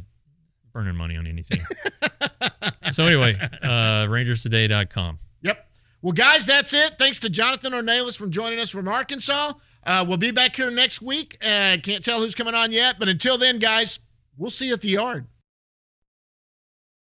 burning 0.71 0.95
money 0.95 1.17
on 1.17 1.27
anything. 1.27 1.59
so 2.91 3.05
anyway, 3.05 3.37
uh, 3.41 4.05
RangersToday.com. 4.07 5.17
Well, 6.05 6.13
guys, 6.13 6.45
that's 6.45 6.71
it. 6.71 6.99
Thanks 6.99 7.19
to 7.21 7.31
Jonathan 7.31 7.73
Ornelas 7.73 8.15
from 8.15 8.29
joining 8.29 8.59
us 8.59 8.69
from 8.69 8.87
Arkansas. 8.87 9.53
Uh, 9.83 10.05
we'll 10.07 10.17
be 10.17 10.29
back 10.29 10.55
here 10.55 10.69
next 10.69 11.01
week. 11.01 11.35
Uh, 11.41 11.77
can't 11.81 12.05
tell 12.05 12.19
who's 12.19 12.35
coming 12.35 12.53
on 12.53 12.71
yet, 12.71 12.97
but 12.99 13.09
until 13.09 13.39
then, 13.39 13.57
guys, 13.57 13.97
we'll 14.37 14.51
see 14.51 14.67
you 14.67 14.75
at 14.75 14.81
the 14.81 14.89
yard. 14.89 15.25